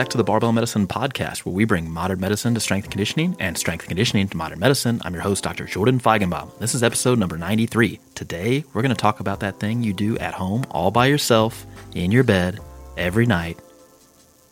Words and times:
Back 0.00 0.08
to 0.08 0.16
the 0.16 0.24
Barbell 0.24 0.52
Medicine 0.52 0.86
Podcast, 0.86 1.40
where 1.40 1.54
we 1.54 1.66
bring 1.66 1.90
modern 1.90 2.20
medicine 2.20 2.54
to 2.54 2.60
strength 2.60 2.88
conditioning 2.88 3.36
and 3.38 3.58
strength 3.58 3.86
conditioning 3.86 4.26
to 4.28 4.34
modern 4.34 4.58
medicine. 4.58 4.98
I'm 5.04 5.12
your 5.12 5.22
host, 5.22 5.44
Dr. 5.44 5.66
Jordan 5.66 6.00
Feigenbaum. 6.00 6.58
This 6.58 6.74
is 6.74 6.82
episode 6.82 7.18
number 7.18 7.36
93. 7.36 8.00
Today, 8.14 8.64
we're 8.72 8.80
going 8.80 8.94
to 8.94 8.98
talk 8.98 9.20
about 9.20 9.40
that 9.40 9.60
thing 9.60 9.82
you 9.82 9.92
do 9.92 10.16
at 10.16 10.32
home, 10.32 10.64
all 10.70 10.90
by 10.90 11.04
yourself, 11.04 11.66
in 11.94 12.12
your 12.12 12.24
bed, 12.24 12.60
every 12.96 13.26
night 13.26 13.58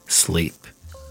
sleep. 0.07 0.53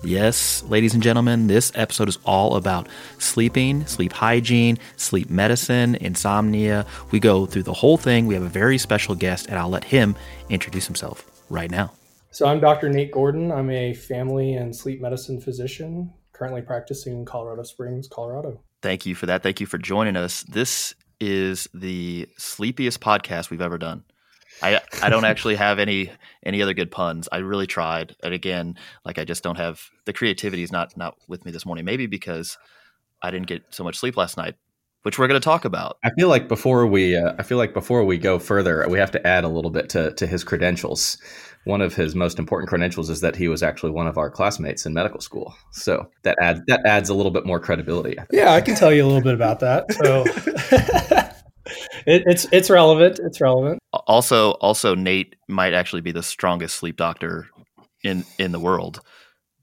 Yes, 0.03 0.63
ladies 0.63 0.93
and 0.93 1.03
gentlemen, 1.03 1.47
this 1.47 1.71
episode 1.75 2.07
is 2.07 2.17
all 2.25 2.55
about 2.55 2.87
sleeping, 3.17 3.85
sleep 3.87 4.13
hygiene, 4.13 4.77
sleep 4.95 5.29
medicine, 5.29 5.95
insomnia. 5.95 6.85
We 7.11 7.19
go 7.19 7.45
through 7.45 7.63
the 7.63 7.73
whole 7.73 7.97
thing. 7.97 8.27
We 8.27 8.33
have 8.35 8.43
a 8.43 8.49
very 8.49 8.77
special 8.77 9.15
guest, 9.15 9.47
and 9.47 9.57
I'll 9.57 9.69
let 9.69 9.83
him 9.83 10.15
introduce 10.49 10.85
himself 10.85 11.29
right 11.49 11.69
now. 11.71 11.91
So 12.31 12.45
I'm 12.45 12.59
Dr. 12.59 12.89
Nate 12.89 13.11
Gordon. 13.11 13.51
I'm 13.51 13.69
a 13.71 13.93
family 13.93 14.53
and 14.53 14.75
sleep 14.75 15.01
medicine 15.01 15.41
physician 15.41 16.13
currently 16.37 16.61
practicing 16.61 17.13
in 17.13 17.25
Colorado 17.25 17.63
Springs, 17.63 18.07
Colorado. 18.07 18.61
Thank 18.81 19.05
you 19.05 19.15
for 19.15 19.25
that. 19.25 19.41
Thank 19.41 19.59
you 19.59 19.65
for 19.65 19.77
joining 19.77 20.15
us. 20.15 20.43
This 20.43 20.93
is 21.19 21.67
the 21.73 22.29
sleepiest 22.37 23.01
podcast 23.01 23.49
we've 23.49 23.61
ever 23.61 23.77
done. 23.77 24.03
I 24.61 24.81
I 25.01 25.09
don't 25.09 25.25
actually 25.25 25.55
have 25.55 25.79
any 25.79 26.11
any 26.43 26.61
other 26.61 26.73
good 26.73 26.91
puns. 26.91 27.29
I 27.31 27.37
really 27.37 27.67
tried, 27.67 28.15
and 28.23 28.33
again, 28.33 28.75
like 29.05 29.19
I 29.19 29.25
just 29.25 29.43
don't 29.43 29.57
have 29.57 29.81
the 30.05 30.13
creativity 30.13 30.63
is 30.63 30.71
not 30.71 30.95
not 30.97 31.15
with 31.27 31.45
me 31.45 31.51
this 31.51 31.65
morning. 31.65 31.85
Maybe 31.85 32.07
because 32.07 32.57
I 33.21 33.31
didn't 33.31 33.47
get 33.47 33.63
so 33.69 33.83
much 33.83 33.97
sleep 33.97 34.17
last 34.17 34.37
night, 34.37 34.55
which 35.03 35.17
we're 35.19 35.27
going 35.27 35.39
to 35.39 35.45
talk 35.45 35.65
about. 35.65 35.97
I 36.03 36.09
feel 36.17 36.29
like 36.29 36.47
before 36.47 36.85
we, 36.85 37.15
uh, 37.15 37.33
I 37.37 37.43
feel 37.43 37.57
like 37.57 37.73
before 37.73 38.03
we 38.03 38.17
go 38.17 38.39
further, 38.39 38.85
we 38.89 38.99
have 38.99 39.11
to 39.11 39.27
add 39.27 39.43
a 39.43 39.47
little 39.47 39.71
bit 39.71 39.89
to 39.89 40.13
to 40.13 40.27
his 40.27 40.43
credentials. 40.43 41.17
One 41.65 41.81
of 41.81 41.95
his 41.95 42.15
most 42.15 42.39
important 42.39 42.69
credentials 42.69 43.09
is 43.09 43.21
that 43.21 43.35
he 43.35 43.49
was 43.49 43.61
actually 43.61 43.91
one 43.91 44.07
of 44.07 44.17
our 44.17 44.29
classmates 44.29 44.85
in 44.85 44.93
medical 44.93 45.19
school. 45.19 45.53
So 45.71 46.09
that 46.23 46.37
adds 46.41 46.61
that 46.67 46.85
adds 46.85 47.09
a 47.09 47.13
little 47.13 47.31
bit 47.31 47.45
more 47.45 47.59
credibility. 47.59 48.17
I 48.19 48.25
yeah, 48.31 48.53
I 48.53 48.61
can 48.61 48.75
tell 48.75 48.93
you 48.93 49.03
a 49.03 49.07
little 49.07 49.21
bit 49.21 49.33
about 49.33 49.59
that. 49.59 49.91
So 49.91 50.23
it, 52.05 52.23
it's 52.25 52.47
it's 52.51 52.69
relevant. 52.69 53.19
It's 53.19 53.41
relevant. 53.41 53.79
Also, 54.07 54.51
also 54.51 54.95
Nate 54.95 55.35
might 55.47 55.73
actually 55.73 56.01
be 56.01 56.11
the 56.11 56.23
strongest 56.23 56.75
sleep 56.75 56.97
doctor 56.97 57.47
in 58.03 58.25
in 58.37 58.51
the 58.51 58.59
world 58.59 59.01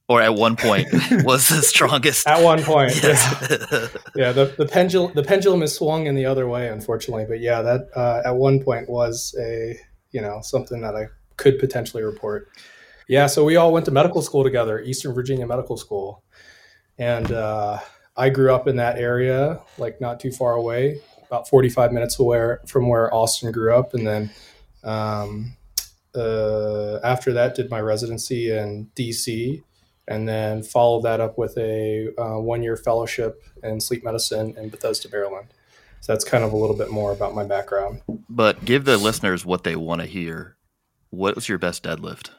or 0.08 0.20
at 0.20 0.34
one 0.34 0.56
point 0.56 0.86
was 1.24 1.48
the 1.48 1.62
strongest. 1.62 2.26
at 2.26 2.42
one 2.42 2.62
point, 2.62 2.94
yeah, 3.02 3.88
yeah. 4.14 4.32
The, 4.32 4.54
the 4.56 4.66
pendulum 4.66 5.12
the 5.14 5.22
pendulum 5.22 5.62
is 5.62 5.74
swung 5.74 6.06
in 6.06 6.14
the 6.14 6.26
other 6.26 6.48
way, 6.48 6.68
unfortunately. 6.68 7.24
But 7.28 7.40
yeah, 7.40 7.62
that 7.62 7.88
uh, 7.94 8.22
at 8.24 8.36
one 8.36 8.62
point 8.62 8.88
was 8.88 9.34
a 9.40 9.78
you 10.10 10.20
know 10.20 10.40
something 10.42 10.80
that 10.82 10.94
I 10.94 11.06
could 11.36 11.58
potentially 11.58 12.02
report. 12.02 12.48
Yeah, 13.08 13.26
so 13.26 13.44
we 13.44 13.56
all 13.56 13.72
went 13.72 13.84
to 13.86 13.90
medical 13.90 14.22
school 14.22 14.44
together, 14.44 14.80
Eastern 14.80 15.14
Virginia 15.14 15.46
Medical 15.46 15.76
School, 15.76 16.22
and 16.98 17.30
uh, 17.32 17.78
I 18.16 18.30
grew 18.30 18.54
up 18.54 18.66
in 18.66 18.76
that 18.76 18.98
area, 18.98 19.60
like 19.78 20.00
not 20.00 20.20
too 20.20 20.30
far 20.30 20.54
away, 20.54 21.00
about 21.26 21.48
forty 21.48 21.68
five 21.68 21.92
minutes 21.92 22.18
away 22.18 22.56
from 22.66 22.88
where 22.88 23.12
Austin 23.14 23.52
grew 23.52 23.74
up, 23.74 23.94
and 23.94 24.06
then. 24.06 24.30
Um, 24.82 25.56
uh, 26.14 27.00
after 27.02 27.32
that, 27.32 27.54
did 27.54 27.70
my 27.70 27.80
residency 27.80 28.56
in 28.56 28.88
DC, 28.94 29.62
and 30.06 30.28
then 30.28 30.62
followed 30.62 31.02
that 31.02 31.20
up 31.20 31.36
with 31.38 31.56
a 31.58 32.10
uh, 32.18 32.38
one 32.38 32.62
year 32.62 32.76
fellowship 32.76 33.42
in 33.62 33.80
sleep 33.80 34.04
medicine 34.04 34.54
in 34.56 34.68
Bethesda, 34.68 35.08
Maryland. 35.10 35.48
So 36.00 36.12
that's 36.12 36.24
kind 36.24 36.44
of 36.44 36.52
a 36.52 36.56
little 36.56 36.76
bit 36.76 36.90
more 36.90 37.12
about 37.12 37.34
my 37.34 37.44
background. 37.44 38.02
But 38.28 38.64
give 38.64 38.84
the 38.84 38.98
listeners 38.98 39.46
what 39.46 39.64
they 39.64 39.74
want 39.74 40.02
to 40.02 40.06
hear. 40.06 40.56
What 41.10 41.34
was 41.34 41.48
your 41.48 41.58
best 41.58 41.82
deadlift? 41.82 42.30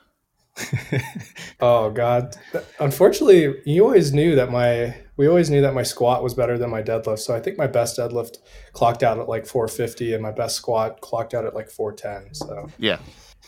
oh 1.59 1.89
God! 1.89 2.35
Unfortunately, 2.79 3.55
you 3.65 3.83
always 3.83 4.13
knew 4.13 4.35
that 4.35 4.51
my 4.51 4.95
we 5.17 5.27
always 5.27 5.49
knew 5.49 5.61
that 5.61 5.73
my 5.73 5.83
squat 5.83 6.23
was 6.23 6.33
better 6.33 6.57
than 6.57 6.69
my 6.69 6.81
deadlift. 6.81 7.19
So 7.19 7.35
I 7.35 7.39
think 7.39 7.57
my 7.57 7.67
best 7.67 7.97
deadlift 7.97 8.37
clocked 8.73 9.03
out 9.03 9.19
at 9.19 9.27
like 9.27 9.45
450, 9.45 10.13
and 10.13 10.23
my 10.23 10.31
best 10.31 10.55
squat 10.55 11.01
clocked 11.01 11.33
out 11.33 11.45
at 11.45 11.55
like 11.55 11.69
410. 11.69 12.33
So 12.33 12.69
yeah, 12.77 12.99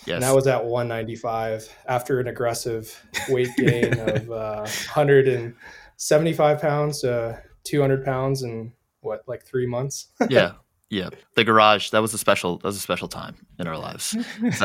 Yes. 0.06 0.16
And 0.16 0.23
that 0.23 0.35
was 0.35 0.47
at 0.47 0.63
195 0.63 1.69
after 1.88 2.19
an 2.19 2.28
aggressive 2.28 3.03
weight 3.29 3.50
gain 3.57 4.00
of 4.00 4.31
uh, 4.31 4.62
175 4.62 6.62
pounds 6.62 7.01
to 7.01 7.41
200 7.63 8.06
pounds 8.06 8.44
in 8.44 8.73
what, 9.01 9.23
like 9.28 9.46
three 9.46 9.67
months? 9.67 10.07
yeah. 10.29 10.53
Yeah. 10.89 11.09
The 11.35 11.43
garage, 11.43 11.89
that 11.89 12.01
was 12.01 12.13
a 12.13 12.17
special, 12.17 12.57
that 12.57 12.65
was 12.65 12.77
a 12.77 12.81
special 12.81 13.07
time 13.07 13.35
in 13.59 13.67
our 13.67 13.77
lives. 13.77 14.15
was, 14.41 14.61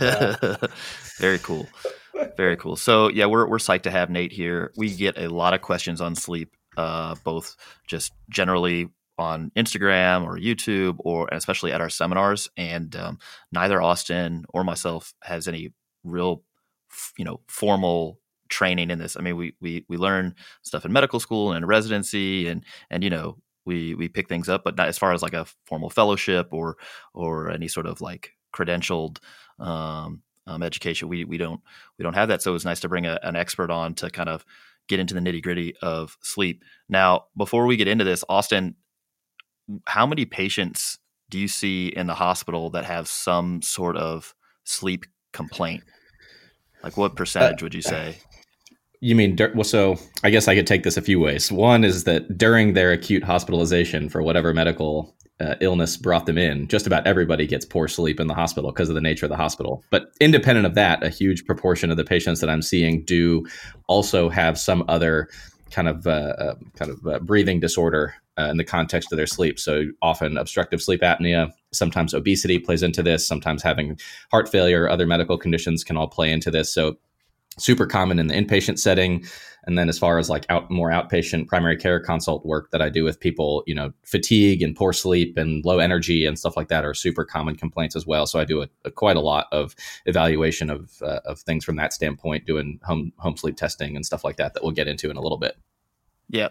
yeah. 0.00 0.56
Very 1.18 1.38
cool. 1.38 1.66
Very 2.36 2.56
cool. 2.56 2.76
So 2.76 3.08
yeah, 3.08 3.26
we're, 3.26 3.48
we're 3.48 3.58
psyched 3.58 3.82
to 3.82 3.90
have 3.90 4.10
Nate 4.10 4.32
here. 4.32 4.72
We 4.76 4.94
get 4.94 5.18
a 5.18 5.28
lot 5.28 5.54
of 5.54 5.62
questions 5.62 6.00
on 6.00 6.14
sleep, 6.14 6.54
uh, 6.76 7.14
both 7.24 7.56
just 7.86 8.12
generally 8.30 8.90
on 9.18 9.50
Instagram 9.56 10.24
or 10.24 10.36
YouTube 10.36 10.96
or 10.98 11.28
especially 11.32 11.72
at 11.72 11.80
our 11.80 11.88
seminars. 11.88 12.50
And 12.56 12.94
um, 12.96 13.18
neither 13.52 13.80
Austin 13.80 14.44
or 14.50 14.64
myself 14.64 15.14
has 15.22 15.48
any 15.48 15.72
real, 16.04 16.42
you 17.16 17.24
know, 17.24 17.40
formal 17.48 18.20
training 18.48 18.90
in 18.90 18.98
this. 18.98 19.16
I 19.16 19.20
mean, 19.20 19.36
we 19.36 19.54
we 19.60 19.84
we 19.88 19.96
learn 19.96 20.34
stuff 20.62 20.84
in 20.84 20.92
medical 20.92 21.20
school 21.20 21.52
and 21.52 21.66
residency, 21.66 22.48
and 22.48 22.64
and 22.90 23.02
you 23.02 23.10
know 23.10 23.38
we 23.66 23.94
we 23.94 24.08
pick 24.08 24.28
things 24.28 24.48
up, 24.48 24.64
but 24.64 24.76
not 24.76 24.88
as 24.88 24.98
far 24.98 25.12
as 25.12 25.22
like 25.22 25.34
a 25.34 25.46
formal 25.66 25.90
fellowship 25.90 26.48
or 26.52 26.76
or 27.12 27.50
any 27.50 27.68
sort 27.68 27.86
of 27.86 28.00
like 28.00 28.32
credentialed. 28.54 29.18
Um, 29.58 30.22
um, 30.48 30.62
education 30.62 31.08
we 31.08 31.24
we 31.24 31.38
don't 31.38 31.60
we 31.98 32.04
don't 32.04 32.14
have 32.14 32.28
that 32.28 32.40
so 32.40 32.52
it 32.52 32.52
was 32.52 32.64
nice 32.64 32.78
to 32.78 32.88
bring 32.88 33.04
a, 33.04 33.18
an 33.24 33.34
expert 33.34 33.68
on 33.68 33.94
to 33.94 34.08
kind 34.10 34.28
of 34.28 34.44
get 34.86 35.00
into 35.00 35.12
the 35.12 35.18
nitty 35.18 35.42
gritty 35.42 35.74
of 35.82 36.16
sleep 36.20 36.62
now 36.88 37.24
before 37.36 37.66
we 37.66 37.76
get 37.76 37.88
into 37.88 38.04
this 38.04 38.22
austin 38.28 38.76
how 39.86 40.06
many 40.06 40.24
patients 40.24 40.98
do 41.28 41.38
you 41.38 41.48
see 41.48 41.88
in 41.88 42.06
the 42.06 42.14
hospital 42.14 42.70
that 42.70 42.84
have 42.84 43.08
some 43.08 43.62
sort 43.62 43.96
of 43.96 44.34
sleep 44.64 45.06
complaint? 45.32 45.82
Like 46.82 46.96
what 46.96 47.16
percentage 47.16 47.62
uh, 47.62 47.64
would 47.64 47.74
you 47.74 47.82
say? 47.82 48.18
You 49.06 49.14
mean 49.14 49.38
well? 49.54 49.62
So 49.62 49.96
I 50.24 50.30
guess 50.30 50.48
I 50.48 50.56
could 50.56 50.66
take 50.66 50.82
this 50.82 50.96
a 50.96 51.00
few 51.00 51.20
ways. 51.20 51.52
One 51.52 51.84
is 51.84 52.02
that 52.04 52.36
during 52.36 52.72
their 52.72 52.90
acute 52.90 53.22
hospitalization 53.22 54.08
for 54.08 54.20
whatever 54.20 54.52
medical 54.52 55.14
uh, 55.38 55.54
illness 55.60 55.96
brought 55.96 56.26
them 56.26 56.36
in, 56.36 56.66
just 56.66 56.88
about 56.88 57.06
everybody 57.06 57.46
gets 57.46 57.64
poor 57.64 57.86
sleep 57.86 58.18
in 58.18 58.26
the 58.26 58.34
hospital 58.34 58.72
because 58.72 58.88
of 58.88 58.96
the 58.96 59.00
nature 59.00 59.24
of 59.24 59.30
the 59.30 59.36
hospital. 59.36 59.84
But 59.90 60.10
independent 60.20 60.66
of 60.66 60.74
that, 60.74 61.04
a 61.04 61.08
huge 61.08 61.44
proportion 61.44 61.92
of 61.92 61.96
the 61.96 62.02
patients 62.02 62.40
that 62.40 62.50
I'm 62.50 62.62
seeing 62.62 63.04
do 63.04 63.46
also 63.86 64.28
have 64.28 64.58
some 64.58 64.84
other 64.88 65.28
kind 65.70 65.86
of 65.86 66.04
uh, 66.08 66.34
uh, 66.36 66.54
kind 66.74 66.90
of 66.90 67.06
uh, 67.06 67.20
breathing 67.20 67.60
disorder 67.60 68.12
uh, 68.36 68.48
in 68.50 68.56
the 68.56 68.64
context 68.64 69.12
of 69.12 69.18
their 69.18 69.26
sleep. 69.28 69.60
So 69.60 69.84
often 70.02 70.36
obstructive 70.36 70.82
sleep 70.82 71.02
apnea, 71.02 71.52
sometimes 71.72 72.12
obesity 72.12 72.58
plays 72.58 72.82
into 72.82 73.04
this, 73.04 73.24
sometimes 73.24 73.62
having 73.62 74.00
heart 74.32 74.48
failure, 74.48 74.88
other 74.88 75.06
medical 75.06 75.38
conditions 75.38 75.84
can 75.84 75.96
all 75.96 76.08
play 76.08 76.32
into 76.32 76.50
this. 76.50 76.72
So 76.72 76.96
super 77.58 77.86
common 77.86 78.18
in 78.18 78.26
the 78.26 78.34
inpatient 78.34 78.78
setting. 78.78 79.24
And 79.66 79.76
then 79.76 79.88
as 79.88 79.98
far 79.98 80.18
as 80.18 80.30
like 80.30 80.46
out 80.48 80.70
more 80.70 80.90
outpatient 80.90 81.48
primary 81.48 81.76
care 81.76 81.98
consult 81.98 82.46
work 82.46 82.70
that 82.70 82.80
I 82.80 82.88
do 82.88 83.02
with 83.02 83.18
people, 83.18 83.64
you 83.66 83.74
know, 83.74 83.92
fatigue 84.04 84.62
and 84.62 84.76
poor 84.76 84.92
sleep 84.92 85.36
and 85.36 85.64
low 85.64 85.80
energy 85.80 86.24
and 86.24 86.38
stuff 86.38 86.56
like 86.56 86.68
that 86.68 86.84
are 86.84 86.94
super 86.94 87.24
common 87.24 87.56
complaints 87.56 87.96
as 87.96 88.06
well. 88.06 88.26
So 88.26 88.38
I 88.38 88.44
do 88.44 88.62
a, 88.62 88.68
a 88.84 88.90
quite 88.92 89.16
a 89.16 89.20
lot 89.20 89.48
of 89.50 89.74
evaluation 90.04 90.70
of 90.70 90.92
uh, 91.02 91.20
of 91.24 91.40
things 91.40 91.64
from 91.64 91.76
that 91.76 91.92
standpoint, 91.92 92.46
doing 92.46 92.78
home 92.84 93.12
home 93.18 93.36
sleep 93.36 93.56
testing 93.56 93.96
and 93.96 94.06
stuff 94.06 94.22
like 94.22 94.36
that 94.36 94.54
that 94.54 94.62
we'll 94.62 94.72
get 94.72 94.86
into 94.86 95.10
in 95.10 95.16
a 95.16 95.22
little 95.22 95.38
bit. 95.38 95.56
Yeah, 96.28 96.50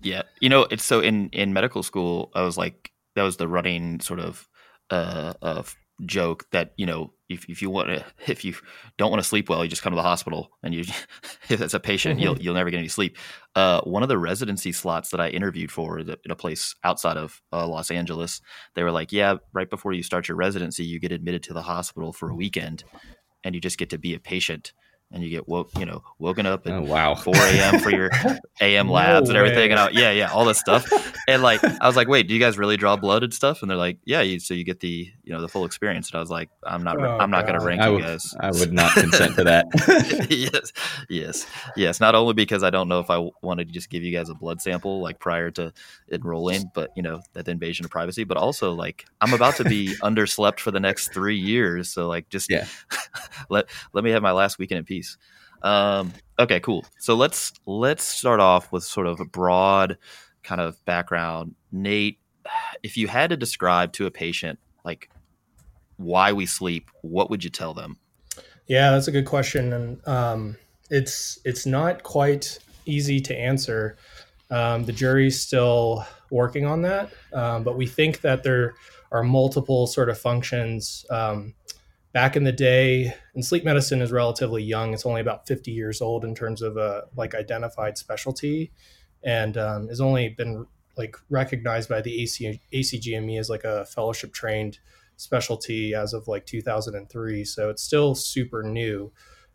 yeah. 0.00 0.22
You 0.40 0.48
know, 0.48 0.66
it's 0.70 0.84
so 0.84 1.00
in 1.00 1.28
in 1.30 1.52
medical 1.52 1.82
school, 1.82 2.30
I 2.34 2.40
was 2.40 2.56
like 2.56 2.90
that 3.16 3.22
was 3.22 3.36
the 3.36 3.48
running 3.48 4.00
sort 4.00 4.20
of 4.20 4.48
uh, 4.88 5.34
of 5.42 5.76
joke 6.04 6.44
that 6.52 6.72
you 6.76 6.84
know 6.84 7.12
if, 7.28 7.48
if 7.48 7.62
you 7.62 7.70
want 7.70 7.88
to 7.88 8.04
if 8.30 8.44
you 8.44 8.54
don't 8.98 9.10
want 9.10 9.22
to 9.22 9.28
sleep 9.28 9.48
well 9.48 9.64
you 9.64 9.70
just 9.70 9.82
come 9.82 9.92
to 9.92 9.96
the 9.96 10.02
hospital 10.02 10.50
and 10.62 10.74
you 10.74 10.84
if 11.48 11.60
as 11.60 11.74
a 11.74 11.80
patient 11.80 12.20
you'll 12.20 12.38
you'll 12.38 12.54
never 12.54 12.70
get 12.70 12.78
any 12.78 12.88
sleep. 12.88 13.16
Uh, 13.54 13.80
one 13.82 14.02
of 14.02 14.08
the 14.10 14.18
residency 14.18 14.72
slots 14.72 15.10
that 15.10 15.20
i 15.20 15.28
interviewed 15.28 15.70
for 15.70 15.98
in 15.98 16.16
a 16.28 16.36
place 16.36 16.74
outside 16.84 17.16
of 17.16 17.40
uh, 17.52 17.66
los 17.66 17.90
angeles 17.90 18.40
they 18.74 18.82
were 18.82 18.92
like 18.92 19.12
yeah 19.12 19.36
right 19.54 19.70
before 19.70 19.92
you 19.92 20.02
start 20.02 20.28
your 20.28 20.36
residency 20.36 20.84
you 20.84 21.00
get 21.00 21.12
admitted 21.12 21.42
to 21.42 21.54
the 21.54 21.62
hospital 21.62 22.12
for 22.12 22.28
a 22.28 22.34
weekend 22.34 22.84
and 23.42 23.54
you 23.54 23.60
just 23.60 23.78
get 23.78 23.90
to 23.90 23.98
be 23.98 24.14
a 24.14 24.20
patient 24.20 24.72
and 25.12 25.22
you 25.22 25.30
get 25.30 25.48
woke, 25.48 25.70
you 25.78 25.86
know, 25.86 26.02
woken 26.18 26.46
up 26.46 26.66
at 26.66 26.72
oh, 26.72 26.82
wow. 26.82 27.14
4 27.14 27.34
a.m. 27.36 27.78
for 27.78 27.90
your 27.90 28.10
AM 28.60 28.90
labs 28.90 29.28
no 29.28 29.30
and 29.30 29.38
everything. 29.38 29.70
Way. 29.70 29.76
And 29.76 29.80
I, 29.80 29.88
yeah, 29.90 30.10
yeah, 30.10 30.32
all 30.32 30.44
this 30.44 30.58
stuff. 30.58 30.84
And 31.28 31.42
like, 31.42 31.62
I 31.80 31.86
was 31.86 31.96
like, 31.96 32.08
wait, 32.08 32.26
do 32.26 32.34
you 32.34 32.40
guys 32.40 32.58
really 32.58 32.76
draw 32.76 32.96
blood 32.96 33.22
and 33.22 33.32
stuff? 33.32 33.62
And 33.62 33.70
they're 33.70 33.78
like, 33.78 33.98
yeah. 34.04 34.22
You, 34.22 34.40
so 34.40 34.52
you 34.52 34.64
get 34.64 34.80
the, 34.80 35.08
you 35.22 35.32
know, 35.32 35.40
the 35.40 35.48
full 35.48 35.64
experience. 35.64 36.10
And 36.10 36.16
I 36.16 36.20
was 36.20 36.30
like, 36.30 36.50
I'm 36.64 36.82
not, 36.82 37.00
oh, 37.00 37.18
I'm 37.18 37.30
not 37.30 37.46
going 37.46 37.58
to 37.58 37.64
rank 37.64 37.80
I 37.80 37.86
you 37.86 37.94
would, 37.94 38.02
guys. 38.02 38.34
I 38.40 38.50
would 38.50 38.72
not 38.72 38.92
consent 38.94 39.36
to 39.36 39.44
that. 39.44 39.66
yes, 40.30 40.72
yes, 41.08 41.46
yes. 41.76 42.00
Not 42.00 42.16
only 42.16 42.34
because 42.34 42.64
I 42.64 42.70
don't 42.70 42.88
know 42.88 42.98
if 42.98 43.08
I 43.08 43.30
wanted 43.42 43.68
to 43.68 43.72
just 43.72 43.90
give 43.90 44.02
you 44.02 44.12
guys 44.12 44.28
a 44.28 44.34
blood 44.34 44.60
sample 44.60 45.00
like 45.00 45.20
prior 45.20 45.52
to 45.52 45.72
enrolling, 46.10 46.64
but 46.74 46.90
you 46.96 47.02
know, 47.02 47.22
that 47.34 47.46
invasion 47.46 47.84
of 47.84 47.92
privacy, 47.92 48.24
but 48.24 48.36
also 48.36 48.72
like 48.72 49.06
I'm 49.20 49.32
about 49.32 49.56
to 49.56 49.64
be 49.64 49.94
underslept 50.02 50.58
for 50.58 50.72
the 50.72 50.80
next 50.80 51.12
three 51.12 51.38
years. 51.38 51.90
So 51.90 52.08
like, 52.08 52.28
just 52.28 52.50
yeah. 52.50 52.66
let, 53.50 53.66
let 53.92 54.02
me 54.02 54.10
have 54.10 54.22
my 54.22 54.32
last 54.32 54.58
weekend 54.58 54.80
in 54.80 54.84
peace 54.84 54.95
piece. 54.96 55.16
Um, 55.62 56.12
okay, 56.38 56.60
cool. 56.60 56.84
So 56.98 57.14
let's 57.14 57.52
let's 57.66 58.04
start 58.04 58.40
off 58.40 58.72
with 58.72 58.84
sort 58.84 59.06
of 59.06 59.20
a 59.20 59.24
broad 59.24 59.98
kind 60.42 60.60
of 60.60 60.82
background. 60.84 61.54
Nate, 61.72 62.18
if 62.82 62.96
you 62.96 63.08
had 63.08 63.30
to 63.30 63.36
describe 63.36 63.92
to 63.94 64.06
a 64.06 64.10
patient 64.10 64.58
like 64.84 65.10
why 65.96 66.32
we 66.32 66.46
sleep, 66.46 66.90
what 67.02 67.30
would 67.30 67.42
you 67.42 67.50
tell 67.50 67.74
them? 67.74 67.98
Yeah, 68.66 68.90
that's 68.90 69.08
a 69.08 69.12
good 69.12 69.26
question, 69.26 69.72
and 69.72 70.08
um, 70.08 70.56
it's 70.90 71.38
it's 71.44 71.66
not 71.66 72.02
quite 72.02 72.58
easy 72.84 73.20
to 73.20 73.36
answer. 73.36 73.96
Um, 74.50 74.84
the 74.84 74.92
jury's 74.92 75.40
still 75.40 76.06
working 76.30 76.66
on 76.66 76.82
that, 76.82 77.10
um, 77.32 77.64
but 77.64 77.76
we 77.76 77.86
think 77.86 78.20
that 78.20 78.42
there 78.42 78.74
are 79.10 79.22
multiple 79.22 79.86
sort 79.86 80.08
of 80.08 80.18
functions 80.18 81.04
um, 81.10 81.54
back 82.16 82.34
in 82.34 82.44
the 82.44 82.52
day, 82.52 83.12
and 83.34 83.44
sleep 83.44 83.62
medicine 83.62 84.00
is 84.00 84.10
relatively 84.10 84.62
young. 84.62 84.94
It's 84.94 85.04
only 85.04 85.20
about 85.20 85.46
50 85.46 85.70
years 85.70 86.00
old 86.00 86.24
in 86.24 86.34
terms 86.34 86.62
of 86.62 86.78
a 86.78 87.02
like 87.14 87.34
identified 87.34 87.98
specialty, 87.98 88.72
and 89.22 89.58
um, 89.58 89.88
has 89.88 90.00
only 90.00 90.30
been 90.30 90.66
like 90.96 91.14
recognized 91.28 91.90
by 91.90 92.00
the 92.00 92.22
AC, 92.22 92.58
ACGME 92.72 93.38
as 93.38 93.50
like 93.50 93.64
a 93.64 93.84
fellowship 93.84 94.32
trained 94.32 94.78
specialty 95.18 95.92
as 95.92 96.14
of 96.14 96.26
like 96.26 96.46
2003. 96.46 97.44
So 97.44 97.68
it's 97.68 97.82
still 97.82 98.14
super 98.14 98.62
new. 98.62 99.12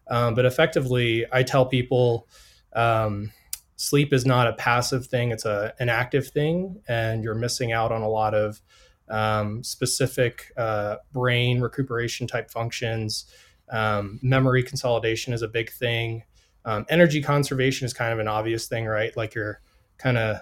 Um, 0.07 0.35
but 0.35 0.45
effectively, 0.45 1.25
I 1.31 1.41
tell 1.41 1.65
people 1.65 2.27
um, 2.73 3.31
sleep 3.75 4.13
is 4.13 4.23
not 4.23 4.45
a 4.45 4.53
passive 4.53 5.07
thing; 5.07 5.31
it's 5.31 5.45
a 5.45 5.73
an 5.79 5.89
active 5.89 6.27
thing, 6.27 6.79
and 6.87 7.23
you're 7.23 7.33
missing 7.33 7.71
out 7.71 7.91
on 7.91 8.03
a 8.03 8.07
lot 8.07 8.35
of 8.35 8.61
um, 9.11 9.63
specific 9.63 10.51
uh, 10.57 10.97
brain 11.11 11.61
recuperation 11.61 12.27
type 12.27 12.49
functions. 12.49 13.25
Um, 13.69 14.19
memory 14.21 14.63
consolidation 14.63 15.33
is 15.33 15.41
a 15.41 15.47
big 15.47 15.71
thing. 15.71 16.23
Um, 16.65 16.85
energy 16.89 17.21
conservation 17.21 17.85
is 17.85 17.93
kind 17.93 18.13
of 18.13 18.19
an 18.19 18.27
obvious 18.27 18.67
thing, 18.67 18.85
right? 18.85 19.15
Like 19.15 19.33
you're 19.33 19.61
kind 19.97 20.17
of 20.17 20.37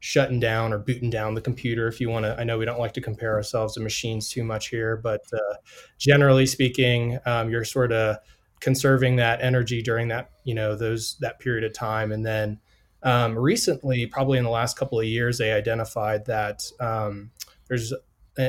shutting 0.00 0.40
down 0.40 0.72
or 0.72 0.78
booting 0.78 1.10
down 1.10 1.34
the 1.34 1.40
computer 1.40 1.86
if 1.86 2.00
you 2.00 2.08
want 2.08 2.24
to. 2.24 2.38
I 2.38 2.44
know 2.44 2.58
we 2.58 2.64
don't 2.64 2.78
like 2.78 2.94
to 2.94 3.00
compare 3.00 3.34
ourselves 3.34 3.74
to 3.74 3.80
machines 3.80 4.30
too 4.30 4.44
much 4.44 4.68
here, 4.68 4.96
but 4.96 5.20
uh, 5.32 5.54
generally 5.98 6.46
speaking, 6.46 7.18
um, 7.26 7.50
you're 7.50 7.64
sort 7.64 7.92
of 7.92 8.16
conserving 8.60 9.16
that 9.16 9.40
energy 9.40 9.80
during 9.82 10.08
that 10.08 10.30
you 10.44 10.54
know 10.54 10.74
those 10.74 11.16
that 11.20 11.38
period 11.38 11.64
of 11.64 11.72
time, 11.72 12.12
and 12.12 12.24
then 12.24 12.58
um, 13.02 13.38
recently, 13.38 14.06
probably 14.06 14.38
in 14.38 14.44
the 14.44 14.50
last 14.50 14.76
couple 14.76 14.98
of 14.98 15.06
years, 15.06 15.38
they 15.38 15.52
identified 15.52 16.26
that 16.26 16.62
um, 16.80 17.30
there's 17.68 17.92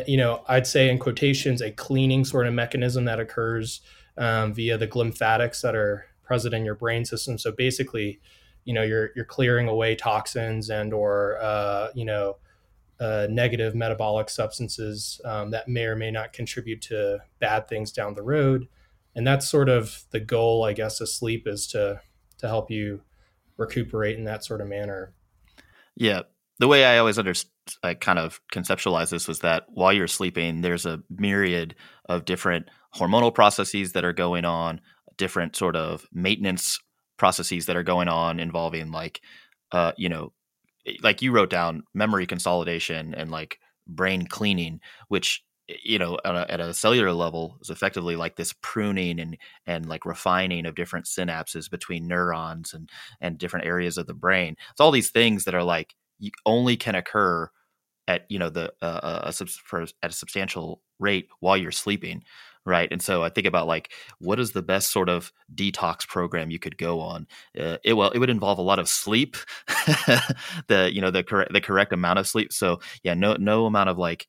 you 0.08 0.18
know, 0.18 0.44
I'd 0.48 0.68
say 0.68 0.90
in 0.90 1.00
quotations, 1.00 1.62
a 1.62 1.72
cleaning 1.72 2.26
sort 2.26 2.48
of 2.48 2.54
mechanism 2.54 3.06
that 3.06 3.20
occurs 3.20 3.82
um, 4.18 4.54
via 4.54 4.78
the 4.78 4.88
glymphatics 4.88 5.62
that 5.62 5.76
are 5.76 6.06
present 6.24 6.54
in 6.54 6.66
your 6.66 6.76
brain 6.76 7.06
system. 7.06 7.38
So 7.38 7.52
basically, 7.52 8.20
you 8.64 8.74
know, 8.74 8.84
you're 8.84 9.10
you're 9.16 9.26
clearing 9.26 9.68
away 9.68 9.96
toxins 9.96 10.70
and 10.70 10.94
or 10.94 11.38
uh, 11.42 11.90
you 11.96 12.06
know 12.06 12.38
uh, 13.00 13.28
negative 13.30 13.74
metabolic 13.74 14.30
substances 14.30 15.20
um, 15.26 15.50
that 15.52 15.68
may 15.68 15.86
or 15.86 15.96
may 15.96 16.12
not 16.12 16.34
contribute 16.34 16.82
to 16.84 17.20
bad 17.40 17.68
things 17.68 17.92
down 17.92 18.14
the 18.14 18.22
road. 18.22 18.68
And 19.16 19.26
that's 19.26 19.50
sort 19.50 19.70
of 19.70 20.04
the 20.12 20.20
goal, 20.20 20.64
I 20.64 20.74
guess, 20.74 21.02
of 21.02 21.10
sleep 21.10 21.48
is 21.48 21.68
to 21.68 22.02
to 22.38 22.48
help 22.48 22.72
you 22.72 23.02
recuperate 23.58 24.18
in 24.18 24.24
that 24.26 24.44
sort 24.44 24.62
of 24.62 24.68
manner. 24.68 25.14
Yeah, 25.96 26.22
the 26.60 26.68
way 26.68 26.86
I 26.86 26.98
always 26.98 27.20
understood, 27.20 27.51
I 27.84 27.94
kind 27.94 28.20
of 28.20 28.42
conceptualize 28.54 29.10
this 29.10 29.28
was 29.28 29.40
that 29.40 29.66
while 29.70 29.94
you're 29.94 30.08
sleeping, 30.08 30.62
there's 30.62 30.86
a 30.86 31.02
myriad 31.10 31.76
of 32.06 32.26
different 32.26 32.68
hormonal 32.96 33.34
processes 33.34 33.94
that 33.94 34.04
are 34.06 34.14
going 34.14 34.46
on, 34.46 34.82
different 35.18 35.56
sort 35.56 35.76
of 35.76 36.06
maintenance 36.12 36.80
processes 37.18 37.68
that 37.68 37.76
are 37.76 37.84
going 37.84 38.08
on 38.08 38.40
involving 38.40 38.92
like, 38.92 39.22
uh, 39.72 39.92
you 39.98 40.10
know, 40.10 40.34
like 41.04 41.22
you 41.22 41.32
wrote 41.32 41.50
down 41.50 41.84
memory 41.94 42.26
consolidation 42.26 43.14
and 43.14 43.30
like 43.32 43.60
brain 43.88 44.26
cleaning, 44.26 44.80
which 45.08 45.44
you 45.84 45.98
know 45.98 46.18
a, 46.26 46.52
at 46.52 46.60
a 46.60 46.74
cellular 46.74 47.14
level 47.14 47.58
is 47.62 47.70
effectively 47.70 48.16
like 48.16 48.36
this 48.36 48.54
pruning 48.62 49.20
and 49.20 49.38
and 49.66 49.88
like 49.88 50.06
refining 50.06 50.66
of 50.66 50.76
different 50.76 51.06
synapses 51.06 51.70
between 51.70 52.08
neurons 52.08 52.74
and 52.74 52.90
and 53.22 53.38
different 53.38 53.66
areas 53.66 53.98
of 53.98 54.08
the 54.08 54.14
brain. 54.14 54.58
It's 54.72 54.82
all 54.82 54.92
these 54.92 55.12
things 55.12 55.46
that 55.46 55.56
are 55.56 55.64
like 55.64 55.96
only 56.46 56.78
can 56.78 56.96
occur 56.96 57.50
at 58.08 58.26
you 58.30 58.40
know 58.40 58.50
the 58.50 58.74
uh, 58.82 58.86
uh 58.86 59.32
a, 59.40 59.46
for, 59.46 59.82
at 59.82 60.12
a 60.12 60.12
substantial 60.12 60.82
rate 61.00 61.28
while 61.40 61.58
you're 61.58 61.72
sleeping 61.72 62.24
right? 62.64 62.90
And 62.92 63.02
so 63.02 63.24
i 63.24 63.30
think 63.30 63.48
about 63.48 63.66
like 63.66 63.92
what 64.20 64.40
is 64.40 64.52
the 64.52 64.62
best 64.62 64.92
sort 64.92 65.10
of 65.10 65.32
detox 65.54 66.08
program 66.08 66.52
you 66.52 66.60
could 66.60 66.78
go 66.78 67.00
on? 67.00 67.28
Uh, 67.60 67.78
it 67.84 67.94
well 67.94 68.12
it 68.12 68.20
would 68.20 68.30
involve 68.30 68.60
a 68.60 68.64
lot 68.64 68.80
of 68.80 68.88
sleep 68.88 69.36
the 70.68 70.90
you 70.94 71.02
know 71.02 71.12
the 71.12 71.24
correct 71.24 71.54
the 71.54 71.62
correct 71.62 71.94
amount 71.94 72.20
of 72.20 72.28
sleep. 72.28 72.54
So 72.54 72.80
yeah 73.04 73.14
no 73.14 73.34
no 73.34 73.66
amount 73.66 73.90
of 73.90 73.98
like 73.98 74.28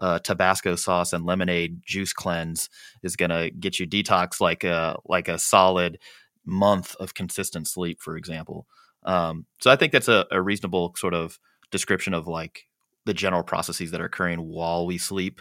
uh, 0.00 0.18
Tabasco 0.18 0.74
sauce 0.74 1.12
and 1.12 1.24
lemonade 1.24 1.80
juice 1.84 2.12
cleanse 2.12 2.68
is 3.02 3.16
gonna 3.16 3.50
get 3.50 3.78
you 3.78 3.86
detox 3.86 4.40
like 4.40 4.64
a 4.64 4.96
like 5.04 5.28
a 5.28 5.38
solid 5.38 5.98
month 6.44 6.96
of 6.96 7.14
consistent 7.14 7.68
sleep, 7.68 8.00
for 8.00 8.16
example. 8.16 8.66
Um, 9.04 9.46
so 9.60 9.70
I 9.70 9.76
think 9.76 9.92
that's 9.92 10.08
a, 10.08 10.26
a, 10.30 10.40
reasonable 10.40 10.94
sort 10.96 11.12
of 11.12 11.38
description 11.70 12.14
of 12.14 12.26
like 12.26 12.66
the 13.06 13.14
general 13.14 13.42
processes 13.42 13.90
that 13.90 14.00
are 14.00 14.06
occurring 14.06 14.40
while 14.40 14.86
we 14.86 14.98
sleep. 14.98 15.40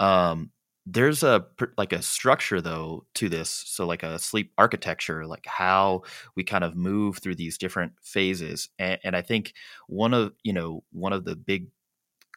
Um, 0.00 0.50
there's 0.86 1.22
a 1.22 1.44
like 1.76 1.92
a 1.92 2.00
structure 2.00 2.60
though 2.62 3.04
to 3.14 3.28
this, 3.28 3.50
so 3.50 3.86
like 3.86 4.02
a 4.02 4.18
sleep 4.18 4.52
architecture, 4.56 5.26
like 5.26 5.44
how 5.46 6.02
we 6.34 6.44
kind 6.44 6.64
of 6.64 6.74
move 6.76 7.18
through 7.18 7.34
these 7.34 7.58
different 7.58 7.92
phases. 8.02 8.70
And, 8.78 8.98
and 9.04 9.14
I 9.16 9.20
think 9.22 9.52
one 9.86 10.14
of 10.14 10.32
you 10.44 10.52
know 10.54 10.82
one 10.92 11.12
of 11.12 11.24
the 11.24 11.36
big 11.36 11.68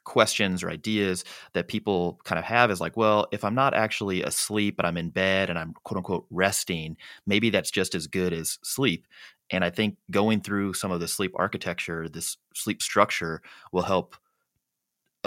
questions 0.04 0.64
or 0.64 0.70
ideas 0.70 1.24
that 1.54 1.68
people 1.68 2.20
kind 2.24 2.40
of 2.40 2.46
have 2.46 2.72
is 2.72 2.82
like, 2.82 2.98
well, 2.98 3.28
if 3.32 3.44
I'm 3.44 3.56
not 3.56 3.74
actually 3.74 4.24
asleep 4.24 4.76
but 4.78 4.86
I'm 4.86 4.98
in 4.98 5.10
bed 5.10 5.50
and 5.50 5.60
I'm 5.60 5.74
quote 5.84 5.98
unquote 5.98 6.26
resting, 6.30 6.98
maybe 7.26 7.50
that's 7.50 7.72
just 7.72 7.96
as 7.96 8.08
good 8.08 8.34
as 8.34 8.58
sleep. 8.64 9.08
And 9.52 9.64
I 9.64 9.70
think 9.70 9.98
going 10.10 10.42
through 10.42 10.74
some 10.74 10.92
of 10.92 11.00
the 11.00 11.08
sleep 11.08 11.34
architecture, 11.36 12.08
this 12.10 12.38
sleep 12.56 12.82
structure 12.82 13.42
will 13.72 13.84
help 13.84 14.16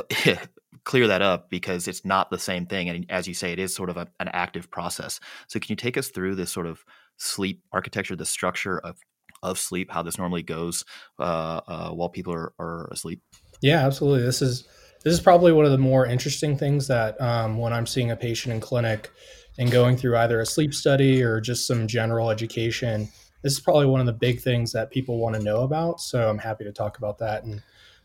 clear 0.85 1.07
that 1.09 1.23
up 1.23 1.51
because 1.51 1.89
it's 1.89 2.05
not 2.05 2.31
the 2.31 2.39
same 2.39 2.67
thing. 2.67 2.89
And 2.89 3.07
as 3.09 3.27
you 3.27 3.35
say, 3.35 3.53
it 3.53 3.59
is 3.59 3.75
sort 3.75 3.91
of 3.91 3.97
a, 3.97 4.09
an 4.21 4.29
active 4.29 4.71
process. 4.71 5.21
So 5.49 5.59
can 5.59 5.69
you 5.71 5.77
take 5.77 5.97
us 5.97 6.09
through 6.09 6.35
this 6.35 6.53
sort 6.53 6.67
of 6.67 6.85
sleep 7.17 7.63
architecture, 7.73 8.17
the 8.17 8.27
structure 8.27 8.79
of, 8.79 8.99
of 9.43 9.59
sleep, 9.59 9.91
how 9.91 10.03
this 10.03 10.19
normally 10.19 10.43
goes 10.43 10.85
uh, 11.19 11.61
uh, 11.67 11.91
while 11.91 12.09
people 12.09 12.35
are, 12.35 12.53
are 12.59 12.89
asleep? 12.91 13.23
Yeah, 13.63 13.87
absolutely. 13.87 14.23
This 14.23 14.43
is 14.43 14.69
this 15.05 15.13
is 15.13 15.21
probably 15.21 15.53
one 15.53 15.67
of 15.67 15.71
the 15.71 15.79
more 15.79 16.07
interesting 16.07 16.57
things 16.57 16.89
that 16.89 17.21
um, 17.21 17.59
when 17.59 17.75
I'm 17.75 17.87
seeing 17.87 18.11
a 18.11 18.17
patient 18.17 18.55
in 18.55 18.61
clinic, 18.61 19.11
and 19.59 19.71
going 19.71 19.97
through 19.97 20.17
either 20.17 20.41
a 20.41 20.47
sleep 20.47 20.75
study 20.75 21.23
or 21.23 21.41
just 21.41 21.67
some 21.67 21.87
general 21.87 22.31
education, 22.31 23.09
this 23.43 23.53
is 23.53 23.61
probably 23.61 23.87
one 23.87 24.01
of 24.01 24.07
the 24.07 24.13
big 24.13 24.41
things 24.41 24.73
that 24.73 24.91
people 24.91 25.19
want 25.19 25.37
to 25.37 25.43
know 25.43 25.63
about. 25.63 26.01
So 26.01 26.29
I'm 26.29 26.39
happy 26.39 26.65
to 26.65 26.73
talk 26.73 26.99
about 26.99 27.19
that. 27.19 27.45
And 27.45 27.63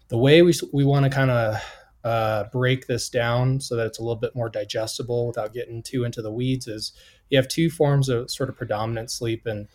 the 0.10 0.18
way 0.18 0.42
we, 0.42 0.54
we 0.74 0.84
want 0.84 1.06
to 1.06 1.10
kind 1.10 1.32
of 1.32 1.56
uh, 2.04 2.46
break 2.52 2.88
this 2.88 3.10
down 3.10 3.60
so 3.60 3.76
that 3.76 3.88
it's 3.88 4.00
a 4.00 4.02
little 4.02 4.16
bit 4.16 4.36
more 4.36 4.50
digestible 4.50 5.28
without 5.28 5.54
getting 5.54 5.84
too 5.84 6.04
into 6.04 6.22
the 6.22 6.32
weeds 6.32 6.68
is 6.68 6.94
you 7.30 7.38
have 7.38 7.48
two 7.48 7.70
forms 7.70 8.10
of 8.10 8.32
sort 8.32 8.50
of 8.50 8.56
predominant 8.56 9.12
sleep. 9.12 9.46
And 9.46 9.68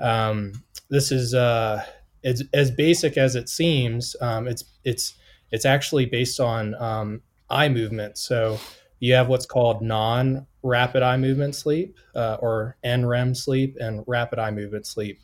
um, 0.00 0.62
this 0.88 1.12
is 1.12 1.34
uh, 1.34 1.84
as, 2.24 2.42
as 2.54 2.70
basic 2.70 3.16
as 3.16 3.36
it 3.36 3.48
seems. 3.48 4.16
Um, 4.20 4.48
it's, 4.48 4.64
it's, 4.84 5.14
it's 5.52 5.64
actually 5.64 6.06
based 6.06 6.40
on 6.40 6.74
um, 6.76 7.22
eye 7.50 7.68
movement. 7.68 8.18
So 8.18 8.58
you 8.98 9.14
have 9.14 9.28
what's 9.28 9.46
called 9.46 9.82
non 9.82 10.46
rapid 10.62 11.02
eye 11.02 11.16
movement 11.16 11.54
sleep 11.54 11.96
uh, 12.14 12.38
or 12.40 12.76
NREM 12.84 13.36
sleep 13.36 13.76
and 13.80 14.02
rapid 14.06 14.38
eye 14.38 14.50
movement 14.50 14.86
sleep. 14.86 15.20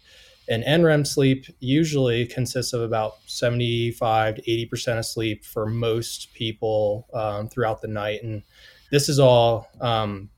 And 0.48 0.64
NREM 0.64 1.06
sleep 1.06 1.46
usually 1.60 2.26
consists 2.26 2.72
of 2.72 2.82
about 2.82 3.14
75 3.26 4.36
to 4.36 4.42
80% 4.42 4.98
of 4.98 5.06
sleep 5.06 5.44
for 5.44 5.66
most 5.66 6.32
people 6.34 7.06
um, 7.14 7.48
throughout 7.48 7.80
the 7.80 7.88
night. 7.88 8.22
And 8.22 8.42
this 8.90 9.08
is 9.08 9.18
all, 9.18 9.68
um, 9.80 10.28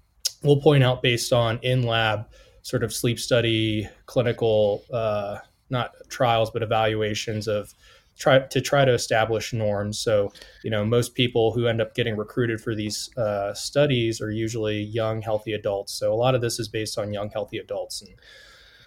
we'll 0.42 0.61
point 0.61 0.84
out 0.84 1.02
based 1.02 1.32
on 1.32 1.58
in 1.62 1.84
lab 1.84 2.26
sort 2.62 2.84
of 2.84 2.92
sleep 2.92 3.18
study, 3.18 3.88
clinical, 4.06 4.84
uh, 4.92 5.38
not 5.70 5.92
trials, 6.08 6.50
but 6.50 6.62
evaluations 6.62 7.49
of 7.49 7.75
try 8.16 8.38
to 8.38 8.61
try 8.61 8.84
to 8.84 8.92
establish 8.92 9.52
norms. 9.52 9.99
So, 9.99 10.32
you 10.62 10.70
know, 10.70 10.84
most 10.84 11.14
people 11.14 11.52
who 11.52 11.66
end 11.66 11.80
up 11.80 11.94
getting 11.94 12.16
recruited 12.16 12.61
for 12.61 12.75
these 12.75 13.11
uh, 13.16 13.54
studies 13.54 14.20
are 14.20 14.30
usually 14.30 14.80
young, 14.82 15.20
healthy 15.23 15.52
adults. 15.52 15.92
So, 15.92 16.12
a 16.12 16.14
lot 16.14 16.34
of 16.34 16.40
this 16.40 16.58
is 16.58 16.68
based 16.68 16.99
on 16.99 17.12
young, 17.12 17.30
healthy 17.30 17.58
adults 17.58 18.02
and 18.02 18.14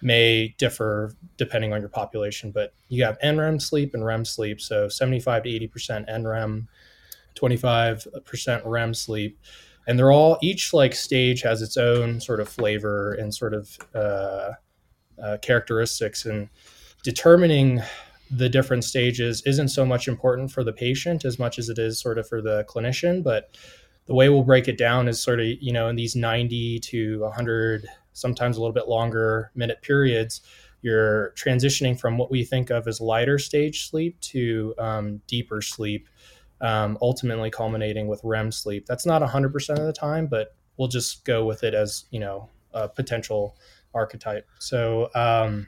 may 0.02 0.54
differ 0.58 1.14
depending 1.36 1.72
on 1.72 1.80
your 1.80 1.88
population. 1.88 2.50
But 2.50 2.72
you 2.88 3.04
have 3.04 3.18
NREM 3.20 3.60
sleep 3.60 3.94
and 3.94 4.04
REM 4.04 4.24
sleep. 4.24 4.60
So, 4.60 4.88
75 4.88 5.44
to 5.44 5.48
80% 5.48 6.08
NREM, 6.08 6.66
25% 7.36 8.62
REM 8.64 8.94
sleep. 8.94 9.38
And 9.86 9.98
they're 9.98 10.12
all, 10.12 10.38
each 10.42 10.74
like 10.74 10.94
stage 10.94 11.40
has 11.42 11.62
its 11.62 11.76
own 11.76 12.20
sort 12.20 12.40
of 12.40 12.48
flavor 12.48 13.14
and 13.14 13.34
sort 13.34 13.54
of 13.54 13.78
uh, 13.94 14.52
uh, 15.22 15.38
characteristics. 15.40 16.26
And 16.26 16.50
determining 17.02 17.80
the 18.30 18.48
different 18.48 18.84
stages 18.84 19.42
isn't 19.46 19.68
so 19.68 19.86
much 19.86 20.06
important 20.06 20.52
for 20.52 20.62
the 20.62 20.72
patient 20.72 21.24
as 21.24 21.38
much 21.38 21.58
as 21.58 21.70
it 21.70 21.78
is 21.78 21.98
sort 21.98 22.18
of 22.18 22.28
for 22.28 22.42
the 22.42 22.64
clinician. 22.68 23.22
But 23.22 23.56
the 24.06 24.14
way 24.14 24.28
we'll 24.28 24.42
break 24.42 24.68
it 24.68 24.78
down 24.78 25.08
is 25.08 25.22
sort 25.22 25.40
of, 25.40 25.46
you 25.46 25.72
know, 25.72 25.88
in 25.88 25.96
these 25.96 26.14
90 26.14 26.80
to 26.80 27.20
100, 27.20 27.86
sometimes 28.18 28.56
a 28.56 28.60
little 28.60 28.74
bit 28.74 28.88
longer 28.88 29.50
minute 29.54 29.82
periods, 29.82 30.42
you're 30.82 31.32
transitioning 31.36 31.98
from 31.98 32.18
what 32.18 32.30
we 32.30 32.44
think 32.44 32.70
of 32.70 32.86
as 32.86 33.00
lighter 33.00 33.38
stage 33.38 33.88
sleep 33.88 34.18
to 34.20 34.74
um, 34.78 35.20
deeper 35.26 35.60
sleep, 35.60 36.08
um, 36.60 36.98
ultimately 37.02 37.50
culminating 37.50 38.06
with 38.06 38.20
REM 38.22 38.52
sleep. 38.52 38.86
That's 38.86 39.06
not 39.06 39.22
100% 39.22 39.70
of 39.70 39.86
the 39.86 39.92
time, 39.92 40.26
but 40.26 40.54
we'll 40.76 40.88
just 40.88 41.24
go 41.24 41.44
with 41.44 41.64
it 41.64 41.74
as, 41.74 42.04
you 42.10 42.20
know, 42.20 42.48
a 42.72 42.88
potential 42.88 43.56
archetype. 43.94 44.46
So, 44.58 45.10
um, 45.14 45.66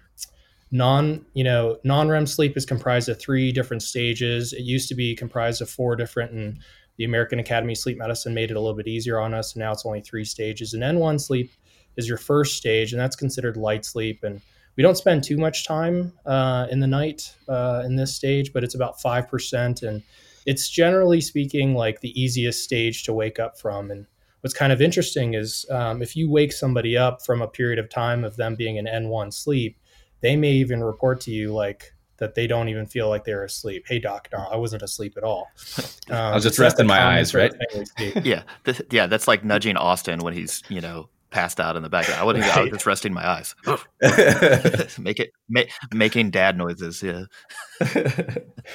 non 0.72 1.26
you 1.34 1.42
know 1.42 1.78
non 1.82 2.08
REM 2.08 2.26
sleep 2.26 2.56
is 2.56 2.64
comprised 2.64 3.08
of 3.08 3.18
three 3.18 3.52
different 3.52 3.82
stages. 3.82 4.52
It 4.52 4.62
used 4.62 4.88
to 4.88 4.94
be 4.94 5.16
comprised 5.16 5.60
of 5.60 5.68
four 5.68 5.96
different, 5.96 6.32
and 6.32 6.58
the 6.96 7.04
American 7.04 7.38
Academy 7.38 7.72
of 7.72 7.78
Sleep 7.78 7.96
Medicine 7.96 8.34
made 8.34 8.50
it 8.50 8.56
a 8.56 8.60
little 8.60 8.76
bit 8.76 8.86
easier 8.86 9.18
on 9.18 9.32
us. 9.32 9.54
And 9.54 9.60
now 9.60 9.72
it's 9.72 9.86
only 9.86 10.02
three 10.02 10.24
stages. 10.24 10.74
And 10.74 10.82
N1 10.82 11.20
sleep 11.20 11.50
is 11.96 12.08
your 12.08 12.18
first 12.18 12.56
stage, 12.56 12.92
and 12.92 13.00
that's 13.00 13.16
considered 13.16 13.56
light 13.56 13.84
sleep. 13.84 14.24
And 14.24 14.40
we 14.76 14.82
don't 14.82 14.96
spend 14.96 15.24
too 15.24 15.36
much 15.36 15.66
time 15.66 16.12
uh, 16.26 16.66
in 16.70 16.80
the 16.80 16.86
night 16.86 17.34
uh, 17.48 17.82
in 17.84 17.96
this 17.96 18.14
stage, 18.14 18.52
but 18.52 18.64
it's 18.64 18.74
about 18.74 19.00
five 19.00 19.28
percent, 19.28 19.82
and 19.82 20.02
it's 20.46 20.68
generally 20.68 21.20
speaking 21.20 21.74
like 21.74 22.00
the 22.00 22.20
easiest 22.20 22.64
stage 22.64 23.04
to 23.04 23.12
wake 23.12 23.38
up 23.38 23.58
from. 23.58 23.90
And 23.90 24.06
what's 24.40 24.54
kind 24.54 24.72
of 24.72 24.80
interesting 24.80 25.34
is 25.34 25.66
um, 25.70 26.02
if 26.02 26.16
you 26.16 26.30
wake 26.30 26.52
somebody 26.52 26.96
up 26.96 27.24
from 27.24 27.42
a 27.42 27.48
period 27.48 27.78
of 27.78 27.90
time 27.90 28.24
of 28.24 28.36
them 28.36 28.54
being 28.54 28.76
in 28.76 28.86
N1 28.86 29.32
sleep, 29.32 29.78
they 30.20 30.36
may 30.36 30.52
even 30.52 30.82
report 30.82 31.20
to 31.22 31.30
you 31.30 31.52
like 31.52 31.92
that 32.20 32.34
they 32.34 32.46
don't 32.46 32.68
even 32.68 32.86
feel 32.86 33.08
like 33.08 33.24
they're 33.24 33.44
asleep. 33.44 33.84
Hey, 33.88 33.98
doc, 33.98 34.28
no, 34.32 34.46
I 34.50 34.56
wasn't 34.56 34.82
asleep 34.82 35.14
at 35.16 35.24
all. 35.24 35.50
Um, 36.08 36.16
I 36.16 36.34
was 36.34 36.44
just 36.44 36.58
resting 36.58 36.86
my 36.86 37.02
eyes, 37.02 37.34
right? 37.34 37.52
yeah, 38.22 38.42
th- 38.64 38.82
yeah, 38.90 39.06
that's 39.06 39.26
like 39.26 39.42
nudging 39.44 39.76
Austin 39.76 40.20
when 40.20 40.34
he's 40.34 40.62
you 40.68 40.80
know 40.80 41.08
passed 41.30 41.60
out 41.60 41.76
in 41.76 41.82
the 41.82 41.88
back. 41.88 42.10
I 42.10 42.24
wouldn't. 42.24 42.44
Right. 42.44 42.58
I 42.58 42.60
was 42.62 42.70
just 42.70 42.86
resting 42.86 43.12
my 43.12 43.26
eyes. 43.26 43.54
Make 44.98 45.20
it 45.20 45.30
make, 45.48 45.70
making 45.92 46.30
dad 46.30 46.56
noises. 46.56 47.02
Yeah. 47.02 47.24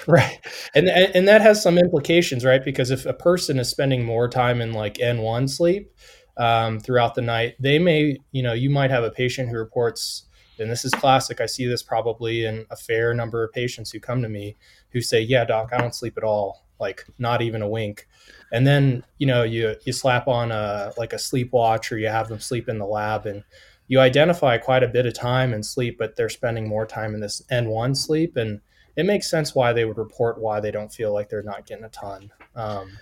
right, 0.07 0.39
and 0.73 0.87
and 0.87 1.27
that 1.27 1.41
has 1.41 1.61
some 1.61 1.77
implications, 1.77 2.45
right? 2.45 2.63
Because 2.63 2.91
if 2.91 3.05
a 3.05 3.13
person 3.13 3.59
is 3.59 3.69
spending 3.69 4.05
more 4.05 4.27
time 4.27 4.61
in 4.61 4.73
like 4.73 4.99
N 4.99 5.19
one 5.19 5.47
sleep 5.47 5.91
um, 6.37 6.79
throughout 6.79 7.15
the 7.15 7.21
night, 7.21 7.55
they 7.59 7.79
may, 7.79 8.17
you 8.31 8.43
know, 8.43 8.53
you 8.53 8.69
might 8.69 8.91
have 8.91 9.03
a 9.03 9.11
patient 9.11 9.49
who 9.49 9.57
reports 9.57 10.25
and 10.59 10.71
this 10.71 10.85
is 10.85 10.93
classic. 10.93 11.41
I 11.41 11.45
see 11.47 11.65
this 11.65 11.83
probably 11.83 12.45
in 12.45 12.65
a 12.71 12.75
fair 12.75 13.13
number 13.13 13.43
of 13.43 13.51
patients 13.51 13.91
who 13.91 13.99
come 13.99 14.21
to 14.21 14.29
me 14.29 14.55
who 14.95 15.01
say, 15.01 15.21
"Yeah, 15.21 15.43
doc, 15.43 15.71
I 15.73 15.77
don't 15.77 15.93
sleep 15.93 16.17
at 16.17 16.23
all, 16.23 16.63
like 16.79 17.05
not 17.19 17.41
even 17.41 17.61
a 17.61 17.67
wink." 17.67 18.07
And 18.53 18.65
then 18.65 19.03
you 19.17 19.27
know 19.27 19.43
you 19.43 19.75
you 19.85 19.91
slap 19.91 20.29
on 20.29 20.53
a 20.53 20.93
like 20.97 21.11
a 21.11 21.19
sleep 21.19 21.51
watch 21.51 21.91
or 21.91 21.97
you 21.99 22.07
have 22.07 22.29
them 22.29 22.39
sleep 22.39 22.69
in 22.69 22.79
the 22.79 22.85
lab 22.85 23.25
and 23.25 23.43
you 23.87 23.99
identify 23.99 24.57
quite 24.57 24.83
a 24.83 24.87
bit 24.87 25.05
of 25.05 25.13
time 25.13 25.53
in 25.53 25.61
sleep, 25.61 25.97
but 25.99 26.15
they're 26.15 26.29
spending 26.29 26.67
more 26.67 26.87
time 26.87 27.13
in 27.13 27.19
this 27.19 27.43
N1 27.51 27.95
sleep, 27.95 28.37
and 28.37 28.61
it 28.95 29.05
makes 29.05 29.29
sense 29.29 29.53
why 29.53 29.73
they 29.73 29.83
would 29.83 29.97
report 29.97 30.39
why 30.39 30.61
they 30.61 30.71
don't 30.71 30.91
feel 30.91 31.13
like 31.13 31.29
they're 31.29 31.43
not 31.43 31.67
getting 31.67 31.83
a 31.83 31.89
ton. 31.89 32.31
Um, 32.55 32.97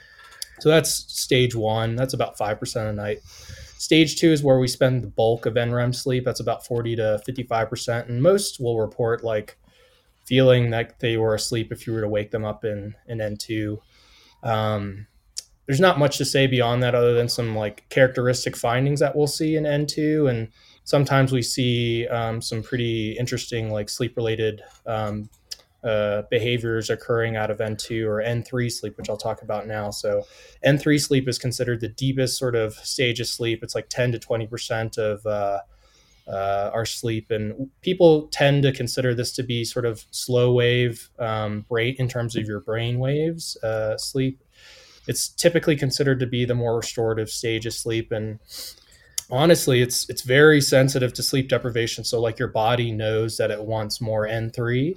so 0.60 0.70
that's 0.70 0.92
stage 0.92 1.56
one. 1.56 1.96
That's 1.96 2.16
about 2.16 2.40
five 2.40 2.60
percent 2.60 2.90
a 2.90 2.94
night. 2.94 3.20
Stage 3.78 4.18
two 4.18 4.32
is 4.32 4.42
where 4.42 4.60
we 4.60 4.68
spend 4.68 5.04
the 5.04 5.10
bulk 5.10 5.46
of 5.46 5.56
NREM 5.56 5.94
sleep. 5.94 6.24
That's 6.24 6.40
about 6.40 6.66
40 6.66 6.96
to 6.96 7.22
55%. 7.28 8.08
And 8.08 8.24
most 8.24 8.62
will 8.62 8.80
report 8.80 9.26
like 9.26 9.58
feeling 10.26 10.70
that 10.72 11.00
they 11.00 11.18
were 11.18 11.36
asleep 11.36 11.72
if 11.72 11.86
you 11.86 11.94
were 11.94 12.02
to 12.02 12.08
wake 12.08 12.32
them 12.32 12.46
up 12.46 12.64
in, 12.64 12.96
in 13.08 13.20
N2. 13.20 13.78
Um, 14.44 15.08
there's 15.66 15.80
not 15.80 16.00
much 16.00 16.18
to 16.18 16.26
say 16.26 16.48
beyond 16.48 16.84
that 16.84 16.96
other 16.96 17.14
than 17.14 17.30
some 17.30 17.56
like 17.56 17.88
characteristic 17.90 18.56
findings 18.56 19.00
that 19.00 19.16
we'll 19.16 19.28
see 19.28 19.56
in 19.56 19.64
N2. 19.64 20.30
And 20.30 20.50
sometimes 20.84 21.32
we 21.32 21.42
see 21.42 22.08
um, 22.08 22.42
some 22.42 22.62
pretty 22.62 23.14
interesting 23.14 23.72
like 23.72 23.90
sleep 23.90 24.18
related 24.18 24.62
um, 24.86 25.30
uh, 25.84 26.24
behaviors 26.30 26.90
occurring 26.90 27.36
out 27.36 27.52
of 27.52 27.58
N2 27.58 28.06
or 28.06 28.22
N3 28.24 28.72
sleep, 28.72 28.98
which 28.98 29.10
I'll 29.10 29.18
talk 29.18 29.42
about 29.42 29.68
now. 29.68 29.90
So, 29.90 30.24
N3 30.66 31.00
sleep 31.02 31.28
is 31.28 31.38
considered 31.38 31.82
the 31.82 31.90
deepest 31.90 32.38
sort 32.38 32.56
of 32.56 32.74
stage 32.74 33.20
of 33.20 33.28
sleep. 33.28 33.64
It's 33.64 33.76
like 33.76 33.90
10 33.90 34.14
to 34.14 34.20
20% 34.20 34.98
of 34.98 35.26
uh, 35.26 35.60
uh, 36.28 36.72
our 36.74 36.86
sleep. 36.86 37.32
And 37.32 37.70
people 37.82 38.28
tend 38.28 38.64
to 38.64 38.72
consider 38.72 39.14
this 39.14 39.32
to 39.34 39.44
be 39.44 39.64
sort 39.64 39.86
of 39.86 40.06
slow 40.12 40.54
wave 40.54 41.10
um, 41.20 41.66
rate 41.70 41.98
in 42.00 42.08
terms 42.08 42.36
of 42.36 42.46
your 42.46 42.62
brain 42.62 43.00
waves 43.00 43.58
uh, 43.64 43.98
sleep. 43.98 44.42
It's 45.08 45.30
typically 45.30 45.76
considered 45.76 46.20
to 46.22 46.28
be 46.28 46.46
the 46.46 46.56
more 46.56 46.78
restorative 46.78 47.30
stage 47.30 47.66
of 47.66 47.74
sleep. 47.74 48.12
And 48.12 48.40
honestly 49.32 49.82
it's 49.82 50.08
it's 50.10 50.22
very 50.22 50.60
sensitive 50.60 51.14
to 51.14 51.24
sleep 51.24 51.48
deprivation 51.48 52.04
so 52.04 52.20
like 52.20 52.38
your 52.38 52.50
body 52.50 52.92
knows 52.92 53.38
that 53.38 53.50
it 53.50 53.64
wants 53.64 54.02
more 54.02 54.28
n3 54.28 54.94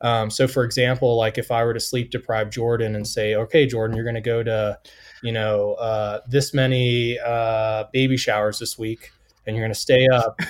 um, 0.00 0.30
so, 0.30 0.46
for 0.46 0.64
example, 0.64 1.16
like 1.16 1.38
if 1.38 1.50
I 1.50 1.64
were 1.64 1.74
to 1.74 1.80
sleep 1.80 2.10
deprive 2.10 2.50
Jordan 2.50 2.94
and 2.96 3.06
say, 3.06 3.34
okay, 3.34 3.66
Jordan, 3.66 3.96
you're 3.96 4.04
going 4.04 4.14
to 4.14 4.20
go 4.20 4.42
to, 4.42 4.78
you 5.22 5.32
know, 5.32 5.74
uh, 5.74 6.20
this 6.28 6.52
many 6.52 7.18
uh, 7.18 7.84
baby 7.92 8.16
showers 8.16 8.58
this 8.58 8.78
week, 8.78 9.10
and 9.46 9.56
you're 9.56 9.64
going 9.64 9.72
to 9.72 9.78
stay 9.78 10.06
up 10.12 10.40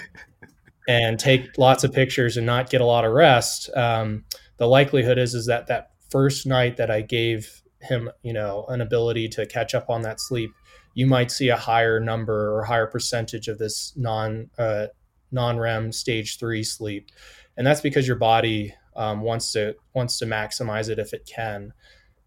and 0.88 1.18
take 1.18 1.58
lots 1.58 1.84
of 1.84 1.92
pictures 1.92 2.36
and 2.36 2.46
not 2.46 2.70
get 2.70 2.80
a 2.80 2.84
lot 2.84 3.04
of 3.04 3.12
rest. 3.12 3.70
Um, 3.76 4.24
the 4.58 4.66
likelihood 4.66 5.18
is 5.18 5.34
is 5.34 5.46
that 5.46 5.66
that 5.66 5.90
first 6.10 6.46
night 6.46 6.76
that 6.76 6.90
I 6.90 7.02
gave 7.02 7.62
him, 7.82 8.10
you 8.22 8.32
know, 8.32 8.64
an 8.68 8.80
ability 8.80 9.28
to 9.30 9.46
catch 9.46 9.74
up 9.74 9.90
on 9.90 10.02
that 10.02 10.20
sleep, 10.20 10.50
you 10.94 11.06
might 11.06 11.30
see 11.30 11.48
a 11.48 11.56
higher 11.56 12.00
number 12.00 12.54
or 12.54 12.64
higher 12.64 12.86
percentage 12.86 13.48
of 13.48 13.58
this 13.58 13.92
non 13.96 14.50
uh, 14.58 14.86
non 15.30 15.58
REM 15.58 15.92
stage 15.92 16.38
three 16.38 16.62
sleep, 16.62 17.10
and 17.56 17.66
that's 17.66 17.80
because 17.80 18.06
your 18.06 18.16
body 18.16 18.74
um, 18.94 19.20
wants 19.20 19.52
to 19.52 19.74
wants 19.94 20.18
to 20.18 20.26
maximize 20.26 20.88
it 20.88 20.98
if 20.98 21.12
it 21.12 21.28
can. 21.32 21.72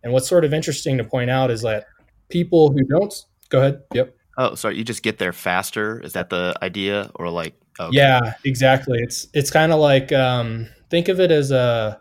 And 0.03 0.13
what's 0.13 0.29
sort 0.29 0.45
of 0.45 0.53
interesting 0.53 0.97
to 0.97 1.03
point 1.03 1.29
out 1.29 1.51
is 1.51 1.61
that 1.63 1.85
people 2.29 2.71
who 2.71 2.83
don't 2.83 3.13
go 3.49 3.59
ahead. 3.59 3.81
Yep. 3.93 4.15
Oh, 4.39 4.55
sorry. 4.55 4.77
You 4.77 4.85
just 4.85 5.03
get 5.03 5.17
there 5.17 5.33
faster. 5.33 5.99
Is 5.99 6.13
that 6.13 6.29
the 6.29 6.55
idea, 6.61 7.11
or 7.15 7.29
like? 7.29 7.59
Okay. 7.77 7.97
Yeah, 7.97 8.35
exactly. 8.45 8.97
It's 8.99 9.27
it's 9.33 9.51
kind 9.51 9.73
of 9.73 9.79
like 9.79 10.13
um, 10.13 10.69
think 10.89 11.09
of 11.09 11.19
it 11.19 11.29
as 11.29 11.51
a 11.51 11.99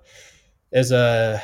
as 0.72 0.92
a 0.92 1.42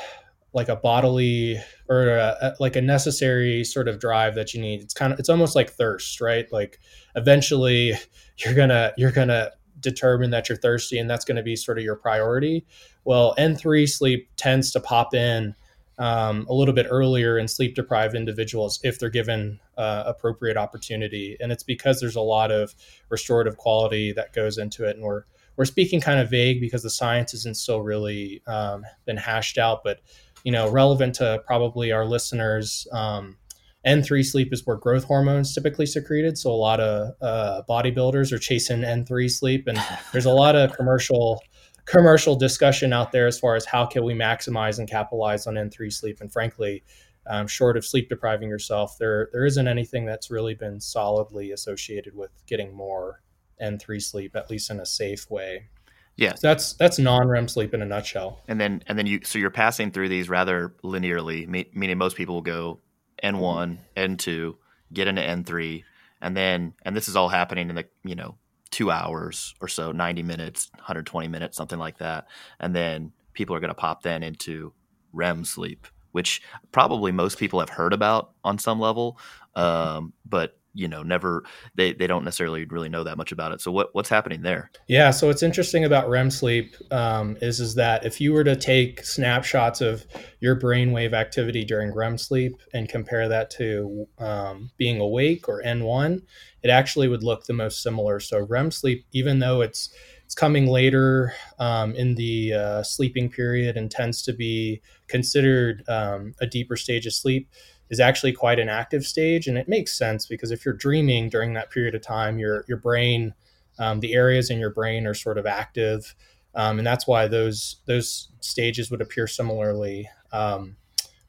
like 0.53 0.69
a 0.69 0.77
bodily 0.77 1.61
or 1.89 2.07
a, 2.11 2.55
like 2.61 2.77
a 2.77 2.81
necessary 2.81 3.65
sort 3.65 3.89
of 3.89 3.99
drive 3.99 4.37
that 4.37 4.55
you 4.55 4.61
need. 4.61 4.83
It's 4.83 4.95
kind 4.95 5.13
of 5.13 5.19
it's 5.19 5.29
almost 5.29 5.57
like 5.57 5.73
thirst, 5.73 6.21
right? 6.21 6.47
Like 6.53 6.79
eventually 7.17 7.95
you're 8.37 8.55
gonna 8.55 8.93
you're 8.97 9.11
gonna 9.11 9.51
determine 9.81 10.31
that 10.31 10.49
you're 10.49 10.59
thirsty, 10.59 11.01
and 11.01 11.11
that's 11.11 11.25
to 11.25 11.43
be 11.43 11.57
sort 11.57 11.77
of 11.77 11.83
your 11.83 11.97
priority. 11.97 12.65
Well, 13.05 13.35
N3 13.37 13.89
sleep 13.89 14.29
tends 14.37 14.71
to 14.71 14.81
pop 14.81 15.13
in 15.13 15.57
um, 15.99 16.47
a 16.49 16.55
little 16.55 16.75
bit 16.75 16.87
earlier 16.91 17.39
in 17.39 17.47
sleep 17.49 17.75
deprived 17.75 18.15
individuals 18.15 18.81
if 18.83 18.99
they're 18.99 19.11
given 19.11 19.61
uh, 19.77 20.05
appropriate 20.07 20.57
opportunity, 20.57 21.37
and 21.41 21.53
it's 21.53 21.63
because 21.63 22.01
there's 22.01 22.17
a 22.17 22.21
lot 22.21 22.51
of 22.51 22.75
restorative 23.09 23.57
quality 23.57 24.13
that 24.13 24.33
goes 24.33 24.59
into 24.59 24.85
it, 24.89 24.97
and 24.97 25.05
we're 25.05 25.25
we're 25.57 25.65
speaking 25.65 26.01
kind 26.01 26.19
of 26.19 26.29
vague 26.31 26.61
because 26.61 26.83
the 26.83 26.91
science 26.91 27.33
isn't 27.33 27.57
still 27.57 27.81
really 27.81 28.43
um, 28.47 28.85
been 29.05 29.17
hashed 29.17 29.57
out, 29.57 29.85
but 29.85 30.01
you 30.45 30.53
know, 30.53 30.71
relevant 30.71 31.15
to 31.17 31.43
probably 31.47 31.91
our 31.91 32.05
listeners. 32.05 32.87
Um, 32.93 33.39
N3 33.87 34.25
sleep 34.25 34.53
is 34.53 34.67
where 34.67 34.77
growth 34.77 35.05
hormones 35.05 35.55
typically 35.55 35.87
secreted. 35.87 36.39
So 36.39 36.51
a 36.51 36.53
lot 36.53 36.81
of 36.81 37.15
uh, 37.21 37.63
bodybuilders 37.69 38.33
are 38.33 38.39
chasing 38.39 38.81
N3 38.81 39.31
sleep, 39.31 39.67
and 39.67 39.79
there's 40.13 40.25
a 40.25 40.33
lot 40.33 40.57
of 40.57 40.75
commercial 40.75 41.43
commercial 41.85 42.37
discussion 42.37 42.93
out 42.93 43.13
there 43.13 43.27
as 43.27 43.39
far 43.39 43.57
as 43.57 43.65
how 43.65 43.87
can 43.87 44.05
we 44.05 44.15
maximize 44.15 44.79
and 44.79 44.89
capitalize 44.89 45.47
on 45.47 45.55
N3 45.55 45.93
sleep. 45.93 46.21
And 46.21 46.33
frankly, 46.33 46.83
um, 47.27 47.47
short 47.47 47.77
of 47.77 47.85
sleep 47.85 48.09
depriving 48.09 48.49
yourself, 48.49 48.99
there 48.99 49.29
there 49.33 49.45
isn't 49.45 49.67
anything 49.67 50.05
that's 50.05 50.31
really 50.31 50.55
been 50.55 50.81
solidly 50.81 51.53
associated 51.53 52.15
with 52.15 52.31
getting 52.47 52.75
more 52.75 53.23
N3 53.63 54.03
sleep, 54.03 54.37
at 54.37 54.51
least 54.51 54.71
in 54.71 54.81
a 54.81 54.87
safe 54.87 55.31
way. 55.31 55.69
Yeah, 56.17 56.35
so 56.35 56.49
that's 56.49 56.75
that's 56.75 56.99
non-REM 56.99 57.49
sleep 57.49 57.75
in 57.75 57.83
a 57.83 57.87
nutshell. 57.87 58.41
And 58.47 58.61
then 58.61 58.83
and 58.87 58.99
then 58.99 59.07
you 59.07 59.21
so 59.25 59.39
you're 59.39 59.51
passing 59.51 59.91
through 59.91 60.11
these 60.11 60.29
rather 60.29 60.75
linearly, 60.85 61.49
meaning 61.75 61.99
most 61.99 62.17
people 62.17 62.37
will 62.37 62.43
go 62.43 62.81
N1, 63.23 63.79
N2, 63.97 64.55
get 64.93 65.09
into 65.09 65.23
N3, 65.23 65.83
and 66.21 66.37
then 66.37 66.75
and 66.83 66.95
this 66.95 67.09
is 67.09 67.17
all 67.17 67.29
happening 67.29 67.69
in 67.69 67.75
the 67.75 67.87
you 68.05 68.15
know 68.15 68.37
two 68.75 68.91
hours 68.91 69.55
or 69.61 69.69
so, 69.69 69.93
90 69.93 70.25
minutes, 70.25 70.69
120 70.75 71.29
minutes, 71.29 71.57
something 71.57 71.79
like 71.79 71.99
that, 71.99 72.27
and 72.59 72.75
then 72.75 73.13
people 73.33 73.55
are 73.55 73.61
going 73.61 73.69
to 73.69 73.75
pop 73.75 74.03
then 74.03 74.25
into 74.25 74.73
REM 75.13 75.45
sleep, 75.45 75.87
which 76.11 76.43
probably 76.73 77.13
most 77.13 77.39
people 77.39 77.61
have 77.61 77.69
heard 77.69 77.93
about 77.93 78.33
on 78.43 78.59
some 78.59 78.81
level, 78.81 79.17
um, 79.55 80.13
but 80.27 80.59
you 80.75 80.89
know 80.89 81.03
never 81.03 81.45
they, 81.75 81.93
they 81.93 82.07
don't 82.07 82.25
necessarily 82.25 82.65
really 82.67 82.89
know 82.89 83.05
that 83.05 83.17
much 83.17 83.33
about 83.33 83.53
it. 83.53 83.61
So 83.61 83.71
what, 83.71 83.95
what's 83.95 84.09
happening 84.09 84.43
there? 84.43 84.71
Yeah 84.89 85.11
so 85.11 85.29
what's 85.29 85.43
interesting 85.43 85.85
about 85.85 86.09
rem 86.09 86.31
sleep 86.31 86.75
um, 86.91 87.37
is 87.41 87.61
is 87.61 87.75
that 87.77 88.05
if 88.05 88.21
you 88.21 88.33
were 88.33 88.45
to 88.45 88.57
take 88.57 89.05
snapshots 89.05 89.81
of 89.81 90.05
your 90.41 90.59
brainwave 90.59 91.13
activity 91.13 91.65
during 91.65 91.95
rem 91.95 92.19
sleep 92.19 92.61
and 92.73 92.89
compare 92.89 93.29
that 93.29 93.51
to 93.51 94.07
um, 94.19 94.71
being 94.77 95.01
awake 95.01 95.49
or 95.49 95.63
n1 95.63 96.23
it 96.65 96.71
actually 96.71 97.09
would 97.09 97.23
look 97.23 97.45
the 97.45 97.53
most 97.53 97.83
similar. 97.83 98.19
So 98.19 98.41
rem 98.41 98.71
sleep 98.71 99.05
even 99.13 99.39
though 99.39 99.61
it's 99.61 99.91
it's 100.25 100.35
coming 100.35 100.67
later 100.67 101.35
um, 101.59 101.95
in 101.95 102.15
the 102.15 102.55
uh, 102.55 102.83
sleeping 102.83 103.29
period 103.29 103.77
and 103.77 103.91
tends 103.91 104.23
to 104.23 104.33
be 104.33 104.81
considered 105.07 105.85
um, 105.87 106.33
a 106.41 106.47
deeper 106.47 106.77
stage 106.77 107.05
of 107.05 107.13
sleep 107.13 107.51
is 107.91 108.01
actually 108.01 108.33
quite 108.33 108.59
an 108.59 108.69
active 108.69 109.05
stage, 109.05 109.47
and 109.47 109.59
it 109.59 109.69
makes 109.69 109.97
sense 109.97 110.27
because 110.27 110.51
if 110.51 110.65
you're 110.65 110.75
dreaming 110.75 111.29
during 111.29 111.55
that 111.55 111.71
period 111.71 111.95
of 111.95 112.03
time, 112.03 112.39
your 112.39 112.65
your 112.69 112.79
brain, 112.79 113.35
um, 113.79 114.01
the 114.01 114.15
areas 114.15 114.51
in 114.51 114.59
your 114.59 114.71
brain 114.71 115.07
are 115.07 115.15
sort 115.15 115.39
of 115.39 115.47
active, 115.47 116.15
um, 116.55 116.79
and 116.79 116.87
that's 116.87 117.07
why 117.07 117.29
those 117.29 117.77
those 117.87 118.29
stages 118.41 118.91
would 118.91 119.01
appear 119.01 119.27
similarly. 119.27 120.09
Um, 120.33 120.77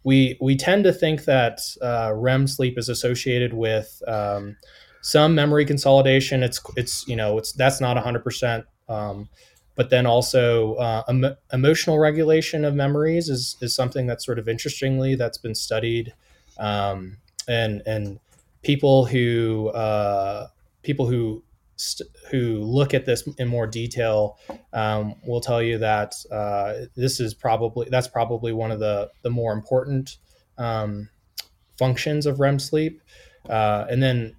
we 0.03 0.38
we 0.41 0.55
tend 0.55 0.83
to 0.85 0.93
think 0.93 1.25
that 1.25 1.62
uh, 1.81 2.12
REM 2.15 2.47
sleep 2.47 2.77
is 2.77 2.89
associated 2.89 3.53
with 3.53 4.01
um, 4.07 4.55
some 5.01 5.35
memory 5.35 5.65
consolidation. 5.65 6.43
It's 6.43 6.62
it's 6.75 7.07
you 7.07 7.15
know 7.15 7.38
it's 7.38 7.51
that's 7.51 7.81
not 7.81 7.95
100 7.95 8.24
percent 8.24 8.65
um, 8.88 9.29
but 9.75 9.89
then 9.89 10.05
also 10.05 10.75
uh, 10.75 11.03
em- 11.09 11.35
emotional 11.51 12.00
regulation 12.00 12.65
of 12.65 12.74
memories 12.74 13.29
is, 13.29 13.57
is 13.62 13.75
something 13.75 14.07
that's 14.07 14.25
sort 14.25 14.39
of 14.39 14.47
interestingly 14.47 15.15
that's 15.15 15.38
been 15.38 15.55
studied 15.55 16.13
um, 16.59 17.18
and 17.48 17.81
and 17.85 18.20
people 18.63 19.05
who 19.05 19.70
uh, 19.70 20.48
people 20.83 21.05
who 21.05 21.44
st- 21.75 22.09
who 22.31 22.59
look 22.61 22.94
at 22.94 23.05
this 23.05 23.27
in 23.37 23.48
more 23.48 23.68
detail 23.68 24.37
um, 24.74 25.15
will 25.25 25.41
tell 25.41 25.61
you 25.61 25.77
that 25.77 26.13
uh, 26.31 26.85
this 26.96 27.20
is 27.20 27.33
probably 27.33 27.87
that's 27.89 28.07
probably 28.07 28.51
one 28.51 28.72
of 28.72 28.79
the 28.79 29.09
the 29.22 29.29
more 29.29 29.53
important 29.53 30.18
um, 30.57 31.09
functions 31.77 32.25
of 32.25 32.39
REM 32.39 32.59
sleep. 32.59 33.01
Uh, 33.50 33.85
and 33.89 34.01
then 34.01 34.35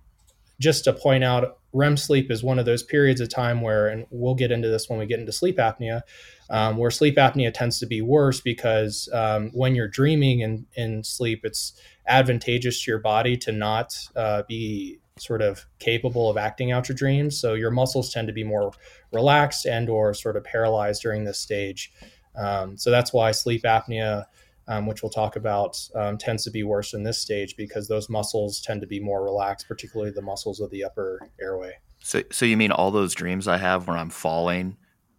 just 0.61 0.85
to 0.85 0.93
point 0.93 1.25
out, 1.25 1.59
REM 1.73 1.97
sleep 1.97 2.31
is 2.31 2.43
one 2.43 2.59
of 2.59 2.65
those 2.65 2.83
periods 2.83 3.21
of 3.21 3.29
time 3.29 3.61
where, 3.61 3.89
and 3.89 4.07
we'll 4.11 4.35
get 4.35 4.51
into 4.51 4.69
this 4.69 4.89
when 4.89 4.99
we 4.99 5.07
get 5.07 5.21
into 5.21 5.33
sleep 5.33 5.59
apnea, 5.59 6.01
um, 6.49 6.77
where 6.77 6.91
sleep 6.91 7.17
apnea 7.17 7.53
tends 7.53 7.79
to 7.81 7.87
be 7.87 8.01
worse 8.01 8.41
because 8.41 9.09
um, 9.13 9.51
when 9.53 9.75
you're 9.75 9.89
dreaming 9.89 10.41
in, 10.41 10.67
in 10.75 11.05
sleep, 11.05 11.41
it's 11.45 11.75
advantageous 12.07 12.83
to 12.83 12.91
your 12.91 13.01
body 13.01 13.37
to 13.37 13.53
not 13.53 13.95
uh, 14.17 14.43
be 14.49 14.99
sort 15.19 15.43
of 15.43 15.67
capable 15.79 16.31
of 16.31 16.37
acting 16.37 16.73
out 16.73 16.89
your 16.89 16.97
dreams. 16.97 17.39
So 17.39 17.55
your 17.55 17.71
muscles 17.71 18.13
tend 18.13 18.29
to 18.29 18.35
be 18.35 18.45
more 18.45 18.73
relaxed 19.13 19.67
and 19.67 19.89
or 19.89 20.15
sort 20.15 20.37
of 20.37 20.45
paralyzed 20.45 21.03
during 21.03 21.25
this 21.25 21.39
stage. 21.39 21.93
Um, 22.35 22.77
so 22.77 22.91
that's 22.91 23.13
why 23.13 23.33
sleep 23.33 23.63
apnea, 23.63 24.25
um, 24.69 24.87
which 24.87 25.03
we'll 25.03 25.11
talk 25.11 25.37
about, 25.37 25.79
um, 25.95 26.19
tends 26.19 26.45
to 26.45 26.51
be 26.51 26.63
worse 26.63 26.95
in 26.95 27.03
this 27.03 27.21
stage 27.21 27.57
because 27.57 27.89
those 27.89 28.09
muscles 28.09 28.61
tend 28.61 28.81
to 28.81 28.87
be 28.87 29.01
more 29.01 29.25
relaxed, 29.25 29.69
particularly 29.69 30.11
the 30.11 30.23
muscles 30.23 30.61
of 30.61 30.71
the 30.71 30.85
upper 30.85 31.21
airway. 31.41 31.73
So, 32.01 32.23
so 32.31 32.45
you 32.47 32.57
mean 32.57 32.73
all 32.73 32.91
those 32.91 33.15
dreams 33.15 33.49
I 33.49 33.59
have 33.59 33.89
where 33.89 33.97
I'm 33.97 34.11
falling 34.11 34.77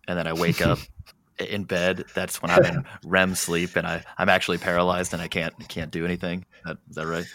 and 0.08 0.18
then 0.18 0.28
I 0.28 0.34
wake 0.34 0.66
up 0.66 0.80
in 1.40 1.64
bed, 1.64 2.06
that's 2.14 2.42
when 2.42 2.52
I'm 2.52 2.66
in 2.66 2.86
REM 3.06 3.36
sleep 3.36 3.76
and 3.76 3.86
I, 3.86 4.04
I'm 4.18 4.30
actually 4.30 4.58
paralyzed 4.58 5.14
and 5.14 5.22
I 5.22 5.28
can't 5.28 5.54
can't 5.68 5.92
do 5.92 6.06
anything. 6.06 6.40
Is 6.40 6.64
that, 6.66 6.78
is 6.90 6.96
that 6.96 7.08
right? 7.08 7.26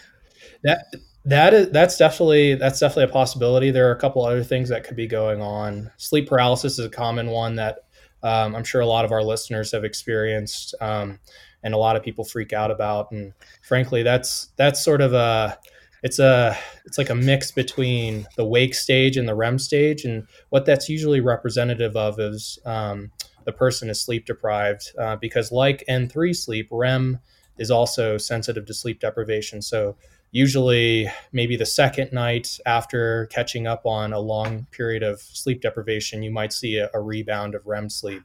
That 0.63 0.85
that 1.25 1.53
is 1.53 1.69
that's 1.69 1.97
definitely 1.97 2.55
that's 2.55 2.79
definitely 2.79 3.05
a 3.05 3.13
possibility. 3.13 3.71
There 3.71 3.87
are 3.89 3.95
a 3.95 3.99
couple 3.99 4.25
other 4.25 4.43
things 4.43 4.69
that 4.69 4.83
could 4.83 4.97
be 4.97 5.07
going 5.07 5.41
on. 5.41 5.91
Sleep 5.97 6.27
paralysis 6.27 6.79
is 6.79 6.85
a 6.85 6.89
common 6.89 7.27
one 7.27 7.55
that 7.55 7.79
um, 8.23 8.55
I'm 8.55 8.63
sure 8.63 8.81
a 8.81 8.85
lot 8.85 9.05
of 9.05 9.11
our 9.11 9.23
listeners 9.23 9.71
have 9.73 9.83
experienced, 9.83 10.75
um, 10.79 11.19
and 11.63 11.73
a 11.73 11.77
lot 11.77 11.95
of 11.95 12.03
people 12.03 12.23
freak 12.23 12.53
out 12.53 12.71
about. 12.71 13.11
And 13.11 13.33
frankly, 13.61 14.03
that's 14.03 14.49
that's 14.57 14.83
sort 14.83 15.01
of 15.01 15.13
a 15.13 15.57
it's 16.03 16.19
a 16.19 16.57
it's 16.85 16.97
like 16.97 17.09
a 17.09 17.15
mix 17.15 17.51
between 17.51 18.27
the 18.35 18.45
wake 18.45 18.75
stage 18.75 19.17
and 19.17 19.27
the 19.27 19.35
REM 19.35 19.57
stage, 19.59 20.03
and 20.03 20.27
what 20.49 20.65
that's 20.65 20.89
usually 20.89 21.21
representative 21.21 21.95
of 21.95 22.19
is 22.19 22.59
um, 22.65 23.11
the 23.45 23.51
person 23.51 23.89
is 23.89 24.01
sleep 24.01 24.25
deprived 24.25 24.91
uh, 24.99 25.15
because 25.15 25.51
like 25.51 25.83
n3 25.89 26.35
sleep 26.35 26.67
rem 26.71 27.19
is 27.57 27.69
also 27.69 28.17
sensitive 28.17 28.65
to 28.65 28.73
sleep 28.73 28.99
deprivation 28.99 29.61
so 29.61 29.95
usually 30.31 31.09
maybe 31.31 31.55
the 31.55 31.65
second 31.65 32.11
night 32.11 32.59
after 32.65 33.27
catching 33.27 33.67
up 33.67 33.85
on 33.85 34.13
a 34.13 34.19
long 34.19 34.65
period 34.71 35.03
of 35.03 35.19
sleep 35.21 35.61
deprivation 35.61 36.23
you 36.23 36.31
might 36.31 36.53
see 36.53 36.77
a, 36.77 36.89
a 36.93 37.01
rebound 37.01 37.55
of 37.55 37.65
rem 37.67 37.89
sleep 37.89 38.23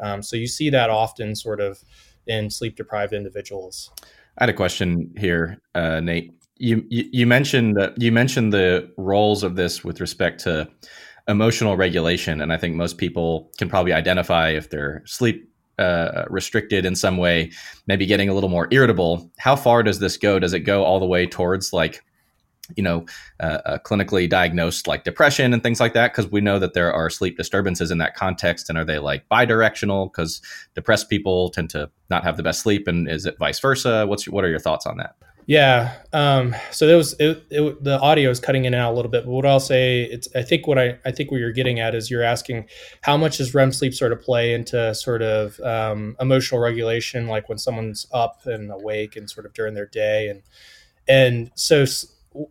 um, 0.00 0.22
so 0.22 0.36
you 0.36 0.46
see 0.46 0.70
that 0.70 0.90
often 0.90 1.34
sort 1.34 1.60
of 1.60 1.82
in 2.28 2.50
sleep 2.50 2.76
deprived 2.76 3.12
individuals 3.12 3.90
i 4.38 4.44
had 4.44 4.48
a 4.48 4.54
question 4.54 5.12
here 5.16 5.58
uh, 5.74 6.00
nate 6.00 6.32
you, 6.58 6.84
you, 6.88 7.08
you 7.12 7.26
mentioned 7.26 7.76
that 7.76 8.00
you 8.00 8.10
mentioned 8.10 8.52
the 8.52 8.90
roles 8.96 9.42
of 9.42 9.56
this 9.56 9.84
with 9.84 10.00
respect 10.00 10.40
to 10.40 10.68
emotional 11.28 11.76
regulation. 11.76 12.40
And 12.40 12.52
I 12.52 12.56
think 12.56 12.74
most 12.74 12.98
people 12.98 13.50
can 13.58 13.68
probably 13.68 13.92
identify 13.92 14.48
if 14.50 14.70
they're 14.70 15.02
sleep 15.06 15.48
uh, 15.78 16.24
restricted 16.28 16.84
in 16.84 16.96
some 16.96 17.18
way, 17.18 17.52
maybe 17.86 18.06
getting 18.06 18.28
a 18.28 18.34
little 18.34 18.48
more 18.48 18.66
irritable. 18.72 19.30
How 19.38 19.54
far 19.54 19.82
does 19.82 20.00
this 20.00 20.16
go? 20.16 20.38
Does 20.40 20.52
it 20.52 20.60
go 20.60 20.82
all 20.82 20.98
the 20.98 21.06
way 21.06 21.26
towards 21.26 21.72
like, 21.72 22.02
you 22.76 22.82
know, 22.82 23.06
uh, 23.40 23.58
uh, 23.64 23.78
clinically 23.78 24.28
diagnosed 24.28 24.86
like 24.86 25.04
depression 25.04 25.52
and 25.52 25.62
things 25.62 25.80
like 25.80 25.94
that? 25.94 26.12
Because 26.12 26.30
we 26.30 26.40
know 26.40 26.58
that 26.58 26.74
there 26.74 26.92
are 26.92 27.10
sleep 27.10 27.36
disturbances 27.36 27.90
in 27.90 27.98
that 27.98 28.14
context. 28.14 28.68
And 28.68 28.78
are 28.78 28.84
they 28.84 28.98
like 28.98 29.28
bidirectional? 29.28 30.12
Because 30.12 30.40
depressed 30.74 31.08
people 31.08 31.50
tend 31.50 31.70
to 31.70 31.90
not 32.10 32.24
have 32.24 32.36
the 32.36 32.42
best 32.42 32.60
sleep, 32.60 32.88
and 32.88 33.08
is 33.08 33.26
it 33.26 33.36
vice 33.38 33.60
versa? 33.60 34.06
What's 34.06 34.28
what 34.28 34.44
are 34.44 34.50
your 34.50 34.58
thoughts 34.58 34.86
on 34.86 34.96
that? 34.98 35.14
Yeah. 35.48 35.94
Um, 36.12 36.54
so 36.72 36.86
there 36.86 36.98
was 36.98 37.14
it, 37.18 37.42
it, 37.48 37.82
the 37.82 37.98
audio 38.00 38.28
is 38.28 38.38
cutting 38.38 38.66
in 38.66 38.74
and 38.74 38.82
out 38.82 38.92
a 38.92 38.94
little 38.94 39.10
bit, 39.10 39.24
but 39.24 39.32
what 39.32 39.46
I'll 39.46 39.58
say, 39.58 40.02
it's 40.02 40.28
I 40.36 40.42
think 40.42 40.66
what 40.66 40.78
I 40.78 40.98
I 41.06 41.10
think 41.10 41.30
what 41.30 41.40
you're 41.40 41.52
getting 41.52 41.80
at 41.80 41.94
is 41.94 42.10
you're 42.10 42.22
asking 42.22 42.68
how 43.00 43.16
much 43.16 43.38
does 43.38 43.54
REM 43.54 43.72
sleep 43.72 43.94
sort 43.94 44.12
of 44.12 44.20
play 44.20 44.52
into 44.52 44.94
sort 44.94 45.22
of 45.22 45.58
um, 45.60 46.16
emotional 46.20 46.60
regulation, 46.60 47.28
like 47.28 47.48
when 47.48 47.56
someone's 47.56 48.06
up 48.12 48.44
and 48.44 48.70
awake 48.70 49.16
and 49.16 49.30
sort 49.30 49.46
of 49.46 49.54
during 49.54 49.72
their 49.72 49.86
day, 49.86 50.28
and 50.28 50.42
and 51.08 51.50
so 51.54 51.86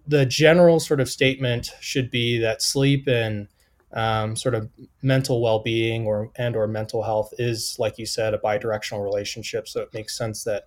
the 0.07 0.25
general 0.25 0.79
sort 0.79 0.99
of 0.99 1.09
statement 1.09 1.71
should 1.79 2.09
be 2.09 2.39
that 2.39 2.61
sleep 2.61 3.07
and 3.07 3.47
um, 3.93 4.35
sort 4.35 4.53
of 4.53 4.69
mental 5.01 5.41
well-being 5.41 6.05
or 6.05 6.31
and 6.35 6.55
or 6.55 6.67
mental 6.67 7.03
health 7.03 7.33
is 7.37 7.75
like 7.79 7.97
you 7.97 8.05
said 8.05 8.33
a 8.33 8.37
bidirectional 8.37 9.03
relationship. 9.03 9.67
So 9.67 9.81
it 9.81 9.93
makes 9.93 10.17
sense 10.17 10.43
that 10.43 10.65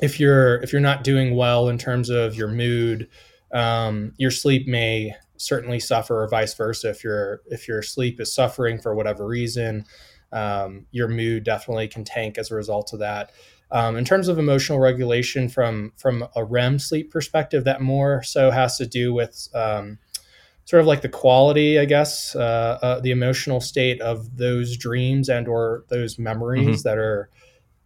if 0.00 0.20
you're 0.20 0.56
if 0.62 0.72
you're 0.72 0.80
not 0.80 1.04
doing 1.04 1.36
well 1.36 1.68
in 1.68 1.78
terms 1.78 2.10
of 2.10 2.34
your 2.34 2.48
mood 2.48 3.08
um, 3.52 4.12
your 4.16 4.30
sleep 4.30 4.66
may 4.68 5.14
certainly 5.36 5.80
suffer 5.80 6.22
or 6.22 6.28
vice 6.28 6.54
versa 6.54 6.90
if 6.90 7.02
your 7.02 7.40
if 7.46 7.66
your 7.66 7.82
sleep 7.82 8.20
is 8.20 8.34
suffering 8.34 8.78
for 8.78 8.94
whatever 8.94 9.26
reason 9.26 9.84
um, 10.32 10.86
your 10.90 11.08
mood 11.08 11.44
definitely 11.44 11.88
can 11.88 12.04
tank 12.04 12.38
as 12.38 12.50
a 12.50 12.54
result 12.54 12.92
of 12.92 12.98
that 13.00 13.32
um, 13.72 13.96
in 13.96 14.04
terms 14.04 14.28
of 14.28 14.38
emotional 14.38 14.78
regulation 14.78 15.48
from 15.48 15.92
from 15.96 16.26
a 16.34 16.44
rem 16.44 16.78
sleep 16.78 17.10
perspective 17.10 17.64
that 17.64 17.80
more 17.80 18.22
so 18.22 18.50
has 18.50 18.76
to 18.76 18.86
do 18.86 19.12
with 19.12 19.48
um, 19.54 19.98
sort 20.64 20.80
of 20.80 20.86
like 20.86 21.02
the 21.02 21.08
quality, 21.08 21.78
I 21.78 21.84
guess, 21.84 22.34
uh, 22.36 22.78
uh, 22.80 23.00
the 23.00 23.10
emotional 23.10 23.60
state 23.60 24.00
of 24.00 24.36
those 24.36 24.76
dreams 24.76 25.28
and 25.28 25.48
or 25.48 25.84
those 25.88 26.18
memories 26.18 26.64
mm-hmm. 26.64 26.88
that 26.88 26.98
are, 26.98 27.28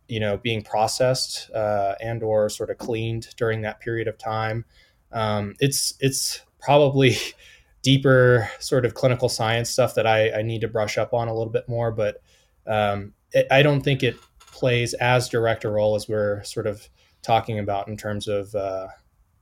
you 0.09 0.21
know, 0.21 0.37
being 0.37 0.63
processed 0.63 1.51
uh, 1.53 1.95
and 2.01 2.23
or 2.23 2.49
sort 2.49 2.71
of 2.71 2.79
cleaned 2.79 3.29
during 3.37 3.63
that 3.63 3.81
period 3.81 4.09
of 4.09 4.19
time. 4.19 4.65
Um, 5.13 5.55
it's 5.61 5.95
it's 6.01 6.43
probably 6.61 7.17
deeper 7.83 8.51
sort 8.59 8.85
of 8.85 8.95
clinical 8.95 9.29
science 9.29 9.71
stuff 9.71 9.95
that 9.95 10.07
I, 10.07 10.39
I 10.39 10.43
need 10.43 10.63
to 10.63 10.69
brush 10.69 10.97
up 10.99 11.13
on 11.13 11.29
a 11.29 11.35
little 11.35 11.53
bit 11.53 11.69
more, 11.69 11.91
but 11.91 12.23
um, 12.67 13.13
it, 13.33 13.47
I 13.51 13.63
don't 13.63 13.81
think 13.81 14.03
it 14.03 14.17
plays 14.39 14.95
as 14.95 15.29
direct 15.29 15.65
a 15.65 15.71
role 15.71 15.95
as 15.95 16.09
we're 16.09 16.43
sort 16.45 16.67
of 16.67 16.89
talking 17.23 17.59
about 17.59 17.89
in 17.89 17.97
terms 17.97 18.29
of 18.29 18.55
uh, 18.55 18.89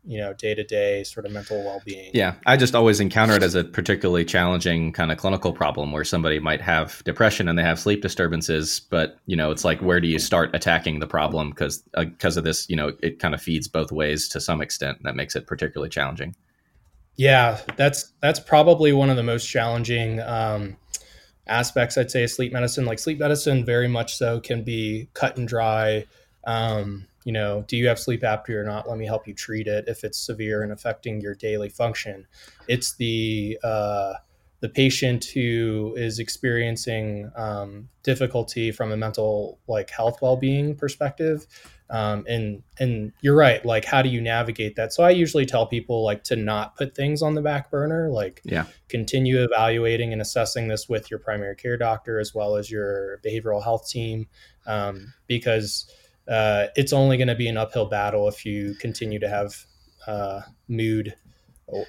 you 0.04 0.18
know 0.18 0.32
day 0.32 0.54
to 0.54 0.64
day 0.64 1.04
sort 1.04 1.26
of 1.26 1.32
mental 1.32 1.62
well 1.64 1.80
being. 1.84 2.10
Yeah, 2.12 2.34
I 2.46 2.56
just 2.56 2.74
always 2.74 3.00
encounter 3.00 3.34
it 3.34 3.42
as 3.42 3.54
a 3.54 3.64
particularly 3.64 4.24
challenging 4.24 4.92
kind 4.92 5.12
of 5.12 5.18
clinical 5.18 5.52
problem 5.52 5.92
where 5.92 6.04
somebody 6.04 6.38
might 6.38 6.60
have 6.60 7.02
depression 7.04 7.48
and 7.48 7.58
they 7.58 7.62
have 7.62 7.78
sleep 7.78 8.02
disturbances, 8.02 8.80
but 8.80 9.18
you 9.26 9.36
know 9.36 9.50
it's 9.50 9.64
like 9.64 9.80
where 9.80 10.00
do 10.00 10.08
you 10.08 10.18
start 10.18 10.50
attacking 10.54 11.00
the 11.00 11.06
problem 11.06 11.50
because 11.50 11.84
because 11.96 12.36
uh, 12.36 12.40
of 12.40 12.44
this 12.44 12.68
you 12.68 12.76
know 12.76 12.92
it 13.02 13.18
kind 13.18 13.34
of 13.34 13.42
feeds 13.42 13.68
both 13.68 13.92
ways 13.92 14.28
to 14.28 14.40
some 14.40 14.60
extent 14.60 14.98
that 15.02 15.14
makes 15.14 15.36
it 15.36 15.46
particularly 15.46 15.90
challenging. 15.90 16.34
Yeah, 17.16 17.60
that's 17.76 18.12
that's 18.20 18.40
probably 18.40 18.92
one 18.92 19.10
of 19.10 19.16
the 19.16 19.22
most 19.22 19.46
challenging. 19.46 20.20
Um, 20.20 20.76
aspects 21.52 21.98
i'd 21.98 22.10
say 22.10 22.26
sleep 22.26 22.52
medicine 22.52 22.84
like 22.84 22.98
sleep 22.98 23.18
medicine 23.18 23.64
very 23.64 23.88
much 23.88 24.16
so 24.16 24.40
can 24.40 24.62
be 24.62 25.08
cut 25.14 25.36
and 25.36 25.46
dry 25.46 26.04
um, 26.44 27.06
you 27.24 27.32
know, 27.32 27.64
do 27.68 27.76
you 27.76 27.86
have 27.88 27.98
sleep 27.98 28.22
apnea 28.22 28.56
or 28.56 28.64
not? 28.64 28.88
Let 28.88 28.98
me 28.98 29.06
help 29.06 29.26
you 29.26 29.34
treat 29.34 29.66
it 29.66 29.84
if 29.86 30.04
it's 30.04 30.18
severe 30.18 30.62
and 30.62 30.72
affecting 30.72 31.20
your 31.20 31.34
daily 31.34 31.68
function. 31.68 32.26
It's 32.68 32.94
the 32.94 33.58
uh, 33.62 34.14
the 34.60 34.68
patient 34.68 35.24
who 35.26 35.94
is 35.96 36.18
experiencing 36.18 37.30
um, 37.36 37.88
difficulty 38.02 38.70
from 38.72 38.92
a 38.92 38.96
mental 38.96 39.58
like 39.68 39.90
health 39.90 40.20
well 40.20 40.36
being 40.36 40.74
perspective. 40.74 41.46
Um, 41.92 42.24
and 42.26 42.62
and 42.78 43.12
you're 43.20 43.36
right. 43.36 43.64
Like, 43.64 43.84
how 43.84 44.00
do 44.00 44.08
you 44.08 44.22
navigate 44.22 44.76
that? 44.76 44.94
So 44.94 45.04
I 45.04 45.10
usually 45.10 45.44
tell 45.44 45.66
people 45.66 46.02
like 46.02 46.24
to 46.24 46.36
not 46.36 46.74
put 46.74 46.94
things 46.96 47.20
on 47.20 47.34
the 47.34 47.42
back 47.42 47.70
burner. 47.70 48.10
Like, 48.10 48.40
yeah, 48.44 48.64
continue 48.88 49.44
evaluating 49.44 50.10
and 50.10 50.22
assessing 50.22 50.68
this 50.68 50.88
with 50.88 51.10
your 51.10 51.20
primary 51.20 51.54
care 51.54 51.76
doctor 51.76 52.18
as 52.18 52.34
well 52.34 52.56
as 52.56 52.70
your 52.70 53.20
behavioral 53.22 53.62
health 53.62 53.86
team, 53.88 54.26
um, 54.66 55.12
because 55.26 55.86
uh, 56.28 56.68
it's 56.76 56.94
only 56.94 57.18
going 57.18 57.28
to 57.28 57.34
be 57.34 57.48
an 57.48 57.58
uphill 57.58 57.86
battle 57.86 58.26
if 58.26 58.46
you 58.46 58.74
continue 58.80 59.18
to 59.18 59.28
have 59.28 59.54
uh, 60.06 60.40
mood 60.68 61.14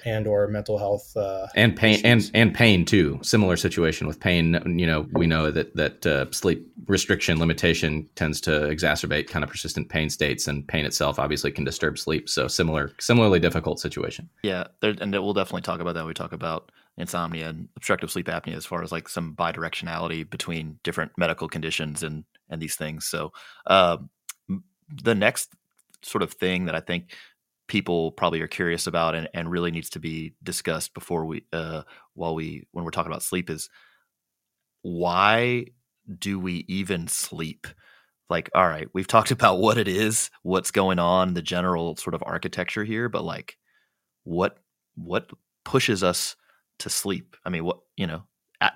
and 0.04 0.26
or 0.26 0.46
mental 0.48 0.78
health 0.78 1.16
uh, 1.16 1.46
and 1.54 1.76
pain 1.76 1.94
issues. 1.94 2.30
and 2.30 2.30
and 2.34 2.54
pain 2.54 2.84
too. 2.84 3.18
Similar 3.22 3.56
situation 3.56 4.06
with 4.06 4.20
pain. 4.20 4.54
You 4.78 4.86
know, 4.86 5.06
we 5.12 5.26
know 5.26 5.50
that 5.50 5.74
that 5.76 6.06
uh, 6.06 6.30
sleep 6.30 6.66
restriction 6.86 7.38
limitation 7.38 8.08
tends 8.14 8.40
to 8.42 8.50
exacerbate 8.50 9.28
kind 9.28 9.44
of 9.44 9.50
persistent 9.50 9.88
pain 9.88 10.10
states, 10.10 10.46
and 10.46 10.66
pain 10.66 10.84
itself 10.84 11.18
obviously 11.18 11.50
can 11.50 11.64
disturb 11.64 11.98
sleep. 11.98 12.28
So 12.28 12.48
similar, 12.48 12.92
similarly 12.98 13.40
difficult 13.40 13.80
situation. 13.80 14.28
Yeah, 14.42 14.68
there, 14.80 14.94
and 15.00 15.12
we'll 15.12 15.32
definitely 15.32 15.62
talk 15.62 15.80
about 15.80 15.94
that. 15.94 16.00
When 16.00 16.08
we 16.08 16.14
talk 16.14 16.32
about 16.32 16.70
insomnia 16.96 17.48
and 17.48 17.68
obstructive 17.76 18.10
sleep 18.10 18.26
apnea 18.26 18.56
as 18.56 18.64
far 18.64 18.82
as 18.82 18.92
like 18.92 19.08
some 19.08 19.34
bidirectionality 19.34 20.28
between 20.28 20.78
different 20.84 21.12
medical 21.18 21.48
conditions 21.48 22.02
and 22.02 22.24
and 22.48 22.60
these 22.60 22.76
things. 22.76 23.06
So. 23.06 23.32
Um, 23.66 24.10
the 25.02 25.14
next 25.14 25.50
sort 26.02 26.22
of 26.22 26.32
thing 26.32 26.66
that 26.66 26.74
I 26.74 26.80
think 26.80 27.14
people 27.74 28.12
probably 28.12 28.40
are 28.40 28.46
curious 28.46 28.86
about 28.86 29.16
and, 29.16 29.28
and 29.34 29.50
really 29.50 29.72
needs 29.72 29.90
to 29.90 29.98
be 29.98 30.32
discussed 30.44 30.94
before 30.94 31.24
we 31.24 31.44
uh 31.52 31.82
while 32.14 32.32
we 32.32 32.64
when 32.70 32.84
we're 32.84 32.92
talking 32.92 33.10
about 33.10 33.20
sleep 33.20 33.50
is 33.50 33.68
why 34.82 35.64
do 36.16 36.38
we 36.38 36.64
even 36.68 37.08
sleep? 37.08 37.66
Like 38.30 38.48
all 38.54 38.68
right 38.68 38.86
we've 38.94 39.08
talked 39.08 39.30
about 39.38 39.58
what 39.58 39.76
it 39.76 39.88
is 39.88 40.30
what's 40.44 40.70
going 40.70 41.00
on 41.00 41.34
the 41.34 41.42
general 41.42 41.96
sort 41.96 42.14
of 42.14 42.22
architecture 42.24 42.84
here 42.84 43.08
but 43.08 43.24
like 43.24 43.56
what 44.22 44.58
what 44.94 45.28
pushes 45.64 46.04
us 46.04 46.36
to 46.78 46.88
sleep? 46.88 47.36
I 47.44 47.50
mean 47.50 47.64
what 47.64 47.80
you 47.96 48.06
know 48.06 48.22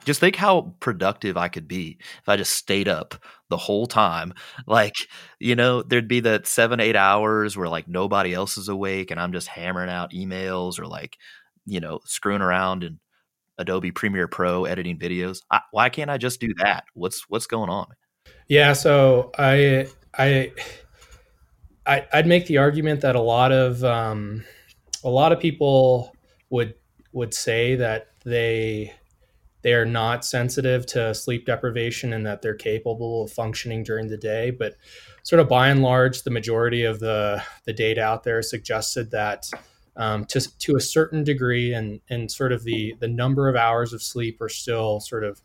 just 0.04 0.20
think 0.20 0.36
how 0.36 0.74
productive 0.80 1.36
I 1.36 1.48
could 1.48 1.68
be 1.68 1.98
if 2.00 2.28
I 2.28 2.36
just 2.36 2.52
stayed 2.52 2.88
up 2.88 3.14
the 3.48 3.56
whole 3.56 3.86
time. 3.86 4.34
Like, 4.66 4.94
you 5.38 5.56
know, 5.56 5.82
there'd 5.82 6.08
be 6.08 6.20
that 6.20 6.46
seven, 6.46 6.80
eight 6.80 6.96
hours 6.96 7.56
where 7.56 7.68
like 7.68 7.88
nobody 7.88 8.34
else 8.34 8.58
is 8.58 8.68
awake 8.68 9.10
and 9.10 9.20
I'm 9.20 9.32
just 9.32 9.48
hammering 9.48 9.90
out 9.90 10.12
emails 10.12 10.78
or 10.78 10.86
like, 10.86 11.16
you 11.64 11.80
know, 11.80 12.00
screwing 12.04 12.42
around 12.42 12.84
in 12.84 12.98
Adobe 13.58 13.90
Premiere 13.90 14.28
Pro 14.28 14.64
editing 14.64 14.98
videos. 14.98 15.38
I, 15.50 15.60
why 15.72 15.88
can't 15.88 16.10
I 16.10 16.18
just 16.18 16.40
do 16.40 16.54
that? 16.58 16.84
What's 16.94 17.28
what's 17.28 17.46
going 17.46 17.70
on? 17.70 17.86
Yeah, 18.48 18.72
so 18.72 19.30
I 19.38 19.88
I 20.16 20.52
I 21.86 22.06
I'd 22.12 22.26
make 22.26 22.46
the 22.46 22.58
argument 22.58 23.00
that 23.02 23.16
a 23.16 23.20
lot 23.20 23.52
of 23.52 23.82
um, 23.84 24.44
a 25.04 25.10
lot 25.10 25.32
of 25.32 25.40
people 25.40 26.14
would 26.50 26.74
would 27.12 27.34
say 27.34 27.74
that 27.76 28.08
they 28.24 28.92
they 29.62 29.72
are 29.74 29.84
not 29.84 30.24
sensitive 30.24 30.86
to 30.86 31.14
sleep 31.14 31.46
deprivation 31.46 32.12
and 32.12 32.24
that 32.26 32.42
they're 32.42 32.54
capable 32.54 33.24
of 33.24 33.32
functioning 33.32 33.82
during 33.82 34.08
the 34.08 34.16
day. 34.16 34.50
But 34.50 34.76
sort 35.22 35.40
of 35.40 35.48
by 35.48 35.68
and 35.68 35.82
large, 35.82 36.22
the 36.22 36.30
majority 36.30 36.84
of 36.84 37.00
the, 37.00 37.42
the 37.64 37.72
data 37.72 38.02
out 38.02 38.22
there 38.22 38.40
suggested 38.42 39.10
that 39.10 39.48
um, 39.96 40.24
to, 40.26 40.58
to 40.58 40.76
a 40.76 40.80
certain 40.80 41.24
degree 41.24 41.74
and, 41.74 42.00
and 42.08 42.30
sort 42.30 42.52
of 42.52 42.62
the, 42.62 42.94
the 43.00 43.08
number 43.08 43.48
of 43.48 43.56
hours 43.56 43.92
of 43.92 44.02
sleep 44.02 44.40
are 44.40 44.48
still 44.48 45.00
sort 45.00 45.24
of 45.24 45.42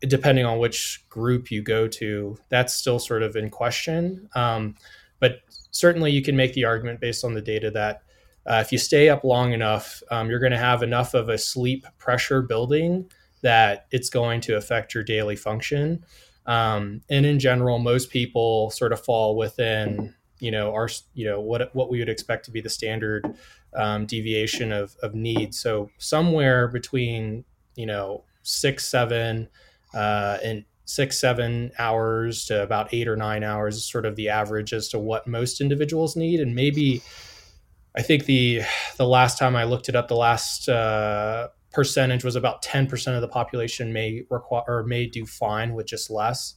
depending 0.00 0.46
on 0.46 0.58
which 0.58 1.04
group 1.08 1.50
you 1.50 1.60
go 1.60 1.88
to, 1.88 2.38
that's 2.48 2.72
still 2.72 2.98
sort 2.98 3.22
of 3.22 3.36
in 3.36 3.50
question. 3.50 4.28
Um, 4.34 4.76
but 5.18 5.40
certainly 5.70 6.12
you 6.12 6.22
can 6.22 6.36
make 6.36 6.54
the 6.54 6.64
argument 6.64 7.00
based 7.00 7.24
on 7.24 7.34
the 7.34 7.42
data 7.42 7.70
that 7.72 8.02
uh, 8.46 8.62
if 8.64 8.72
you 8.72 8.78
stay 8.78 9.08
up 9.08 9.24
long 9.24 9.52
enough, 9.52 10.02
um, 10.10 10.30
you're 10.30 10.38
going 10.38 10.52
to 10.52 10.58
have 10.58 10.82
enough 10.82 11.14
of 11.14 11.28
a 11.28 11.36
sleep 11.36 11.86
pressure 11.98 12.40
building 12.40 13.10
that 13.42 13.86
it's 13.90 14.10
going 14.10 14.40
to 14.42 14.56
affect 14.56 14.94
your 14.94 15.04
daily 15.04 15.36
function. 15.36 16.04
Um, 16.46 17.02
and 17.10 17.26
in 17.26 17.38
general, 17.38 17.78
most 17.78 18.10
people 18.10 18.70
sort 18.70 18.92
of 18.92 19.04
fall 19.04 19.36
within, 19.36 20.14
you 20.40 20.50
know, 20.50 20.72
our, 20.72 20.88
you 21.14 21.26
know, 21.26 21.40
what 21.40 21.74
what 21.74 21.90
we 21.90 21.98
would 21.98 22.08
expect 22.08 22.44
to 22.46 22.50
be 22.50 22.60
the 22.60 22.70
standard 22.70 23.36
um, 23.74 24.06
deviation 24.06 24.72
of 24.72 24.96
of 25.02 25.14
need. 25.14 25.54
So 25.54 25.90
somewhere 25.98 26.68
between, 26.68 27.44
you 27.76 27.86
know, 27.86 28.24
six, 28.42 28.86
seven, 28.86 29.48
uh, 29.92 30.38
and 30.42 30.64
six, 30.86 31.20
seven 31.20 31.70
hours 31.78 32.46
to 32.46 32.62
about 32.62 32.94
eight 32.94 33.08
or 33.08 33.16
nine 33.16 33.44
hours 33.44 33.76
is 33.76 33.84
sort 33.84 34.06
of 34.06 34.16
the 34.16 34.30
average 34.30 34.72
as 34.72 34.88
to 34.88 34.98
what 34.98 35.26
most 35.26 35.60
individuals 35.60 36.16
need. 36.16 36.40
And 36.40 36.54
maybe 36.54 37.02
I 37.94 38.02
think 38.02 38.24
the 38.24 38.62
the 38.96 39.06
last 39.06 39.38
time 39.38 39.54
I 39.54 39.64
looked 39.64 39.88
it 39.90 39.96
up, 39.96 40.08
the 40.08 40.16
last 40.16 40.68
uh, 40.68 41.48
percentage 41.72 42.24
was 42.24 42.36
about 42.36 42.62
10% 42.62 43.14
of 43.14 43.20
the 43.20 43.28
population 43.28 43.92
may 43.92 44.22
require 44.30 44.64
or 44.66 44.84
may 44.84 45.06
do 45.06 45.26
fine 45.26 45.74
with 45.74 45.86
just 45.86 46.10
less. 46.10 46.54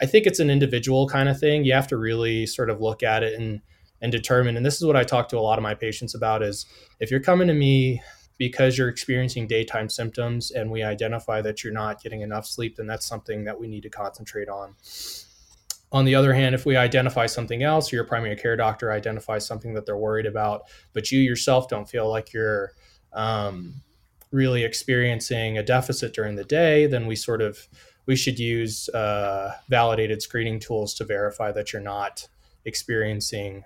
I 0.00 0.06
think 0.06 0.26
it's 0.26 0.40
an 0.40 0.50
individual 0.50 1.08
kind 1.08 1.28
of 1.28 1.38
thing. 1.38 1.64
You 1.64 1.72
have 1.74 1.88
to 1.88 1.96
really 1.96 2.46
sort 2.46 2.70
of 2.70 2.80
look 2.80 3.02
at 3.02 3.22
it 3.22 3.38
and 3.38 3.60
and 4.00 4.10
determine 4.10 4.56
and 4.56 4.66
this 4.66 4.76
is 4.76 4.84
what 4.84 4.96
I 4.96 5.04
talk 5.04 5.28
to 5.28 5.38
a 5.38 5.40
lot 5.40 5.60
of 5.60 5.62
my 5.62 5.74
patients 5.74 6.12
about 6.12 6.42
is 6.42 6.66
if 6.98 7.08
you're 7.08 7.20
coming 7.20 7.46
to 7.46 7.54
me 7.54 8.02
because 8.36 8.76
you're 8.76 8.88
experiencing 8.88 9.46
daytime 9.46 9.88
symptoms 9.88 10.50
and 10.50 10.72
we 10.72 10.82
identify 10.82 11.40
that 11.40 11.62
you're 11.62 11.72
not 11.72 12.02
getting 12.02 12.22
enough 12.22 12.44
sleep 12.44 12.74
then 12.74 12.88
that's 12.88 13.06
something 13.06 13.44
that 13.44 13.60
we 13.60 13.68
need 13.68 13.84
to 13.84 13.88
concentrate 13.88 14.48
on. 14.48 14.74
On 15.92 16.04
the 16.04 16.16
other 16.16 16.32
hand, 16.32 16.54
if 16.54 16.66
we 16.66 16.74
identify 16.74 17.26
something 17.26 17.62
else, 17.62 17.92
or 17.92 17.96
your 17.96 18.06
primary 18.06 18.34
care 18.34 18.56
doctor 18.56 18.90
identifies 18.90 19.46
something 19.46 19.74
that 19.74 19.84
they're 19.84 19.96
worried 19.96 20.24
about, 20.24 20.62
but 20.94 21.12
you 21.12 21.20
yourself 21.20 21.68
don't 21.68 21.86
feel 21.86 22.08
like 22.08 22.32
you're 22.32 22.72
um, 23.12 23.82
really 24.32 24.64
experiencing 24.64 25.58
a 25.58 25.62
deficit 25.62 26.14
during 26.14 26.34
the 26.34 26.44
day, 26.44 26.86
then 26.86 27.06
we 27.06 27.14
sort 27.14 27.40
of 27.40 27.68
we 28.06 28.16
should 28.16 28.38
use 28.38 28.88
uh, 28.88 29.52
validated 29.68 30.20
screening 30.22 30.58
tools 30.58 30.94
to 30.94 31.04
verify 31.04 31.52
that 31.52 31.72
you're 31.72 31.82
not 31.82 32.26
experiencing 32.64 33.64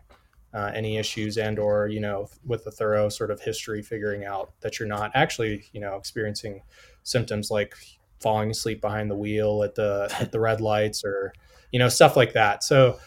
uh, 0.53 0.71
any 0.75 0.97
issues 0.97 1.39
and 1.39 1.59
or 1.59 1.87
you 1.89 2.01
know 2.01 2.29
with 2.45 2.67
a 2.67 2.71
thorough 2.71 3.09
sort 3.09 3.31
of 3.31 3.41
history 3.41 3.83
figuring 3.83 4.25
out 4.25 4.53
that 4.61 4.79
you're 4.79 4.89
not 4.89 5.11
actually 5.15 5.65
you 5.73 5.81
know 5.81 5.97
experiencing 5.97 6.63
symptoms 7.03 7.51
like 7.51 7.75
falling 8.21 8.51
asleep 8.51 8.81
behind 8.81 9.11
the 9.11 9.17
wheel 9.17 9.63
at 9.63 9.75
the 9.75 10.09
at 10.21 10.33
the 10.33 10.41
red 10.41 10.61
lights 10.61 11.05
or 11.05 11.33
you 11.73 11.79
know 11.79 11.89
stuff 11.89 12.17
like 12.17 12.33
that. 12.33 12.63
So 12.65 12.99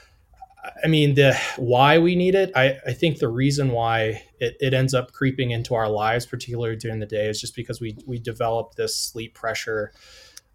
i 0.84 0.88
mean 0.88 1.16
the 1.16 1.34
why 1.58 1.98
we 1.98 2.16
need 2.16 2.36
it 2.36 2.52
i, 2.56 2.78
I 2.86 2.94
think 2.94 3.20
the 3.20 3.28
reason 3.28 3.72
why 3.72 4.24
it, 4.40 4.58
it 4.60 4.74
ends 4.74 4.94
up 4.94 5.12
creeping 5.12 5.52
into 5.52 5.76
our 5.76 5.90
lives 5.90 6.26
particularly 6.26 6.76
during 6.76 7.00
the 7.00 7.06
day 7.06 7.28
is 7.28 7.40
just 7.40 7.56
because 7.56 7.82
we 7.82 7.98
we 8.06 8.20
develop 8.20 8.76
this 8.76 8.96
sleep 8.96 9.34
pressure. 9.34 9.92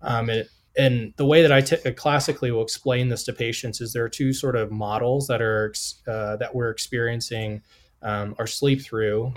Um, 0.03 0.29
and, 0.29 0.49
and 0.77 1.15
the 1.17 1.27
way 1.27 1.43
that 1.43 1.53
I 1.53 1.61
t- 1.61 1.93
classically 1.93 2.51
will 2.51 2.63
explain 2.63 3.09
this 3.09 3.25
to 3.25 3.33
patients 3.33 3.81
is 3.81 3.93
there 3.93 4.05
are 4.05 4.09
two 4.09 4.33
sort 4.33 4.57
of 4.57 4.73
models 4.73 5.27
that 5.29 5.41
are 5.41 5.73
uh, 6.07 6.37
that 6.37 6.55
we're 6.55 6.71
experiencing 6.71 7.63
um, 8.03 8.35
our 8.39 8.47
sleep 8.47 8.83
through. 8.83 9.35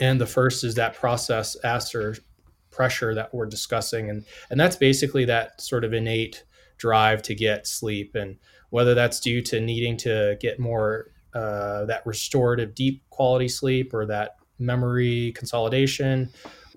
And 0.00 0.20
the 0.20 0.26
first 0.26 0.64
is 0.64 0.74
that 0.76 0.94
process 0.94 1.56
aster 1.62 2.16
pressure 2.70 3.14
that 3.14 3.34
we're 3.34 3.46
discussing. 3.46 4.08
And 4.10 4.24
and 4.50 4.58
that's 4.58 4.76
basically 4.76 5.24
that 5.26 5.60
sort 5.60 5.84
of 5.84 5.92
innate 5.92 6.44
drive 6.78 7.22
to 7.22 7.34
get 7.34 7.66
sleep. 7.66 8.14
And 8.14 8.38
whether 8.72 8.94
that's 8.94 9.20
due 9.20 9.42
to 9.42 9.60
needing 9.60 9.96
to 9.96 10.36
get 10.40 10.58
more 10.58 11.08
uh, 11.34 11.84
that 11.84 12.04
restorative 12.06 12.74
deep 12.74 13.02
quality 13.10 13.48
sleep 13.48 13.94
or 13.94 14.06
that 14.06 14.36
memory 14.58 15.32
consolidation 15.36 16.28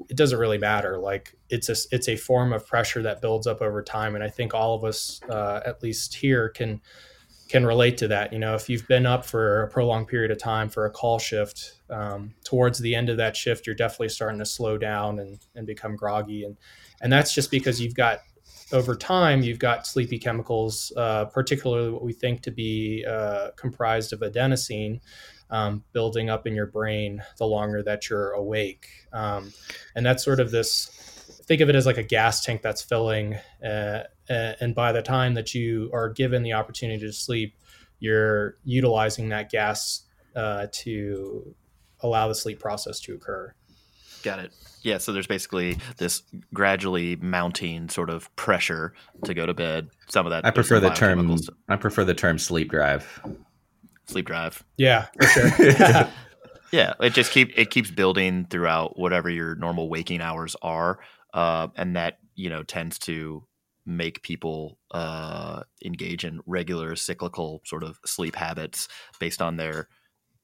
it 0.09 0.17
doesn't 0.17 0.39
really 0.39 0.57
matter 0.57 0.97
like 0.97 1.35
it's 1.49 1.69
a 1.69 1.75
it's 1.91 2.09
a 2.09 2.15
form 2.15 2.51
of 2.51 2.65
pressure 2.65 3.01
that 3.01 3.21
builds 3.21 3.47
up 3.47 3.61
over 3.61 3.81
time 3.81 4.15
and 4.15 4.23
i 4.23 4.29
think 4.29 4.53
all 4.53 4.75
of 4.75 4.83
us 4.83 5.21
uh, 5.29 5.61
at 5.65 5.81
least 5.83 6.15
here 6.15 6.49
can 6.49 6.81
can 7.47 7.65
relate 7.65 7.97
to 7.97 8.07
that. 8.07 8.33
You 8.33 8.39
know, 8.39 8.55
if 8.55 8.69
you've 8.69 8.87
been 8.87 9.05
up 9.05 9.25
for 9.25 9.63
a 9.63 9.67
prolonged 9.67 10.07
period 10.07 10.31
of 10.31 10.37
time 10.37 10.69
for 10.69 10.85
a 10.85 10.89
call 10.89 11.19
shift, 11.19 11.79
um, 11.89 12.33
towards 12.43 12.79
the 12.79 12.95
end 12.95 13.09
of 13.09 13.17
that 13.17 13.35
shift, 13.35 13.67
you're 13.67 13.75
definitely 13.75 14.09
starting 14.09 14.39
to 14.39 14.45
slow 14.45 14.77
down 14.77 15.19
and, 15.19 15.39
and 15.55 15.67
become 15.67 15.95
groggy. 15.95 16.43
And, 16.43 16.57
and 17.01 17.11
that's 17.13 17.33
just 17.33 17.51
because 17.51 17.79
you've 17.79 17.93
got, 17.93 18.19
over 18.71 18.95
time, 18.95 19.43
you've 19.43 19.59
got 19.59 19.85
sleepy 19.85 20.17
chemicals, 20.17 20.91
uh, 20.97 21.25
particularly 21.25 21.91
what 21.91 22.03
we 22.03 22.13
think 22.13 22.41
to 22.41 22.51
be 22.51 23.05
uh, 23.07 23.51
comprised 23.55 24.11
of 24.11 24.21
adenosine, 24.21 25.01
um, 25.49 25.83
building 25.93 26.29
up 26.29 26.47
in 26.47 26.55
your 26.55 26.65
brain 26.65 27.21
the 27.37 27.45
longer 27.45 27.83
that 27.83 28.09
you're 28.09 28.31
awake. 28.31 28.87
Um, 29.13 29.53
and 29.95 30.05
that's 30.05 30.23
sort 30.23 30.39
of 30.39 30.51
this 30.51 30.89
think 31.45 31.61
of 31.61 31.69
it 31.69 31.75
as 31.75 31.85
like 31.85 31.97
a 31.97 32.03
gas 32.03 32.43
tank 32.43 32.61
that's 32.61 32.81
filling 32.81 33.35
uh, 33.63 34.03
and 34.27 34.73
by 34.73 34.91
the 34.91 35.01
time 35.01 35.35
that 35.35 35.53
you 35.53 35.89
are 35.93 36.09
given 36.09 36.43
the 36.43 36.53
opportunity 36.53 37.05
to 37.05 37.13
sleep 37.13 37.55
you're 37.99 38.57
utilizing 38.63 39.29
that 39.29 39.49
gas 39.51 40.03
uh, 40.35 40.67
to 40.71 41.55
allow 42.01 42.27
the 42.27 42.35
sleep 42.35 42.59
process 42.59 42.99
to 42.99 43.13
occur 43.13 43.53
got 44.23 44.39
it 44.39 44.51
yeah 44.85 44.97
so 44.97 45.11
there's 45.11 45.27
basically 45.27 45.77
this 45.97 46.23
gradually 46.53 47.15
mounting 47.17 47.89
sort 47.89 48.09
of 48.09 48.33
pressure 48.35 48.93
to 49.25 49.33
go 49.33 49.45
to 49.45 49.53
bed. 49.53 49.89
Some 50.07 50.25
of 50.25 50.31
that 50.31 50.45
i 50.45 50.51
prefer 50.51 50.79
the 50.79 50.91
term 50.91 51.37
i 51.67 51.75
prefer 51.75 52.03
the 52.03 52.13
term 52.13 52.37
sleep 52.39 52.69
drive. 52.69 53.21
Sleep 54.07 54.25
drive. 54.25 54.63
Yeah 54.77 55.07
for 55.19 55.27
sure. 55.27 55.49
Yeah 56.71 56.93
it 56.99 57.13
just 57.13 57.31
keep 57.31 57.57
it 57.57 57.69
keeps 57.69 57.91
building 57.91 58.47
throughout 58.49 58.97
whatever 58.97 59.29
your 59.29 59.55
normal 59.55 59.89
waking 59.89 60.21
hours 60.21 60.55
are 60.61 60.99
uh, 61.33 61.67
and 61.75 61.95
that 61.95 62.19
you 62.35 62.49
know 62.49 62.63
tends 62.63 62.99
to 62.99 63.45
make 63.85 64.23
people 64.23 64.79
uh, 64.91 65.61
engage 65.83 66.25
in 66.25 66.41
regular 66.45 66.95
cyclical 66.95 67.61
sort 67.65 67.83
of 67.83 67.99
sleep 68.05 68.35
habits 68.35 68.87
based 69.19 69.41
on 69.41 69.57
their 69.57 69.87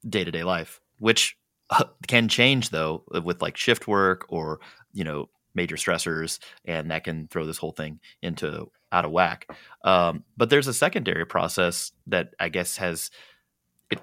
day 0.07 0.23
to 0.23 0.31
day 0.31 0.43
life, 0.43 0.79
which 0.99 1.35
can 2.07 2.27
change 2.27 2.69
though 2.69 3.03
with 3.23 3.41
like 3.41 3.57
shift 3.57 3.87
work 3.87 4.25
or 4.29 4.59
you 4.93 5.03
know 5.03 5.29
major 5.53 5.75
stressors, 5.75 6.39
and 6.65 6.91
that 6.91 7.03
can 7.03 7.27
throw 7.27 7.45
this 7.45 7.57
whole 7.57 7.71
thing 7.73 7.99
into 8.21 8.69
out 8.91 9.05
of 9.05 9.11
whack. 9.11 9.47
Um, 9.83 10.23
but 10.37 10.49
there's 10.49 10.67
a 10.67 10.73
secondary 10.73 11.25
process 11.25 11.91
that 12.07 12.33
I 12.39 12.49
guess 12.49 12.77
has 12.77 13.09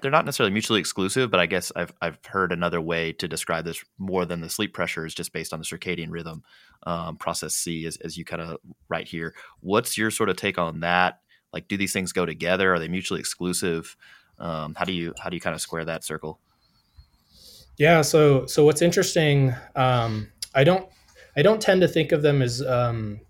they're 0.01 0.11
not 0.11 0.25
necessarily 0.25 0.53
mutually 0.53 0.79
exclusive, 0.79 1.31
but 1.31 1.39
I 1.39 1.47
guess 1.47 1.71
I've 1.75 1.93
I've 2.01 2.19
heard 2.25 2.51
another 2.51 2.79
way 2.79 3.11
to 3.13 3.27
describe 3.27 3.65
this 3.65 3.83
more 3.97 4.25
than 4.25 4.41
the 4.41 4.49
sleep 4.49 4.73
pressure 4.73 5.05
is 5.05 5.15
just 5.15 5.33
based 5.33 5.51
on 5.51 5.59
the 5.59 5.65
circadian 5.65 6.11
rhythm 6.11 6.43
um, 6.83 7.17
process 7.17 7.55
C, 7.55 7.85
as 7.85 7.97
as 7.97 8.17
you 8.17 8.23
kind 8.25 8.41
of 8.41 8.57
write 8.87 9.07
here. 9.07 9.33
What's 9.61 9.97
your 9.97 10.11
sort 10.11 10.29
of 10.29 10.37
take 10.37 10.57
on 10.59 10.81
that? 10.81 11.21
Like, 11.51 11.67
do 11.67 11.77
these 11.77 11.93
things 11.93 12.13
go 12.13 12.25
together? 12.25 12.73
Are 12.73 12.79
they 12.79 12.87
mutually 12.87 13.19
exclusive? 13.19 13.95
Um, 14.37 14.75
how 14.75 14.85
do 14.85 14.93
you 14.93 15.13
how 15.19 15.29
do 15.29 15.35
you 15.35 15.41
kind 15.41 15.55
of 15.55 15.61
square 15.61 15.85
that 15.85 16.03
circle? 16.03 16.39
Yeah. 17.79 18.01
So 18.01 18.45
so 18.45 18.65
what's 18.65 18.83
interesting? 18.83 19.55
Um, 19.75 20.27
I 20.53 20.63
don't 20.63 20.87
I 21.35 21.41
don't 21.41 21.61
tend 21.61 21.81
to 21.81 21.87
think 21.87 22.11
of 22.11 22.21
them 22.21 22.41
as 22.41 22.61
um, 22.61 23.21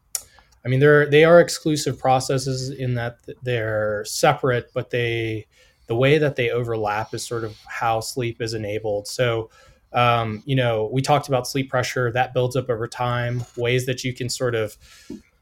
I 0.65 0.69
mean, 0.69 0.79
they're 0.81 1.09
they 1.09 1.23
are 1.23 1.39
exclusive 1.39 1.99
processes 1.99 2.71
in 2.71 2.95
that 2.95 3.17
they're 3.43 4.03
separate, 4.05 4.71
but 4.73 4.89
they 4.89 5.47
the 5.87 5.95
way 5.95 6.17
that 6.17 6.35
they 6.35 6.49
overlap 6.51 7.13
is 7.13 7.25
sort 7.25 7.43
of 7.43 7.57
how 7.67 7.99
sleep 7.99 8.41
is 8.41 8.53
enabled. 8.53 9.07
So, 9.07 9.51
um, 9.93 10.43
you 10.45 10.55
know, 10.55 10.89
we 10.91 11.01
talked 11.01 11.27
about 11.27 11.47
sleep 11.47 11.69
pressure 11.69 12.11
that 12.11 12.33
builds 12.33 12.55
up 12.55 12.69
over 12.69 12.87
time, 12.87 13.43
ways 13.55 13.85
that 13.85 14.03
you 14.03 14.13
can 14.13 14.29
sort 14.29 14.55
of 14.55 14.77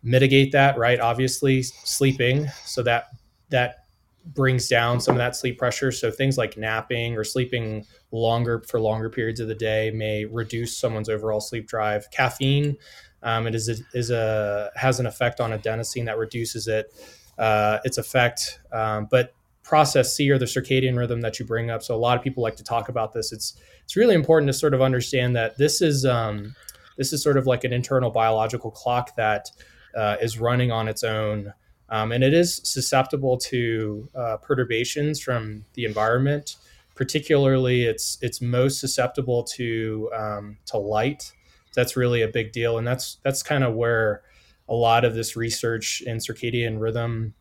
mitigate 0.03 0.51
that, 0.51 0.77
right? 0.77 0.99
Obviously, 0.99 1.63
sleeping, 1.63 2.47
so 2.65 2.83
that 2.83 3.07
that 3.49 3.86
brings 4.33 4.67
down 4.67 4.99
some 4.99 5.15
of 5.15 5.19
that 5.19 5.35
sleep 5.35 5.57
pressure. 5.57 5.91
So 5.91 6.11
things 6.11 6.37
like 6.37 6.57
napping 6.57 7.15
or 7.15 7.23
sleeping 7.23 7.85
longer 8.11 8.63
for 8.67 8.79
longer 8.79 9.09
periods 9.09 9.39
of 9.39 9.47
the 9.47 9.55
day 9.55 9.91
may 9.91 10.25
reduce 10.25 10.77
someone's 10.77 11.09
overall 11.09 11.39
sleep 11.39 11.67
drive. 11.67 12.09
Caffeine, 12.11 12.77
um, 13.23 13.47
it 13.47 13.55
is 13.55 13.69
a, 13.69 13.75
is 13.93 14.11
a 14.11 14.71
has 14.75 14.99
an 14.99 15.05
effect 15.05 15.39
on 15.39 15.51
adenosine 15.51 16.05
that 16.05 16.17
reduces 16.17 16.67
it. 16.67 16.93
Uh, 17.37 17.77
its 17.85 17.99
effect, 17.99 18.61
um, 18.71 19.07
but 19.11 19.35
process 19.61 20.15
C 20.15 20.31
or 20.31 20.39
the 20.39 20.45
circadian 20.45 20.97
rhythm 20.97 21.21
that 21.21 21.37
you 21.37 21.45
bring 21.45 21.69
up. 21.69 21.83
So 21.83 21.93
a 21.93 21.97
lot 21.97 22.17
of 22.17 22.23
people 22.23 22.41
like 22.41 22.55
to 22.55 22.63
talk 22.63 22.89
about 22.89 23.13
this. 23.13 23.31
It's 23.31 23.53
it's 23.83 23.95
really 23.95 24.15
important 24.15 24.49
to 24.49 24.53
sort 24.53 24.73
of 24.73 24.81
understand 24.81 25.35
that 25.35 25.55
this 25.55 25.81
is 25.81 26.03
um, 26.03 26.55
this 26.97 27.13
is 27.13 27.21
sort 27.21 27.37
of 27.37 27.45
like 27.45 27.63
an 27.63 27.73
internal 27.73 28.09
biological 28.09 28.71
clock 28.71 29.15
that 29.17 29.51
uh, 29.95 30.15
is 30.19 30.39
running 30.39 30.71
on 30.71 30.87
its 30.87 31.03
own, 31.03 31.53
um, 31.89 32.11
and 32.11 32.23
it 32.23 32.33
is 32.33 32.61
susceptible 32.63 33.37
to 33.37 34.07
uh, 34.15 34.37
perturbations 34.37 35.19
from 35.19 35.63
the 35.73 35.85
environment. 35.85 36.57
Particularly, 36.95 37.83
it's 37.83 38.17
it's 38.21 38.41
most 38.41 38.79
susceptible 38.79 39.43
to 39.43 40.09
um, 40.15 40.57
to 40.65 40.77
light. 40.77 41.31
That's 41.75 41.95
really 41.95 42.23
a 42.23 42.27
big 42.27 42.51
deal, 42.51 42.77
and 42.77 42.87
that's 42.87 43.19
that's 43.23 43.43
kind 43.43 43.63
of 43.63 43.75
where 43.75 44.23
a 44.67 44.73
lot 44.73 45.05
of 45.05 45.13
this 45.13 45.35
research 45.35 46.01
in 46.01 46.17
circadian 46.17 46.79
rhythm 46.79 47.33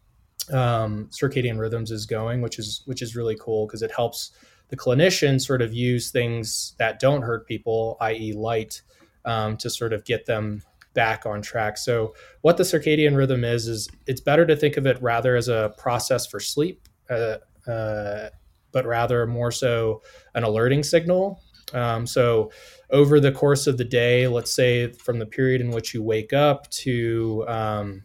um, 0.52 1.08
circadian 1.10 1.58
rhythms 1.58 1.90
is 1.90 2.06
going, 2.06 2.40
which 2.40 2.58
is 2.58 2.82
which 2.86 3.02
is 3.02 3.16
really 3.16 3.36
cool 3.40 3.66
because 3.66 3.82
it 3.82 3.90
helps 3.90 4.32
the 4.68 4.76
clinician 4.76 5.40
sort 5.40 5.62
of 5.62 5.72
use 5.72 6.10
things 6.10 6.74
that 6.78 6.98
don't 6.98 7.22
hurt 7.22 7.46
people, 7.46 7.96
i.e., 8.00 8.32
light, 8.32 8.82
um, 9.24 9.56
to 9.56 9.70
sort 9.70 9.92
of 9.92 10.04
get 10.04 10.26
them 10.26 10.62
back 10.96 11.26
on 11.26 11.40
track. 11.42 11.78
So, 11.78 12.14
what 12.40 12.56
the 12.56 12.64
circadian 12.64 13.16
rhythm 13.16 13.44
is 13.44 13.68
is 13.68 13.88
it's 14.08 14.20
better 14.20 14.44
to 14.44 14.56
think 14.56 14.76
of 14.76 14.86
it 14.86 15.00
rather 15.00 15.36
as 15.36 15.48
a 15.48 15.72
process 15.78 16.26
for 16.26 16.40
sleep, 16.40 16.88
uh, 17.08 17.36
uh, 17.68 18.30
but 18.72 18.84
rather 18.84 19.24
more 19.26 19.52
so 19.52 20.02
an 20.34 20.42
alerting 20.42 20.82
signal. 20.82 21.40
Um, 21.72 22.06
so, 22.06 22.50
over 22.90 23.20
the 23.20 23.30
course 23.30 23.68
of 23.68 23.78
the 23.78 23.84
day, 23.84 24.26
let's 24.26 24.52
say 24.52 24.90
from 24.92 25.20
the 25.20 25.26
period 25.26 25.60
in 25.60 25.70
which 25.70 25.94
you 25.94 26.02
wake 26.02 26.32
up 26.32 26.68
to 26.70 27.44
um, 27.46 28.02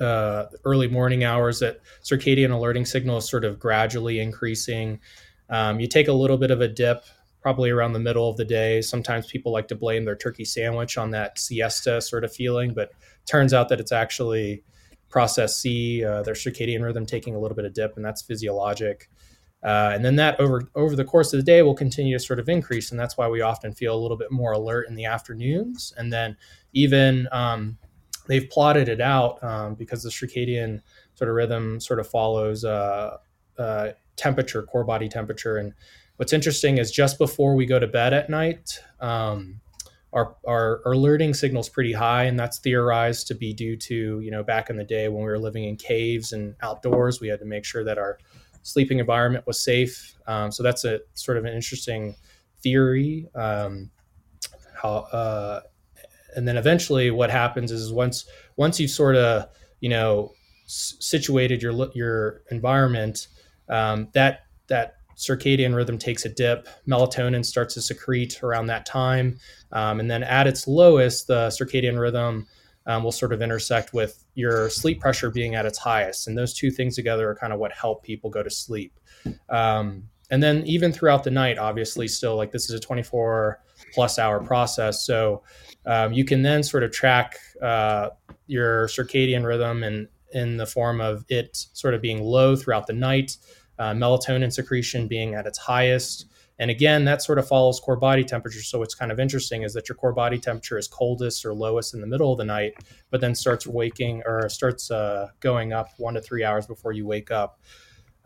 uh, 0.00 0.46
early 0.64 0.88
morning 0.88 1.24
hours 1.24 1.58
that 1.60 1.80
circadian 2.02 2.52
alerting 2.52 2.84
signal 2.84 3.16
is 3.16 3.28
sort 3.28 3.44
of 3.44 3.58
gradually 3.58 4.20
increasing. 4.20 5.00
Um, 5.48 5.80
you 5.80 5.88
take 5.88 6.08
a 6.08 6.12
little 6.12 6.38
bit 6.38 6.50
of 6.50 6.60
a 6.60 6.68
dip 6.68 7.04
probably 7.40 7.70
around 7.70 7.92
the 7.92 7.98
middle 7.98 8.28
of 8.28 8.36
the 8.36 8.44
day. 8.44 8.80
Sometimes 8.80 9.26
people 9.26 9.52
like 9.52 9.68
to 9.68 9.74
blame 9.74 10.04
their 10.04 10.16
turkey 10.16 10.44
sandwich 10.44 10.98
on 10.98 11.10
that 11.12 11.38
siesta 11.38 12.00
sort 12.00 12.24
of 12.24 12.32
feeling, 12.32 12.74
but 12.74 12.90
turns 13.26 13.54
out 13.54 13.68
that 13.68 13.80
it's 13.80 13.92
actually 13.92 14.62
process 15.08 15.56
C, 15.56 16.04
uh, 16.04 16.22
their 16.22 16.34
circadian 16.34 16.84
rhythm 16.84 17.06
taking 17.06 17.34
a 17.34 17.38
little 17.38 17.56
bit 17.56 17.64
of 17.64 17.72
dip, 17.72 17.96
and 17.96 18.04
that's 18.04 18.22
physiologic. 18.22 19.08
Uh, 19.62 19.90
and 19.92 20.04
then 20.04 20.16
that 20.16 20.40
over 20.40 20.62
over 20.74 20.96
the 20.96 21.04
course 21.04 21.34
of 21.34 21.38
the 21.38 21.44
day 21.44 21.60
will 21.60 21.74
continue 21.74 22.16
to 22.16 22.24
sort 22.24 22.38
of 22.38 22.48
increase, 22.48 22.90
and 22.90 22.98
that's 22.98 23.18
why 23.18 23.28
we 23.28 23.42
often 23.42 23.74
feel 23.74 23.94
a 23.94 24.00
little 24.00 24.16
bit 24.16 24.30
more 24.30 24.52
alert 24.52 24.88
in 24.88 24.94
the 24.94 25.04
afternoons. 25.04 25.92
And 25.98 26.10
then 26.12 26.36
even 26.72 27.28
um, 27.30 27.76
they've 28.26 28.48
plotted 28.48 28.88
it 28.88 29.00
out 29.00 29.42
um, 29.44 29.74
because 29.74 30.02
the 30.02 30.08
circadian 30.08 30.80
sort 31.14 31.28
of 31.28 31.36
rhythm 31.36 31.80
sort 31.80 32.00
of 32.00 32.08
follows 32.08 32.64
uh, 32.64 33.18
uh, 33.58 33.90
temperature, 34.16 34.62
core 34.62 34.84
body 34.84 35.08
temperature. 35.08 35.56
And 35.56 35.74
what's 36.20 36.34
interesting 36.34 36.76
is 36.76 36.90
just 36.90 37.16
before 37.16 37.54
we 37.54 37.64
go 37.64 37.78
to 37.78 37.86
bed 37.86 38.12
at 38.12 38.28
night, 38.28 38.78
um, 39.00 39.58
our, 40.12 40.36
our, 40.46 40.82
our 40.84 40.92
alerting 40.92 41.32
signal 41.32 41.62
is 41.62 41.68
pretty 41.70 41.94
high, 41.94 42.24
and 42.24 42.38
that's 42.38 42.58
theorized 42.58 43.26
to 43.28 43.34
be 43.34 43.54
due 43.54 43.74
to 43.74 44.20
you 44.20 44.30
know 44.30 44.42
back 44.42 44.68
in 44.68 44.76
the 44.76 44.84
day 44.84 45.08
when 45.08 45.22
we 45.22 45.30
were 45.30 45.38
living 45.38 45.64
in 45.64 45.76
caves 45.76 46.34
and 46.34 46.54
outdoors, 46.60 47.22
we 47.22 47.28
had 47.28 47.38
to 47.38 47.46
make 47.46 47.64
sure 47.64 47.84
that 47.84 47.96
our 47.96 48.18
sleeping 48.62 48.98
environment 48.98 49.46
was 49.46 49.64
safe. 49.64 50.14
Um, 50.26 50.52
so 50.52 50.62
that's 50.62 50.84
a 50.84 51.00
sort 51.14 51.38
of 51.38 51.46
an 51.46 51.54
interesting 51.54 52.14
theory. 52.62 53.26
Um, 53.34 53.90
how 54.74 54.90
uh, 55.12 55.60
and 56.36 56.46
then 56.46 56.58
eventually 56.58 57.10
what 57.10 57.30
happens 57.30 57.72
is 57.72 57.94
once 57.94 58.26
once 58.56 58.78
you've 58.78 58.90
sort 58.90 59.16
of 59.16 59.48
you 59.80 59.88
know 59.88 60.34
s- 60.66 60.96
situated 61.00 61.62
your 61.62 61.90
your 61.94 62.42
environment 62.50 63.28
um, 63.70 64.08
that 64.12 64.40
that 64.66 64.96
circadian 65.20 65.74
rhythm 65.74 65.98
takes 65.98 66.24
a 66.24 66.28
dip 66.28 66.66
melatonin 66.88 67.44
starts 67.44 67.74
to 67.74 67.82
secrete 67.82 68.42
around 68.42 68.66
that 68.66 68.86
time 68.86 69.38
um, 69.72 70.00
and 70.00 70.10
then 70.10 70.22
at 70.22 70.46
its 70.46 70.66
lowest 70.66 71.26
the 71.26 71.48
circadian 71.48 72.00
rhythm 72.00 72.46
um, 72.86 73.04
will 73.04 73.12
sort 73.12 73.32
of 73.32 73.42
intersect 73.42 73.92
with 73.92 74.24
your 74.34 74.70
sleep 74.70 75.00
pressure 75.00 75.30
being 75.30 75.54
at 75.54 75.66
its 75.66 75.78
highest 75.78 76.26
and 76.26 76.36
those 76.36 76.54
two 76.54 76.70
things 76.70 76.96
together 76.96 77.28
are 77.28 77.36
kind 77.36 77.52
of 77.52 77.58
what 77.58 77.72
help 77.72 78.02
people 78.02 78.30
go 78.30 78.42
to 78.42 78.50
sleep. 78.50 78.98
Um, 79.50 80.04
and 80.30 80.42
then 80.42 80.64
even 80.64 80.92
throughout 80.92 81.22
the 81.22 81.30
night 81.30 81.58
obviously 81.58 82.08
still 82.08 82.36
like 82.36 82.50
this 82.50 82.70
is 82.70 82.74
a 82.74 82.80
24 82.80 83.60
plus 83.92 84.18
hour 84.18 84.40
process 84.40 85.04
so 85.04 85.42
um, 85.86 86.12
you 86.12 86.24
can 86.24 86.42
then 86.42 86.62
sort 86.62 86.82
of 86.82 86.90
track 86.90 87.36
uh, 87.60 88.08
your 88.46 88.86
circadian 88.86 89.44
rhythm 89.44 89.82
and 89.82 90.08
in 90.32 90.56
the 90.56 90.66
form 90.66 91.00
of 91.00 91.24
it 91.28 91.56
sort 91.72 91.94
of 91.94 92.00
being 92.00 92.22
low 92.22 92.56
throughout 92.56 92.86
the 92.86 92.92
night, 92.92 93.36
uh, 93.80 93.94
melatonin 93.94 94.52
secretion 94.52 95.08
being 95.08 95.34
at 95.34 95.46
its 95.46 95.58
highest. 95.58 96.26
And 96.58 96.70
again, 96.70 97.06
that 97.06 97.22
sort 97.22 97.38
of 97.38 97.48
follows 97.48 97.80
core 97.80 97.96
body 97.96 98.22
temperature. 98.22 98.62
So 98.62 98.78
what's 98.78 98.94
kind 98.94 99.10
of 99.10 99.18
interesting 99.18 99.62
is 99.62 99.72
that 99.72 99.88
your 99.88 99.96
core 99.96 100.12
body 100.12 100.38
temperature 100.38 100.76
is 100.76 100.86
coldest 100.86 101.46
or 101.46 101.54
lowest 101.54 101.94
in 101.94 102.02
the 102.02 102.06
middle 102.06 102.30
of 102.30 102.36
the 102.36 102.44
night, 102.44 102.74
but 103.08 103.22
then 103.22 103.34
starts 103.34 103.66
waking 103.66 104.22
or 104.26 104.46
starts 104.50 104.90
uh, 104.90 105.28
going 105.40 105.72
up 105.72 105.88
one 105.96 106.12
to 106.12 106.20
three 106.20 106.44
hours 106.44 106.66
before 106.66 106.92
you 106.92 107.06
wake 107.06 107.30
up. 107.30 107.58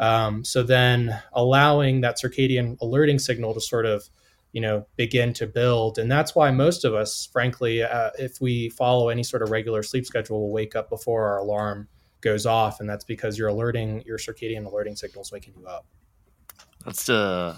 Um, 0.01 0.45
so 0.45 0.64
then 0.64 1.23
allowing 1.33 2.01
that 2.01 2.19
circadian 2.19 2.77
alerting 2.81 3.21
signal 3.21 3.55
to 3.55 3.61
sort 3.61 3.87
of 3.87 4.11
you 4.51 4.61
know 4.61 4.87
begin 4.97 5.33
to 5.35 5.47
build 5.47 5.99
and 5.99 6.11
that's 6.11 6.35
why 6.35 6.51
most 6.53 6.85
of 6.85 6.95
us 6.95 7.29
frankly 7.33 7.83
uh, 7.83 8.11
if 8.19 8.40
we 8.40 8.69
follow 8.71 9.09
any 9.09 9.25
sort 9.25 9.43
of 9.43 9.51
regular 9.51 9.83
sleep 9.83 10.07
schedule 10.07 10.40
will 10.40 10.53
wake 10.53 10.77
up 10.77 10.88
before 10.88 11.27
our 11.27 11.38
alarm 11.38 11.88
goes 12.25 12.47
off 12.47 12.81
and 12.81 12.89
that's 12.89 13.05
because 13.05 13.39
you're 13.39 13.49
alerting 13.49 14.03
your 14.05 14.19
circadian 14.19 14.65
alerting 14.65 14.97
signals 14.97 15.31
waking 15.31 15.55
you 15.57 15.67
up. 15.67 15.87
That's 16.85 17.09
uh 17.09 17.57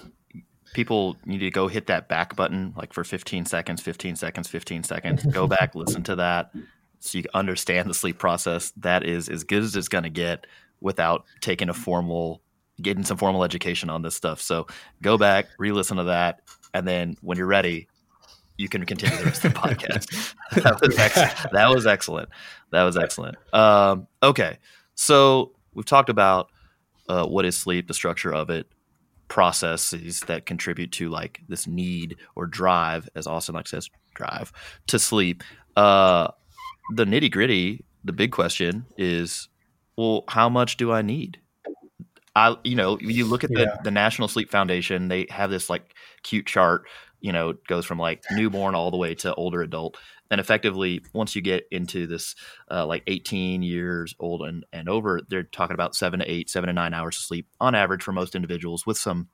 people 0.75 1.17
need 1.25 1.39
to 1.39 1.51
go 1.51 1.69
hit 1.69 1.87
that 1.87 2.09
back 2.09 2.37
button 2.37 2.75
like 2.77 2.93
for 2.93 3.05
15 3.05 3.47
seconds 3.47 3.81
15 3.81 4.17
seconds 4.17 4.49
15 4.49 4.83
seconds. 4.83 5.25
Go 5.25 5.47
back 5.59 5.75
listen 5.75 6.03
to 6.03 6.17
that 6.17 6.51
so 6.99 7.19
you 7.19 7.25
understand 7.33 7.89
the 7.89 7.95
sleep 7.95 8.19
process. 8.19 8.73
That 8.77 9.05
is 9.05 9.29
as 9.29 9.45
good 9.45 9.63
as 9.63 9.77
it's 9.77 9.89
going 9.89 10.05
to 10.05 10.11
get 10.11 10.47
without 10.81 11.25
taking 11.41 11.69
a 11.69 11.75
formal 11.75 12.43
getting 12.83 13.05
some 13.05 13.17
formal 13.17 13.45
education 13.45 13.89
on 13.89 14.03
this 14.03 14.15
stuff. 14.15 14.41
So 14.43 14.67
go 15.01 15.17
back 15.17 15.47
re-listen 15.59 15.97
to 15.97 16.05
that 16.05 16.41
and 16.75 16.87
then 16.87 17.17
when 17.23 17.39
you're 17.39 17.47
ready, 17.47 17.89
you 18.59 18.69
can 18.69 18.85
continue 18.85 19.16
the 19.16 19.25
rest 19.25 19.45
of 19.45 19.55
the 19.55 19.59
podcast. 19.61 20.35
that, 20.62 20.81
was 20.81 20.99
ex- 20.99 21.47
that 21.53 21.69
was 21.69 21.87
excellent. 21.87 22.29
That 22.71 22.85
was 22.85 22.97
excellent. 22.97 23.37
Um, 23.53 24.07
okay, 24.23 24.59
so 24.95 25.53
we've 25.75 25.87
talked 25.87 26.09
about 26.09 26.51
uh, 27.09 27.27
what 27.27 27.45
is 27.45 27.57
sleep, 27.57 27.88
the 27.88 27.95
structure 27.95 28.33
of 28.33 28.51
it, 28.51 28.66
processes 29.29 30.21
that 30.21 30.47
contribute 30.47 30.92
to 30.92 31.09
like 31.09 31.40
this 31.49 31.66
need 31.66 32.16
or 32.35 32.47
drive, 32.47 33.09
as 33.14 33.27
Austin 33.27 33.55
like 33.55 33.69
says, 33.69 33.90
drive 34.14 34.53
to 34.87 34.99
sleep. 34.99 35.42
Uh, 35.77 36.29
the 36.95 37.05
nitty 37.05 37.31
gritty, 37.31 37.85
the 38.05 38.12
big 38.12 38.33
question 38.33 38.87
is, 38.97 39.49
well, 39.97 40.25
how 40.29 40.49
much 40.49 40.77
do 40.77 40.92
I 40.92 41.03
need? 41.03 41.38
I, 42.35 42.55
you 42.64 42.77
know, 42.77 42.99
you 43.01 43.25
look 43.25 43.45
at 43.45 43.51
the, 43.51 43.61
yeah. 43.61 43.77
the 43.83 43.90
National 43.90 44.29
Sleep 44.29 44.51
Foundation, 44.51 45.09
they 45.09 45.27
have 45.31 45.49
this 45.49 45.71
like 45.71 45.95
cute 46.23 46.47
chart, 46.47 46.85
you 47.27 47.33
know, 47.33 47.55
goes 47.67 47.85
from 47.85 47.99
like 47.99 48.23
newborn 48.31 48.77
all 48.77 48.93
the 48.93 48.97
way 48.97 49.12
to 49.17 49.35
older 49.35 49.61
adult. 49.61 49.97
And 50.31 50.41
effectively, 50.41 51.03
once 51.12 51.35
you 51.35 51.43
get 51.43 51.67
into 51.73 52.07
this 52.07 52.37
uh, 52.71 52.87
like 52.87 53.03
18 53.09 53.62
years 53.62 54.15
old 54.21 54.43
and, 54.43 54.65
and 54.73 54.89
over, 54.89 55.21
they're 55.29 55.43
talking 55.43 55.75
about 55.75 55.97
seven 55.97 56.21
to 56.21 56.31
eight, 56.31 56.49
seven 56.49 56.69
to 56.69 56.73
nine 56.73 56.95
hours 56.95 57.17
of 57.17 57.25
sleep 57.25 57.49
on 57.61 57.75
average 57.75 58.05
for 58.05 58.12
most 58.12 58.37
individuals 58.37 58.87
with 58.87 58.97
some 58.97 59.27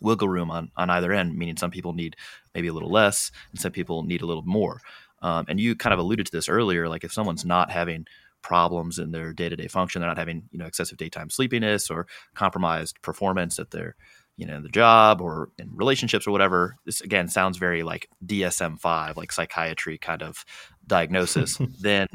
wiggle 0.00 0.28
room 0.28 0.50
on, 0.50 0.70
on 0.74 0.88
either 0.88 1.12
end, 1.12 1.36
meaning 1.36 1.58
some 1.58 1.70
people 1.70 1.92
need 1.92 2.16
maybe 2.54 2.68
a 2.68 2.72
little 2.72 2.90
less 2.90 3.30
and 3.50 3.60
some 3.60 3.72
people 3.72 4.04
need 4.04 4.22
a 4.22 4.26
little 4.26 4.44
more. 4.46 4.80
Um, 5.20 5.44
and 5.50 5.60
you 5.60 5.76
kind 5.76 5.92
of 5.92 6.00
alluded 6.00 6.24
to 6.24 6.32
this 6.32 6.48
earlier, 6.48 6.88
like 6.88 7.04
if 7.04 7.12
someone's 7.12 7.44
not 7.44 7.70
having 7.70 8.06
problems 8.40 8.98
in 8.98 9.10
their 9.10 9.32
day-to-day 9.32 9.66
function 9.66 10.00
they're 10.00 10.08
not 10.08 10.16
having 10.16 10.44
you 10.52 10.58
know 10.60 10.64
excessive 10.64 10.96
daytime 10.96 11.28
sleepiness 11.28 11.90
or 11.90 12.06
compromised 12.34 12.96
performance 13.02 13.58
at 13.58 13.72
their 13.72 13.96
you 14.38 14.46
know 14.46 14.62
the 14.62 14.68
job 14.70 15.20
or 15.20 15.50
in 15.58 15.68
relationships 15.74 16.26
or 16.26 16.30
whatever 16.30 16.76
this 16.86 17.02
again 17.02 17.28
sounds 17.28 17.58
very 17.58 17.82
like 17.82 18.08
dsm-5 18.24 19.16
like 19.16 19.32
psychiatry 19.32 19.98
kind 19.98 20.22
of 20.22 20.46
diagnosis 20.86 21.58
then 21.80 22.06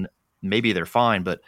maybe 0.41 0.73
they're 0.73 0.85
fine 0.85 1.21
but 1.21 1.41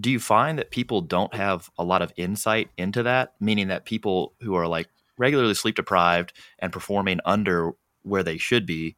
do 0.00 0.10
you 0.10 0.18
find 0.18 0.58
that 0.58 0.72
people 0.72 1.00
don't 1.00 1.34
have 1.34 1.70
a 1.78 1.84
lot 1.84 2.02
of 2.02 2.12
insight 2.16 2.70
into 2.76 3.04
that 3.04 3.34
meaning 3.38 3.68
that 3.68 3.84
people 3.84 4.32
who 4.40 4.54
are 4.56 4.66
like 4.66 4.88
regularly 5.18 5.54
sleep 5.54 5.76
deprived 5.76 6.32
and 6.58 6.72
performing 6.72 7.20
under 7.24 7.70
where 8.02 8.24
they 8.24 8.38
should 8.38 8.66
be 8.66 8.96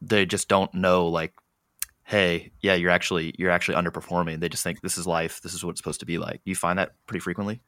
they 0.00 0.26
just 0.26 0.48
don't 0.48 0.74
know 0.74 1.06
like 1.06 1.32
hey, 2.08 2.52
yeah, 2.62 2.72
you're 2.72 2.90
actually 2.90 3.34
you're 3.38 3.50
actually 3.50 3.76
underperforming. 3.76 4.40
They 4.40 4.48
just 4.48 4.64
think 4.64 4.80
this 4.80 4.96
is 4.96 5.06
life. 5.06 5.42
This 5.42 5.52
is 5.52 5.62
what 5.62 5.72
it's 5.72 5.80
supposed 5.80 6.00
to 6.00 6.06
be 6.06 6.16
like. 6.16 6.42
Do 6.42 6.50
you 6.50 6.56
find 6.56 6.78
that 6.78 6.92
pretty 7.06 7.20
frequently? 7.20 7.60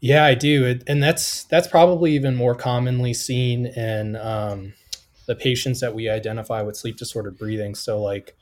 Yeah, 0.00 0.24
I 0.24 0.34
do, 0.34 0.78
and 0.86 1.02
that's 1.02 1.44
that's 1.44 1.66
probably 1.66 2.14
even 2.14 2.36
more 2.36 2.54
commonly 2.54 3.12
seen 3.14 3.66
in 3.66 4.14
um, 4.16 4.74
the 5.26 5.34
patients 5.34 5.80
that 5.80 5.92
we 5.94 6.08
identify 6.08 6.62
with 6.62 6.76
sleep 6.76 6.96
disordered 6.96 7.36
breathing. 7.36 7.74
So, 7.74 8.00
like, 8.00 8.36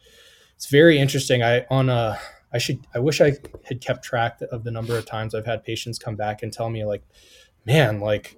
it's 0.57 0.66
very 0.66 0.99
interesting. 0.99 1.42
I 1.42 1.66
on 1.71 1.88
a 1.90 2.19
I 2.53 2.59
should 2.59 2.87
I 2.95 3.01
wish 3.01 3.21
I 3.23 3.38
had 3.64 3.81
kept 3.81 4.05
track 4.05 4.40
of 4.53 4.64
the 4.64 4.71
number 4.71 4.99
of 4.99 5.07
times 5.07 5.35
I've 5.35 5.47
had 5.47 5.64
patients 5.64 5.99
come 5.99 6.16
back 6.16 6.42
and 6.42 6.53
tell 6.53 6.71
me 6.71 6.85
like, 6.85 7.03
man, 7.66 8.01
like 8.01 8.37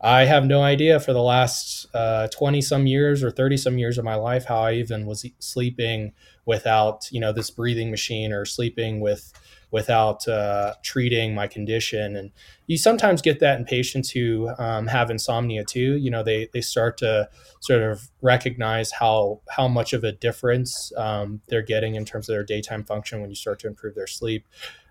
I 0.00 0.24
have 0.24 0.46
no 0.46 0.62
idea 0.62 0.98
for 0.98 1.12
the 1.12 1.22
last 1.22 1.86
20 2.32 2.58
uh, 2.58 2.62
some 2.62 2.86
years 2.86 3.22
or 3.22 3.30
30 3.30 3.56
some 3.58 3.78
years 3.78 3.98
of 3.98 4.04
my 4.04 4.14
life 4.14 4.46
how 4.46 4.60
I 4.60 4.72
even 4.74 5.06
was 5.06 5.26
sleeping 5.40 6.12
without, 6.46 7.10
you 7.12 7.20
know, 7.20 7.32
this 7.32 7.50
breathing 7.50 7.90
machine 7.90 8.32
or 8.32 8.44
sleeping 8.46 9.00
with 9.00 9.32
without 9.70 10.26
uh, 10.26 10.74
treating 10.82 11.34
my 11.34 11.46
condition. 11.46 12.16
And 12.16 12.30
you 12.66 12.76
sometimes 12.76 13.22
get 13.22 13.40
that 13.40 13.58
in 13.58 13.64
patients 13.64 14.10
who 14.10 14.50
um, 14.58 14.86
have 14.86 15.10
insomnia 15.10 15.64
too. 15.64 15.96
You 15.96 16.10
know, 16.10 16.22
they, 16.22 16.48
they 16.52 16.60
start 16.60 16.98
to 16.98 17.28
sort 17.60 17.82
of 17.82 18.10
recognize 18.22 18.92
how, 18.92 19.40
how 19.48 19.68
much 19.68 19.92
of 19.92 20.04
a 20.04 20.12
difference 20.12 20.92
um, 20.96 21.40
they're 21.48 21.62
getting 21.62 21.94
in 21.94 22.04
terms 22.04 22.28
of 22.28 22.34
their 22.34 22.44
daytime 22.44 22.84
function 22.84 23.20
when 23.20 23.30
you 23.30 23.36
start 23.36 23.60
to 23.60 23.66
improve 23.66 23.94
their 23.94 24.06
sleep. 24.06 24.46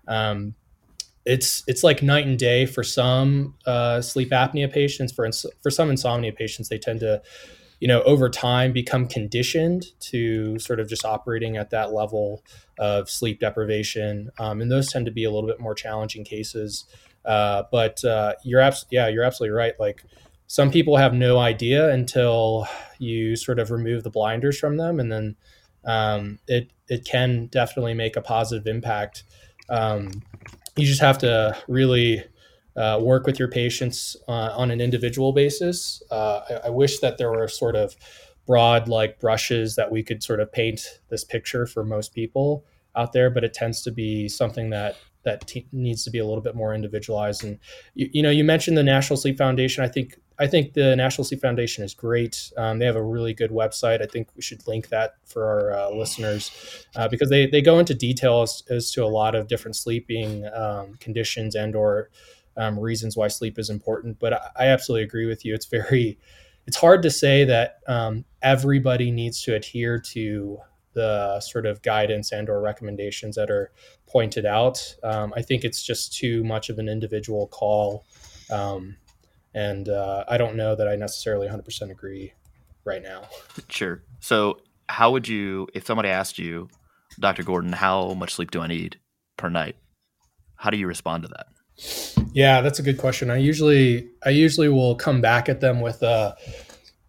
Um, 0.08 0.54
it's 1.26 1.62
it's 1.66 1.84
like 1.84 2.02
night 2.02 2.26
and 2.26 2.38
day 2.38 2.64
for 2.66 2.82
some 2.82 3.54
uh, 3.66 4.00
sleep 4.00 4.30
apnea 4.30 4.72
patients. 4.72 5.12
For 5.12 5.26
ins- 5.26 5.46
for 5.62 5.70
some 5.70 5.90
insomnia 5.90 6.32
patients, 6.32 6.68
they 6.70 6.78
tend 6.78 7.00
to, 7.00 7.22
you 7.80 7.88
know, 7.88 8.02
over 8.02 8.28
time 8.28 8.72
become 8.72 9.06
conditioned 9.06 9.86
to 10.00 10.58
sort 10.58 10.78
of 10.80 10.88
just 10.88 11.04
operating 11.04 11.56
at 11.56 11.70
that 11.70 11.92
level 11.92 12.44
of 12.78 13.10
sleep 13.10 13.40
deprivation, 13.40 14.30
um, 14.38 14.60
and 14.60 14.70
those 14.70 14.92
tend 14.92 15.06
to 15.06 15.12
be 15.12 15.24
a 15.24 15.30
little 15.30 15.48
bit 15.48 15.58
more 15.58 15.74
challenging 15.74 16.24
cases. 16.24 16.84
Uh, 17.24 17.64
but 17.72 18.04
uh, 18.04 18.34
you're 18.44 18.60
abs- 18.60 18.86
yeah, 18.90 19.08
you're 19.08 19.24
absolutely 19.24 19.56
right. 19.56 19.74
Like 19.80 20.04
some 20.46 20.70
people 20.70 20.96
have 20.96 21.14
no 21.14 21.38
idea 21.38 21.90
until 21.90 22.66
you 22.98 23.34
sort 23.36 23.58
of 23.58 23.70
remove 23.70 24.04
the 24.04 24.10
blinders 24.10 24.58
from 24.58 24.76
them, 24.76 25.00
and 25.00 25.10
then 25.10 25.36
um, 25.84 26.38
it 26.46 26.70
it 26.88 27.04
can 27.04 27.46
definitely 27.46 27.94
make 27.94 28.16
a 28.16 28.22
positive 28.22 28.66
impact. 28.66 29.24
Um, 29.70 30.22
you 30.76 30.86
just 30.86 31.00
have 31.00 31.18
to 31.18 31.56
really 31.68 32.24
uh, 32.76 32.98
work 33.02 33.26
with 33.26 33.38
your 33.38 33.48
patients 33.48 34.16
uh, 34.28 34.52
on 34.56 34.70
an 34.70 34.80
individual 34.80 35.32
basis. 35.32 36.02
Uh, 36.10 36.40
I, 36.48 36.54
I, 36.66 36.70
wish 36.70 37.00
that 37.00 37.18
there 37.18 37.30
were 37.30 37.48
sort 37.48 37.74
of 37.74 37.96
broad 38.46 38.88
like 38.88 39.18
brushes 39.18 39.76
that 39.76 39.90
we 39.90 40.02
could 40.02 40.22
sort 40.22 40.40
of 40.40 40.52
paint 40.52 41.00
this 41.08 41.24
picture 41.24 41.66
for 41.66 41.84
most 41.84 42.14
people 42.14 42.64
out 42.96 43.12
there, 43.12 43.30
but 43.30 43.44
it 43.44 43.54
tends 43.54 43.82
to 43.82 43.90
be 43.90 44.28
something 44.28 44.70
that 44.70 44.96
that 45.22 45.52
needs 45.72 46.02
to 46.04 46.10
be 46.10 46.18
a 46.18 46.24
little 46.24 46.40
bit 46.40 46.54
more 46.54 46.74
individualized. 46.74 47.44
And 47.44 47.58
you, 47.94 48.08
you, 48.10 48.22
know, 48.22 48.30
you 48.30 48.42
mentioned 48.42 48.78
the 48.78 48.82
National 48.82 49.18
Sleep 49.18 49.36
Foundation. 49.36 49.84
I 49.84 49.88
think 49.88 50.18
I 50.38 50.46
think 50.46 50.72
the 50.72 50.96
National 50.96 51.24
Sleep 51.24 51.42
Foundation 51.42 51.84
is 51.84 51.92
great. 51.92 52.50
Um, 52.56 52.78
they 52.78 52.86
have 52.86 52.96
a 52.96 53.02
really 53.02 53.34
good 53.34 53.50
website. 53.50 54.00
I 54.00 54.06
think 54.06 54.28
we 54.34 54.40
should 54.40 54.66
link 54.66 54.88
that 54.88 55.16
for 55.26 55.44
our 55.44 55.72
uh, 55.72 55.90
listeners 55.90 56.86
uh, 56.96 57.08
because 57.08 57.28
they, 57.28 57.46
they 57.46 57.60
go 57.60 57.78
into 57.78 57.92
detail 57.92 58.40
as, 58.40 58.62
as, 58.70 58.90
to 58.92 59.04
a 59.04 59.06
lot 59.06 59.34
of 59.34 59.48
different 59.48 59.76
sleeping 59.76 60.48
um, 60.54 60.96
conditions 60.98 61.54
and 61.54 61.76
or 61.76 62.08
um, 62.56 62.78
reasons 62.78 63.16
why 63.16 63.28
sleep 63.28 63.58
is 63.58 63.70
important. 63.70 64.18
But 64.18 64.34
I, 64.34 64.50
I, 64.56 64.66
absolutely 64.66 65.04
agree 65.04 65.26
with 65.26 65.44
you. 65.44 65.54
It's 65.54 65.66
very 65.66 66.18
it's 66.66 66.76
hard 66.76 67.02
to 67.02 67.10
say 67.10 67.44
that 67.44 67.78
um, 67.86 68.24
everybody 68.42 69.10
needs 69.10 69.42
to 69.42 69.54
adhere 69.54 69.98
to 69.98 70.58
the 70.92 71.40
sort 71.40 71.66
of 71.66 71.82
guidance 71.82 72.32
and 72.32 72.48
or 72.48 72.60
recommendations 72.60 73.36
that 73.36 73.50
are 73.50 73.72
pointed 74.06 74.44
out. 74.44 74.94
Um, 75.02 75.32
I 75.36 75.42
think 75.42 75.64
it's 75.64 75.82
just 75.82 76.16
too 76.16 76.42
much 76.44 76.68
of 76.68 76.78
an 76.78 76.88
individual 76.88 77.46
call. 77.48 78.04
Um, 78.50 78.96
and 79.54 79.88
uh, 79.88 80.24
I 80.28 80.36
don't 80.36 80.56
know 80.56 80.74
that 80.74 80.88
I 80.88 80.96
necessarily 80.96 81.48
100% 81.48 81.90
agree 81.90 82.32
right 82.84 83.02
now. 83.02 83.22
Sure. 83.68 84.02
So 84.20 84.60
how 84.88 85.10
would 85.12 85.28
you, 85.28 85.68
if 85.74 85.86
somebody 85.86 86.08
asked 86.08 86.38
you, 86.38 86.68
Dr. 87.18 87.42
Gordon, 87.42 87.72
how 87.72 88.14
much 88.14 88.34
sleep 88.34 88.50
do 88.50 88.60
I 88.60 88.66
need 88.66 88.98
per 89.36 89.48
night? 89.48 89.76
How 90.56 90.70
do 90.70 90.76
you 90.76 90.86
respond 90.86 91.22
to 91.24 91.28
that? 91.28 91.46
Yeah, 92.32 92.60
that's 92.60 92.78
a 92.78 92.82
good 92.82 92.98
question. 92.98 93.30
I 93.30 93.36
usually 93.38 94.08
I 94.24 94.30
usually 94.30 94.68
will 94.68 94.94
come 94.94 95.20
back 95.20 95.48
at 95.48 95.60
them 95.60 95.80
with 95.80 96.02
uh 96.02 96.34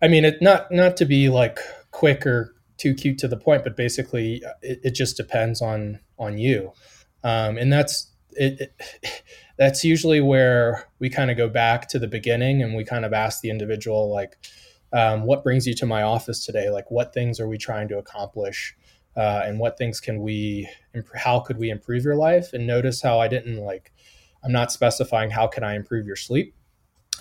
I 0.02 0.08
mean 0.08 0.26
it 0.26 0.42
not 0.42 0.72
not 0.72 0.98
to 0.98 1.06
be 1.06 1.30
like 1.30 1.60
quick 1.92 2.26
or 2.26 2.56
too 2.78 2.94
cute 2.94 3.20
to 3.20 3.28
the 3.28 3.38
point, 3.38 3.64
but 3.64 3.76
basically 3.78 4.44
it, 4.62 4.80
it 4.84 4.92
just 4.92 5.18
depends 5.18 5.62
on 5.62 6.00
on 6.18 6.38
you. 6.38 6.74
Um, 7.24 7.58
and 7.58 7.72
that's 7.72 8.12
it, 8.32 8.62
it 8.62 9.24
that's 9.58 9.84
usually 9.84 10.22
where 10.22 10.88
we 11.00 11.10
kind 11.10 11.30
of 11.30 11.38
go 11.38 11.48
back 11.48 11.88
to 11.90 12.00
the 12.00 12.08
beginning 12.08 12.64
and 12.64 12.76
we 12.76 12.84
kind 12.84 13.06
of 13.06 13.14
ask 13.14 13.42
the 13.42 13.50
individual 13.50 14.10
like 14.12 14.38
um, 14.94 15.24
what 15.24 15.44
brings 15.44 15.68
you 15.68 15.74
to 15.76 15.86
my 15.86 16.02
office 16.02 16.44
today 16.46 16.70
like 16.70 16.90
what 16.90 17.14
things 17.14 17.40
are 17.40 17.48
we 17.48 17.58
trying 17.58 17.88
to 17.88 17.98
accomplish 17.98 18.76
uh, 19.16 19.44
and 19.46 19.60
what 19.60 19.78
things 19.78 20.00
can 20.00 20.22
we 20.22 20.68
how 21.16 21.40
could 21.40 21.58
we 21.58 21.70
improve 21.70 22.04
your 22.04 22.16
life 22.16 22.54
and 22.54 22.66
notice 22.66 23.02
how 23.02 23.20
i 23.20 23.28
didn't 23.28 23.58
like 23.58 23.92
i'm 24.44 24.52
not 24.52 24.72
specifying 24.72 25.30
how 25.30 25.48
can 25.48 25.64
i 25.64 25.76
improve 25.76 26.06
your 26.06 26.16
sleep. 26.16 26.56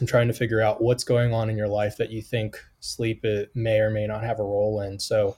I'm 0.01 0.07
trying 0.07 0.29
to 0.29 0.35
figure 0.35 0.61
out 0.61 0.83
what's 0.83 1.05
going 1.05 1.35
on 1.35 1.51
in 1.51 1.57
your 1.57 1.69
life 1.69 1.97
that 1.99 2.11
you 2.11 2.23
think 2.23 2.59
sleep 2.81 3.25
may 3.55 3.81
or 3.81 3.91
may 3.91 4.07
not 4.07 4.25
have 4.25 4.41
a 4.41 4.45
role 4.45 4.81
in. 4.81 4.99
So 4.99 5.37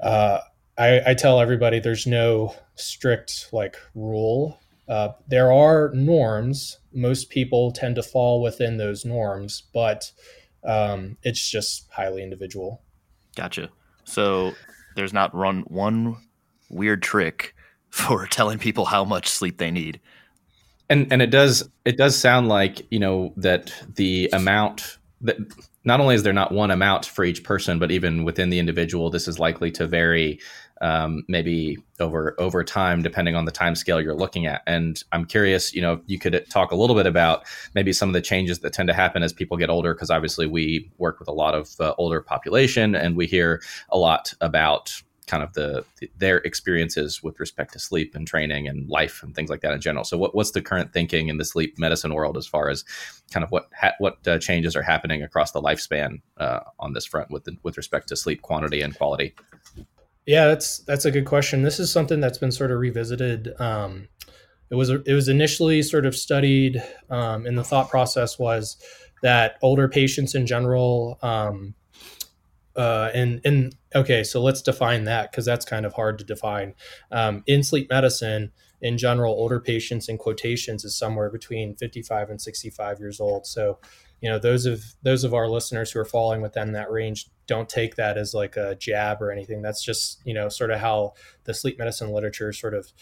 uh, 0.00 0.38
I, 0.78 1.10
I, 1.10 1.14
tell 1.14 1.40
everybody 1.40 1.78
there's 1.78 2.06
no 2.06 2.54
strict 2.74 3.48
like 3.52 3.76
rule. 3.94 4.58
Uh, 4.88 5.10
there 5.28 5.52
are 5.52 5.90
norms. 5.94 6.78
Most 6.92 7.28
people 7.28 7.70
tend 7.70 7.96
to 7.96 8.02
fall 8.02 8.40
within 8.42 8.78
those 8.78 9.04
norms 9.04 9.62
but 9.74 10.10
um, 10.64 11.18
it's 11.22 11.50
just 11.50 11.88
highly 11.90 12.22
individual. 12.22 12.82
Gotcha. 13.36 13.68
So 14.04 14.52
there's 14.96 15.12
not 15.12 15.34
run 15.34 15.62
one 15.62 16.16
weird 16.70 17.02
trick 17.02 17.54
for 17.90 18.26
telling 18.26 18.58
people 18.58 18.86
how 18.86 19.04
much 19.04 19.28
sleep 19.28 19.58
they 19.58 19.70
need. 19.70 20.00
And 20.88 21.12
and 21.12 21.22
it 21.22 21.30
does 21.30 21.68
it 21.84 21.96
does 21.96 22.16
sound 22.16 22.48
like 22.48 22.86
you 22.90 22.98
know 22.98 23.32
that 23.36 23.72
the 23.94 24.28
amount 24.32 24.98
that 25.22 25.36
not 25.84 26.00
only 26.00 26.14
is 26.14 26.22
there 26.22 26.32
not 26.32 26.52
one 26.52 26.70
amount 26.70 27.06
for 27.06 27.24
each 27.24 27.42
person, 27.42 27.78
but 27.78 27.90
even 27.90 28.24
within 28.24 28.50
the 28.50 28.58
individual, 28.58 29.10
this 29.10 29.26
is 29.26 29.38
likely 29.38 29.70
to 29.72 29.86
vary 29.86 30.38
um, 30.80 31.24
maybe 31.28 31.78
over 32.00 32.34
over 32.38 32.64
time, 32.64 33.02
depending 33.02 33.36
on 33.36 33.44
the 33.44 33.52
time 33.52 33.74
scale 33.74 34.00
you're 34.00 34.14
looking 34.14 34.46
at. 34.46 34.62
And 34.66 35.02
I'm 35.12 35.24
curious, 35.24 35.72
you 35.72 35.80
know, 35.80 35.94
if 35.94 36.00
you 36.06 36.18
could 36.18 36.44
talk 36.50 36.72
a 36.72 36.76
little 36.76 36.96
bit 36.96 37.06
about 37.06 37.44
maybe 37.74 37.92
some 37.92 38.08
of 38.08 38.12
the 38.12 38.20
changes 38.20 38.58
that 38.60 38.72
tend 38.72 38.88
to 38.88 38.94
happen 38.94 39.22
as 39.22 39.32
people 39.32 39.56
get 39.56 39.70
older, 39.70 39.94
because 39.94 40.10
obviously 40.10 40.46
we 40.46 40.90
work 40.98 41.18
with 41.20 41.28
a 41.28 41.32
lot 41.32 41.54
of 41.54 41.80
uh, 41.80 41.94
older 41.98 42.20
population, 42.20 42.94
and 42.94 43.16
we 43.16 43.26
hear 43.26 43.62
a 43.90 43.98
lot 43.98 44.34
about 44.40 45.02
kind 45.26 45.42
of 45.42 45.52
the 45.54 45.84
their 46.16 46.38
experiences 46.38 47.22
with 47.22 47.38
respect 47.38 47.72
to 47.72 47.78
sleep 47.78 48.14
and 48.14 48.26
training 48.26 48.66
and 48.66 48.88
life 48.88 49.22
and 49.22 49.34
things 49.34 49.50
like 49.50 49.60
that 49.60 49.72
in 49.72 49.80
general. 49.80 50.04
So, 50.04 50.18
what, 50.18 50.34
what's 50.34 50.50
the 50.50 50.62
current 50.62 50.92
thinking 50.92 51.28
in 51.28 51.38
the 51.38 51.44
sleep 51.44 51.78
medicine 51.78 52.14
world 52.14 52.36
as 52.36 52.46
far 52.46 52.68
as 52.68 52.84
kind 53.30 53.44
of 53.44 53.50
what 53.50 53.68
ha- 53.78 53.94
what 53.98 54.26
uh, 54.26 54.38
changes 54.38 54.74
are 54.76 54.82
happening 54.82 55.22
across 55.22 55.52
the 55.52 55.62
lifespan 55.62 56.20
uh, 56.38 56.60
on 56.78 56.92
this 56.92 57.04
front 57.04 57.30
with 57.30 57.44
the, 57.44 57.56
with 57.62 57.76
respect 57.76 58.08
to 58.08 58.16
sleep 58.16 58.42
quantity 58.42 58.80
and 58.80 58.96
quality? 58.96 59.34
Yeah, 60.26 60.46
that's 60.46 60.78
that's 60.78 61.04
a 61.04 61.10
good 61.10 61.26
question. 61.26 61.62
This 61.62 61.80
is 61.80 61.90
something 61.90 62.20
that's 62.20 62.38
been 62.38 62.52
sort 62.52 62.70
of 62.70 62.78
revisited. 62.78 63.58
Um, 63.60 64.08
it 64.70 64.74
was 64.74 64.90
it 64.90 65.12
was 65.12 65.28
initially 65.28 65.82
sort 65.82 66.06
of 66.06 66.16
studied, 66.16 66.82
um, 67.10 67.46
and 67.46 67.58
the 67.58 67.64
thought 67.64 67.90
process 67.90 68.38
was 68.38 68.76
that 69.22 69.56
older 69.62 69.88
patients 69.88 70.34
in 70.34 70.46
general, 70.46 71.18
um, 71.22 71.74
uh, 72.76 73.10
and 73.14 73.40
and 73.44 73.76
okay, 73.94 74.24
so 74.24 74.42
let's 74.42 74.62
define 74.62 75.04
that 75.04 75.30
because 75.30 75.44
that's 75.44 75.64
kind 75.64 75.86
of 75.86 75.92
hard 75.94 76.18
to 76.18 76.24
define. 76.24 76.74
Um, 77.10 77.42
in 77.46 77.62
sleep 77.62 77.90
medicine, 77.90 78.52
in 78.80 78.98
general, 78.98 79.32
older 79.32 79.60
patients 79.60 80.08
in 80.08 80.18
quotations 80.18 80.84
is 80.84 80.96
somewhere 80.96 81.30
between 81.30 81.76
55 81.76 82.30
and 82.30 82.40
65 82.40 82.98
years 82.98 83.20
old. 83.20 83.46
So 83.46 83.78
you 84.22 84.30
know 84.30 84.38
those 84.38 84.64
of 84.64 84.82
those 85.02 85.24
of 85.24 85.34
our 85.34 85.48
listeners 85.48 85.90
who 85.90 85.98
are 86.00 86.04
falling 86.06 86.40
within 86.40 86.72
that 86.72 86.90
range 86.90 87.28
don't 87.46 87.68
take 87.68 87.96
that 87.96 88.16
as 88.16 88.32
like 88.32 88.56
a 88.56 88.76
jab 88.76 89.20
or 89.20 89.30
anything 89.30 89.60
that's 89.60 89.82
just 89.84 90.22
you 90.24 90.32
know 90.32 90.48
sort 90.48 90.70
of 90.70 90.78
how 90.78 91.12
the 91.44 91.52
sleep 91.52 91.76
medicine 91.76 92.12
literature 92.12 92.52
sort 92.52 92.72
of 92.72 92.92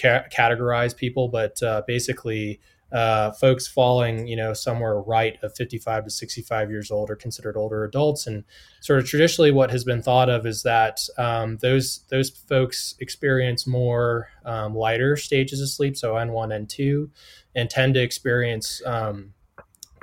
ca- 0.00 0.24
categorize 0.30 0.94
people 0.94 1.28
but 1.28 1.60
uh, 1.62 1.82
basically 1.86 2.60
uh, 2.92 3.32
folks 3.32 3.66
falling 3.66 4.26
you 4.26 4.36
know 4.36 4.52
somewhere 4.52 5.00
right 5.00 5.36
of 5.42 5.54
55 5.56 6.04
to 6.04 6.10
65 6.10 6.70
years 6.70 6.90
old 6.90 7.10
are 7.10 7.16
considered 7.16 7.56
older 7.56 7.84
adults 7.84 8.26
and 8.26 8.44
sort 8.80 8.98
of 8.98 9.06
traditionally 9.06 9.50
what 9.50 9.70
has 9.70 9.84
been 9.84 10.02
thought 10.02 10.30
of 10.30 10.46
is 10.46 10.62
that 10.62 11.00
um, 11.18 11.56
those 11.58 12.04
those 12.10 12.30
folks 12.30 12.94
experience 13.00 13.66
more 13.66 14.28
um, 14.44 14.74
lighter 14.74 15.16
stages 15.16 15.60
of 15.60 15.68
sleep 15.68 15.96
so 15.96 16.14
n1 16.14 16.66
n2 16.66 17.08
and 17.56 17.70
tend 17.70 17.94
to 17.94 18.02
experience 18.02 18.80
um, 18.86 19.32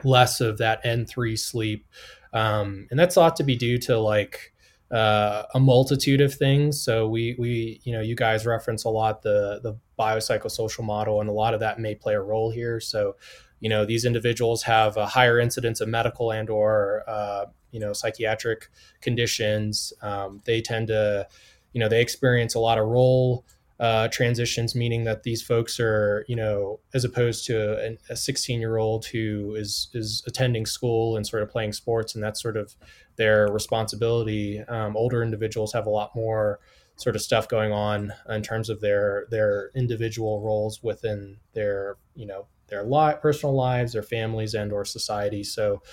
less 0.03 0.41
of 0.41 0.57
that 0.57 0.83
N3 0.83 1.37
sleep. 1.37 1.85
Um, 2.33 2.87
and 2.89 2.99
that's 2.99 3.15
thought 3.15 3.35
to 3.37 3.43
be 3.43 3.55
due 3.55 3.77
to 3.79 3.97
like 3.99 4.52
uh, 4.93 5.47
a 5.55 5.59
multitude 5.59 6.21
of 6.21 6.33
things. 6.33 6.79
So 6.79 7.07
we 7.07 7.35
we 7.39 7.81
you 7.83 7.91
know 7.91 8.01
you 8.01 8.15
guys 8.15 8.45
reference 8.45 8.83
a 8.83 8.89
lot 8.89 9.23
the 9.23 9.59
the 9.63 9.77
biopsychosocial 9.99 10.83
model, 10.83 11.19
and 11.19 11.29
a 11.29 11.33
lot 11.33 11.53
of 11.55 11.59
that 11.61 11.79
may 11.79 11.95
play 11.95 12.13
a 12.13 12.21
role 12.21 12.51
here. 12.51 12.79
So 12.79 13.15
you 13.59 13.69
know 13.69 13.85
these 13.85 14.05
individuals 14.05 14.61
have 14.63 14.95
a 14.95 15.07
higher 15.07 15.39
incidence 15.39 15.81
of 15.81 15.89
medical 15.89 16.31
and 16.31 16.49
or 16.49 17.03
uh, 17.07 17.45
you 17.71 17.79
know 17.79 17.91
psychiatric 17.91 18.69
conditions. 19.01 19.93
Um, 20.03 20.41
they 20.45 20.61
tend 20.61 20.87
to 20.89 21.27
you 21.73 21.79
know 21.79 21.89
they 21.89 22.01
experience 22.01 22.53
a 22.53 22.59
lot 22.59 22.77
of 22.77 22.85
role 22.85 23.45
uh, 23.83 24.07
transitions, 24.07 24.75
meaning 24.75 25.03
that 25.03 25.23
these 25.23 25.41
folks 25.41 25.77
are, 25.77 26.23
you 26.29 26.37
know, 26.37 26.79
as 26.93 27.03
opposed 27.03 27.45
to 27.45 27.97
a 28.09 28.15
16 28.15 28.61
year 28.61 28.77
old 28.77 29.05
who 29.07 29.55
is 29.55 29.89
is 29.93 30.23
attending 30.25 30.65
school 30.65 31.17
and 31.17 31.27
sort 31.27 31.43
of 31.43 31.49
playing 31.49 31.73
sports, 31.73 32.15
and 32.15 32.23
that's 32.23 32.41
sort 32.41 32.55
of 32.55 32.77
their 33.17 33.49
responsibility. 33.49 34.61
Um, 34.69 34.95
older 34.95 35.21
individuals 35.21 35.73
have 35.73 35.85
a 35.85 35.89
lot 35.89 36.15
more 36.15 36.61
sort 36.95 37.17
of 37.17 37.21
stuff 37.21 37.49
going 37.49 37.73
on 37.73 38.13
in 38.29 38.41
terms 38.41 38.69
of 38.69 38.79
their 38.79 39.25
their 39.29 39.69
individual 39.75 40.41
roles 40.41 40.81
within 40.81 41.35
their, 41.51 41.97
you 42.15 42.25
know, 42.25 42.47
their 42.67 42.85
li- 42.85 43.15
personal 43.21 43.53
lives, 43.53 43.91
their 43.91 44.01
families, 44.01 44.53
and 44.53 44.71
or 44.71 44.85
society. 44.85 45.43
So. 45.43 45.83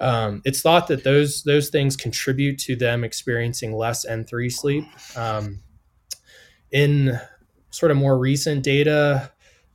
Um, 0.00 0.42
it's 0.44 0.62
thought 0.62 0.86
that 0.86 1.02
those 1.02 1.42
those 1.42 1.70
things 1.70 1.96
contribute 1.96 2.58
to 2.60 2.76
them 2.76 3.02
experiencing 3.02 3.72
less 3.72 4.06
N3 4.06 4.52
sleep. 4.52 4.84
Um, 5.16 5.58
in 6.72 7.18
sort 7.70 7.90
of 7.90 7.96
more 7.96 8.18
recent 8.18 8.62
data, 8.62 9.30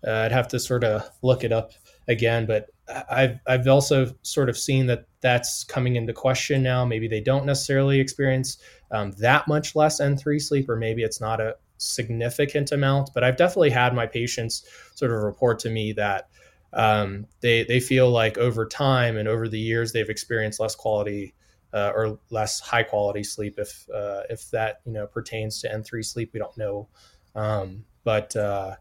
uh, 0.06 0.12
I'd 0.12 0.32
have 0.32 0.48
to 0.50 0.60
sort 0.60 0.84
of 0.84 1.10
look 1.22 1.44
it 1.44 1.52
up 1.52 1.72
again, 2.08 2.46
but 2.46 2.68
I've 3.10 3.40
I've 3.48 3.68
also 3.68 4.14
sort 4.24 4.50
of 4.50 4.58
seen 4.58 4.88
that 4.88 5.06
that's 5.22 5.64
coming 5.64 5.96
into 5.96 6.14
question 6.14 6.62
now. 6.62 6.84
Maybe 6.86 7.08
they 7.08 7.22
don't 7.22 7.46
necessarily 7.46 8.00
experience 8.00 8.58
um, 8.92 9.12
that 9.20 9.48
much 9.48 9.76
less 9.76 10.02
N3 10.02 10.42
sleep, 10.42 10.70
or 10.70 10.76
maybe 10.76 11.04
it's 11.04 11.22
not 11.22 11.40
a 11.40 11.56
significant 11.78 12.72
amount. 12.72 13.12
But 13.14 13.24
I've 13.24 13.38
definitely 13.38 13.70
had 13.70 13.96
my 13.96 14.06
patients 14.06 14.66
sort 14.96 15.12
of 15.12 15.24
report 15.24 15.60
to 15.60 15.70
me 15.70 15.94
that 15.94 16.28
um, 16.74 17.26
they 17.42 17.64
they 17.64 17.80
feel 17.80 18.10
like 18.10 18.38
over 18.38 18.66
time 18.66 19.18
and 19.18 19.28
over 19.28 19.48
the 19.48 19.60
years 19.60 19.94
they've 19.94 20.10
experienced 20.10 20.60
less 20.60 20.76
quality 20.76 21.34
uh, 21.74 21.92
or 21.96 22.20
less 22.30 22.60
high 22.60 22.84
quality 22.84 23.24
sleep 23.24 23.56
if 23.58 23.88
uh, 23.94 24.22
if 24.30 24.50
that 24.52 24.82
you 24.86 24.94
know 24.94 25.08
pertains 25.08 25.62
to 25.62 25.70
N3 25.70 26.06
sleep. 26.06 26.32
We 26.34 26.40
don't 26.40 26.58
know, 26.58 26.88
um, 27.36 27.86
but 28.04 28.36
uh, 28.36 28.76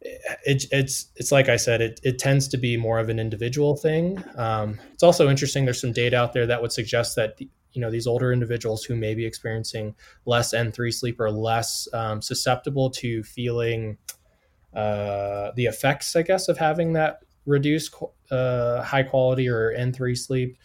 it, 0.00 0.64
it's 0.70 1.06
it's 1.16 1.32
like 1.32 1.48
I 1.48 1.56
said, 1.56 1.80
it, 1.80 2.00
it 2.02 2.18
tends 2.18 2.46
to 2.48 2.56
be 2.56 2.76
more 2.76 2.98
of 2.98 3.08
an 3.08 3.18
individual 3.18 3.76
thing. 3.76 4.22
Um, 4.36 4.78
it's 4.92 5.02
also 5.02 5.28
interesting. 5.28 5.64
There's 5.64 5.80
some 5.80 5.92
data 5.92 6.16
out 6.16 6.32
there 6.32 6.46
that 6.46 6.62
would 6.62 6.72
suggest 6.72 7.16
that 7.16 7.40
you 7.40 7.80
know 7.80 7.90
these 7.90 8.06
older 8.06 8.32
individuals 8.32 8.84
who 8.84 8.94
may 8.94 9.14
be 9.14 9.26
experiencing 9.26 9.94
less 10.24 10.54
N3 10.54 10.94
sleep 10.94 11.20
are 11.20 11.30
less 11.30 11.88
um, 11.92 12.22
susceptible 12.22 12.90
to 12.90 13.24
feeling 13.24 13.98
uh, 14.74 15.50
the 15.56 15.66
effects, 15.66 16.14
I 16.14 16.22
guess, 16.22 16.48
of 16.48 16.58
having 16.58 16.92
that 16.92 17.20
reduced 17.46 17.94
uh, 18.30 18.82
high 18.82 19.02
quality 19.02 19.48
or 19.48 19.74
N3 19.76 20.16
sleep 20.16 20.56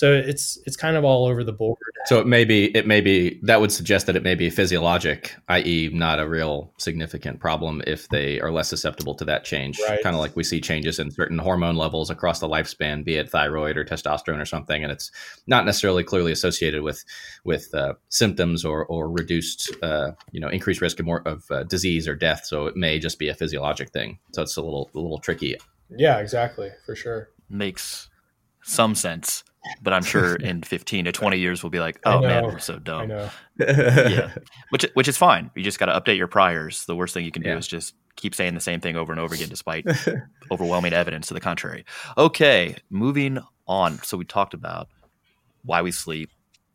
so 0.00 0.14
it's 0.14 0.58
it's 0.64 0.78
kind 0.78 0.96
of 0.96 1.04
all 1.04 1.26
over 1.26 1.44
the 1.44 1.52
board. 1.52 1.76
So 2.06 2.20
it 2.20 2.26
may 2.26 2.46
be 2.46 2.74
it 2.74 2.86
may 2.86 3.02
be 3.02 3.38
that 3.42 3.60
would 3.60 3.70
suggest 3.70 4.06
that 4.06 4.16
it 4.16 4.22
may 4.22 4.34
be 4.34 4.48
physiologic 4.48 5.36
i.e 5.48 5.90
not 5.92 6.18
a 6.18 6.26
real 6.26 6.72
significant 6.78 7.38
problem 7.38 7.82
if 7.86 8.08
they 8.08 8.40
are 8.40 8.50
less 8.50 8.70
susceptible 8.70 9.14
to 9.16 9.26
that 9.26 9.44
change. 9.44 9.78
Right. 9.86 10.02
kind 10.02 10.16
of 10.16 10.20
like 10.20 10.34
we 10.36 10.42
see 10.42 10.58
changes 10.58 10.98
in 10.98 11.10
certain 11.10 11.36
hormone 11.36 11.76
levels 11.76 12.08
across 12.08 12.40
the 12.40 12.48
lifespan 12.48 13.04
be 13.04 13.16
it 13.16 13.28
thyroid 13.28 13.76
or 13.76 13.84
testosterone 13.84 14.40
or 14.40 14.46
something 14.46 14.82
and 14.82 14.90
it's 14.90 15.12
not 15.46 15.66
necessarily 15.66 16.02
clearly 16.02 16.32
associated 16.32 16.80
with 16.80 17.04
with 17.44 17.74
uh, 17.74 17.92
symptoms 18.08 18.64
or 18.64 18.86
or 18.86 19.10
reduced 19.10 19.70
uh, 19.82 20.12
you 20.32 20.40
know 20.40 20.48
increased 20.48 20.80
risk 20.80 20.98
of 20.98 21.04
more 21.04 21.20
of 21.28 21.44
uh, 21.50 21.64
disease 21.64 22.08
or 22.08 22.16
death. 22.16 22.46
So 22.46 22.64
it 22.64 22.74
may 22.74 22.98
just 22.98 23.18
be 23.18 23.28
a 23.28 23.34
physiologic 23.34 23.90
thing. 23.90 24.18
So 24.32 24.40
it's 24.40 24.56
a 24.56 24.62
little 24.62 24.90
a 24.94 24.98
little 24.98 25.18
tricky. 25.18 25.56
Yeah 25.94 26.20
exactly 26.20 26.70
for 26.86 26.96
sure. 26.96 27.28
Makes 27.50 28.08
some 28.62 28.94
sense 28.94 29.44
but 29.82 29.92
I'm 29.92 30.02
sure 30.02 30.34
in 30.40 30.62
15 30.62 31.04
to 31.06 31.12
20 31.12 31.38
years 31.38 31.62
we'll 31.62 31.70
be 31.70 31.80
like, 31.80 32.00
oh 32.04 32.20
man, 32.20 32.44
we're 32.44 32.58
so 32.58 32.78
dumb. 32.78 33.10
Yeah, 33.58 34.30
which 34.70 34.86
which 34.94 35.08
is 35.08 35.16
fine. 35.16 35.50
You 35.54 35.62
just 35.62 35.78
got 35.78 35.86
to 35.86 36.00
update 36.00 36.16
your 36.16 36.28
priors. 36.28 36.84
The 36.86 36.96
worst 36.96 37.14
thing 37.14 37.24
you 37.24 37.30
can 37.32 37.42
do 37.42 37.50
Yeah. 37.50 37.56
is 37.58 37.66
just 37.66 37.94
keep 38.16 38.34
saying 38.34 38.54
the 38.54 38.60
same 38.60 38.80
thing 38.80 38.96
over 38.96 39.12
and 39.12 39.20
over 39.20 39.34
again, 39.34 39.48
despite 39.48 39.86
overwhelming 40.50 40.92
evidence 40.92 41.28
to 41.28 41.34
the 41.34 41.40
contrary. 41.40 41.84
Okay, 42.18 42.76
moving 42.90 43.38
on. 43.66 43.98
So 44.02 44.16
we 44.16 44.24
talked 44.24 44.54
about 44.54 44.88
why 45.64 45.82
we 45.82 45.90
sleep, 45.92 46.30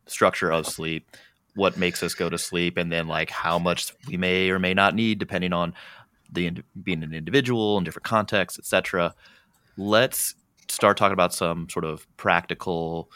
structure 0.08 0.52
of 0.52 0.66
sleep, 0.68 1.08
what 1.56 1.78
makes 1.78 2.04
us 2.04 2.14
go 2.14 2.30
to 2.30 2.38
sleep, 2.38 2.78
and 2.78 2.92
then 2.92 3.08
like 3.08 3.30
how 3.30 3.58
much 3.60 3.92
we 4.08 4.18
may 4.18 4.50
or 4.50 4.60
may 4.60 4.74
not 4.74 4.96
need, 4.96 5.20
depending 5.20 5.54
on 5.54 5.74
the 6.32 6.52
being 6.84 7.04
an 7.04 7.14
individual 7.14 7.78
in 7.78 7.84
different 7.84 8.06
contexts, 8.06 8.60
etc. 8.60 9.14
Let's 9.78 10.36
start 10.68 10.97
talking 10.97 11.13
about 11.13 11.34
some 11.34 11.70
sort 11.70 11.86
of 11.86 12.05
practical 12.18 13.11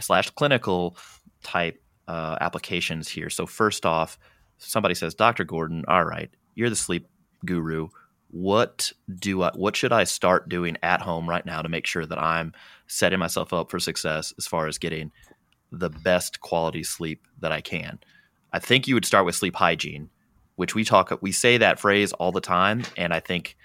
slash 0.00 0.30
clinical 0.30 0.96
type 1.42 1.82
uh, 2.08 2.36
applications 2.40 3.08
here. 3.08 3.30
So 3.30 3.46
first 3.46 3.86
off, 3.86 4.18
somebody 4.58 4.94
says, 4.94 5.14
Dr. 5.14 5.44
Gordon, 5.44 5.84
all 5.88 6.04
right, 6.04 6.30
you're 6.54 6.70
the 6.70 6.76
sleep 6.76 7.06
guru. 7.44 7.88
What 8.30 8.92
do 9.12 9.42
I 9.42 9.50
what 9.54 9.74
should 9.74 9.92
I 9.92 10.04
start 10.04 10.48
doing 10.48 10.76
at 10.82 11.00
home 11.00 11.28
right 11.28 11.44
now 11.44 11.62
to 11.62 11.68
make 11.68 11.86
sure 11.86 12.06
that 12.06 12.18
I'm 12.18 12.52
setting 12.86 13.18
myself 13.18 13.52
up 13.52 13.70
for 13.70 13.80
success 13.80 14.32
as 14.38 14.46
far 14.46 14.68
as 14.68 14.78
getting 14.78 15.10
the 15.72 15.90
best 15.90 16.40
quality 16.40 16.84
sleep 16.84 17.26
that 17.40 17.50
I 17.50 17.60
can? 17.60 17.98
I 18.52 18.60
think 18.60 18.86
you 18.86 18.94
would 18.94 19.04
start 19.04 19.26
with 19.26 19.34
sleep 19.34 19.56
hygiene, 19.56 20.10
which 20.54 20.76
we 20.76 20.84
talk 20.84 21.16
we 21.20 21.32
say 21.32 21.58
that 21.58 21.80
phrase 21.80 22.12
all 22.12 22.30
the 22.30 22.40
time 22.40 22.84
and 22.96 23.12
I 23.12 23.18
think 23.18 23.56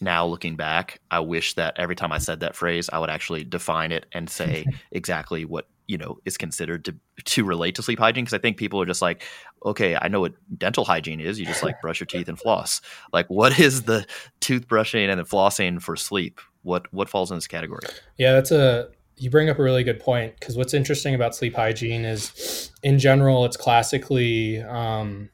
now 0.00 0.26
looking 0.26 0.56
back, 0.56 1.00
I 1.10 1.20
wish 1.20 1.54
that 1.54 1.74
every 1.78 1.96
time 1.96 2.12
I 2.12 2.18
said 2.18 2.40
that 2.40 2.56
phrase, 2.56 2.90
I 2.92 2.98
would 2.98 3.10
actually 3.10 3.44
define 3.44 3.92
it 3.92 4.06
and 4.12 4.28
say 4.28 4.66
exactly 4.92 5.44
what 5.44 5.68
you 5.86 5.98
know 5.98 6.18
is 6.24 6.38
considered 6.38 6.84
to 6.86 6.94
to 7.24 7.44
relate 7.44 7.74
to 7.76 7.82
sleep 7.82 7.98
hygiene. 7.98 8.24
Because 8.24 8.34
I 8.34 8.38
think 8.38 8.56
people 8.56 8.80
are 8.80 8.86
just 8.86 9.02
like, 9.02 9.22
okay, 9.64 9.96
I 10.00 10.08
know 10.08 10.20
what 10.20 10.34
dental 10.58 10.84
hygiene 10.84 11.20
is. 11.20 11.38
You 11.38 11.46
just 11.46 11.62
like 11.62 11.80
brush 11.80 12.00
your 12.00 12.06
teeth 12.06 12.28
and 12.28 12.38
floss. 12.38 12.80
Like, 13.12 13.28
what 13.28 13.58
is 13.60 13.82
the 13.82 14.06
toothbrushing 14.40 15.08
and 15.08 15.20
the 15.20 15.24
flossing 15.24 15.80
for 15.80 15.96
sleep? 15.96 16.40
What 16.62 16.92
what 16.92 17.08
falls 17.08 17.30
in 17.30 17.36
this 17.36 17.46
category? 17.46 17.86
Yeah, 18.16 18.32
that's 18.32 18.50
a 18.50 18.88
you 19.16 19.30
bring 19.30 19.48
up 19.48 19.58
a 19.58 19.62
really 19.62 19.84
good 19.84 20.00
point 20.00 20.34
because 20.38 20.56
what's 20.56 20.74
interesting 20.74 21.14
about 21.14 21.34
sleep 21.34 21.54
hygiene 21.54 22.04
is, 22.04 22.72
in 22.82 22.98
general, 22.98 23.44
it's 23.44 23.56
classically 23.56 24.60
um, 24.62 25.30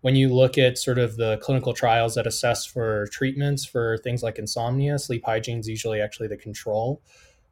when 0.00 0.14
you 0.14 0.32
look 0.32 0.58
at 0.58 0.78
sort 0.78 0.98
of 0.98 1.16
the 1.16 1.38
clinical 1.38 1.72
trials 1.72 2.14
that 2.14 2.26
assess 2.26 2.64
for 2.64 3.06
treatments 3.08 3.64
for 3.64 3.98
things 3.98 4.22
like 4.22 4.38
insomnia, 4.38 4.98
sleep 4.98 5.24
hygiene 5.24 5.58
is 5.58 5.68
usually 5.68 6.00
actually 6.00 6.28
the 6.28 6.36
control. 6.36 7.02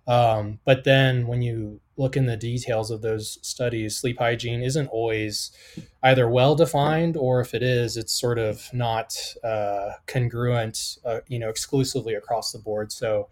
Um, 0.07 0.61
but 0.65 0.85
then 0.85 1.27
when 1.27 1.43
you 1.43 1.81
look 1.97 2.17
in 2.17 2.27
the 2.27 2.37
details 2.37 2.91
of 2.93 3.03
those 3.03 3.39
studies, 3.43 3.97
sleep 3.97 4.19
hygiene 4.19 4.63
isn't 4.63 4.87
always 4.89 5.51
either 6.05 6.29
well 6.29 6.55
defined 6.55 7.17
or 7.17 7.41
if 7.41 7.55
it 7.55 7.63
is, 7.63 7.97
it's 7.97 8.13
sort 8.13 8.39
of 8.39 8.69
not 8.73 9.17
uh, 9.43 9.93
congruent, 10.07 10.99
uh, 11.05 11.21
you 11.27 11.41
know, 11.41 11.49
exclusively 11.49 12.15
across 12.15 12.53
the 12.53 12.59
board. 12.59 12.93
So 12.93 13.29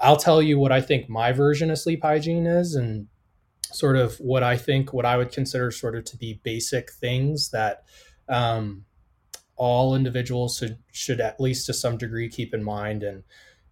I'll 0.00 0.16
tell 0.16 0.42
you 0.42 0.58
what 0.58 0.72
I 0.72 0.80
think 0.80 1.08
my 1.08 1.30
version 1.30 1.70
of 1.70 1.78
sleep 1.78 2.02
hygiene 2.02 2.46
is 2.46 2.74
and 2.74 3.06
sort 3.70 3.96
of 3.96 4.16
what 4.16 4.42
I 4.42 4.56
think, 4.56 4.92
what 4.92 5.04
I 5.04 5.16
would 5.16 5.30
consider 5.30 5.70
sort 5.70 5.94
of 5.94 6.04
to 6.06 6.16
be 6.16 6.40
basic 6.42 6.90
things 6.90 7.50
that 7.50 7.84
um, 8.28 8.84
all 9.56 9.94
individuals 9.94 10.58
should, 10.58 10.78
should 10.92 11.20
at 11.20 11.40
least 11.40 11.66
to 11.66 11.74
some 11.74 11.96
degree 11.96 12.28
keep 12.28 12.54
in 12.54 12.62
mind. 12.62 13.02
And, 13.02 13.24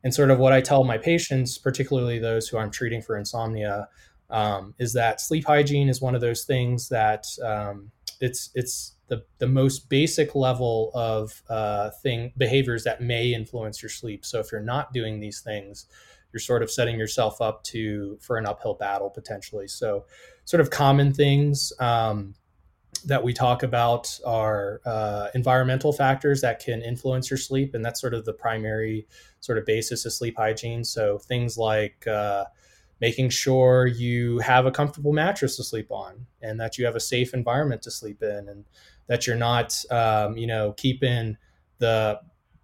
and 0.02 0.14
sort 0.14 0.30
of 0.30 0.38
what 0.38 0.52
I 0.52 0.60
tell 0.60 0.84
my 0.84 0.98
patients, 0.98 1.58
particularly 1.58 2.18
those 2.18 2.48
who 2.48 2.58
I'm 2.58 2.70
treating 2.70 3.02
for 3.02 3.16
insomnia, 3.16 3.88
um, 4.30 4.74
is 4.78 4.92
that 4.94 5.20
sleep 5.20 5.46
hygiene 5.46 5.88
is 5.88 6.00
one 6.00 6.14
of 6.14 6.20
those 6.20 6.44
things 6.44 6.88
that 6.88 7.26
um, 7.44 7.90
it's 8.20 8.50
it's 8.54 8.94
the 9.08 9.24
the 9.38 9.46
most 9.46 9.88
basic 9.88 10.34
level 10.34 10.90
of 10.94 11.42
uh, 11.48 11.90
thing 12.02 12.32
behaviors 12.36 12.84
that 12.84 13.00
may 13.00 13.32
influence 13.32 13.82
your 13.82 13.90
sleep. 13.90 14.24
So 14.24 14.40
if 14.40 14.50
you're 14.50 14.60
not 14.60 14.92
doing 14.92 15.20
these 15.20 15.40
things, 15.40 15.86
you're 16.32 16.40
sort 16.40 16.62
of 16.62 16.70
setting 16.70 16.98
yourself 16.98 17.40
up 17.40 17.62
to 17.64 18.18
for 18.20 18.36
an 18.36 18.46
uphill 18.46 18.74
battle 18.74 19.10
potentially. 19.10 19.68
So 19.68 20.06
sort 20.44 20.60
of 20.60 20.70
common 20.70 21.12
things. 21.12 21.72
Um, 21.78 22.34
that 23.06 23.22
we 23.22 23.32
talk 23.32 23.62
about 23.62 24.18
are 24.26 24.80
uh, 24.84 25.28
environmental 25.34 25.92
factors 25.92 26.40
that 26.40 26.58
can 26.58 26.82
influence 26.82 27.30
your 27.30 27.38
sleep, 27.38 27.74
and 27.74 27.84
that's 27.84 28.00
sort 28.00 28.14
of 28.14 28.24
the 28.24 28.32
primary 28.32 29.06
sort 29.40 29.58
of 29.58 29.64
basis 29.64 30.04
of 30.04 30.12
sleep 30.12 30.36
hygiene. 30.36 30.82
So 30.84 31.16
things 31.16 31.56
like 31.56 32.06
uh, 32.06 32.46
making 33.00 33.30
sure 33.30 33.86
you 33.86 34.40
have 34.40 34.66
a 34.66 34.72
comfortable 34.72 35.12
mattress 35.12 35.56
to 35.56 35.62
sleep 35.62 35.92
on, 35.92 36.26
and 36.42 36.60
that 36.60 36.78
you 36.78 36.84
have 36.84 36.96
a 36.96 37.00
safe 37.00 37.32
environment 37.32 37.82
to 37.82 37.90
sleep 37.90 38.22
in, 38.22 38.48
and 38.48 38.64
that 39.06 39.26
you're 39.26 39.36
not, 39.36 39.84
um, 39.90 40.36
you 40.36 40.48
know, 40.48 40.72
keeping 40.72 41.36
the 41.78 42.20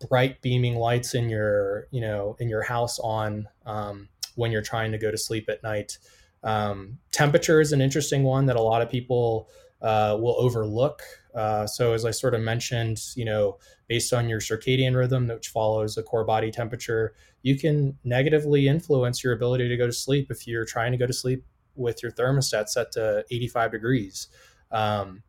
bright 0.08 0.42
beaming 0.42 0.74
lights 0.74 1.14
in 1.14 1.28
your, 1.28 1.86
you 1.92 2.00
know, 2.00 2.36
in 2.40 2.48
your 2.48 2.62
house 2.62 2.98
on 2.98 3.46
um, 3.64 4.08
when 4.34 4.50
you're 4.50 4.60
trying 4.60 4.90
to 4.90 4.98
go 4.98 5.10
to 5.12 5.18
sleep 5.18 5.48
at 5.48 5.62
night. 5.62 5.98
Um, 6.42 6.98
temperature 7.12 7.60
is 7.60 7.72
an 7.72 7.80
interesting 7.80 8.24
one 8.24 8.46
that 8.46 8.56
a 8.56 8.62
lot 8.62 8.82
of 8.82 8.90
people 8.90 9.48
uh, 9.82 10.16
will 10.18 10.36
overlook. 10.38 11.02
Uh, 11.34 11.66
so 11.66 11.92
as 11.92 12.04
I 12.04 12.10
sort 12.10 12.34
of 12.34 12.40
mentioned, 12.40 13.00
you 13.16 13.24
know, 13.24 13.58
based 13.88 14.12
on 14.12 14.28
your 14.28 14.40
circadian 14.40 14.96
rhythm, 14.96 15.28
which 15.28 15.48
follows 15.48 15.96
a 15.96 16.02
core 16.02 16.24
body 16.24 16.50
temperature, 16.50 17.14
you 17.42 17.58
can 17.58 17.96
negatively 18.04 18.68
influence 18.68 19.24
your 19.24 19.32
ability 19.32 19.68
to 19.68 19.76
go 19.76 19.86
to 19.86 19.92
sleep 19.92 20.30
if 20.30 20.46
you're 20.46 20.64
trying 20.64 20.92
to 20.92 20.98
go 20.98 21.06
to 21.06 21.12
sleep 21.12 21.44
with 21.74 22.02
your 22.02 22.12
thermostat 22.12 22.68
set 22.68 22.92
to 22.92 23.24
85 23.30 23.72
degrees. 23.72 24.28
Um, 24.70 25.22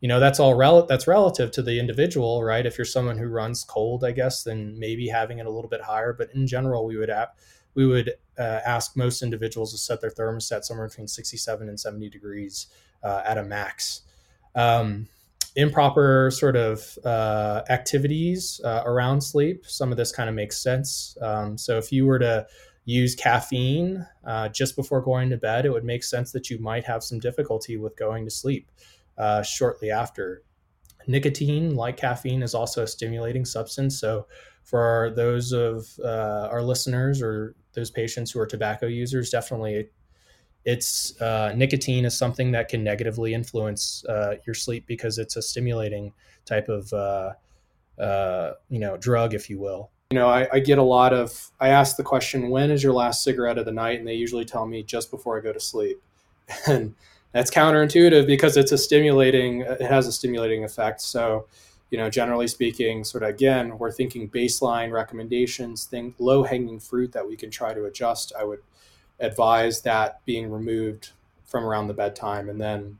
you 0.00 0.08
know, 0.08 0.18
that's 0.18 0.40
all 0.40 0.54
rel- 0.54 0.86
that's 0.86 1.06
relative 1.06 1.50
to 1.52 1.62
the 1.62 1.78
individual, 1.78 2.42
right? 2.42 2.64
If 2.64 2.78
you're 2.78 2.86
someone 2.86 3.18
who 3.18 3.28
runs 3.28 3.64
cold, 3.64 4.02
I 4.02 4.12
guess, 4.12 4.42
then 4.42 4.78
maybe 4.78 5.08
having 5.08 5.38
it 5.38 5.46
a 5.46 5.50
little 5.50 5.68
bit 5.68 5.82
higher. 5.82 6.14
But 6.14 6.34
in 6.34 6.46
general, 6.46 6.86
we 6.86 6.96
would 6.96 7.10
have, 7.10 7.28
we 7.74 7.86
would 7.86 8.14
uh, 8.38 8.60
ask 8.64 8.96
most 8.96 9.22
individuals 9.22 9.72
to 9.72 9.78
set 9.78 10.00
their 10.00 10.10
thermostat 10.10 10.64
somewhere 10.64 10.88
between 10.88 11.08
67 11.08 11.68
and 11.68 11.78
70 11.78 12.08
degrees 12.10 12.66
uh, 13.02 13.22
at 13.24 13.38
a 13.38 13.44
max. 13.44 14.02
Um, 14.54 15.08
improper 15.56 16.30
sort 16.30 16.56
of 16.56 16.98
uh, 17.04 17.62
activities 17.68 18.60
uh, 18.64 18.82
around 18.86 19.20
sleep. 19.20 19.66
Some 19.66 19.90
of 19.90 19.96
this 19.96 20.12
kind 20.12 20.28
of 20.28 20.34
makes 20.34 20.62
sense. 20.62 21.16
Um, 21.20 21.58
so 21.58 21.78
if 21.78 21.92
you 21.92 22.06
were 22.06 22.18
to 22.18 22.46
use 22.84 23.14
caffeine 23.14 24.06
uh, 24.24 24.48
just 24.48 24.76
before 24.76 25.02
going 25.02 25.30
to 25.30 25.36
bed, 25.36 25.66
it 25.66 25.70
would 25.70 25.84
make 25.84 26.04
sense 26.04 26.32
that 26.32 26.50
you 26.50 26.58
might 26.58 26.84
have 26.84 27.02
some 27.02 27.18
difficulty 27.18 27.76
with 27.76 27.96
going 27.96 28.24
to 28.24 28.30
sleep 28.30 28.70
uh, 29.18 29.42
shortly 29.42 29.90
after. 29.90 30.42
Nicotine, 31.06 31.74
like 31.74 31.96
caffeine, 31.96 32.42
is 32.42 32.54
also 32.54 32.82
a 32.82 32.86
stimulating 32.86 33.44
substance. 33.44 33.98
So 33.98 34.26
for 34.62 35.12
those 35.16 35.52
of 35.52 35.88
uh, 36.04 36.48
our 36.50 36.62
listeners 36.62 37.22
or 37.22 37.54
those 37.72 37.90
patients 37.90 38.30
who 38.30 38.40
are 38.40 38.46
tobacco 38.46 38.86
users, 38.86 39.30
definitely 39.30 39.88
it's 40.64 41.20
uh, 41.20 41.52
nicotine 41.56 42.04
is 42.04 42.16
something 42.16 42.52
that 42.52 42.68
can 42.68 42.84
negatively 42.84 43.32
influence 43.32 44.04
uh, 44.08 44.34
your 44.46 44.54
sleep 44.54 44.86
because 44.86 45.18
it's 45.18 45.36
a 45.36 45.42
stimulating 45.42 46.12
type 46.44 46.68
of 46.68 46.92
uh, 46.92 47.32
uh, 47.98 48.52
you 48.68 48.78
know 48.78 48.96
drug, 48.96 49.34
if 49.34 49.48
you 49.48 49.58
will. 49.58 49.90
You 50.10 50.18
know, 50.18 50.28
I, 50.28 50.48
I 50.52 50.58
get 50.58 50.78
a 50.78 50.82
lot 50.82 51.12
of. 51.12 51.50
I 51.60 51.68
ask 51.68 51.96
the 51.96 52.02
question, 52.02 52.50
"When 52.50 52.70
is 52.70 52.82
your 52.82 52.92
last 52.92 53.24
cigarette 53.24 53.58
of 53.58 53.64
the 53.64 53.72
night?" 53.72 53.98
And 53.98 54.06
they 54.06 54.14
usually 54.14 54.44
tell 54.44 54.66
me 54.66 54.82
just 54.82 55.10
before 55.10 55.38
I 55.38 55.40
go 55.40 55.52
to 55.52 55.60
sleep, 55.60 56.02
and 56.66 56.94
that's 57.32 57.50
counterintuitive 57.50 58.26
because 58.26 58.56
it's 58.56 58.72
a 58.72 58.78
stimulating. 58.78 59.62
It 59.62 59.82
has 59.82 60.06
a 60.06 60.12
stimulating 60.12 60.64
effect. 60.64 61.00
So, 61.00 61.46
you 61.90 61.98
know, 61.98 62.08
generally 62.08 62.46
speaking, 62.46 63.04
sort 63.04 63.24
of 63.24 63.30
again, 63.30 63.78
we're 63.78 63.90
thinking 63.92 64.30
baseline 64.30 64.92
recommendations, 64.92 65.84
think 65.84 66.14
low 66.18 66.44
hanging 66.44 66.78
fruit 66.78 67.12
that 67.12 67.26
we 67.26 67.36
can 67.36 67.50
try 67.50 67.74
to 67.74 67.84
adjust. 67.84 68.32
I 68.38 68.44
would 68.44 68.60
advise 69.18 69.82
that 69.82 70.24
being 70.24 70.50
removed 70.50 71.10
from 71.44 71.64
around 71.64 71.88
the 71.88 71.94
bedtime 71.94 72.48
and 72.48 72.60
then 72.60 72.98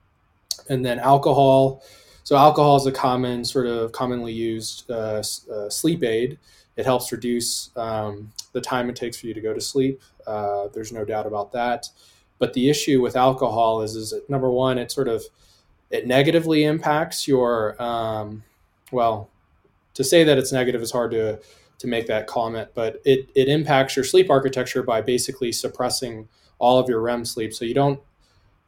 and 0.68 0.84
then 0.84 0.99
alcohol. 0.99 1.82
So 2.24 2.36
alcohol 2.36 2.76
is 2.76 2.86
a 2.86 2.93
common 2.93 3.45
sort 3.45 3.66
of 3.66 3.93
commonly 3.93 4.32
used 4.32 4.91
uh, 4.91 5.22
uh, 5.53 5.70
sleep 5.70 6.03
aid. 6.03 6.38
It 6.76 6.84
helps 6.84 7.12
reduce 7.12 7.70
um, 7.76 8.32
the 8.53 8.61
time 8.61 8.91
it 8.91 8.97
takes 8.97 9.18
for 9.18 9.26
you 9.26 9.34
to 9.34 9.41
go 9.41 9.55
to 9.55 9.61
sleep. 9.61 10.03
Uh, 10.26 10.68
there's 10.72 10.93
no 10.93 11.05
doubt 11.05 11.26
about 11.26 11.53
that. 11.53 11.88
But 12.38 12.53
the 12.55 12.68
issue 12.68 13.01
with 13.01 13.16
alcohol 13.16 13.82
is 13.82 13.95
is 13.95 14.11
that 14.11 14.28
number 14.28 14.51
one 14.51 14.78
it 14.78 14.91
sort 14.91 15.09
of 15.09 15.24
it 15.91 16.07
negatively 16.07 16.64
impacts 16.64 17.26
your 17.26 17.80
um, 17.82 18.43
well 18.93 19.28
to 19.95 20.05
say 20.05 20.24
that 20.24 20.38
it's 20.38 20.53
negative 20.53 20.82
is 20.82 20.91
hard 20.91 21.11
to 21.12 21.41
to 21.80 21.86
make 21.86 22.07
that 22.07 22.26
comment, 22.26 22.68
but 22.74 23.01
it, 23.07 23.30
it 23.34 23.49
impacts 23.49 23.97
your 23.97 24.05
sleep 24.05 24.28
architecture 24.28 24.82
by 24.82 25.01
basically 25.01 25.51
suppressing 25.51 26.28
all 26.59 26.78
of 26.78 26.91
your 26.91 27.01
REM 27.01 27.24
sleep. 27.24 27.55
So 27.55 27.64
you 27.64 27.72
don't, 27.72 27.99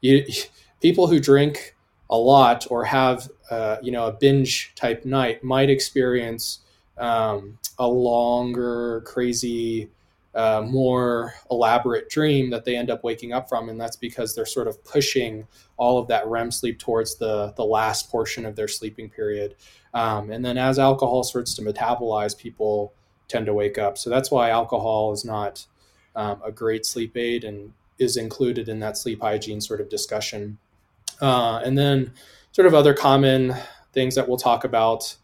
you, 0.00 0.24
people 0.80 1.06
who 1.06 1.20
drink 1.20 1.76
a 2.08 2.16
lot 2.16 2.66
or 2.70 2.84
have, 2.84 3.28
uh, 3.50 3.76
you 3.82 3.92
know, 3.92 4.06
a 4.06 4.12
binge 4.12 4.72
type 4.76 5.04
night 5.04 5.44
might 5.44 5.68
experience 5.68 6.60
um, 6.96 7.58
a 7.78 7.86
longer, 7.86 9.02
crazy 9.02 9.90
uh, 10.34 10.62
more 10.66 11.34
elaborate 11.50 12.08
dream 12.08 12.50
that 12.50 12.64
they 12.64 12.76
end 12.76 12.90
up 12.90 13.04
waking 13.04 13.32
up 13.32 13.48
from, 13.48 13.68
and 13.68 13.80
that's 13.80 13.96
because 13.96 14.34
they're 14.34 14.46
sort 14.46 14.66
of 14.66 14.82
pushing 14.84 15.46
all 15.76 15.98
of 15.98 16.08
that 16.08 16.26
REM 16.26 16.50
sleep 16.50 16.78
towards 16.78 17.16
the 17.16 17.52
the 17.56 17.64
last 17.64 18.10
portion 18.10 18.46
of 18.46 18.56
their 18.56 18.68
sleeping 18.68 19.10
period. 19.10 19.56
Um, 19.94 20.30
and 20.30 20.44
then 20.44 20.56
as 20.56 20.78
alcohol 20.78 21.22
starts 21.22 21.54
to 21.54 21.62
metabolize, 21.62 22.36
people 22.36 22.94
tend 23.28 23.46
to 23.46 23.54
wake 23.54 23.78
up. 23.78 23.98
So 23.98 24.08
that's 24.10 24.30
why 24.30 24.50
alcohol 24.50 25.12
is 25.12 25.24
not 25.24 25.66
um, 26.16 26.40
a 26.44 26.52
great 26.52 26.86
sleep 26.86 27.16
aid 27.16 27.44
and 27.44 27.72
is 27.98 28.16
included 28.16 28.68
in 28.68 28.80
that 28.80 28.96
sleep 28.96 29.20
hygiene 29.20 29.60
sort 29.60 29.80
of 29.80 29.88
discussion. 29.88 30.58
Uh, 31.20 31.60
and 31.64 31.76
then 31.76 32.12
sort 32.52 32.66
of 32.66 32.74
other 32.74 32.94
common 32.94 33.54
things 33.92 34.14
that 34.14 34.28
we'll 34.28 34.38
talk 34.38 34.64
about. 34.64 35.16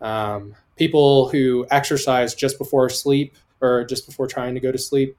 Um, 0.00 0.54
people 0.76 1.28
who 1.28 1.66
exercise 1.70 2.34
just 2.34 2.58
before 2.58 2.88
sleep 2.88 3.36
or 3.60 3.84
just 3.84 4.06
before 4.06 4.26
trying 4.26 4.54
to 4.54 4.60
go 4.60 4.72
to 4.72 4.78
sleep. 4.78 5.16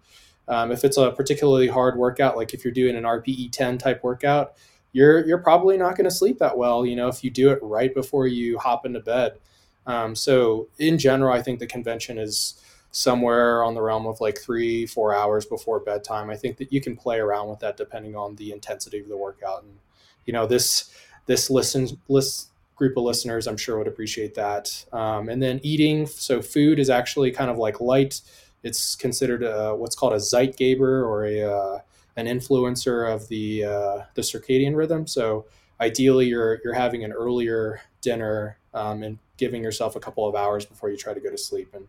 Um, 0.48 0.72
if 0.72 0.84
it's 0.84 0.98
a 0.98 1.12
particularly 1.12 1.68
hard 1.68 1.98
workout, 1.98 2.38
like 2.38 2.54
if 2.54 2.64
you're 2.64 2.74
doing 2.74 2.96
an 2.96 3.04
RPE 3.04 3.52
10 3.52 3.78
type 3.78 4.04
workout, 4.04 4.54
you're 4.94 5.26
you're 5.28 5.38
probably 5.38 5.78
not 5.78 5.98
going 5.98 6.06
to 6.06 6.16
sleep 6.16 6.40
that 6.40 6.58
well. 6.58 6.86
You 6.86 6.96
know, 6.96 7.08
if 7.08 7.24
you 7.24 7.30
do 7.30 7.50
it 7.50 7.60
right 7.62 7.94
before 7.94 8.28
you 8.28 8.58
hop 8.58 8.86
into 8.86 9.00
bed. 9.00 9.38
Um, 9.86 10.16
so 10.16 10.68
in 10.80 10.98
general, 10.98 11.34
I 11.34 11.42
think 11.42 11.60
the 11.60 11.68
convention 11.68 12.18
is 12.18 12.62
somewhere 12.92 13.64
on 13.64 13.74
the 13.74 13.82
realm 13.82 14.08
of 14.08 14.20
like 14.22 14.40
three 14.40 14.86
four 14.86 15.14
hours 15.14 15.46
before 15.46 15.80
bedtime. 15.80 16.30
I 16.30 16.36
think 16.36 16.58
that 16.58 16.72
you 16.72 16.82
can 16.82 16.96
play 16.96 17.20
around 17.20 17.50
with 17.50 17.60
that 17.60 17.78
depending 17.78 18.16
on 18.16 18.36
the 18.36 18.52
intensity 18.52 19.00
of 19.00 19.08
the 19.08 19.18
workout. 19.18 19.64
And 19.64 19.78
you 20.26 20.34
know 20.34 20.48
this 20.48 20.90
this 21.26 21.50
listens 21.50 21.94
list 22.08 22.50
group 22.78 22.96
of 22.96 23.04
listeners, 23.04 23.48
I'm 23.48 23.58
sure 23.58 23.78
would 23.78 23.88
appreciate 23.88 24.36
that. 24.36 24.86
Um, 24.94 25.28
and 25.28 25.44
then 25.44 25.60
eating, 25.64 26.06
so 26.08 26.42
food 26.42 26.80
is 26.80 26.90
actually 26.90 27.32
kind 27.32 27.50
of 27.50 27.58
like 27.58 27.82
light. 27.82 28.22
It's 28.64 28.96
considered 28.96 29.44
a, 29.44 29.76
what's 29.76 29.96
called 29.96 30.14
a 30.14 30.18
Zeitgeber 30.18 31.04
or 31.04 31.26
a 31.26 31.42
uh, 31.42 31.80
an 32.16 32.26
influencer 32.26 33.14
of 33.14 33.28
the 33.28 33.66
uh, 33.66 33.98
the 34.16 34.22
circadian 34.22 34.76
rhythm. 34.76 35.08
So 35.08 35.46
ideally, 35.82 36.28
you're 36.28 36.60
you're 36.64 36.74
having 36.74 37.04
an 37.04 37.12
earlier 37.12 37.82
dinner 38.02 38.58
um, 38.74 39.04
and 39.04 39.20
giving 39.38 39.64
yourself 39.64 39.96
a 39.96 40.00
couple 40.00 40.28
of 40.28 40.36
hours 40.36 40.66
before 40.66 40.90
you 40.90 40.98
try 40.98 41.14
to 41.14 41.20
go 41.20 41.30
to 41.30 41.38
sleep. 41.38 41.74
And 41.74 41.88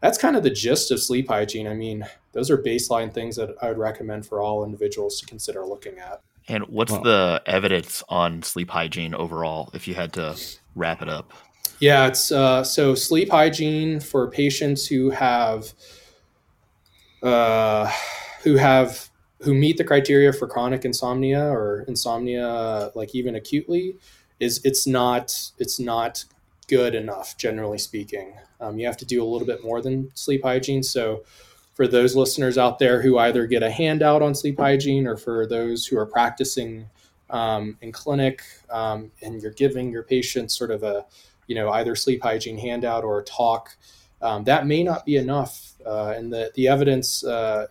that's 0.00 0.18
kind 0.18 0.36
of 0.36 0.42
the 0.42 0.50
gist 0.50 0.90
of 0.90 1.00
sleep 1.00 1.28
hygiene. 1.28 1.66
I 1.66 1.74
mean, 1.74 2.06
those 2.32 2.50
are 2.50 2.58
baseline 2.58 3.12
things 3.12 3.36
that 3.36 3.54
I 3.62 3.68
would 3.68 3.78
recommend 3.78 4.26
for 4.26 4.40
all 4.40 4.64
individuals 4.64 5.20
to 5.20 5.26
consider 5.26 5.64
looking 5.64 5.98
at. 5.98 6.20
And 6.48 6.64
what's 6.68 6.92
well, 6.92 7.02
the 7.02 7.42
evidence 7.46 8.02
on 8.08 8.42
sleep 8.42 8.70
hygiene 8.70 9.14
overall, 9.14 9.70
if 9.74 9.88
you 9.88 9.94
had 9.94 10.12
to 10.14 10.36
wrap 10.74 11.02
it 11.02 11.08
up? 11.08 11.32
Yeah, 11.80 12.06
it's 12.06 12.30
uh, 12.30 12.62
so 12.64 12.94
sleep 12.94 13.30
hygiene 13.30 14.00
for 14.00 14.30
patients 14.30 14.86
who 14.86 15.10
have 15.10 15.72
uh, 17.22 17.90
who 18.42 18.56
have 18.56 19.10
who 19.42 19.54
meet 19.54 19.76
the 19.76 19.84
criteria 19.84 20.32
for 20.32 20.46
chronic 20.46 20.84
insomnia 20.84 21.42
or 21.42 21.84
insomnia, 21.88 22.90
like 22.94 23.14
even 23.14 23.34
acutely, 23.34 23.96
is 24.40 24.60
it's 24.64 24.86
not 24.86 25.50
it's 25.58 25.78
not 25.80 26.24
good 26.68 26.94
enough, 26.94 27.36
generally 27.36 27.78
speaking. 27.78 28.34
Um, 28.60 28.78
you 28.78 28.86
have 28.86 28.96
to 28.98 29.04
do 29.04 29.22
a 29.22 29.26
little 29.26 29.46
bit 29.46 29.62
more 29.62 29.82
than 29.82 30.10
sleep 30.14 30.42
hygiene. 30.42 30.82
So 30.82 31.24
for 31.76 31.86
those 31.86 32.16
listeners 32.16 32.58
out 32.58 32.80
there 32.80 33.00
who 33.02 33.18
either 33.18 33.46
get 33.46 33.62
a 33.62 33.70
handout 33.70 34.22
on 34.22 34.34
sleep 34.34 34.58
hygiene 34.58 35.06
or 35.06 35.16
for 35.16 35.46
those 35.46 35.86
who 35.86 35.96
are 35.96 36.06
practicing 36.06 36.88
um, 37.30 37.78
in 37.80 37.92
clinic 37.92 38.42
um, 38.70 39.12
and 39.22 39.40
you're 39.40 39.52
giving 39.52 39.92
your 39.92 40.02
patients 40.02 40.56
sort 40.56 40.72
of 40.72 40.82
a 40.82 41.04
you 41.46 41.54
know 41.54 41.70
either 41.70 41.94
sleep 41.94 42.22
hygiene 42.22 42.58
handout 42.58 43.04
or 43.04 43.20
a 43.20 43.24
talk 43.24 43.76
um, 44.22 44.44
that 44.44 44.66
may 44.66 44.82
not 44.82 45.04
be 45.04 45.16
enough. 45.16 45.72
Uh, 45.84 46.14
and 46.16 46.32
the, 46.32 46.50
the 46.54 46.68
evidence 46.68 47.24
uh, 47.24 47.66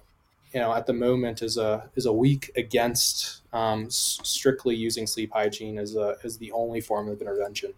you 0.54 0.60
know 0.60 0.74
at 0.74 0.86
the 0.86 0.94
moment 0.94 1.42
is 1.42 1.58
a 1.58 1.90
is 1.96 2.06
a 2.06 2.14
weak 2.14 2.52
against 2.56 3.42
um, 3.54 3.90
strictly 3.90 4.76
using 4.76 5.08
sleep 5.08 5.32
hygiene 5.34 5.78
as 5.78 5.96
a 5.96 6.16
as 6.24 6.38
the 6.38 6.52
only 6.52 6.82
form 6.82 7.10
of 7.10 7.20
intervention. 7.22 7.74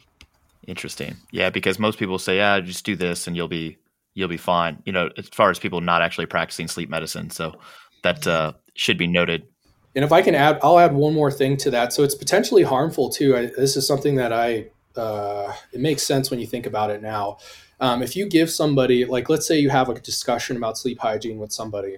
Interesting. 0.67 1.15
Yeah 1.31 1.49
because 1.49 1.79
most 1.79 1.97
people 1.97 2.19
say 2.19 2.37
yeah 2.37 2.59
just 2.59 2.85
do 2.85 2.95
this 2.95 3.27
and 3.27 3.35
you'll 3.35 3.47
be 3.47 3.77
you'll 4.17 4.27
be 4.27 4.35
fine. 4.35 4.81
You 4.83 4.91
know, 4.91 5.09
as 5.15 5.29
far 5.29 5.51
as 5.51 5.59
people 5.59 5.79
not 5.79 6.01
actually 6.01 6.25
practicing 6.25 6.67
sleep 6.67 6.89
medicine. 6.89 7.29
So 7.29 7.53
that 8.01 8.25
uh, 8.25 8.53
should 8.73 8.97
be 8.97 9.05
noted. 9.05 9.47
And 9.95 10.03
if 10.03 10.11
I 10.11 10.23
can 10.23 10.33
add, 10.33 10.59
I'll 10.63 10.79
add 10.79 10.93
one 10.93 11.13
more 11.13 11.31
thing 11.31 11.55
to 11.57 11.69
that. 11.71 11.93
So 11.93 12.03
it's 12.03 12.15
potentially 12.15 12.63
harmful 12.63 13.09
too. 13.09 13.37
I, 13.37 13.45
this 13.45 13.77
is 13.77 13.87
something 13.87 14.15
that 14.15 14.33
I, 14.33 14.71
uh, 14.95 15.53
it 15.71 15.79
makes 15.79 16.01
sense 16.01 16.31
when 16.31 16.39
you 16.39 16.47
think 16.47 16.65
about 16.65 16.89
it 16.89 17.01
now. 17.01 17.37
Um, 17.79 18.01
if 18.01 18.15
you 18.15 18.27
give 18.27 18.49
somebody, 18.49 19.05
like, 19.05 19.29
let's 19.29 19.47
say 19.47 19.59
you 19.59 19.69
have 19.69 19.87
a 19.87 19.99
discussion 19.99 20.57
about 20.57 20.79
sleep 20.79 20.97
hygiene 20.99 21.37
with 21.37 21.51
somebody 21.51 21.97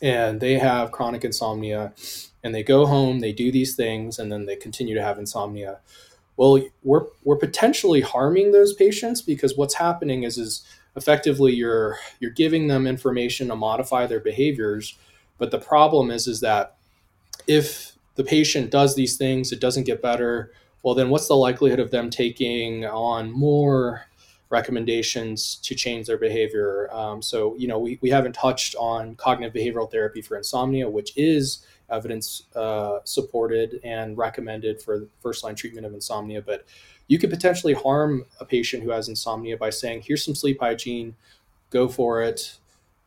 and 0.00 0.40
they 0.40 0.56
have 0.56 0.92
chronic 0.92 1.24
insomnia 1.24 1.92
and 2.44 2.54
they 2.54 2.62
go 2.62 2.86
home, 2.86 3.18
they 3.18 3.32
do 3.32 3.50
these 3.50 3.74
things, 3.74 4.20
and 4.20 4.30
then 4.30 4.46
they 4.46 4.56
continue 4.56 4.94
to 4.94 5.02
have 5.02 5.18
insomnia. 5.18 5.80
Well, 6.36 6.62
we're, 6.84 7.06
we're 7.24 7.36
potentially 7.36 8.00
harming 8.00 8.52
those 8.52 8.72
patients 8.72 9.20
because 9.20 9.56
what's 9.56 9.74
happening 9.74 10.22
is, 10.22 10.38
is 10.38 10.64
effectively 10.96 11.52
you're 11.52 11.96
you're 12.18 12.30
giving 12.30 12.68
them 12.68 12.86
information 12.86 13.48
to 13.48 13.56
modify 13.56 14.06
their 14.06 14.20
behaviors 14.20 14.96
but 15.38 15.50
the 15.50 15.58
problem 15.58 16.10
is 16.10 16.26
is 16.26 16.40
that 16.40 16.76
if 17.46 17.92
the 18.16 18.24
patient 18.24 18.70
does 18.70 18.94
these 18.94 19.16
things 19.16 19.52
it 19.52 19.60
doesn't 19.60 19.84
get 19.84 20.02
better 20.02 20.52
well 20.82 20.94
then 20.94 21.08
what's 21.10 21.28
the 21.28 21.34
likelihood 21.34 21.80
of 21.80 21.90
them 21.90 22.10
taking 22.10 22.84
on 22.84 23.30
more 23.30 24.06
recommendations 24.50 25.60
to 25.62 25.74
change 25.74 26.08
their 26.08 26.18
behavior? 26.18 26.92
Um, 26.92 27.22
so 27.22 27.56
you 27.56 27.68
know 27.68 27.78
we, 27.78 27.98
we 28.02 28.10
haven't 28.10 28.34
touched 28.34 28.74
on 28.74 29.14
cognitive 29.14 29.54
behavioral 29.54 29.90
therapy 29.90 30.20
for 30.20 30.36
insomnia 30.36 30.90
which 30.90 31.16
is 31.16 31.64
evidence 31.88 32.42
uh, 32.54 32.98
supported 33.04 33.80
and 33.84 34.18
recommended 34.18 34.82
for 34.82 35.06
first 35.22 35.42
line 35.42 35.54
treatment 35.54 35.86
of 35.86 35.94
insomnia 35.94 36.42
but 36.42 36.66
you 37.10 37.18
could 37.18 37.28
potentially 37.28 37.74
harm 37.74 38.24
a 38.38 38.44
patient 38.44 38.84
who 38.84 38.90
has 38.90 39.08
insomnia 39.08 39.56
by 39.56 39.68
saying, 39.68 40.00
here's 40.06 40.24
some 40.24 40.36
sleep 40.36 40.60
hygiene, 40.60 41.16
go 41.70 41.88
for 41.88 42.22
it, 42.22 42.56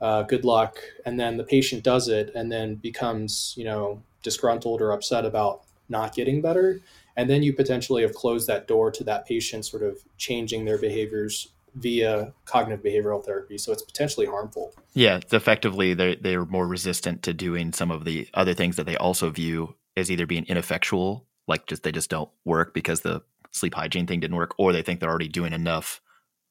uh, 0.01 0.23
good 0.23 0.43
luck. 0.43 0.77
And 1.05 1.17
then 1.17 1.37
the 1.37 1.45
patient 1.45 1.85
does 1.85 2.09
it 2.09 2.29
and 2.35 2.51
then 2.51 2.75
becomes, 2.75 3.53
you 3.55 3.63
know, 3.63 4.03
disgruntled 4.21 4.81
or 4.81 4.91
upset 4.91 5.23
about 5.23 5.61
not 5.87 6.13
getting 6.13 6.41
better. 6.41 6.81
And 7.15 7.29
then 7.29 7.43
you 7.43 7.53
potentially 7.53 8.01
have 8.01 8.13
closed 8.13 8.45
that 8.47 8.67
door 8.67 8.91
to 8.91 9.05
that 9.05 9.25
patient 9.25 9.65
sort 9.65 9.83
of 9.83 9.99
changing 10.17 10.65
their 10.65 10.77
behaviors 10.77 11.53
via 11.75 12.33
cognitive 12.43 12.83
behavioral 12.83 13.23
therapy. 13.23 13.57
So 13.57 13.71
it's 13.71 13.83
potentially 13.83 14.25
harmful. 14.25 14.73
Yeah, 14.93 15.15
it's 15.15 15.31
effectively 15.31 15.93
they're, 15.93 16.17
they're 16.17 16.45
more 16.45 16.67
resistant 16.67 17.23
to 17.23 17.33
doing 17.33 17.71
some 17.71 17.89
of 17.89 18.03
the 18.03 18.27
other 18.33 18.53
things 18.53 18.75
that 18.75 18.85
they 18.85 18.97
also 18.97 19.29
view 19.29 19.75
as 19.95 20.11
either 20.11 20.25
being 20.25 20.45
ineffectual, 20.47 21.25
like 21.47 21.67
just 21.67 21.83
they 21.83 21.93
just 21.93 22.09
don't 22.09 22.29
work 22.43 22.73
because 22.73 22.99
the 23.01 23.21
sleep 23.53 23.73
hygiene 23.75 24.07
thing 24.07 24.19
didn't 24.19 24.37
work, 24.37 24.55
or 24.57 24.73
they 24.73 24.81
think 24.81 24.99
they're 24.99 25.09
already 25.09 25.29
doing 25.29 25.53
enough 25.53 26.01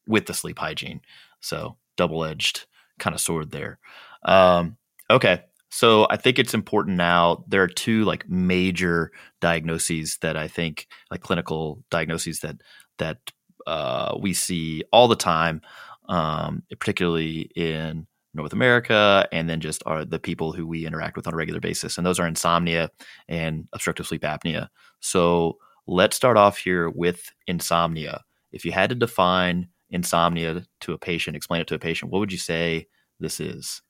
with 0.07 0.25
the 0.25 0.33
sleep 0.33 0.59
hygiene. 0.59 1.01
So 1.39 1.77
double 1.97 2.23
edged 2.23 2.65
kind 2.99 3.13
of 3.13 3.21
sword 3.21 3.51
there. 3.51 3.79
Um, 4.25 4.77
okay. 5.09 5.43
So 5.69 6.05
I 6.09 6.17
think 6.17 6.37
it's 6.37 6.53
important 6.53 6.97
now. 6.97 7.43
There 7.47 7.63
are 7.63 7.67
two 7.67 8.05
like 8.05 8.29
major 8.29 9.11
diagnoses 9.41 10.17
that 10.21 10.37
I 10.37 10.47
think, 10.47 10.87
like 11.09 11.21
clinical 11.21 11.83
diagnoses 11.89 12.39
that 12.41 12.57
that 12.99 13.17
uh, 13.65 14.15
we 14.19 14.33
see 14.33 14.83
all 14.91 15.07
the 15.07 15.15
time, 15.15 15.61
um, 16.09 16.61
particularly 16.79 17.49
in 17.55 18.05
North 18.35 18.53
America, 18.53 19.27
and 19.31 19.49
then 19.49 19.61
just 19.61 19.81
are 19.87 20.05
the 20.05 20.19
people 20.19 20.53
who 20.53 20.67
we 20.67 20.85
interact 20.85 21.15
with 21.15 21.25
on 21.27 21.33
a 21.33 21.37
regular 21.37 21.59
basis, 21.59 21.97
and 21.97 22.05
those 22.05 22.19
are 22.19 22.27
insomnia 22.27 22.91
and 23.27 23.67
obstructive 23.73 24.05
sleep 24.05 24.21
apnea. 24.21 24.67
So 24.99 25.57
Let's 25.85 26.15
start 26.15 26.37
off 26.37 26.57
here 26.57 26.89
with 26.89 27.31
insomnia. 27.47 28.23
If 28.51 28.65
you 28.65 28.71
had 28.71 28.89
to 28.89 28.95
define 28.95 29.67
insomnia 29.89 30.65
to 30.81 30.93
a 30.93 30.97
patient, 30.97 31.35
explain 31.35 31.61
it 31.61 31.67
to 31.67 31.75
a 31.75 31.79
patient, 31.79 32.11
what 32.11 32.19
would 32.19 32.31
you 32.31 32.37
say 32.37 32.87
this 33.19 33.39
is? 33.39 33.81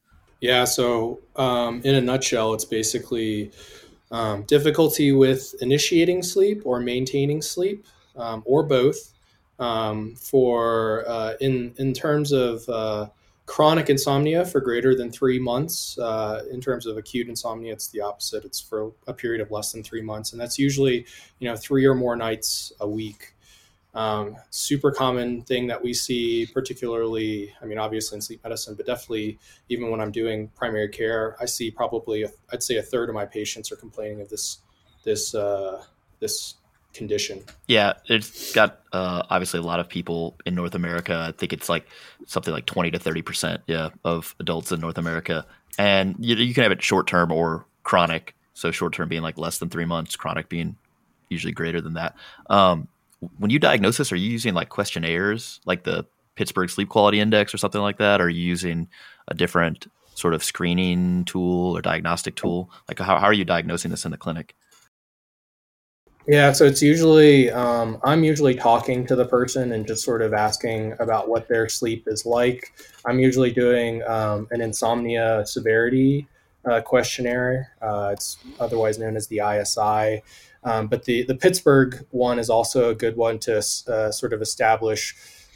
Yeah, 0.41 0.65
so 0.65 1.19
um, 1.35 1.81
in 1.83 1.95
a 1.95 2.01
nutshell, 2.01 2.53
it's 2.53 2.65
basically 2.65 3.51
um, 4.11 4.43
difficulty 4.43 5.11
with 5.11 5.55
initiating 5.61 6.23
sleep 6.23 6.61
or 6.65 6.79
maintaining 6.79 7.41
sleep, 7.41 7.85
um, 8.15 8.43
or 8.45 8.63
both. 8.63 9.11
Um, 9.59 10.15
for 10.15 11.05
uh, 11.07 11.33
in 11.39 11.75
in 11.77 11.93
terms 11.93 12.31
of 12.31 12.67
uh, 12.67 13.07
chronic 13.45 13.89
insomnia 13.89 14.45
for 14.45 14.61
greater 14.61 14.95
than 14.95 15.11
three 15.11 15.39
months. 15.39 15.97
Uh, 15.97 16.43
in 16.51 16.61
terms 16.61 16.85
of 16.85 16.97
acute 16.97 17.27
insomnia, 17.27 17.73
it's 17.73 17.87
the 17.87 18.01
opposite. 18.01 18.45
It's 18.45 18.59
for 18.59 18.93
a 19.07 19.13
period 19.13 19.41
of 19.41 19.51
less 19.51 19.71
than 19.71 19.83
three 19.83 20.01
months, 20.01 20.31
and 20.31 20.41
that's 20.41 20.57
usually 20.57 21.05
you 21.39 21.49
know 21.49 21.55
three 21.55 21.85
or 21.85 21.95
more 21.95 22.15
nights 22.15 22.71
a 22.79 22.87
week. 22.87 23.33
Um, 23.93 24.37
super 24.49 24.91
common 24.91 25.43
thing 25.43 25.67
that 25.67 25.83
we 25.83 25.93
see, 25.93 26.47
particularly, 26.47 27.53
I 27.61 27.65
mean, 27.65 27.77
obviously 27.77 28.15
in 28.15 28.23
sleep 28.23 28.43
medicine, 28.43 28.73
but 28.73 28.87
definitely 28.87 29.37
even 29.69 29.91
when 29.91 30.01
I'm 30.01 30.11
doing 30.11 30.47
primary 30.55 30.89
care, 30.89 31.37
I 31.39 31.45
see 31.45 31.69
probably 31.69 32.25
I'd 32.51 32.63
say 32.63 32.77
a 32.77 32.81
third 32.81 33.09
of 33.09 33.15
my 33.15 33.25
patients 33.25 33.71
are 33.71 33.75
complaining 33.75 34.21
of 34.21 34.29
this 34.29 34.59
this 35.03 35.35
uh, 35.35 35.83
this 36.19 36.55
condition. 36.93 37.43
Yeah, 37.67 37.93
it's 38.07 38.53
got 38.53 38.81
uh, 38.91 39.23
obviously 39.29 39.59
a 39.59 39.63
lot 39.63 39.79
of 39.79 39.89
people 39.89 40.35
in 40.45 40.55
North 40.55 40.75
America. 40.75 41.25
I 41.27 41.31
think 41.31 41.53
it's 41.53 41.69
like 41.69 41.87
something 42.27 42.53
like 42.53 42.65
twenty 42.65 42.91
to 42.91 42.99
thirty 42.99 43.21
percent, 43.21 43.61
yeah, 43.67 43.89
of 44.03 44.35
adults 44.39 44.71
in 44.71 44.79
North 44.79 44.97
America, 44.97 45.45
and 45.77 46.15
you, 46.19 46.35
you 46.35 46.53
can 46.53 46.63
have 46.63 46.71
it 46.71 46.81
short 46.81 47.07
term 47.07 47.31
or 47.31 47.65
chronic. 47.83 48.35
So 48.53 48.71
short 48.71 48.93
term 48.93 49.09
being 49.09 49.23
like 49.23 49.37
less 49.37 49.57
than 49.57 49.69
three 49.69 49.85
months, 49.85 50.15
chronic 50.15 50.47
being 50.47 50.75
usually 51.29 51.53
greater 51.53 51.81
than 51.81 51.93
that. 51.93 52.15
Um, 52.49 52.87
when 53.37 53.51
you 53.51 53.59
diagnose 53.59 53.97
this, 53.97 54.11
are 54.11 54.15
you 54.15 54.29
using 54.29 54.53
like 54.53 54.69
questionnaires, 54.69 55.59
like 55.65 55.83
the 55.83 56.05
Pittsburgh 56.35 56.69
Sleep 56.69 56.89
Quality 56.89 57.19
Index 57.19 57.53
or 57.53 57.57
something 57.57 57.81
like 57.81 57.97
that? 57.97 58.21
Or 58.21 58.25
are 58.25 58.29
you 58.29 58.43
using 58.43 58.87
a 59.27 59.33
different 59.33 59.87
sort 60.15 60.33
of 60.33 60.43
screening 60.43 61.25
tool 61.25 61.75
or 61.75 61.81
diagnostic 61.81 62.35
tool? 62.35 62.69
Like 62.87 62.99
how, 62.99 63.17
how 63.17 63.25
are 63.25 63.33
you 63.33 63.45
diagnosing 63.45 63.91
this 63.91 64.05
in 64.05 64.11
the 64.11 64.17
clinic? 64.17 64.55
Yeah, 66.25 66.53
so 66.53 66.65
it's 66.65 66.81
usually 66.81 67.51
um, 67.51 67.97
I'm 68.03 68.23
usually 68.23 68.55
talking 68.55 69.05
to 69.07 69.15
the 69.15 69.25
person 69.25 69.73
and 69.73 69.85
just 69.85 70.05
sort 70.05 70.21
of 70.21 70.33
asking 70.33 70.95
about 70.99 71.27
what 71.27 71.49
their 71.49 71.67
sleep 71.67 72.07
is 72.07 72.25
like. 72.25 72.73
I'm 73.05 73.19
usually 73.19 73.51
doing 73.51 74.01
um, 74.03 74.47
an 74.51 74.61
insomnia 74.61 75.43
severity 75.45 76.27
uh, 76.63 76.79
questionnaire. 76.79 77.73
Uh, 77.81 78.11
it's 78.13 78.37
otherwise 78.57 78.97
known 78.97 79.17
as 79.17 79.27
the 79.27 79.41
ISI. 79.45 80.23
Um, 80.63 80.87
but 80.87 81.03
the 81.03 81.23
the 81.23 81.35
Pittsburgh 81.35 82.05
one 82.11 82.39
is 82.39 82.49
also 82.49 82.89
a 82.89 82.95
good 82.95 83.17
one 83.17 83.37
to 83.39 83.57
uh, 83.57 84.09
sort 84.11 84.31
of 84.31 84.41
establish 84.41 85.13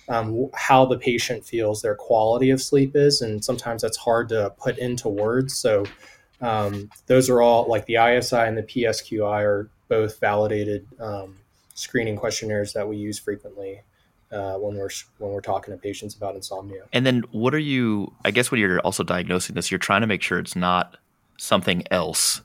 um, 0.09 0.49
how 0.53 0.85
the 0.85 0.97
patient 0.97 1.45
feels 1.45 1.81
their 1.81 1.95
quality 1.95 2.49
of 2.49 2.61
sleep 2.61 2.93
is, 2.93 3.21
and 3.21 3.43
sometimes 3.43 3.83
that's 3.83 3.97
hard 3.97 4.27
to 4.29 4.53
put 4.57 4.77
into 4.79 5.07
words. 5.07 5.55
So 5.55 5.85
um, 6.41 6.89
those 7.05 7.29
are 7.29 7.41
all 7.41 7.69
like 7.69 7.85
the 7.85 7.95
ISI 7.95 8.35
and 8.35 8.57
the 8.57 8.63
PSQI 8.63 9.43
are 9.43 9.69
both 9.87 10.19
validated 10.19 10.87
um, 10.99 11.37
screening 11.73 12.15
questionnaires 12.15 12.73
that 12.73 12.87
we 12.87 12.97
use 12.97 13.19
frequently 13.19 13.81
uh, 14.31 14.55
when 14.55 14.75
we're 14.75 14.89
when 15.19 15.31
we're 15.31 15.41
talking 15.41 15.73
to 15.73 15.77
patients 15.79 16.15
about 16.15 16.35
insomnia. 16.35 16.83
And 16.93 17.05
then, 17.05 17.23
what 17.31 17.53
are 17.53 17.59
you? 17.59 18.13
I 18.25 18.31
guess 18.31 18.51
when 18.51 18.59
you're 18.59 18.79
also 18.79 19.03
diagnosing 19.03 19.55
this, 19.55 19.71
you're 19.71 19.77
trying 19.77 20.01
to 20.01 20.07
make 20.07 20.21
sure 20.21 20.39
it's 20.39 20.55
not 20.55 20.97
something 21.37 21.83
else 21.91 22.41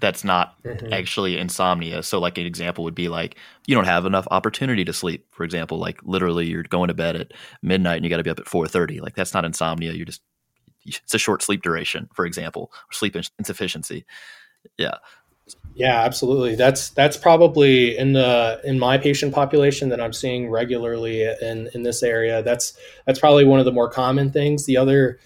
that's 0.00 0.24
not 0.24 0.62
mm-hmm. 0.62 0.92
actually 0.92 1.38
insomnia. 1.38 2.02
So, 2.02 2.18
like 2.18 2.38
an 2.38 2.46
example 2.46 2.84
would 2.84 2.94
be 2.94 3.08
like 3.08 3.36
you 3.66 3.74
don't 3.74 3.86
have 3.86 4.04
enough 4.04 4.28
opportunity 4.30 4.84
to 4.84 4.92
sleep. 4.92 5.26
For 5.30 5.44
example, 5.44 5.78
like 5.78 6.00
literally 6.02 6.46
you're 6.46 6.64
going 6.64 6.88
to 6.88 6.94
bed 6.94 7.16
at 7.16 7.32
midnight 7.62 7.96
and 7.96 8.04
you 8.04 8.10
got 8.10 8.18
to 8.18 8.22
be 8.22 8.30
up 8.30 8.38
at 8.38 8.48
four 8.48 8.68
thirty. 8.68 9.00
Like 9.00 9.14
that's 9.14 9.34
not 9.34 9.44
insomnia. 9.44 9.92
You're 9.92 10.06
just 10.06 10.22
it's 10.84 11.14
a 11.14 11.18
short 11.18 11.42
sleep 11.42 11.62
duration, 11.62 12.08
for 12.14 12.26
example, 12.26 12.70
or 12.72 12.92
sleep 12.92 13.16
insufficiency. 13.38 14.04
Yeah. 14.76 14.96
Yeah, 15.74 16.00
absolutely. 16.02 16.54
That's 16.54 16.88
that's 16.90 17.18
probably 17.18 17.98
in 17.98 18.14
the 18.14 18.60
in 18.64 18.78
my 18.78 18.96
patient 18.96 19.34
population 19.34 19.90
that 19.90 20.00
I'm 20.00 20.12
seeing 20.12 20.48
regularly 20.48 21.22
in 21.24 21.68
in 21.74 21.82
this 21.82 22.02
area. 22.02 22.42
That's 22.42 22.72
that's 23.04 23.18
probably 23.18 23.44
one 23.44 23.58
of 23.58 23.66
the 23.66 23.72
more 23.72 23.90
common 23.90 24.32
things. 24.32 24.64
The 24.64 24.78
other 24.78 25.18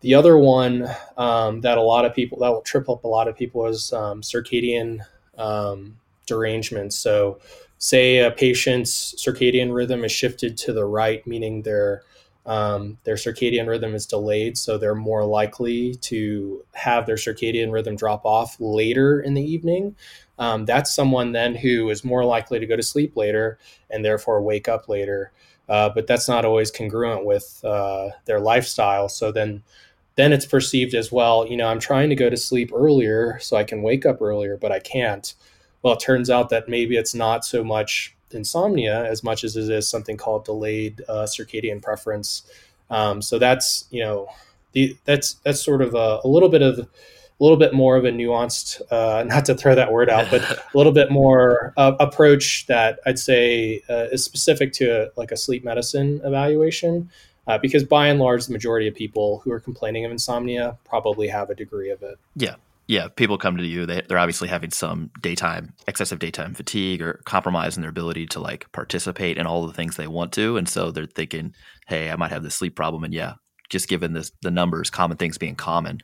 the 0.00 0.14
other 0.14 0.38
one 0.38 0.88
um, 1.16 1.62
that 1.62 1.78
a 1.78 1.82
lot 1.82 2.04
of 2.04 2.14
people 2.14 2.38
that 2.40 2.50
will 2.50 2.62
trip 2.62 2.88
up 2.90 3.04
a 3.04 3.08
lot 3.08 3.28
of 3.28 3.36
people 3.36 3.66
is 3.66 3.92
um, 3.92 4.22
circadian 4.22 5.00
um, 5.38 5.98
derangements. 6.26 6.96
So, 6.96 7.40
say 7.78 8.18
a 8.18 8.30
patient's 8.30 9.14
circadian 9.16 9.74
rhythm 9.74 10.04
is 10.04 10.12
shifted 10.12 10.56
to 10.58 10.72
the 10.72 10.84
right, 10.84 11.26
meaning 11.26 11.62
their 11.62 12.02
um, 12.46 12.98
their 13.04 13.14
circadian 13.14 13.66
rhythm 13.66 13.94
is 13.94 14.06
delayed, 14.06 14.58
so 14.58 14.76
they're 14.76 14.94
more 14.94 15.24
likely 15.24 15.94
to 15.96 16.64
have 16.74 17.06
their 17.06 17.16
circadian 17.16 17.72
rhythm 17.72 17.96
drop 17.96 18.24
off 18.26 18.56
later 18.60 19.20
in 19.20 19.34
the 19.34 19.42
evening. 19.42 19.96
Um, 20.38 20.64
that's 20.64 20.94
someone 20.94 21.32
then 21.32 21.54
who 21.54 21.88
is 21.90 22.04
more 22.04 22.24
likely 22.24 22.58
to 22.58 22.66
go 22.66 22.76
to 22.76 22.82
sleep 22.82 23.16
later 23.16 23.58
and 23.90 24.04
therefore 24.04 24.42
wake 24.42 24.68
up 24.68 24.88
later. 24.88 25.32
Uh, 25.68 25.88
but 25.88 26.06
that's 26.06 26.28
not 26.28 26.44
always 26.44 26.70
congruent 26.70 27.24
with 27.24 27.64
uh, 27.64 28.10
their 28.26 28.40
lifestyle. 28.40 29.08
So 29.08 29.32
then, 29.32 29.62
then 30.16 30.32
it's 30.32 30.44
perceived 30.44 30.94
as 30.94 31.10
well. 31.10 31.46
You 31.46 31.56
know, 31.56 31.68
I'm 31.68 31.80
trying 31.80 32.10
to 32.10 32.16
go 32.16 32.28
to 32.28 32.36
sleep 32.36 32.70
earlier 32.74 33.38
so 33.40 33.56
I 33.56 33.64
can 33.64 33.82
wake 33.82 34.04
up 34.04 34.20
earlier, 34.20 34.58
but 34.58 34.72
I 34.72 34.80
can't. 34.80 35.32
Well, 35.82 35.94
it 35.94 36.00
turns 36.00 36.28
out 36.28 36.50
that 36.50 36.68
maybe 36.68 36.96
it's 36.96 37.14
not 37.14 37.44
so 37.44 37.64
much 37.64 38.13
insomnia 38.30 39.04
as 39.04 39.22
much 39.22 39.44
as 39.44 39.56
it 39.56 39.70
is 39.70 39.88
something 39.88 40.16
called 40.16 40.44
delayed 40.44 41.02
uh, 41.08 41.24
circadian 41.24 41.82
preference. 41.82 42.42
Um, 42.90 43.22
so 43.22 43.38
that's 43.38 43.86
you 43.90 44.02
know 44.02 44.28
the, 44.72 44.96
that's 45.04 45.34
that's 45.44 45.62
sort 45.62 45.82
of 45.82 45.94
a, 45.94 46.20
a, 46.24 46.28
little 46.28 46.48
bit 46.48 46.62
of 46.62 46.78
a 46.78 46.88
little 47.40 47.56
bit 47.56 47.74
more 47.74 47.96
of 47.96 48.04
a 48.04 48.10
nuanced, 48.10 48.80
uh, 48.90 49.24
not 49.26 49.44
to 49.46 49.54
throw 49.54 49.74
that 49.74 49.92
word 49.92 50.10
out, 50.10 50.30
but 50.30 50.42
a 50.50 50.62
little 50.74 50.92
bit 50.92 51.10
more 51.10 51.72
uh, 51.76 51.92
approach 52.00 52.66
that 52.66 53.00
I'd 53.06 53.18
say 53.18 53.82
uh, 53.88 54.06
is 54.12 54.24
specific 54.24 54.72
to 54.74 55.06
a, 55.06 55.10
like 55.16 55.32
a 55.32 55.36
sleep 55.36 55.64
medicine 55.64 56.20
evaluation. 56.24 57.10
Uh, 57.46 57.58
because 57.58 57.84
by 57.84 58.08
and 58.08 58.18
large, 58.18 58.46
the 58.46 58.52
majority 58.54 58.88
of 58.88 58.94
people 58.94 59.40
who 59.44 59.52
are 59.52 59.60
complaining 59.60 60.06
of 60.06 60.10
insomnia 60.10 60.78
probably 60.84 61.28
have 61.28 61.50
a 61.50 61.54
degree 61.54 61.90
of 61.90 62.02
it. 62.02 62.18
Yeah, 62.34 62.54
yeah, 62.86 63.08
people 63.08 63.38
come 63.38 63.56
to 63.56 63.64
you. 63.64 63.86
They, 63.86 64.02
they're 64.06 64.18
obviously 64.18 64.48
having 64.48 64.70
some 64.70 65.10
daytime, 65.22 65.72
excessive 65.86 66.18
daytime 66.18 66.54
fatigue 66.54 67.00
or 67.00 67.20
compromise 67.24 67.76
in 67.76 67.80
their 67.80 67.90
ability 67.90 68.26
to 68.28 68.40
like 68.40 68.70
participate 68.72 69.38
in 69.38 69.46
all 69.46 69.66
the 69.66 69.72
things 69.72 69.96
they 69.96 70.06
want 70.06 70.32
to. 70.32 70.56
And 70.56 70.68
so 70.68 70.90
they're 70.90 71.06
thinking, 71.06 71.54
hey, 71.86 72.10
I 72.10 72.16
might 72.16 72.30
have 72.30 72.42
this 72.42 72.54
sleep 72.54 72.76
problem. 72.76 73.04
And 73.04 73.14
yeah, 73.14 73.34
just 73.70 73.88
given 73.88 74.12
this, 74.12 74.32
the 74.42 74.50
numbers, 74.50 74.90
common 74.90 75.16
things 75.16 75.38
being 75.38 75.54
common, 75.54 76.00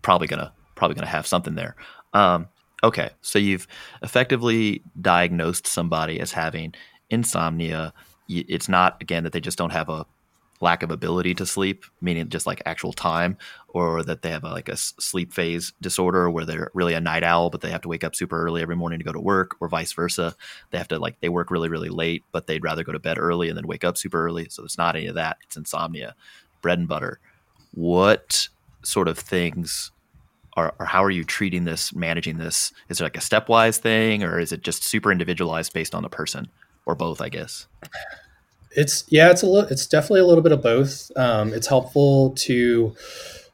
probably 0.00 0.28
to, 0.28 0.52
probably 0.74 0.94
to 0.96 1.06
have 1.06 1.26
something 1.26 1.54
there. 1.54 1.76
Um, 2.14 2.48
okay. 2.82 3.10
So 3.20 3.38
you've 3.38 3.66
effectively 4.02 4.82
diagnosed 5.00 5.66
somebody 5.66 6.18
as 6.18 6.32
having 6.32 6.72
insomnia. 7.10 7.92
It's 8.28 8.68
not, 8.68 8.96
again, 9.02 9.24
that 9.24 9.32
they 9.32 9.40
just 9.40 9.58
don't 9.58 9.72
have 9.72 9.90
a 9.90 10.06
lack 10.60 10.82
of 10.82 10.90
ability 10.90 11.34
to 11.34 11.46
sleep, 11.46 11.84
meaning 12.00 12.28
just 12.28 12.46
like 12.46 12.60
actual 12.66 12.92
time, 12.92 13.38
or 13.68 14.02
that 14.02 14.20
they 14.22 14.30
have 14.30 14.44
a, 14.44 14.50
like 14.50 14.68
a 14.68 14.76
sleep 14.76 15.32
phase 15.32 15.72
disorder 15.80 16.28
where 16.30 16.44
they're 16.44 16.70
really 16.74 16.92
a 16.92 17.00
night 17.00 17.22
owl, 17.22 17.48
but 17.48 17.62
they 17.62 17.70
have 17.70 17.80
to 17.80 17.88
wake 17.88 18.04
up 18.04 18.14
super 18.14 18.44
early 18.44 18.60
every 18.60 18.76
morning 18.76 18.98
to 18.98 19.04
go 19.04 19.12
to 19.12 19.20
work, 19.20 19.56
or 19.60 19.68
vice 19.68 19.92
versa. 19.92 20.34
They 20.70 20.78
have 20.78 20.88
to 20.88 20.98
like 20.98 21.18
they 21.20 21.28
work 21.30 21.50
really 21.50 21.68
really 21.68 21.88
late, 21.88 22.24
but 22.30 22.46
they'd 22.46 22.62
rather 22.62 22.84
go 22.84 22.92
to 22.92 22.98
bed 22.98 23.18
early 23.18 23.48
and 23.48 23.56
then 23.56 23.66
wake 23.66 23.84
up 23.84 23.96
super 23.96 24.24
early. 24.24 24.48
So 24.50 24.64
it's 24.64 24.78
not 24.78 24.96
any 24.96 25.06
of 25.06 25.14
that. 25.14 25.38
It's 25.44 25.56
insomnia, 25.56 26.14
bread 26.60 26.78
and 26.78 26.88
butter. 26.88 27.20
What 27.72 28.48
sort 28.82 29.08
of 29.08 29.18
things 29.18 29.92
are, 30.56 30.74
or 30.78 30.86
how 30.86 31.04
are 31.04 31.10
you 31.10 31.24
treating 31.24 31.64
this, 31.64 31.94
managing 31.94 32.38
this? 32.38 32.72
Is 32.88 33.00
it 33.00 33.04
like 33.04 33.16
a 33.16 33.20
stepwise 33.20 33.78
thing, 33.78 34.22
or 34.22 34.38
is 34.38 34.52
it 34.52 34.62
just 34.62 34.82
super 34.82 35.12
individualized 35.12 35.72
based 35.72 35.94
on 35.94 36.02
the 36.02 36.08
person, 36.08 36.48
or 36.84 36.94
both? 36.94 37.20
I 37.20 37.28
guess. 37.28 37.66
It's 38.76 39.04
yeah, 39.08 39.30
it's 39.30 39.42
a 39.42 39.46
little, 39.46 39.68
it's 39.68 39.86
definitely 39.86 40.20
a 40.20 40.26
little 40.26 40.42
bit 40.42 40.52
of 40.52 40.62
both. 40.62 41.10
Um, 41.16 41.52
it's 41.52 41.66
helpful 41.66 42.30
to 42.38 42.94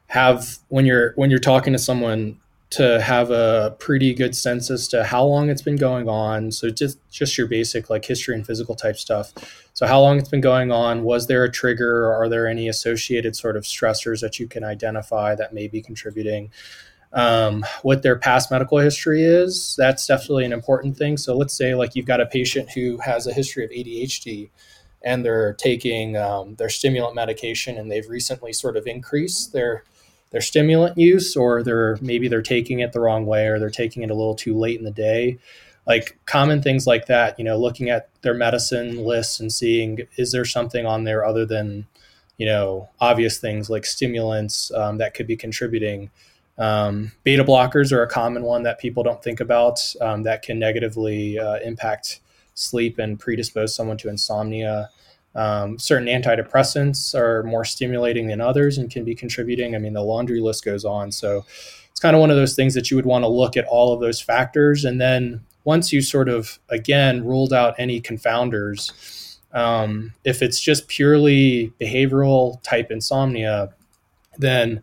have 0.07 0.59
when 0.69 0.85
you're 0.85 1.13
when 1.15 1.29
you're 1.29 1.39
talking 1.39 1.73
to 1.73 1.79
someone 1.79 2.39
to 2.69 2.99
have 2.99 3.31
a 3.31 3.75
pretty 3.79 4.13
good 4.13 4.35
sense 4.35 4.69
as 4.69 4.89
to 4.89 5.03
how 5.05 5.23
long 5.23 5.49
it's 5.49 5.61
been 5.61 5.77
going 5.77 6.09
on. 6.09 6.51
So 6.51 6.69
just 6.69 6.99
just 7.09 7.37
your 7.37 7.47
basic 7.47 7.89
like 7.89 8.03
history 8.03 8.35
and 8.35 8.45
physical 8.45 8.75
type 8.75 8.97
stuff. 8.97 9.33
So 9.73 9.87
how 9.87 10.01
long 10.01 10.17
it's 10.17 10.29
been 10.29 10.41
going 10.41 10.71
on? 10.71 11.03
Was 11.03 11.27
there 11.27 11.43
a 11.43 11.51
trigger? 11.51 12.11
Are 12.11 12.27
there 12.27 12.47
any 12.47 12.67
associated 12.67 13.35
sort 13.35 13.55
of 13.55 13.63
stressors 13.63 14.21
that 14.21 14.39
you 14.39 14.47
can 14.47 14.63
identify 14.63 15.35
that 15.35 15.53
may 15.53 15.67
be 15.67 15.81
contributing? 15.81 16.51
Um, 17.13 17.65
what 17.83 18.03
their 18.03 18.17
past 18.17 18.51
medical 18.51 18.79
history 18.79 19.23
is, 19.23 19.75
that's 19.77 20.05
definitely 20.05 20.43
an 20.43 20.51
important 20.51 20.97
thing. 20.97 21.15
So 21.15 21.37
let's 21.37 21.53
say 21.53 21.73
like 21.73 21.95
you've 21.95 22.05
got 22.05 22.19
a 22.19 22.25
patient 22.25 22.71
who 22.71 22.97
has 22.97 23.27
a 23.27 23.33
history 23.33 23.63
of 23.63 23.71
ADHD 23.71 24.49
and 25.01 25.23
they're 25.23 25.53
taking 25.53 26.17
um, 26.17 26.55
their 26.55 26.69
stimulant 26.69 27.15
medication 27.15 27.77
and 27.77 27.91
they've 27.91 28.09
recently 28.09 28.53
sort 28.53 28.77
of 28.77 28.87
increased 28.87 29.53
their 29.53 29.83
their 30.31 30.41
stimulant 30.41 30.97
use 30.97 31.35
or 31.35 31.63
they're 31.63 31.97
maybe 32.01 32.27
they're 32.27 32.41
taking 32.41 32.79
it 32.79 32.91
the 32.91 32.99
wrong 32.99 33.25
way 33.25 33.47
or 33.47 33.59
they're 33.59 33.69
taking 33.69 34.03
it 34.03 34.11
a 34.11 34.15
little 34.15 34.35
too 34.35 34.57
late 34.57 34.77
in 34.77 34.83
the 34.83 34.91
day. 34.91 35.37
Like 35.85 36.17
common 36.25 36.61
things 36.61 36.85
like 36.85 37.05
that 37.05 37.39
you 37.39 37.45
know 37.45 37.57
looking 37.57 37.89
at 37.89 38.09
their 38.21 38.33
medicine 38.33 39.05
lists 39.05 39.39
and 39.39 39.51
seeing 39.51 40.07
is 40.17 40.31
there 40.31 40.45
something 40.45 40.85
on 40.85 41.05
there 41.05 41.23
other 41.23 41.45
than 41.45 41.87
you 42.37 42.45
know 42.45 42.89
obvious 42.99 43.37
things 43.37 43.69
like 43.69 43.85
stimulants 43.85 44.71
um, 44.73 44.97
that 44.97 45.13
could 45.13 45.27
be 45.27 45.37
contributing. 45.37 46.09
Um, 46.57 47.11
beta 47.23 47.43
blockers 47.43 47.91
are 47.91 48.01
a 48.01 48.09
common 48.09 48.43
one 48.43 48.63
that 48.63 48.79
people 48.79 49.03
don't 49.03 49.23
think 49.23 49.39
about 49.39 49.79
um, 50.01 50.23
that 50.23 50.41
can 50.41 50.57
negatively 50.57 51.37
uh, 51.37 51.59
impact 51.63 52.19
sleep 52.57 52.99
and 52.99 53.19
predispose 53.19 53.75
someone 53.75 53.97
to 53.97 54.09
insomnia 54.09 54.89
um, 55.37 55.77
certain 55.77 56.07
antidepressants 56.07 57.13
are 57.13 57.43
more 57.43 57.63
stimulating 57.63 58.27
than 58.27 58.41
others 58.41 58.79
and 58.79 58.89
can 58.89 59.03
be 59.03 59.13
contributing. 59.13 59.75
I 59.75 59.77
mean, 59.77 59.93
the 59.93 60.01
laundry 60.01 60.41
list 60.41 60.65
goes 60.65 60.83
on. 60.83 61.11
So 61.11 61.45
it's 61.91 61.99
kind 61.99 62.15
of 62.15 62.19
one 62.19 62.31
of 62.31 62.37
those 62.37 62.55
things 62.55 62.73
that 62.73 62.89
you 62.89 62.97
would 62.97 63.05
want 63.05 63.23
to 63.23 63.29
look 63.29 63.55
at 63.55 63.65
all 63.65 63.93
of 63.93 63.99
those 63.99 64.19
factors. 64.19 64.83
And 64.83 64.99
then 64.99 65.41
once 65.63 65.93
you 65.93 66.01
sort 66.01 66.27
of, 66.27 66.57
again, 66.69 67.23
ruled 67.23 67.53
out 67.53 67.75
any 67.77 68.01
confounders, 68.01 69.37
um, 69.53 70.13
if 70.23 70.41
it's 70.41 70.59
just 70.59 70.87
purely 70.87 71.71
behavioral 71.79 72.61
type 72.63 72.89
insomnia, 72.89 73.73
then 74.39 74.81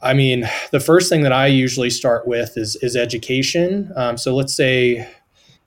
I 0.00 0.14
mean, 0.14 0.48
the 0.70 0.78
first 0.78 1.08
thing 1.08 1.22
that 1.22 1.32
I 1.32 1.48
usually 1.48 1.90
start 1.90 2.28
with 2.28 2.56
is 2.56 2.76
is 2.76 2.94
education. 2.94 3.92
Um, 3.96 4.16
so 4.16 4.36
let's 4.36 4.54
say 4.54 5.08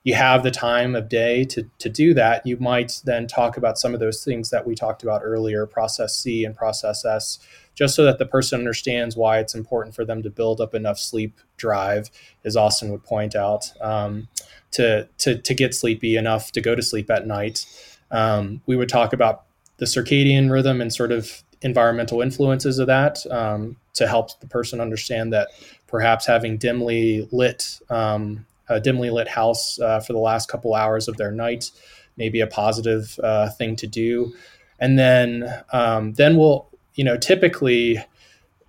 you 0.04 0.14
have 0.14 0.42
the 0.42 0.50
time 0.50 0.96
of 0.96 1.08
day 1.08 1.44
to, 1.44 1.68
to 1.78 1.88
do 1.88 2.12
that, 2.14 2.44
you 2.44 2.56
might 2.56 3.00
then 3.04 3.26
talk 3.26 3.56
about 3.56 3.78
some 3.78 3.94
of 3.94 4.00
those 4.00 4.24
things 4.24 4.50
that 4.50 4.66
we 4.66 4.74
talked 4.74 5.02
about 5.02 5.22
earlier, 5.22 5.64
process 5.64 6.16
C 6.16 6.44
and 6.44 6.56
process 6.56 7.04
S, 7.04 7.38
just 7.74 7.94
so 7.94 8.04
that 8.04 8.18
the 8.18 8.26
person 8.26 8.58
understands 8.58 9.16
why 9.16 9.38
it's 9.38 9.54
important 9.54 9.94
for 9.94 10.04
them 10.04 10.22
to 10.22 10.30
build 10.30 10.60
up 10.60 10.74
enough 10.74 10.98
sleep 10.98 11.38
drive, 11.56 12.10
as 12.44 12.56
Austin 12.56 12.90
would 12.90 13.04
point 13.04 13.36
out, 13.36 13.72
um, 13.80 14.28
to, 14.72 15.08
to, 15.18 15.38
to 15.38 15.54
get 15.54 15.74
sleepy 15.74 16.16
enough 16.16 16.50
to 16.52 16.60
go 16.60 16.74
to 16.74 16.82
sleep 16.82 17.10
at 17.10 17.26
night. 17.26 17.64
Um, 18.10 18.60
we 18.66 18.76
would 18.76 18.88
talk 18.88 19.12
about 19.12 19.44
the 19.76 19.86
circadian 19.86 20.50
rhythm 20.50 20.80
and 20.80 20.92
sort 20.92 21.12
of 21.12 21.42
environmental 21.62 22.20
influences 22.20 22.78
of 22.78 22.88
that 22.88 23.24
um, 23.30 23.76
to 23.94 24.08
help 24.08 24.40
the 24.40 24.48
person 24.48 24.80
understand 24.80 25.32
that 25.32 25.48
perhaps 25.86 26.26
having 26.26 26.56
dimly 26.56 27.28
lit 27.30 27.78
um, 27.88 28.44
a 28.68 28.80
dimly 28.80 29.10
lit 29.10 29.28
house 29.28 29.78
uh, 29.80 30.00
for 30.00 30.12
the 30.12 30.18
last 30.18 30.48
couple 30.48 30.74
hours 30.74 31.08
of 31.08 31.16
their 31.16 31.30
night 31.32 31.70
may 32.16 32.28
be 32.28 32.40
a 32.40 32.46
positive 32.46 33.18
uh, 33.22 33.50
thing 33.50 33.76
to 33.76 33.86
do. 33.86 34.32
And 34.78 34.98
then 34.98 35.62
um, 35.72 36.14
then 36.14 36.36
we'll 36.36 36.68
you 36.94 37.04
know 37.04 37.16
typically 37.16 37.98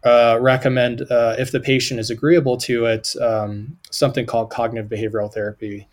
uh, 0.04 0.38
recommend 0.41 1.02
uh, 1.10 1.36
if 1.38 1.52
the 1.52 1.60
patient 1.60 2.00
is 2.00 2.10
agreeable 2.10 2.58
to 2.58 2.86
it 2.86 3.16
um, 3.22 3.78
something 3.89 4.26
called 4.26 4.50
cognitive 4.50 4.89
behavioral 4.89 5.32
therapy. 5.32 5.88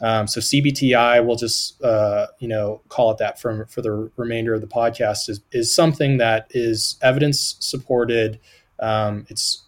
Um, 0.00 0.26
so 0.26 0.40
CBTI, 0.40 1.24
we'll 1.24 1.36
just 1.36 1.82
uh, 1.82 2.26
you 2.38 2.48
know 2.48 2.82
call 2.88 3.10
it 3.10 3.18
that 3.18 3.40
for 3.40 3.66
for 3.66 3.82
the 3.82 4.10
remainder 4.16 4.54
of 4.54 4.60
the 4.60 4.66
podcast 4.66 5.28
is 5.28 5.40
is 5.52 5.74
something 5.74 6.18
that 6.18 6.46
is 6.50 6.98
evidence 7.02 7.56
supported. 7.60 8.38
Um, 8.78 9.26
it's 9.30 9.65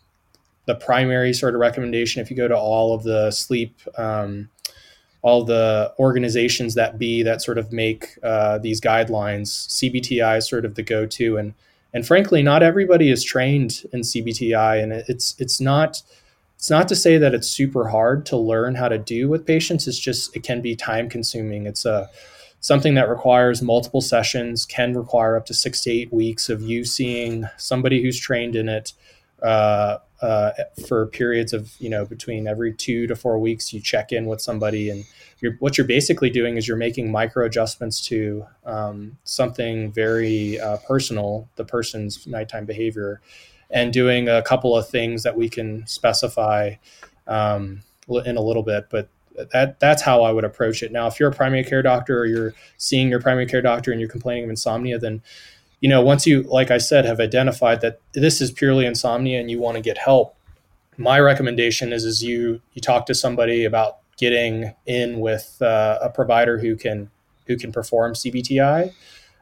the 0.68 0.74
primary 0.74 1.32
sort 1.32 1.54
of 1.54 1.60
recommendation 1.60 2.20
if 2.20 2.30
you 2.30 2.36
go 2.36 2.46
to 2.46 2.56
all 2.56 2.94
of 2.94 3.02
the 3.02 3.30
sleep 3.30 3.80
um, 3.96 4.50
all 5.22 5.42
the 5.42 5.92
organizations 5.98 6.74
that 6.74 6.98
be 6.98 7.22
that 7.22 7.40
sort 7.40 7.56
of 7.56 7.72
make 7.72 8.18
uh, 8.22 8.58
these 8.58 8.78
guidelines 8.78 9.66
cbti 9.68 10.36
is 10.36 10.46
sort 10.46 10.66
of 10.66 10.74
the 10.74 10.82
go-to. 10.82 11.38
And 11.38 11.54
and 11.94 12.06
frankly 12.06 12.42
not 12.42 12.62
everybody 12.62 13.10
is 13.10 13.24
trained 13.24 13.82
in 13.94 14.02
cbti 14.02 14.82
and 14.82 14.92
it's 14.92 15.34
it's 15.38 15.58
not 15.58 16.02
it's 16.56 16.68
not 16.68 16.86
to 16.88 16.96
say 16.96 17.16
that 17.16 17.32
it's 17.32 17.48
super 17.48 17.88
hard 17.88 18.26
to 18.26 18.36
learn 18.36 18.74
how 18.74 18.88
to 18.88 18.98
do 18.98 19.28
with 19.28 19.46
patients. 19.46 19.86
It's 19.86 19.98
just 19.98 20.36
it 20.36 20.42
can 20.42 20.60
be 20.60 20.76
time 20.76 21.08
consuming 21.08 21.66
it's 21.66 21.86
a 21.86 22.10
something 22.60 22.94
that 22.94 23.08
requires 23.08 23.62
multiple 23.62 24.02
sessions 24.02 24.66
can 24.66 24.92
require 24.92 25.36
up 25.36 25.46
to 25.46 25.54
six 25.54 25.80
to 25.82 25.90
eight 25.90 26.12
weeks 26.12 26.50
of 26.50 26.60
you 26.60 26.84
seeing 26.84 27.48
somebody 27.56 28.02
who's 28.02 28.20
trained 28.20 28.54
in 28.54 28.68
it 28.68 28.92
uh, 29.42 29.98
uh, 30.20 30.50
for 30.86 31.06
periods 31.06 31.52
of 31.52 31.72
you 31.78 31.88
know 31.88 32.04
between 32.04 32.46
every 32.48 32.72
two 32.72 33.06
to 33.06 33.14
four 33.14 33.38
weeks 33.38 33.72
you 33.72 33.80
check 33.80 34.12
in 34.12 34.26
with 34.26 34.40
somebody 34.40 34.90
and 34.90 35.04
you're, 35.40 35.52
what 35.60 35.78
you're 35.78 35.86
basically 35.86 36.28
doing 36.28 36.56
is 36.56 36.66
you're 36.66 36.76
making 36.76 37.10
micro 37.10 37.46
adjustments 37.46 38.04
to 38.04 38.44
um, 38.66 39.16
something 39.24 39.92
very 39.92 40.58
uh, 40.60 40.76
personal 40.88 41.48
the 41.56 41.64
person's 41.64 42.26
nighttime 42.26 42.64
behavior 42.64 43.20
and 43.70 43.92
doing 43.92 44.28
a 44.28 44.42
couple 44.42 44.76
of 44.76 44.88
things 44.88 45.22
that 45.22 45.36
we 45.36 45.48
can 45.48 45.86
specify 45.86 46.74
um, 47.26 47.80
in 48.24 48.36
a 48.36 48.42
little 48.42 48.64
bit 48.64 48.88
but 48.90 49.08
that 49.52 49.78
that's 49.78 50.02
how 50.02 50.22
I 50.22 50.32
would 50.32 50.44
approach 50.44 50.82
it. 50.82 50.90
Now 50.90 51.06
if 51.06 51.20
you're 51.20 51.30
a 51.30 51.34
primary 51.34 51.62
care 51.62 51.82
doctor 51.82 52.18
or 52.18 52.26
you're 52.26 52.54
seeing 52.76 53.08
your 53.08 53.20
primary 53.20 53.46
care 53.46 53.62
doctor 53.62 53.92
and 53.92 54.00
you're 54.00 54.10
complaining 54.10 54.44
of 54.44 54.50
insomnia 54.50 54.98
then 54.98 55.22
you 55.80 55.88
know, 55.88 56.02
once 56.02 56.26
you, 56.26 56.42
like 56.42 56.70
I 56.70 56.78
said, 56.78 57.04
have 57.04 57.20
identified 57.20 57.80
that 57.82 58.00
this 58.12 58.40
is 58.40 58.50
purely 58.50 58.84
insomnia 58.84 59.40
and 59.40 59.50
you 59.50 59.60
want 59.60 59.76
to 59.76 59.82
get 59.82 59.98
help, 59.98 60.34
my 60.96 61.20
recommendation 61.20 61.92
is 61.92 62.04
is 62.04 62.22
you 62.22 62.60
you 62.74 62.82
talk 62.82 63.06
to 63.06 63.14
somebody 63.14 63.64
about 63.64 63.98
getting 64.16 64.74
in 64.84 65.20
with 65.20 65.56
uh, 65.62 65.98
a 66.02 66.10
provider 66.10 66.58
who 66.58 66.76
can 66.76 67.10
who 67.46 67.56
can 67.56 67.72
perform 67.72 68.14
CBTI. 68.14 68.92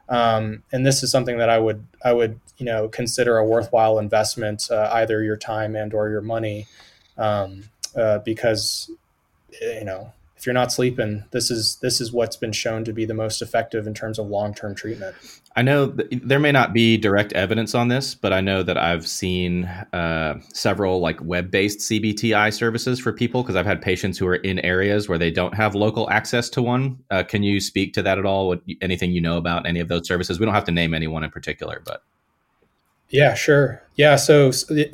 Um, 0.09 0.63
and 0.71 0.85
this 0.85 1.03
is 1.03 1.11
something 1.11 1.39
that 1.39 1.49
I 1.49 1.59
would 1.59 1.85
I 2.05 2.13
would 2.13 2.39
you 2.57 2.65
know 2.65 2.87
consider 2.87 3.37
a 3.37 3.45
worthwhile 3.45 3.97
investment, 3.97 4.69
uh, 4.69 4.89
either 4.93 5.23
your 5.23 5.35
time 5.35 5.75
and 5.75 5.93
or 5.93 6.09
your 6.09 6.21
money, 6.21 6.67
um, 7.17 7.63
uh, 7.95 8.19
because 8.19 8.91
you 9.59 9.83
know 9.83 10.13
if 10.37 10.45
you're 10.45 10.53
not 10.53 10.71
sleeping, 10.71 11.23
this 11.31 11.49
is 11.49 11.77
this 11.77 11.99
is 11.99 12.13
what's 12.13 12.37
been 12.37 12.51
shown 12.51 12.85
to 12.85 12.93
be 12.93 13.05
the 13.05 13.13
most 13.15 13.41
effective 13.41 13.87
in 13.87 13.93
terms 13.93 14.19
of 14.19 14.27
long 14.27 14.53
term 14.53 14.75
treatment. 14.75 15.15
I 15.57 15.63
know 15.63 15.87
there 16.11 16.39
may 16.39 16.51
not 16.51 16.71
be 16.71 16.97
direct 16.97 17.33
evidence 17.33 17.73
on 17.73 17.87
this, 17.87 18.13
but 18.13 18.31
I 18.31 18.41
know 18.41 18.61
that 18.61 18.77
I've 18.77 19.07
seen 19.07 19.65
uh, 19.65 20.39
several 20.53 20.99
like 20.99 21.19
web 21.23 21.49
based 21.49 21.79
CBTI 21.79 22.53
services 22.53 22.99
for 22.99 23.11
people 23.11 23.41
because 23.41 23.55
I've 23.55 23.65
had 23.65 23.81
patients 23.81 24.19
who 24.19 24.27
are 24.27 24.35
in 24.35 24.59
areas 24.59 25.09
where 25.09 25.17
they 25.17 25.31
don't 25.31 25.55
have 25.55 25.73
local 25.73 26.07
access 26.11 26.47
to 26.49 26.61
one. 26.61 26.99
Uh, 27.09 27.23
can 27.23 27.41
you 27.41 27.59
speak 27.59 27.93
to 27.93 28.03
that 28.03 28.19
at 28.19 28.25
all? 28.25 28.49
What, 28.49 28.61
anything 28.81 29.11
you 29.11 29.19
know 29.19 29.37
about 29.37 29.65
any 29.65 29.79
of 29.79 29.87
those 29.87 30.07
services? 30.07 30.39
We 30.39 30.45
don't 30.45 30.53
have 30.53 30.65
to 30.65 30.71
name 30.71 30.93
anyone 30.93 31.23
in 31.23 31.31
particular, 31.31 31.81
but 31.83 32.03
yeah, 33.09 33.33
sure. 33.33 33.81
Yeah, 33.95 34.15
so 34.15 34.51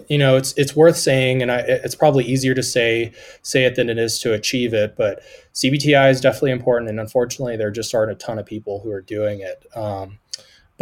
you 0.07 0.17
know, 0.17 0.37
it's 0.37 0.53
it's 0.53 0.77
worth 0.77 0.95
saying, 0.95 1.41
and 1.41 1.51
I, 1.51 1.59
it's 1.67 1.95
probably 1.95 2.23
easier 2.23 2.53
to 2.53 2.63
say 2.63 3.11
say 3.41 3.65
it 3.65 3.75
than 3.75 3.89
it 3.89 3.97
is 3.97 4.17
to 4.19 4.31
achieve 4.31 4.73
it. 4.73 4.95
But 4.95 5.23
CBTI 5.55 6.09
is 6.09 6.21
definitely 6.21 6.51
important, 6.51 6.89
and 6.89 7.01
unfortunately, 7.01 7.57
there 7.57 7.71
just 7.71 7.93
aren't 7.93 8.13
a 8.13 8.15
ton 8.15 8.39
of 8.39 8.45
people 8.45 8.79
who 8.79 8.91
are 8.91 9.01
doing 9.01 9.41
it. 9.41 9.65
Um, 9.75 10.19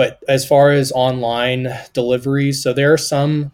but 0.01 0.17
as 0.27 0.47
far 0.47 0.71
as 0.71 0.91
online 0.93 1.67
delivery, 1.93 2.51
so 2.53 2.73
there 2.73 2.91
are 2.91 2.97
some 2.97 3.51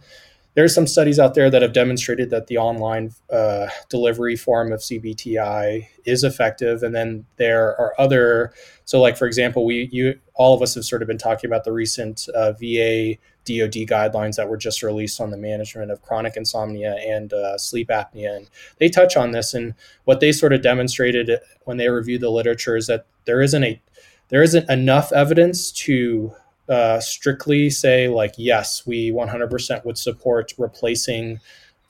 there 0.54 0.64
are 0.64 0.70
some 0.70 0.88
studies 0.88 1.20
out 1.20 1.34
there 1.34 1.50
that 1.50 1.62
have 1.62 1.74
demonstrated 1.74 2.30
that 2.30 2.48
the 2.48 2.58
online 2.58 3.12
uh, 3.30 3.68
delivery 3.90 4.38
form 4.38 4.72
of 4.72 4.80
CBTI 4.80 5.90
is 6.06 6.24
effective, 6.24 6.84
and 6.84 6.96
then 6.96 7.26
there 7.36 7.78
are 7.78 7.94
other. 8.00 8.54
So, 8.86 9.02
like 9.02 9.18
for 9.18 9.28
example, 9.28 9.66
we 9.66 9.90
you 9.92 10.22
all 10.36 10.56
of 10.56 10.62
us 10.62 10.74
have 10.76 10.86
sort 10.86 11.02
of 11.02 11.10
been 11.10 11.18
talking 11.18 11.50
about 11.50 11.66
the 11.66 11.74
recent 11.74 12.30
uh, 12.34 12.54
VA 12.54 13.16
DoD 13.44 13.84
guidelines 13.86 14.38
that 14.38 14.48
were 14.48 14.56
just 14.56 14.82
released 14.82 15.20
on 15.20 15.32
the 15.32 15.38
management 15.38 15.92
of 15.92 16.02
chronic 16.02 16.38
insomnia 16.38 16.96
and 17.06 17.34
uh, 17.34 17.58
sleep 17.58 17.90
apnea, 17.90 18.38
and 18.38 18.50
they 18.78 18.88
touch 18.88 19.18
on 19.18 19.32
this. 19.32 19.54
And 19.54 19.74
what 20.06 20.22
they 20.22 20.32
sort 20.32 20.54
of 20.54 20.62
demonstrated 20.62 21.30
when 21.66 21.76
they 21.76 21.90
reviewed 21.90 22.22
the 22.22 22.30
literature 22.30 22.78
is 22.78 22.88
that 22.88 23.06
there 23.26 23.42
isn't 23.42 23.66
a 23.66 23.82
there 24.30 24.44
isn't 24.44 24.70
enough 24.70 25.12
evidence 25.12 25.72
to 25.72 26.34
uh, 26.70 27.00
strictly 27.00 27.70
say 27.70 28.08
like 28.08 28.34
yes, 28.38 28.86
we 28.86 29.12
100% 29.12 29.86
would 29.86 29.98
support 29.98 30.54
replacing 30.58 31.40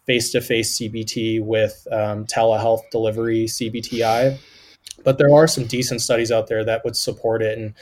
face-to-face 0.06 0.78
CBT 0.78 1.42
with 1.42 1.86
um, 1.92 2.26
telehealth 2.26 2.90
delivery 2.92 3.46
CBTI. 3.46 4.38
But 5.04 5.18
there 5.18 5.34
are 5.34 5.48
some 5.48 5.66
decent 5.66 6.02
studies 6.02 6.32
out 6.32 6.48
there 6.48 6.64
that 6.64 6.84
would 6.86 6.96
support 6.96 7.42
it, 7.42 7.58
and 7.58 7.74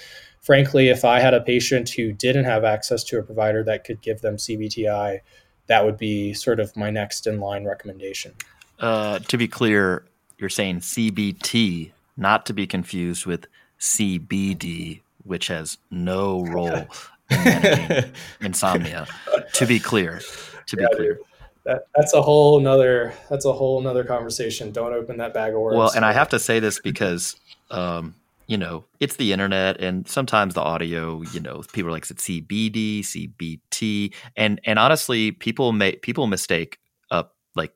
frankly, 0.42 0.90
if 0.90 1.06
I 1.06 1.20
had 1.20 1.34
a 1.34 1.42
patient 1.42 1.90
who 1.90 2.12
didn't 2.12 2.46
have 2.46 2.64
access 2.64 3.04
to 3.06 3.20
a 3.20 3.24
provider 3.24 3.64
that 3.64 3.84
could 3.84 4.02
give 4.02 4.22
them 4.22 4.38
CBTI, 4.38 5.20
that 5.68 5.86
would 5.86 5.98
be 5.98 6.34
sort 6.34 6.60
of 6.60 6.76
my 6.76 6.90
next 6.90 7.28
in 7.28 7.40
line 7.40 7.66
recommendation. 7.66 8.34
Uh, 8.80 9.20
to 9.20 9.38
be 9.38 9.48
clear, 9.48 10.06
you're 10.38 10.50
saying 10.50 10.80
CBT, 10.80 11.92
not 12.18 12.46
to 12.46 12.54
be 12.54 12.68
confused 12.68 13.26
with 13.26 13.48
CBD, 13.80 15.02
which 15.24 15.48
has 15.48 15.78
no 15.92 16.44
role 16.46 16.88
in 17.30 18.12
insomnia. 18.42 19.08
To 19.54 19.66
be 19.66 19.80
clear, 19.80 20.22
to 20.68 20.78
yeah, 20.80 20.88
be 20.90 20.96
clear. 20.96 21.20
That, 21.66 21.88
that's 21.96 22.14
a 22.14 22.22
whole 22.22 22.60
nother 22.60 23.14
that's 23.30 23.46
a 23.46 23.54
whole 23.54 23.82
nother 23.82 24.04
conversation. 24.04 24.72
Don't 24.72 24.94
open 24.94 25.18
that 25.18 25.34
bag 25.34 25.54
of 25.54 25.62
words. 25.62 25.78
Well, 25.78 25.92
and 25.96 26.06
I 26.06 26.14
have 26.14 26.30
to 26.30 26.40
say 26.40 26.60
this 26.60 26.80
because 26.80 27.36
um, 27.72 28.16
you 28.48 28.58
know, 28.58 28.86
it's 29.00 29.16
the 29.16 29.34
internet, 29.34 29.80
and 29.82 30.08
sometimes 30.08 30.54
the 30.54 30.62
audio, 30.62 31.24
you 31.34 31.40
know, 31.40 31.64
people 31.74 31.90
are 31.90 31.92
like 31.92 32.10
it's 32.10 32.28
CBD, 32.28 33.00
CBT, 33.00 34.14
and 34.36 34.62
and 34.66 34.78
honestly, 34.78 35.32
people 35.32 35.72
may 35.72 35.94
people 35.94 36.28
mistake 36.28 36.80
up 37.10 37.36
like, 37.56 37.74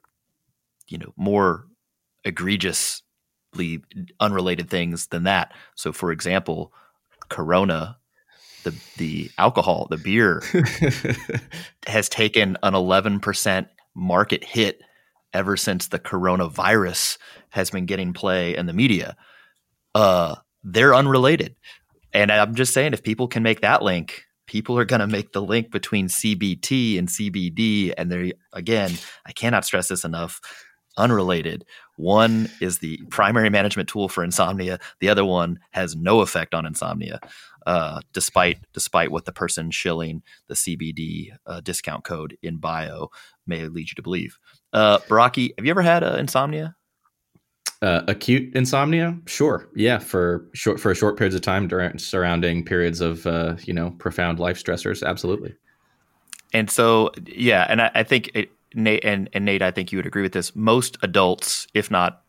you 0.87 0.97
know, 0.97 1.13
more 1.15 1.65
egregiously 2.23 3.03
unrelated 4.19 4.69
things 4.69 5.07
than 5.07 5.23
that. 5.23 5.53
So, 5.75 5.91
for 5.91 6.11
example, 6.11 6.73
Corona, 7.29 7.97
the 8.63 8.75
the 8.97 9.31
alcohol, 9.37 9.87
the 9.89 9.97
beer, 9.97 10.43
has 11.87 12.09
taken 12.09 12.57
an 12.63 12.75
eleven 12.75 13.19
percent 13.19 13.67
market 13.95 14.43
hit 14.43 14.81
ever 15.33 15.57
since 15.57 15.87
the 15.87 15.99
coronavirus 15.99 17.17
has 17.49 17.69
been 17.69 17.85
getting 17.85 18.13
play 18.13 18.55
in 18.55 18.65
the 18.65 18.73
media. 18.73 19.15
Uh, 19.93 20.35
they're 20.63 20.95
unrelated. 20.95 21.55
And 22.13 22.31
I'm 22.31 22.55
just 22.55 22.73
saying, 22.73 22.93
if 22.93 23.03
people 23.03 23.27
can 23.27 23.43
make 23.43 23.61
that 23.61 23.83
link, 23.83 24.23
people 24.47 24.77
are 24.79 24.85
going 24.85 25.01
to 25.01 25.07
make 25.07 25.31
the 25.31 25.41
link 25.41 25.71
between 25.71 26.07
CBT 26.07 26.97
and 26.97 27.07
CBD. 27.07 27.93
And 27.95 28.11
they're, 28.11 28.31
again, 28.51 28.91
I 29.25 29.31
cannot 29.31 29.65
stress 29.65 29.89
this 29.89 30.03
enough 30.03 30.41
unrelated. 30.99 31.65
One 31.95 32.49
is 32.61 32.79
the 32.79 32.97
primary 33.09 33.49
management 33.49 33.89
tool 33.89 34.09
for 34.09 34.23
insomnia. 34.23 34.79
The 34.99 35.09
other 35.09 35.25
one 35.25 35.59
has 35.71 35.95
no 35.95 36.21
effect 36.21 36.53
on 36.53 36.65
insomnia, 36.65 37.19
uh, 37.65 38.01
despite 38.13 38.59
despite 38.73 39.11
what 39.11 39.25
the 39.25 39.31
person 39.31 39.71
shilling 39.71 40.21
the 40.47 40.53
CBD 40.53 41.31
uh, 41.45 41.61
discount 41.61 42.03
code 42.03 42.37
in 42.41 42.57
bio 42.57 43.09
may 43.47 43.67
lead 43.67 43.89
you 43.89 43.95
to 43.95 44.01
believe. 44.01 44.37
Uh, 44.73 44.99
Baraki, 44.99 45.51
have 45.57 45.65
you 45.65 45.71
ever 45.71 45.81
had 45.81 46.03
uh, 46.03 46.15
insomnia? 46.19 46.75
Uh, 47.81 48.01
acute 48.09 48.53
insomnia, 48.55 49.17
sure, 49.25 49.69
yeah, 49.73 49.99
for 49.99 50.49
short 50.53 50.81
for 50.81 50.93
short 50.93 51.17
periods 51.17 51.33
of 51.33 51.41
time 51.41 51.65
during 51.65 51.97
surrounding 51.97 52.63
periods 52.63 52.99
of 52.99 53.25
uh, 53.25 53.55
you 53.63 53.73
know 53.73 53.91
profound 53.91 54.37
life 54.37 54.61
stressors, 54.61 55.01
absolutely. 55.01 55.55
And 56.53 56.69
so, 56.69 57.11
yeah, 57.25 57.65
and 57.69 57.81
I, 57.81 57.91
I 57.95 58.03
think 58.03 58.31
it, 58.33 58.49
Nate 58.73 59.03
and, 59.03 59.29
and 59.33 59.45
Nate, 59.45 59.61
I 59.61 59.71
think 59.71 59.91
you 59.91 59.97
would 59.97 60.05
agree 60.05 60.21
with 60.21 60.33
this. 60.33 60.55
Most 60.55 60.97
adults, 61.01 61.67
if 61.73 61.89
not 61.89 62.23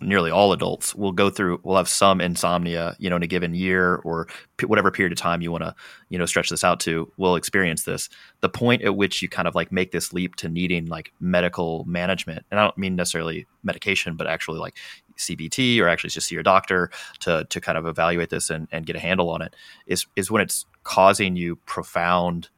nearly 0.00 0.30
all 0.30 0.52
adults 0.52 0.94
will 0.94 1.12
go 1.12 1.28
through 1.28 1.60
will 1.62 1.76
have 1.76 1.88
some 1.88 2.20
insomnia 2.20 2.96
you 2.98 3.10
know 3.10 3.16
in 3.16 3.22
a 3.22 3.26
given 3.26 3.54
year 3.54 3.96
or 3.96 4.26
p- 4.56 4.66
whatever 4.66 4.90
period 4.90 5.12
of 5.12 5.18
time 5.18 5.42
you 5.42 5.52
want 5.52 5.62
to 5.62 5.74
you 6.08 6.18
know 6.18 6.24
stretch 6.24 6.48
this 6.48 6.64
out 6.64 6.80
to 6.80 7.10
will 7.18 7.36
experience 7.36 7.82
this 7.82 8.08
the 8.40 8.48
point 8.48 8.82
at 8.82 8.96
which 8.96 9.20
you 9.20 9.28
kind 9.28 9.46
of 9.46 9.54
like 9.54 9.70
make 9.70 9.92
this 9.92 10.12
leap 10.12 10.34
to 10.36 10.48
needing 10.48 10.86
like 10.86 11.12
medical 11.20 11.84
management 11.84 12.44
and 12.50 12.58
i 12.58 12.64
don't 12.64 12.78
mean 12.78 12.96
necessarily 12.96 13.46
medication 13.62 14.16
but 14.16 14.26
actually 14.26 14.58
like 14.58 14.76
cbt 15.18 15.78
or 15.80 15.88
actually 15.88 16.10
just 16.10 16.28
see 16.28 16.34
your 16.34 16.42
doctor 16.42 16.90
to 17.20 17.44
to 17.50 17.60
kind 17.60 17.76
of 17.76 17.86
evaluate 17.86 18.30
this 18.30 18.48
and, 18.48 18.68
and 18.72 18.86
get 18.86 18.96
a 18.96 19.00
handle 19.00 19.28
on 19.28 19.42
it 19.42 19.54
is 19.86 20.06
is 20.16 20.30
when 20.30 20.40
it's 20.40 20.64
causing 20.84 21.36
you 21.36 21.56
profound 21.66 22.48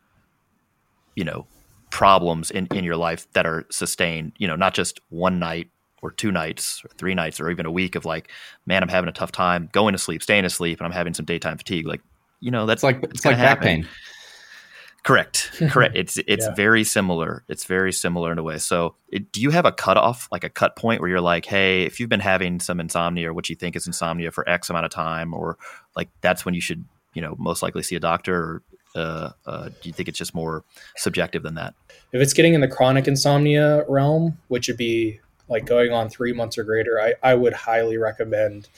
you 1.16 1.24
know 1.24 1.47
problems 1.91 2.51
in 2.51 2.66
in 2.72 2.84
your 2.84 2.97
life 2.97 3.26
that 3.32 3.47
are 3.47 3.64
sustained 3.70 4.32
you 4.39 4.47
know 4.47 4.57
not 4.57 4.74
just 4.74 5.01
one 5.09 5.39
night 5.39 5.70
or 6.03 6.11
two 6.11 6.30
nights 6.30 6.82
or 6.84 6.91
three 6.97 7.14
nights 7.14 7.41
or 7.41 7.51
even 7.51 7.66
a 7.66 7.70
week 7.70 7.95
of 7.95 8.05
like, 8.05 8.30
man, 8.66 8.82
I'm 8.82 8.89
having 8.89 9.09
a 9.09 9.12
tough 9.12 9.32
time 9.32 9.68
going 9.72 9.93
to 9.93 9.99
sleep, 9.99 10.22
staying 10.22 10.45
asleep, 10.45 10.78
and 10.78 10.86
I'm 10.86 10.93
having 10.93 11.14
some 11.14 11.24
daytime 11.24 11.59
fatigue. 11.59 11.86
Like, 11.86 12.03
you 12.41 12.51
know, 12.51 12.66
that's 12.66 12.80
it's 12.80 12.84
like 12.84 13.03
it's 13.05 13.24
like 13.24 13.36
back 13.36 13.61
pain. 13.61 13.86
Correct. 15.03 15.51
Correct. 15.70 15.97
It's 15.97 16.18
it's 16.26 16.47
yeah. 16.47 16.55
very 16.55 16.84
similar. 16.84 17.45
It's 17.49 17.64
very 17.64 17.93
similar 17.93 18.30
in 18.32 18.39
a 18.39 18.43
way. 18.43 18.59
So, 18.59 18.95
it, 19.09 19.32
do 19.32 19.41
you 19.41 19.51
have 19.51 19.64
a 19.64 19.72
cutoff, 19.72 20.28
like 20.30 20.45
a 20.45 20.51
cut 20.51 20.76
point, 20.76 21.01
where 21.01 21.09
you're 21.09 21.20
like, 21.20 21.47
hey, 21.47 21.84
if 21.84 21.99
you've 21.99 22.09
been 22.09 22.20
having 22.20 22.61
some 22.61 22.78
insomnia 22.78 23.30
or 23.30 23.34
what 23.34 23.49
you 23.49 23.57
think 23.57 23.74
is 23.74 23.86
insomnia 23.86 24.30
for 24.30 24.49
X 24.49 24.70
amount 24.70 24.86
of 24.86 24.91
time, 24.93 25.34
or 25.34 25.57
like 25.97 26.11
that's 26.20 26.45
when 26.45 26.55
you 26.55 26.61
should, 26.61 26.84
you 27.14 27.22
know, 27.22 27.34
most 27.39 27.62
likely 27.62 27.82
see 27.82 27.97
a 27.97 28.01
doctor, 28.01 28.36
or 28.36 28.62
uh, 28.95 29.30
uh, 29.47 29.68
do 29.68 29.89
you 29.89 29.93
think 29.93 30.09
it's 30.09 30.18
just 30.18 30.34
more 30.34 30.64
subjective 30.97 31.43
than 31.43 31.55
that? 31.55 31.74
If 32.12 32.20
it's 32.22 32.32
getting 32.32 32.55
in 32.55 32.61
the 32.61 32.68
chronic 32.68 33.07
insomnia 33.07 33.84
realm, 33.89 34.39
which 34.49 34.68
would 34.68 34.76
be 34.76 35.20
like 35.49 35.66
going 35.66 35.93
on 35.93 36.09
three 36.09 36.32
months 36.32 36.59
or 36.59 36.64
greater, 36.64 37.01
I, 37.01 37.14
I 37.22 37.34
would 37.34 37.53
highly 37.53 37.97
recommend 37.97 38.68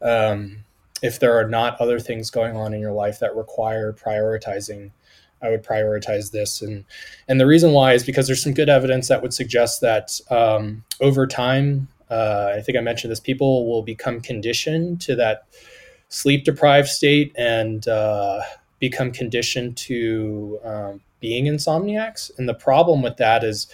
um, 0.00 0.64
if 1.02 1.18
there 1.18 1.38
are 1.38 1.48
not 1.48 1.80
other 1.80 1.98
things 1.98 2.30
going 2.30 2.56
on 2.56 2.72
in 2.74 2.80
your 2.80 2.92
life 2.92 3.18
that 3.20 3.34
require 3.34 3.92
prioritizing, 3.92 4.92
I 5.42 5.50
would 5.50 5.64
prioritize 5.64 6.30
this. 6.30 6.62
And 6.62 6.84
and 7.28 7.40
the 7.40 7.46
reason 7.46 7.72
why 7.72 7.92
is 7.92 8.04
because 8.04 8.26
there's 8.26 8.42
some 8.42 8.54
good 8.54 8.68
evidence 8.68 9.08
that 9.08 9.22
would 9.22 9.34
suggest 9.34 9.80
that 9.80 10.20
um, 10.30 10.84
over 11.00 11.26
time, 11.26 11.88
uh, 12.10 12.54
I 12.56 12.60
think 12.60 12.78
I 12.78 12.80
mentioned 12.80 13.10
this, 13.10 13.20
people 13.20 13.68
will 13.68 13.82
become 13.82 14.20
conditioned 14.20 15.00
to 15.02 15.16
that 15.16 15.44
sleep 16.08 16.44
deprived 16.44 16.88
state 16.88 17.32
and 17.36 17.86
uh, 17.88 18.42
become 18.82 19.12
conditioned 19.12 19.76
to 19.76 20.58
um, 20.64 21.00
being 21.20 21.44
insomniacs. 21.44 22.36
And 22.36 22.48
the 22.48 22.54
problem 22.54 23.00
with 23.00 23.16
that 23.18 23.44
is 23.44 23.68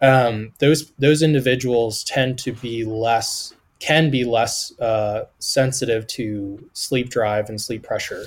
um, 0.00 0.52
those 0.60 0.92
those 1.00 1.20
individuals 1.20 2.04
tend 2.04 2.38
to 2.38 2.52
be 2.52 2.84
less 2.84 3.52
can 3.80 4.08
be 4.08 4.24
less 4.24 4.72
uh, 4.78 5.24
sensitive 5.40 6.06
to 6.06 6.70
sleep 6.74 7.10
drive 7.10 7.48
and 7.48 7.60
sleep 7.60 7.82
pressure, 7.82 8.26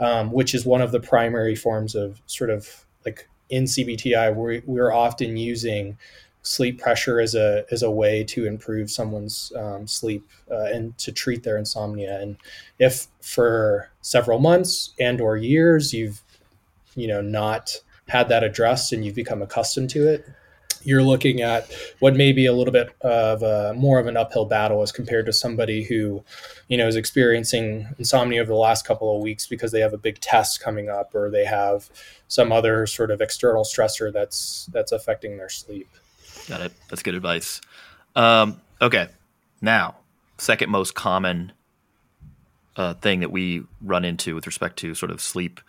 um, 0.00 0.32
which 0.32 0.54
is 0.56 0.66
one 0.66 0.82
of 0.82 0.90
the 0.90 1.00
primary 1.00 1.54
forms 1.54 1.94
of 1.94 2.20
sort 2.26 2.50
of 2.50 2.84
like 3.06 3.28
in 3.48 3.64
CBTI 3.64 4.34
we're, 4.34 4.60
we're 4.66 4.92
often 4.92 5.36
using 5.36 5.96
sleep 6.44 6.80
pressure 6.80 7.20
as 7.20 7.34
a 7.34 7.64
as 7.70 7.82
a 7.82 7.90
way 7.90 8.22
to 8.22 8.46
improve 8.46 8.90
someone's 8.90 9.52
um, 9.56 9.86
sleep 9.86 10.22
uh, 10.50 10.66
and 10.66 10.96
to 10.98 11.10
treat 11.10 11.42
their 11.42 11.56
insomnia. 11.56 12.20
And 12.20 12.36
if 12.78 13.08
for 13.20 13.90
several 14.02 14.38
months 14.38 14.94
and 15.00 15.20
or 15.20 15.36
years 15.36 15.92
you've 15.92 16.22
you 16.94 17.08
know 17.08 17.20
not 17.20 17.80
had 18.08 18.28
that 18.28 18.44
addressed 18.44 18.92
and 18.92 19.04
you've 19.04 19.14
become 19.14 19.42
accustomed 19.42 19.90
to 19.90 20.06
it, 20.06 20.28
you're 20.84 21.02
looking 21.02 21.40
at 21.40 21.72
what 21.98 22.14
may 22.14 22.30
be 22.32 22.44
a 22.44 22.52
little 22.52 22.72
bit 22.72 22.94
of 23.00 23.42
a, 23.42 23.72
more 23.74 23.98
of 23.98 24.06
an 24.06 24.16
uphill 24.16 24.44
battle 24.44 24.82
as 24.82 24.92
compared 24.92 25.24
to 25.24 25.32
somebody 25.32 25.82
who, 25.82 26.22
you 26.68 26.76
know, 26.76 26.86
is 26.86 26.96
experiencing 26.96 27.88
insomnia 27.98 28.42
over 28.42 28.52
the 28.52 28.58
last 28.58 28.86
couple 28.86 29.16
of 29.16 29.22
weeks 29.22 29.46
because 29.46 29.72
they 29.72 29.80
have 29.80 29.94
a 29.94 29.98
big 29.98 30.20
test 30.20 30.60
coming 30.60 30.90
up 30.90 31.14
or 31.14 31.30
they 31.30 31.46
have 31.46 31.88
some 32.28 32.52
other 32.52 32.86
sort 32.86 33.10
of 33.10 33.22
external 33.22 33.64
stressor 33.64 34.12
that's 34.12 34.66
that's 34.66 34.92
affecting 34.92 35.38
their 35.38 35.48
sleep. 35.48 35.88
Got 36.48 36.60
it. 36.60 36.72
That's 36.88 37.02
good 37.02 37.14
advice. 37.14 37.60
Um, 38.14 38.60
okay, 38.80 39.08
now 39.60 39.96
second 40.38 40.70
most 40.70 40.94
common 40.94 41.52
uh, 42.76 42.94
thing 42.94 43.20
that 43.20 43.30
we 43.30 43.62
run 43.80 44.04
into 44.04 44.34
with 44.34 44.46
respect 44.46 44.78
to 44.78 44.94
sort 44.94 45.10
of 45.10 45.20
sleep 45.20 45.60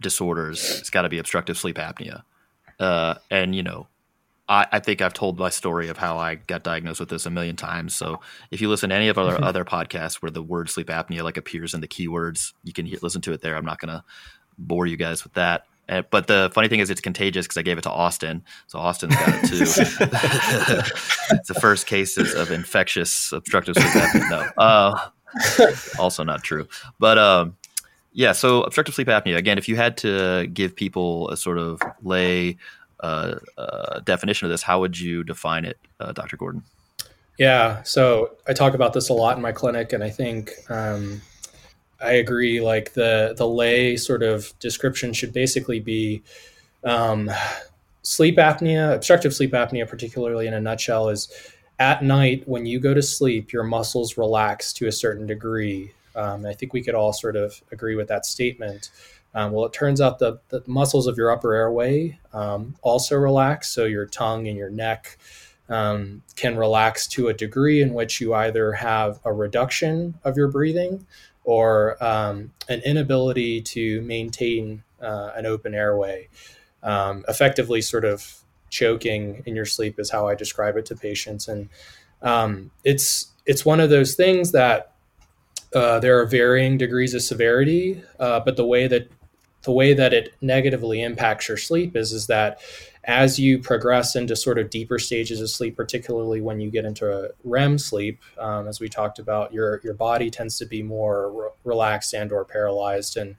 disorders, 0.00 0.78
it's 0.78 0.90
got 0.90 1.02
to 1.02 1.08
be 1.08 1.18
obstructive 1.18 1.58
sleep 1.58 1.76
apnea. 1.76 2.22
Uh, 2.78 3.14
and 3.30 3.54
you 3.54 3.62
know, 3.62 3.86
I, 4.48 4.66
I, 4.72 4.78
think 4.80 5.02
I've 5.02 5.12
told 5.12 5.38
my 5.38 5.50
story 5.50 5.88
of 5.88 5.98
how 5.98 6.16
I 6.16 6.36
got 6.36 6.62
diagnosed 6.62 6.98
with 6.98 7.10
this 7.10 7.26
a 7.26 7.30
million 7.30 7.56
times. 7.56 7.94
So 7.94 8.20
if 8.50 8.60
you 8.60 8.68
listen 8.68 8.88
to 8.88 8.96
any 8.96 9.08
of 9.08 9.18
our 9.18 9.42
other 9.44 9.64
podcasts 9.64 10.16
where 10.16 10.30
the 10.30 10.42
word 10.42 10.70
sleep 10.70 10.88
apnea 10.88 11.22
like 11.22 11.36
appears 11.36 11.74
in 11.74 11.82
the 11.82 11.88
keywords, 11.88 12.54
you 12.64 12.72
can 12.72 12.86
hear, 12.86 12.98
listen 13.02 13.20
to 13.22 13.32
it 13.32 13.42
there. 13.42 13.56
I'm 13.56 13.66
not 13.66 13.78
going 13.78 13.94
to 13.94 14.02
bore 14.58 14.86
you 14.86 14.96
guys 14.96 15.22
with 15.24 15.34
that. 15.34 15.66
Uh, 15.90 16.02
but 16.10 16.28
the 16.28 16.50
funny 16.54 16.68
thing 16.68 16.78
is, 16.78 16.88
it's 16.88 17.00
contagious 17.00 17.46
because 17.46 17.56
I 17.56 17.62
gave 17.62 17.76
it 17.76 17.82
to 17.82 17.90
Austin, 17.90 18.44
so 18.68 18.78
Austin's 18.78 19.16
got 19.16 19.28
it 19.28 19.48
too. 19.48 19.62
it's 19.62 21.48
the 21.48 21.58
first 21.60 21.86
cases 21.86 22.32
of 22.34 22.52
infectious 22.52 23.32
obstructive 23.32 23.74
sleep 23.74 23.88
apnea. 23.88 24.30
No, 24.30 24.62
uh, 24.62 25.08
also 25.98 26.22
not 26.22 26.44
true. 26.44 26.68
But 27.00 27.18
um, 27.18 27.56
yeah, 28.12 28.32
so 28.32 28.62
obstructive 28.62 28.94
sleep 28.94 29.08
apnea. 29.08 29.36
Again, 29.36 29.58
if 29.58 29.68
you 29.68 29.76
had 29.76 29.96
to 29.98 30.46
give 30.46 30.76
people 30.76 31.28
a 31.30 31.36
sort 31.36 31.58
of 31.58 31.82
lay 32.02 32.56
uh, 33.00 33.36
uh, 33.58 34.00
definition 34.00 34.46
of 34.46 34.50
this, 34.50 34.62
how 34.62 34.80
would 34.80 34.98
you 34.98 35.24
define 35.24 35.64
it, 35.64 35.78
uh, 35.98 36.12
Dr. 36.12 36.36
Gordon? 36.36 36.62
Yeah, 37.36 37.82
so 37.84 38.36
I 38.46 38.52
talk 38.52 38.74
about 38.74 38.92
this 38.92 39.08
a 39.08 39.14
lot 39.14 39.36
in 39.36 39.42
my 39.42 39.52
clinic, 39.52 39.92
and 39.92 40.04
I 40.04 40.10
think 40.10 40.52
um, 40.68 41.22
I 42.00 42.12
agree. 42.12 42.60
Like 42.60 42.94
the 42.94 43.34
the 43.36 43.46
lay 43.46 43.96
sort 43.96 44.22
of 44.22 44.58
description 44.58 45.12
should 45.12 45.32
basically 45.32 45.80
be 45.80 46.22
um, 46.84 47.30
sleep 48.02 48.36
apnea, 48.36 48.94
obstructive 48.94 49.34
sleep 49.34 49.52
apnea, 49.52 49.88
particularly 49.88 50.46
in 50.46 50.54
a 50.54 50.60
nutshell, 50.60 51.08
is 51.08 51.28
at 51.78 52.02
night 52.02 52.46
when 52.46 52.66
you 52.66 52.78
go 52.80 52.94
to 52.94 53.02
sleep, 53.02 53.52
your 53.52 53.64
muscles 53.64 54.16
relax 54.16 54.72
to 54.74 54.86
a 54.86 54.92
certain 54.92 55.26
degree. 55.26 55.92
Um, 56.16 56.44
I 56.44 56.52
think 56.54 56.72
we 56.72 56.82
could 56.82 56.94
all 56.94 57.12
sort 57.12 57.36
of 57.36 57.60
agree 57.72 57.94
with 57.94 58.08
that 58.08 58.26
statement. 58.26 58.90
Um, 59.34 59.52
well, 59.52 59.64
it 59.64 59.72
turns 59.72 60.00
out 60.00 60.18
the, 60.18 60.40
the 60.48 60.62
muscles 60.66 61.06
of 61.06 61.16
your 61.16 61.30
upper 61.30 61.54
airway 61.54 62.18
um, 62.32 62.74
also 62.82 63.16
relax. 63.16 63.70
So 63.70 63.84
your 63.84 64.06
tongue 64.06 64.48
and 64.48 64.56
your 64.56 64.70
neck 64.70 65.18
um, 65.68 66.22
can 66.34 66.56
relax 66.56 67.06
to 67.08 67.28
a 67.28 67.32
degree 67.32 67.80
in 67.80 67.94
which 67.94 68.20
you 68.20 68.34
either 68.34 68.72
have 68.72 69.20
a 69.24 69.32
reduction 69.32 70.14
of 70.24 70.36
your 70.36 70.48
breathing 70.48 71.06
or 71.44 72.02
um, 72.02 72.52
an 72.68 72.80
inability 72.84 73.62
to 73.62 74.00
maintain 74.02 74.82
uh, 75.02 75.30
an 75.36 75.46
open 75.46 75.74
airway. 75.74 76.28
Um, 76.82 77.24
effectively, 77.28 77.82
sort 77.82 78.04
of 78.04 78.40
choking 78.70 79.42
in 79.46 79.54
your 79.54 79.64
sleep 79.64 79.98
is 79.98 80.10
how 80.10 80.28
I 80.28 80.34
describe 80.34 80.76
it 80.76 80.86
to 80.86 80.96
patients. 80.96 81.48
And 81.48 81.68
um, 82.22 82.70
it's 82.84 83.32
it's 83.46 83.64
one 83.64 83.80
of 83.80 83.90
those 83.90 84.14
things 84.14 84.52
that 84.52 84.92
uh, 85.74 86.00
there 86.00 86.18
are 86.20 86.26
varying 86.26 86.78
degrees 86.78 87.14
of 87.14 87.22
severity, 87.22 88.02
uh, 88.18 88.40
but 88.40 88.56
the 88.56 88.66
way 88.66 88.86
that 88.86 89.10
the 89.62 89.72
way 89.72 89.92
that 89.92 90.12
it 90.12 90.34
negatively 90.40 91.02
impacts 91.02 91.48
your 91.48 91.56
sleep 91.56 91.96
is 91.96 92.12
is 92.12 92.26
that 92.28 92.60
as 93.04 93.38
you 93.38 93.58
progress 93.58 94.14
into 94.14 94.36
sort 94.36 94.58
of 94.58 94.68
deeper 94.68 94.98
stages 94.98 95.40
of 95.40 95.48
sleep, 95.48 95.76
particularly 95.76 96.40
when 96.40 96.60
you 96.60 96.70
get 96.70 96.84
into 96.84 97.32
REM 97.44 97.78
sleep, 97.78 98.20
um, 98.38 98.68
as 98.68 98.78
we 98.78 98.88
talked 98.88 99.18
about, 99.18 99.52
your 99.52 99.80
your 99.82 99.94
body 99.94 100.30
tends 100.30 100.58
to 100.58 100.66
be 100.66 100.82
more 100.82 101.32
re- 101.32 101.48
relaxed 101.64 102.12
and 102.12 102.30
or 102.30 102.44
paralyzed, 102.44 103.16
and 103.16 103.36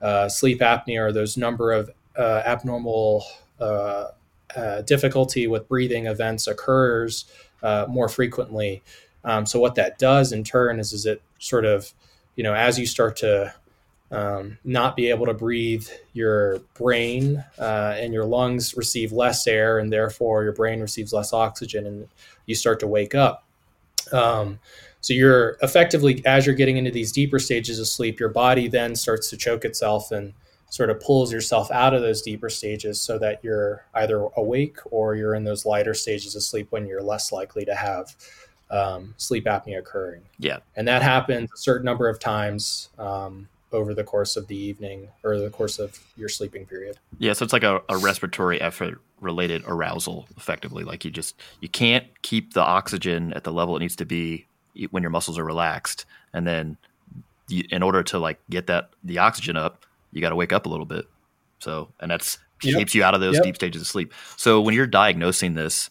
uh, 0.00 0.28
sleep 0.28 0.60
apnea 0.60 1.00
or 1.00 1.12
those 1.12 1.36
number 1.36 1.72
of 1.72 1.90
uh, 2.16 2.42
abnormal 2.44 3.24
uh, 3.60 4.08
uh 4.54 4.82
difficulty 4.82 5.46
with 5.46 5.66
breathing 5.68 6.06
events 6.06 6.46
occurs 6.46 7.24
uh, 7.62 7.86
more 7.88 8.08
frequently. 8.08 8.82
Um, 9.24 9.46
so 9.46 9.58
what 9.58 9.74
that 9.76 9.98
does 9.98 10.32
in 10.32 10.44
turn 10.44 10.78
is 10.78 10.92
is 10.92 11.06
it 11.06 11.22
sort 11.38 11.64
of 11.64 11.92
you 12.36 12.44
know 12.44 12.54
as 12.54 12.78
you 12.78 12.86
start 12.86 13.16
to 13.16 13.52
um, 14.12 14.58
not 14.62 14.94
be 14.94 15.08
able 15.08 15.26
to 15.26 15.34
breathe, 15.34 15.88
your 16.12 16.58
brain 16.74 17.42
uh, 17.58 17.94
and 17.96 18.12
your 18.12 18.26
lungs 18.26 18.76
receive 18.76 19.10
less 19.10 19.46
air, 19.46 19.78
and 19.78 19.90
therefore 19.90 20.44
your 20.44 20.52
brain 20.52 20.80
receives 20.80 21.12
less 21.12 21.32
oxygen, 21.32 21.86
and 21.86 22.08
you 22.46 22.54
start 22.54 22.78
to 22.80 22.86
wake 22.86 23.14
up. 23.14 23.44
Um, 24.12 24.58
so 25.00 25.14
you're 25.14 25.56
effectively, 25.62 26.24
as 26.26 26.44
you're 26.46 26.54
getting 26.54 26.76
into 26.76 26.90
these 26.90 27.10
deeper 27.10 27.38
stages 27.38 27.80
of 27.80 27.88
sleep, 27.88 28.20
your 28.20 28.28
body 28.28 28.68
then 28.68 28.94
starts 28.94 29.30
to 29.30 29.36
choke 29.36 29.64
itself 29.64 30.12
and 30.12 30.34
sort 30.68 30.90
of 30.90 31.00
pulls 31.00 31.32
yourself 31.32 31.70
out 31.70 31.92
of 31.92 32.02
those 32.02 32.22
deeper 32.22 32.48
stages 32.48 33.00
so 33.00 33.18
that 33.18 33.42
you're 33.42 33.84
either 33.94 34.28
awake 34.36 34.78
or 34.90 35.14
you're 35.14 35.34
in 35.34 35.44
those 35.44 35.66
lighter 35.66 35.94
stages 35.94 36.36
of 36.36 36.42
sleep 36.42 36.66
when 36.70 36.86
you're 36.86 37.02
less 37.02 37.32
likely 37.32 37.64
to 37.64 37.74
have 37.74 38.14
um, 38.70 39.14
sleep 39.16 39.46
apnea 39.46 39.78
occurring. 39.78 40.22
Yeah, 40.38 40.58
and 40.76 40.86
that 40.86 41.02
happens 41.02 41.50
a 41.52 41.56
certain 41.56 41.84
number 41.84 42.08
of 42.08 42.18
times 42.18 42.90
um, 42.98 43.48
over 43.72 43.94
the 43.94 44.04
course 44.04 44.36
of 44.36 44.46
the 44.48 44.56
evening 44.56 45.08
or 45.22 45.38
the 45.38 45.50
course 45.50 45.78
of 45.78 45.98
your 46.16 46.28
sleeping 46.28 46.66
period. 46.66 46.98
Yeah, 47.18 47.32
so 47.32 47.44
it's 47.44 47.52
like 47.52 47.62
a, 47.62 47.80
a 47.88 47.96
respiratory 47.96 48.60
effort 48.60 49.00
related 49.20 49.62
arousal, 49.66 50.26
effectively. 50.36 50.84
Like 50.84 51.04
you 51.04 51.10
just 51.10 51.36
you 51.60 51.68
can't 51.68 52.06
keep 52.22 52.54
the 52.54 52.62
oxygen 52.62 53.32
at 53.34 53.44
the 53.44 53.52
level 53.52 53.76
it 53.76 53.80
needs 53.80 53.96
to 53.96 54.04
be 54.04 54.46
when 54.90 55.02
your 55.02 55.10
muscles 55.10 55.38
are 55.38 55.44
relaxed, 55.44 56.04
and 56.32 56.46
then 56.46 56.76
you, 57.48 57.64
in 57.70 57.82
order 57.82 58.02
to 58.02 58.18
like 58.18 58.40
get 58.50 58.66
that 58.66 58.90
the 59.04 59.18
oxygen 59.18 59.56
up, 59.56 59.84
you 60.12 60.20
got 60.20 60.30
to 60.30 60.36
wake 60.36 60.52
up 60.52 60.66
a 60.66 60.68
little 60.68 60.86
bit. 60.86 61.06
So, 61.58 61.88
and 62.00 62.10
that's 62.10 62.38
yep. 62.62 62.78
keeps 62.78 62.94
you 62.94 63.04
out 63.04 63.14
of 63.14 63.20
those 63.20 63.36
yep. 63.36 63.44
deep 63.44 63.54
stages 63.54 63.82
of 63.82 63.88
sleep. 63.88 64.12
So 64.36 64.60
when 64.60 64.74
you're 64.74 64.86
diagnosing 64.86 65.54
this, 65.54 65.90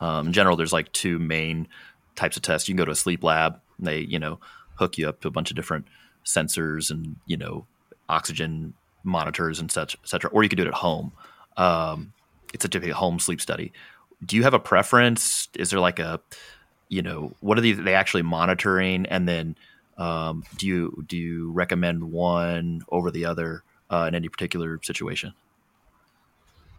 um, 0.00 0.28
in 0.28 0.32
general, 0.32 0.56
there's 0.56 0.72
like 0.72 0.92
two 0.92 1.18
main 1.18 1.68
types 2.16 2.36
of 2.36 2.42
tests. 2.42 2.68
You 2.68 2.74
can 2.74 2.78
go 2.78 2.84
to 2.84 2.92
a 2.92 2.96
sleep 2.96 3.22
lab. 3.22 3.60
And 3.78 3.86
they 3.86 4.00
you 4.00 4.18
know 4.18 4.40
hook 4.76 4.98
you 4.98 5.08
up 5.08 5.20
to 5.20 5.28
a 5.28 5.30
bunch 5.30 5.50
of 5.50 5.56
different 5.56 5.86
sensors 6.24 6.90
and 6.90 7.16
you 7.26 7.36
know 7.36 7.66
oxygen 8.08 8.74
monitors 9.04 9.58
and 9.58 9.70
such, 9.70 9.96
etc. 10.02 10.30
Or 10.30 10.42
you 10.42 10.48
could 10.48 10.56
do 10.56 10.62
it 10.62 10.68
at 10.68 10.74
home. 10.74 11.12
Um, 11.56 12.12
it's 12.54 12.64
a 12.64 12.68
typical 12.68 12.94
home 12.94 13.18
sleep 13.18 13.40
study. 13.40 13.72
Do 14.24 14.36
you 14.36 14.42
have 14.42 14.54
a 14.54 14.60
preference? 14.60 15.48
Is 15.54 15.70
there 15.70 15.80
like 15.80 15.98
a 15.98 16.20
you 16.88 17.02
know 17.02 17.32
what 17.40 17.58
are 17.58 17.62
they, 17.62 17.72
they 17.72 17.94
actually 17.94 18.22
monitoring? 18.22 19.06
And 19.06 19.28
then 19.28 19.56
um, 19.98 20.44
do 20.58 20.66
you 20.66 21.04
do 21.06 21.16
you 21.16 21.50
recommend 21.50 22.02
one 22.04 22.82
over 22.90 23.10
the 23.10 23.24
other 23.24 23.62
uh, 23.90 24.06
in 24.08 24.14
any 24.14 24.28
particular 24.28 24.80
situation? 24.82 25.34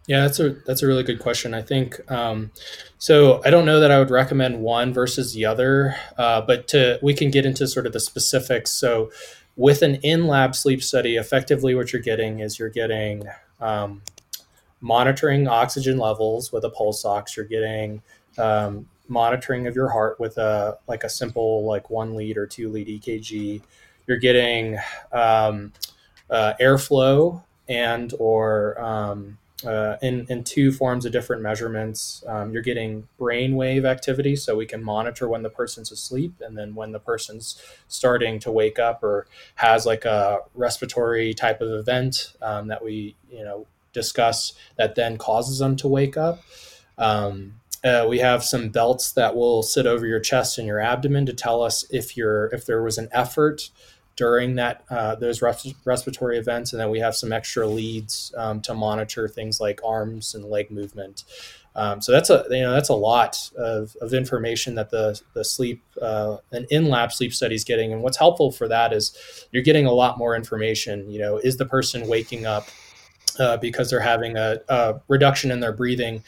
Yeah, 0.06 0.20
that's 0.20 0.38
a 0.38 0.50
that's 0.66 0.82
a 0.82 0.86
really 0.86 1.02
good 1.02 1.18
question. 1.18 1.54
I 1.54 1.62
think 1.62 1.98
um, 2.10 2.50
so. 2.98 3.40
I 3.44 3.50
don't 3.50 3.64
know 3.64 3.80
that 3.80 3.90
I 3.90 3.98
would 3.98 4.10
recommend 4.10 4.60
one 4.60 4.92
versus 4.92 5.32
the 5.32 5.46
other, 5.46 5.96
uh, 6.18 6.42
but 6.42 6.68
to 6.68 6.98
we 7.02 7.14
can 7.14 7.30
get 7.30 7.46
into 7.46 7.66
sort 7.66 7.86
of 7.86 7.94
the 7.94 8.00
specifics. 8.00 8.70
So, 8.70 9.10
with 9.56 9.80
an 9.80 9.94
in 9.96 10.26
lab 10.26 10.54
sleep 10.54 10.82
study, 10.82 11.16
effectively 11.16 11.74
what 11.74 11.92
you're 11.92 12.02
getting 12.02 12.40
is 12.40 12.58
you're 12.58 12.68
getting 12.68 13.24
um, 13.60 14.02
monitoring 14.82 15.48
oxygen 15.48 15.96
levels 15.96 16.52
with 16.52 16.64
a 16.64 16.70
pulse 16.70 17.06
ox. 17.06 17.34
You're 17.34 17.46
getting 17.46 18.02
um, 18.36 18.86
monitoring 19.08 19.66
of 19.66 19.74
your 19.74 19.88
heart 19.88 20.20
with 20.20 20.36
a 20.36 20.76
like 20.86 21.04
a 21.04 21.08
simple 21.08 21.64
like 21.64 21.88
one 21.88 22.14
lead 22.14 22.36
or 22.36 22.46
two 22.46 22.70
lead 22.70 22.88
EKG. 22.88 23.62
You're 24.06 24.18
getting 24.18 24.76
um, 25.12 25.72
uh, 26.28 26.52
airflow 26.60 27.42
and 27.68 28.12
or 28.18 28.78
um, 28.78 29.38
uh, 29.64 29.96
in, 30.02 30.26
in 30.28 30.44
two 30.44 30.72
forms 30.72 31.04
of 31.04 31.12
different 31.12 31.42
measurements. 31.42 32.22
Um, 32.26 32.52
you're 32.52 32.62
getting 32.62 33.08
brainwave 33.18 33.84
activity, 33.84 34.36
so 34.36 34.56
we 34.56 34.66
can 34.66 34.82
monitor 34.82 35.28
when 35.28 35.42
the 35.42 35.50
person's 35.50 35.90
asleep 35.90 36.34
and 36.40 36.56
then 36.56 36.74
when 36.74 36.92
the 36.92 36.98
person's 36.98 37.60
starting 37.88 38.38
to 38.40 38.52
wake 38.52 38.78
up 38.78 39.02
or 39.02 39.26
has 39.56 39.86
like 39.86 40.04
a 40.04 40.40
respiratory 40.54 41.34
type 41.34 41.60
of 41.60 41.70
event 41.70 42.34
um, 42.42 42.68
that 42.68 42.84
we, 42.84 43.16
you 43.30 43.44
know, 43.44 43.66
discuss 43.92 44.52
that 44.76 44.94
then 44.94 45.16
causes 45.16 45.58
them 45.58 45.76
to 45.76 45.88
wake 45.88 46.16
up. 46.16 46.42
Um, 46.98 47.60
uh, 47.84 48.06
we 48.08 48.18
have 48.18 48.42
some 48.42 48.70
belts 48.70 49.12
that 49.12 49.36
will 49.36 49.62
sit 49.62 49.86
over 49.86 50.06
your 50.06 50.20
chest 50.20 50.56
and 50.56 50.66
your 50.66 50.80
abdomen 50.80 51.26
to 51.26 51.34
tell 51.34 51.62
us 51.62 51.84
if 51.90 52.16
you're 52.16 52.46
if 52.46 52.64
there 52.64 52.82
was 52.82 52.96
an 52.96 53.08
effort 53.12 53.68
during 54.16 54.54
that 54.56 54.84
uh, 54.90 55.14
those 55.16 55.42
res- 55.42 55.74
respiratory 55.84 56.38
events, 56.38 56.72
and 56.72 56.80
then 56.80 56.90
we 56.90 57.00
have 57.00 57.16
some 57.16 57.32
extra 57.32 57.66
leads 57.66 58.32
um, 58.36 58.60
to 58.62 58.74
monitor 58.74 59.28
things 59.28 59.60
like 59.60 59.80
arms 59.84 60.34
and 60.34 60.44
leg 60.44 60.70
movement. 60.70 61.24
Um, 61.76 62.00
so 62.00 62.12
that's 62.12 62.30
a 62.30 62.44
you 62.50 62.60
know 62.60 62.72
that's 62.72 62.88
a 62.88 62.94
lot 62.94 63.50
of, 63.56 63.96
of 64.00 64.14
information 64.14 64.76
that 64.76 64.90
the 64.90 65.20
the 65.34 65.44
sleep 65.44 65.82
uh, 66.00 66.36
an 66.52 66.66
in 66.70 66.88
lab 66.88 67.12
sleep 67.12 67.34
study 67.34 67.54
is 67.54 67.64
getting. 67.64 67.92
And 67.92 68.02
what's 68.02 68.16
helpful 68.16 68.52
for 68.52 68.68
that 68.68 68.92
is 68.92 69.46
you're 69.50 69.62
getting 69.62 69.86
a 69.86 69.92
lot 69.92 70.16
more 70.16 70.36
information. 70.36 71.10
You 71.10 71.18
know, 71.18 71.36
is 71.38 71.56
the 71.56 71.66
person 71.66 72.06
waking 72.06 72.46
up 72.46 72.68
uh, 73.40 73.56
because 73.56 73.90
they're 73.90 74.00
having 74.00 74.36
a, 74.36 74.60
a 74.68 75.00
reduction 75.08 75.50
in 75.50 75.60
their 75.60 75.72
breathing? 75.72 76.22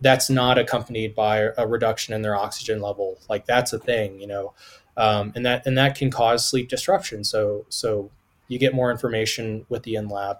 That's 0.00 0.30
not 0.30 0.58
accompanied 0.58 1.14
by 1.14 1.50
a 1.58 1.66
reduction 1.66 2.14
in 2.14 2.22
their 2.22 2.34
oxygen 2.34 2.80
level. 2.80 3.18
Like 3.28 3.46
that's 3.46 3.72
a 3.72 3.78
thing. 3.78 4.18
You 4.20 4.26
know, 4.26 4.54
um, 5.00 5.32
and 5.34 5.46
that 5.46 5.66
and 5.66 5.76
that 5.78 5.96
can 5.96 6.10
cause 6.10 6.46
sleep 6.48 6.68
disruption. 6.68 7.24
So 7.24 7.64
so 7.68 8.10
you 8.48 8.58
get 8.58 8.74
more 8.74 8.90
information 8.90 9.64
with 9.68 9.82
the 9.84 9.94
in 9.94 10.08
lab. 10.08 10.38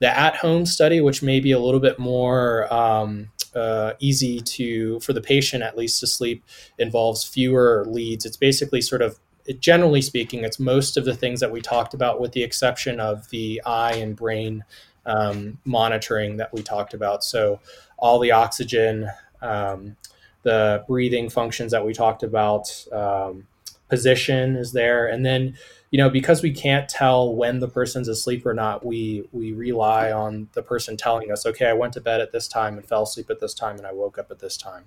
The 0.00 0.08
at 0.08 0.36
home 0.36 0.66
study, 0.66 1.00
which 1.00 1.22
may 1.22 1.40
be 1.40 1.52
a 1.52 1.58
little 1.58 1.80
bit 1.80 1.98
more 1.98 2.72
um, 2.72 3.30
uh, 3.54 3.92
easy 4.00 4.40
to 4.40 4.98
for 5.00 5.12
the 5.12 5.20
patient 5.20 5.62
at 5.62 5.76
least 5.76 6.00
to 6.00 6.06
sleep, 6.06 6.42
involves 6.78 7.22
fewer 7.22 7.84
leads. 7.86 8.24
It's 8.24 8.36
basically 8.36 8.80
sort 8.80 9.02
of 9.02 9.18
generally 9.58 10.02
speaking, 10.02 10.44
it's 10.44 10.60
most 10.60 10.96
of 10.96 11.04
the 11.04 11.14
things 11.14 11.40
that 11.40 11.50
we 11.50 11.60
talked 11.60 11.94
about, 11.94 12.20
with 12.20 12.32
the 12.32 12.42
exception 12.42 13.00
of 13.00 13.28
the 13.30 13.60
eye 13.66 13.94
and 13.94 14.14
brain 14.14 14.64
um, 15.06 15.58
monitoring 15.64 16.36
that 16.36 16.52
we 16.52 16.62
talked 16.62 16.94
about. 16.94 17.24
So 17.24 17.60
all 17.98 18.18
the 18.18 18.32
oxygen, 18.32 19.08
um, 19.42 19.96
the 20.42 20.84
breathing 20.86 21.28
functions 21.30 21.72
that 21.72 21.84
we 21.84 21.92
talked 21.92 22.22
about, 22.22 22.86
um, 22.92 23.46
position 23.90 24.56
is 24.56 24.72
there 24.72 25.06
and 25.06 25.26
then 25.26 25.54
you 25.90 25.98
know 25.98 26.08
because 26.08 26.42
we 26.42 26.52
can't 26.52 26.88
tell 26.88 27.34
when 27.34 27.58
the 27.58 27.68
person's 27.68 28.08
asleep 28.08 28.46
or 28.46 28.54
not 28.54 28.84
we 28.86 29.24
we 29.32 29.52
rely 29.52 30.12
on 30.12 30.48
the 30.52 30.62
person 30.62 30.96
telling 30.96 31.30
us 31.30 31.44
okay 31.44 31.66
i 31.66 31.72
went 31.72 31.92
to 31.92 32.00
bed 32.00 32.20
at 32.20 32.32
this 32.32 32.48
time 32.48 32.78
and 32.78 32.86
fell 32.86 33.02
asleep 33.02 33.28
at 33.28 33.40
this 33.40 33.54
time 33.54 33.76
and 33.76 33.86
i 33.86 33.92
woke 33.92 34.18
up 34.18 34.30
at 34.30 34.38
this 34.38 34.56
time 34.56 34.84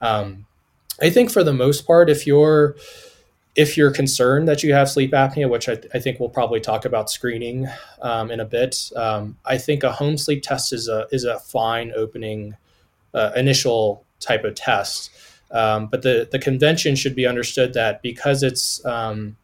um, 0.00 0.46
i 1.00 1.10
think 1.10 1.30
for 1.30 1.44
the 1.44 1.52
most 1.52 1.86
part 1.86 2.08
if 2.08 2.26
you're 2.26 2.74
if 3.58 3.76
you're 3.76 3.90
concerned 3.90 4.46
that 4.46 4.62
you 4.62 4.72
have 4.72 4.88
sleep 4.88 5.10
apnea, 5.10 5.50
which 5.50 5.68
I, 5.68 5.76
I 5.92 5.98
think 5.98 6.20
we'll 6.20 6.28
probably 6.28 6.60
talk 6.60 6.84
about 6.84 7.10
screening 7.10 7.66
um, 8.00 8.30
in 8.30 8.38
a 8.38 8.44
bit, 8.44 8.92
um, 8.94 9.36
I 9.44 9.58
think 9.58 9.82
a 9.82 9.90
home 9.90 10.16
sleep 10.16 10.44
test 10.44 10.72
is 10.72 10.86
a 10.86 11.08
is 11.10 11.24
a 11.24 11.40
fine 11.40 11.92
opening 11.96 12.54
uh, 13.12 13.32
initial 13.34 14.04
type 14.20 14.44
of 14.44 14.54
test. 14.54 15.10
Um, 15.50 15.86
but 15.86 16.02
the, 16.02 16.28
the 16.30 16.38
convention 16.38 16.94
should 16.94 17.14
be 17.14 17.26
understood 17.26 17.74
that 17.74 18.02
because 18.02 18.42
it's 18.42 18.84
um, 18.84 19.36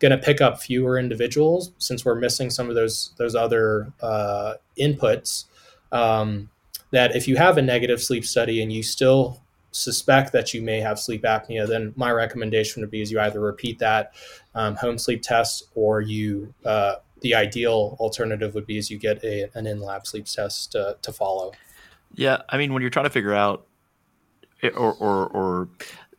going 0.00 0.10
to 0.10 0.18
pick 0.18 0.40
up 0.40 0.60
fewer 0.60 0.98
individuals, 0.98 1.72
since 1.78 2.04
we're 2.04 2.16
missing 2.16 2.50
some 2.50 2.68
of 2.68 2.74
those 2.74 3.12
those 3.16 3.34
other 3.34 3.92
uh, 4.02 4.54
inputs, 4.78 5.44
um, 5.92 6.50
that 6.90 7.14
if 7.14 7.28
you 7.28 7.36
have 7.36 7.56
a 7.58 7.62
negative 7.62 8.02
sleep 8.02 8.24
study 8.24 8.62
and 8.62 8.72
you 8.72 8.82
still 8.82 9.40
suspect 9.70 10.32
that 10.32 10.54
you 10.54 10.62
may 10.62 10.80
have 10.80 10.98
sleep 10.98 11.22
apnea, 11.22 11.66
then 11.66 11.92
my 11.96 12.10
recommendation 12.10 12.80
would 12.80 12.90
be 12.90 13.02
is 13.02 13.10
you 13.10 13.20
either 13.20 13.40
repeat 13.40 13.78
that 13.80 14.14
um, 14.54 14.76
home 14.76 14.98
sleep 14.98 15.22
test 15.22 15.64
or 15.74 16.00
you 16.00 16.54
uh, 16.64 16.96
the 17.20 17.34
ideal 17.34 17.96
alternative 17.98 18.54
would 18.54 18.66
be 18.66 18.78
is 18.78 18.90
you 18.90 18.98
get 18.98 19.22
a, 19.24 19.50
an 19.54 19.66
in 19.66 19.80
lab 19.80 20.06
sleep 20.06 20.26
test 20.26 20.72
to, 20.72 20.96
to 21.02 21.12
follow. 21.12 21.52
Yeah, 22.14 22.42
I 22.48 22.58
mean 22.58 22.72
when 22.72 22.82
you're 22.82 22.90
trying 22.90 23.06
to 23.06 23.10
figure 23.10 23.34
out 23.34 23.66
or, 24.70 24.92
or, 24.94 25.26
or 25.26 25.68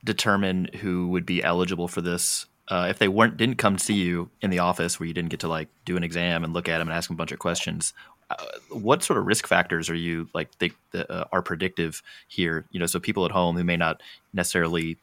determine 0.03 0.69
who 0.81 1.07
would 1.07 1.25
be 1.25 1.43
eligible 1.43 1.87
for 1.87 2.01
this. 2.01 2.45
Uh, 2.67 2.87
if 2.89 2.97
they 2.97 3.07
weren't 3.07 3.37
didn't 3.37 3.59
come 3.59 3.77
see 3.77 3.93
you 3.93 4.27
in 4.41 4.49
the 4.49 4.57
office 4.57 4.99
where 4.99 5.05
you 5.05 5.13
didn't 5.13 5.29
get 5.29 5.39
to 5.39 5.47
like 5.47 5.67
do 5.85 5.97
an 5.97 6.03
exam 6.03 6.43
and 6.43 6.51
look 6.51 6.67
at 6.67 6.79
them 6.79 6.87
and 6.87 6.97
ask 6.97 7.09
them 7.09 7.15
a 7.15 7.17
bunch 7.17 7.31
of 7.31 7.37
questions 7.37 7.93
uh, 8.29 8.35
what 8.69 9.03
sort 9.03 9.19
of 9.19 9.25
risk 9.25 9.47
factors 9.47 9.89
are 9.89 9.95
you 9.95 10.27
like 10.33 10.51
think 10.55 10.73
that, 10.91 11.09
uh, 11.11 11.25
are 11.31 11.41
predictive 11.41 12.01
here? 12.27 12.65
You 12.71 12.79
know 12.79 12.85
so 12.85 12.99
people 12.99 13.25
at 13.25 13.31
home 13.31 13.55
who 13.55 13.63
may 13.63 13.77
not 13.77 14.01
necessarily 14.33 14.97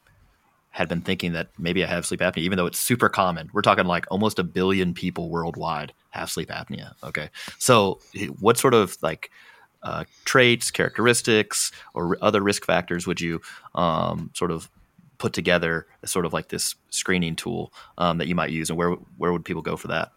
had 0.71 0.89
been 0.89 1.01
thinking 1.01 1.33
that 1.33 1.49
maybe 1.59 1.83
i 1.83 1.87
have 1.87 2.03
sleep 2.03 2.19
apnea 2.19 2.39
even 2.39 2.57
though 2.57 2.65
it's 2.65 2.79
super 2.79 3.09
common. 3.09 3.49
We're 3.53 3.61
talking 3.61 3.85
like 3.85 4.05
almost 4.11 4.39
a 4.39 4.43
billion 4.43 4.93
people 4.93 5.29
worldwide 5.29 5.93
have 6.09 6.29
sleep 6.29 6.49
apnea 6.49 6.93
okay? 7.03 7.29
So 7.59 7.99
what 8.39 8.57
sort 8.57 8.73
of 8.73 8.97
like 9.01 9.31
uh, 9.83 10.05
traits, 10.25 10.71
characteristics, 10.71 11.71
or 11.93 12.17
other 12.21 12.41
risk 12.41 12.65
factors 12.65 13.05
would 13.05 13.21
you 13.21 13.41
um, 13.75 14.31
sort 14.33 14.51
of 14.51 14.69
put 15.17 15.33
together 15.33 15.87
as 16.01 16.11
sort 16.11 16.25
of 16.25 16.33
like 16.33 16.49
this 16.49 16.75
screening 16.89 17.35
tool 17.35 17.71
um, 17.97 18.17
that 18.17 18.27
you 18.27 18.35
might 18.35 18.49
use, 18.49 18.69
and 18.69 18.77
where 18.77 18.91
where 19.17 19.31
would 19.31 19.45
people 19.45 19.61
go 19.61 19.77
for 19.77 19.87
that? 19.87 20.11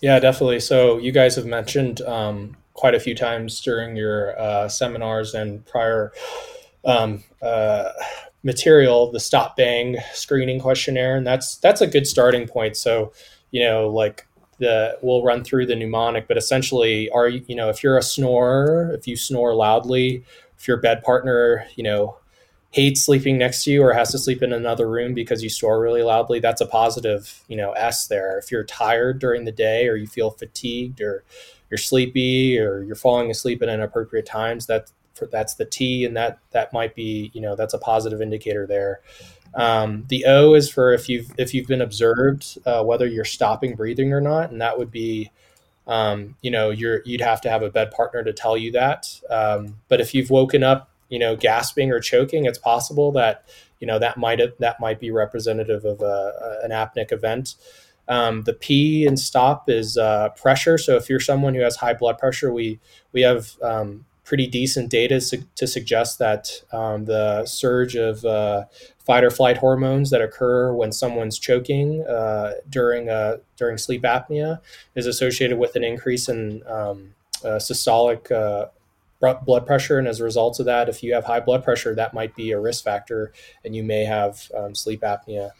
Yeah, 0.00 0.18
definitely. 0.18 0.60
So 0.60 0.98
you 0.98 1.12
guys 1.12 1.36
have 1.36 1.46
mentioned 1.46 2.00
um, 2.02 2.56
quite 2.72 2.94
a 2.94 3.00
few 3.00 3.14
times 3.14 3.60
during 3.60 3.96
your 3.96 4.38
uh, 4.40 4.68
seminars 4.68 5.34
and 5.34 5.64
prior 5.66 6.12
um, 6.84 7.22
uh, 7.42 7.90
material 8.42 9.12
the 9.12 9.20
stop 9.20 9.56
bang 9.56 9.96
screening 10.14 10.60
questionnaire, 10.60 11.16
and 11.16 11.26
that's 11.26 11.56
that's 11.58 11.80
a 11.80 11.86
good 11.86 12.06
starting 12.06 12.46
point. 12.46 12.76
So 12.76 13.12
you 13.50 13.62
know, 13.62 13.88
like 13.88 14.26
the 14.60 14.98
we'll 15.02 15.24
run 15.24 15.42
through 15.42 15.66
the 15.66 15.74
mnemonic, 15.74 16.28
but 16.28 16.36
essentially, 16.36 17.10
are 17.10 17.28
you 17.28 17.56
know 17.56 17.68
if 17.68 17.82
you're 17.82 17.98
a 17.98 18.02
snorer, 18.02 18.92
if 18.94 19.06
you 19.06 19.16
snore 19.16 19.54
loudly, 19.54 20.24
if 20.58 20.68
your 20.68 20.76
bed 20.76 21.02
partner, 21.02 21.66
you 21.74 21.82
know, 21.82 22.16
hates 22.70 23.02
sleeping 23.02 23.38
next 23.38 23.64
to 23.64 23.72
you 23.72 23.82
or 23.82 23.92
has 23.92 24.12
to 24.12 24.18
sleep 24.18 24.42
in 24.42 24.52
another 24.52 24.88
room 24.88 25.14
because 25.14 25.42
you 25.42 25.50
snore 25.50 25.80
really 25.80 26.02
loudly, 26.02 26.38
that's 26.38 26.60
a 26.60 26.66
positive, 26.66 27.42
you 27.48 27.56
know, 27.56 27.72
S 27.72 28.06
there. 28.06 28.38
If 28.38 28.52
you're 28.52 28.64
tired 28.64 29.18
during 29.18 29.44
the 29.44 29.52
day 29.52 29.88
or 29.88 29.96
you 29.96 30.06
feel 30.06 30.30
fatigued 30.30 31.00
or 31.00 31.24
you're 31.70 31.78
sleepy 31.78 32.58
or 32.58 32.82
you're 32.82 32.94
falling 32.94 33.30
asleep 33.30 33.62
at 33.62 33.68
inappropriate 33.68 34.26
times, 34.26 34.66
that 34.66 34.90
that's 35.30 35.54
the 35.54 35.64
T, 35.64 36.04
and 36.04 36.16
that 36.16 36.38
that 36.52 36.72
might 36.72 36.94
be 36.94 37.30
you 37.34 37.40
know 37.40 37.56
that's 37.56 37.74
a 37.74 37.78
positive 37.78 38.22
indicator 38.22 38.66
there. 38.66 39.00
Um, 39.54 40.04
the 40.08 40.24
O 40.26 40.54
is 40.54 40.70
for 40.70 40.92
if 40.92 41.08
you've 41.08 41.32
if 41.36 41.54
you've 41.54 41.66
been 41.66 41.82
observed 41.82 42.58
uh, 42.66 42.84
whether 42.84 43.06
you're 43.06 43.24
stopping 43.24 43.74
breathing 43.74 44.12
or 44.12 44.20
not, 44.20 44.50
and 44.50 44.60
that 44.60 44.78
would 44.78 44.90
be 44.90 45.30
um, 45.86 46.36
you 46.40 46.50
know 46.50 46.70
you're 46.70 47.02
you'd 47.04 47.20
have 47.20 47.40
to 47.42 47.50
have 47.50 47.62
a 47.62 47.70
bed 47.70 47.90
partner 47.90 48.22
to 48.22 48.32
tell 48.32 48.56
you 48.56 48.72
that. 48.72 49.20
Um, 49.28 49.76
but 49.88 50.00
if 50.00 50.14
you've 50.14 50.30
woken 50.30 50.62
up 50.62 50.90
you 51.08 51.18
know 51.18 51.36
gasping 51.36 51.90
or 51.90 52.00
choking, 52.00 52.44
it's 52.44 52.58
possible 52.58 53.12
that 53.12 53.44
you 53.80 53.86
know 53.86 53.98
that 53.98 54.16
might 54.16 54.40
that 54.60 54.80
might 54.80 55.00
be 55.00 55.10
representative 55.10 55.84
of 55.84 56.00
a, 56.00 56.60
an 56.62 56.70
apneic 56.70 57.12
event. 57.12 57.56
Um, 58.08 58.42
the 58.42 58.54
P 58.54 59.04
in 59.06 59.16
stop 59.16 59.68
is 59.68 59.96
uh, 59.96 60.30
pressure. 60.30 60.78
So 60.78 60.96
if 60.96 61.08
you're 61.08 61.20
someone 61.20 61.54
who 61.54 61.60
has 61.60 61.76
high 61.76 61.94
blood 61.94 62.18
pressure, 62.18 62.52
we 62.52 62.80
we 63.12 63.22
have 63.22 63.56
um, 63.62 64.04
pretty 64.30 64.46
decent 64.46 64.88
data 64.88 65.20
su- 65.20 65.42
to 65.56 65.66
suggest 65.66 66.20
that 66.20 66.62
um, 66.72 67.04
the 67.06 67.44
surge 67.44 67.96
of 67.96 68.24
uh, 68.24 68.62
fight 69.04 69.24
or 69.24 69.30
flight 69.30 69.56
hormones 69.56 70.10
that 70.10 70.22
occur 70.22 70.72
when 70.72 70.92
someone's 70.92 71.36
choking 71.36 72.06
uh, 72.06 72.52
during 72.68 73.08
uh, 73.08 73.38
during 73.56 73.76
sleep 73.76 74.02
apnea 74.02 74.60
is 74.94 75.06
associated 75.06 75.58
with 75.58 75.74
an 75.74 75.82
increase 75.82 76.28
in 76.28 76.62
um, 76.68 77.12
uh, 77.44 77.58
systolic 77.58 78.30
uh, 78.30 78.66
blood 79.44 79.66
pressure. 79.66 79.98
And 79.98 80.06
as 80.06 80.20
a 80.20 80.24
result 80.24 80.60
of 80.60 80.66
that, 80.66 80.88
if 80.88 81.02
you 81.02 81.12
have 81.12 81.24
high 81.24 81.40
blood 81.40 81.64
pressure, 81.64 81.92
that 81.96 82.14
might 82.14 82.36
be 82.36 82.52
a 82.52 82.60
risk 82.60 82.84
factor, 82.84 83.32
and 83.64 83.74
you 83.74 83.82
may 83.82 84.04
have 84.04 84.48
um, 84.56 84.76
sleep 84.76 85.00
apnea. 85.00 85.50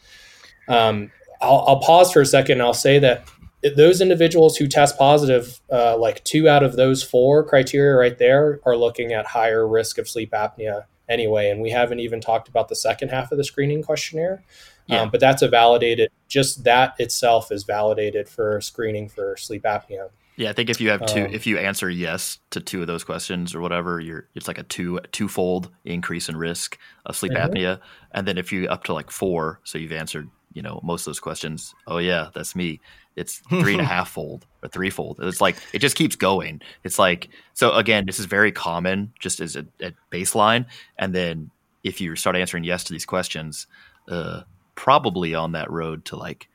Um, 0.69 1.11
I'll, 1.41 1.65
I'll, 1.67 1.79
pause 1.81 2.13
for 2.13 2.21
a 2.21 2.25
second. 2.25 2.61
I'll 2.61 2.73
say 2.73 2.99
that 2.99 3.27
those 3.75 4.01
individuals 4.01 4.57
who 4.57 4.67
test 4.67 4.97
positive, 4.97 5.61
uh, 5.71 5.97
like 5.97 6.23
two 6.23 6.49
out 6.49 6.63
of 6.63 6.75
those 6.75 7.03
four 7.03 7.43
criteria 7.43 7.95
right 7.95 8.17
there, 8.17 8.59
are 8.65 8.75
looking 8.75 9.13
at 9.13 9.27
higher 9.27 9.67
risk 9.67 9.97
of 9.97 10.09
sleep 10.09 10.31
apnea 10.31 10.85
anyway. 11.07 11.49
And 11.49 11.61
we 11.61 11.69
haven't 11.69 11.99
even 11.99 12.21
talked 12.21 12.47
about 12.47 12.69
the 12.69 12.75
second 12.75 13.09
half 13.09 13.31
of 13.31 13.37
the 13.37 13.43
screening 13.43 13.83
questionnaire. 13.83 14.43
Yeah. 14.87 15.01
Um, 15.01 15.09
but 15.09 15.19
that's 15.19 15.41
a 15.41 15.47
validated, 15.47 16.09
just 16.27 16.63
that 16.63 16.95
itself 16.97 17.51
is 17.51 17.63
validated 17.63 18.27
for 18.27 18.59
screening 18.61 19.09
for 19.09 19.37
sleep 19.37 19.63
apnea. 19.63 20.09
Yeah, 20.37 20.49
I 20.49 20.53
think 20.53 20.69
if 20.69 20.81
you 20.81 20.89
have 20.89 21.05
two, 21.05 21.25
um, 21.25 21.33
if 21.33 21.45
you 21.45 21.59
answer 21.59 21.89
yes 21.89 22.39
to 22.49 22.61
two 22.61 22.81
of 22.81 22.87
those 22.87 23.03
questions 23.03 23.53
or 23.53 23.61
whatever, 23.61 23.99
you're 23.99 24.27
it's 24.33 24.47
like 24.47 24.57
a 24.57 24.63
two 24.63 24.99
twofold 25.11 25.69
increase 25.85 26.29
in 26.29 26.35
risk 26.35 26.79
of 27.05 27.15
sleep 27.15 27.33
mm-hmm. 27.33 27.53
apnea. 27.53 27.79
And 28.11 28.27
then 28.27 28.39
if 28.39 28.51
you 28.51 28.67
up 28.67 28.85
to 28.85 28.93
like 28.93 29.11
four, 29.11 29.59
so 29.63 29.77
you've 29.77 29.91
answered 29.91 30.29
you 30.53 30.61
know 30.61 30.79
most 30.83 31.01
of 31.01 31.05
those 31.05 31.19
questions 31.19 31.73
oh 31.87 31.97
yeah 31.97 32.29
that's 32.33 32.55
me 32.55 32.79
it's 33.15 33.39
three 33.49 33.73
and 33.73 33.81
a 33.81 33.85
half 33.95 34.09
fold 34.09 34.45
or 34.63 34.69
threefold. 34.69 35.19
It's 35.21 35.41
like 35.41 35.57
it 35.73 35.79
just 35.79 35.95
keeps 35.95 36.15
going. 36.15 36.61
It's 36.83 36.99
like 36.99 37.29
so 37.53 37.73
again 37.73 38.05
this 38.05 38.19
is 38.19 38.25
very 38.25 38.51
common 38.51 39.13
just 39.19 39.39
as 39.39 39.55
a, 39.55 39.65
a 39.81 39.91
baseline. 40.11 40.65
And 40.97 41.13
then 41.13 41.51
if 41.83 41.99
you 41.99 42.15
start 42.15 42.35
answering 42.35 42.63
yes 42.63 42.83
to 42.85 42.93
these 42.93 43.05
questions 43.05 43.67
uh, 44.09 44.41
probably 44.75 45.35
on 45.35 45.51
that 45.53 45.69
road 45.69 46.05
to 46.05 46.15
like 46.15 46.47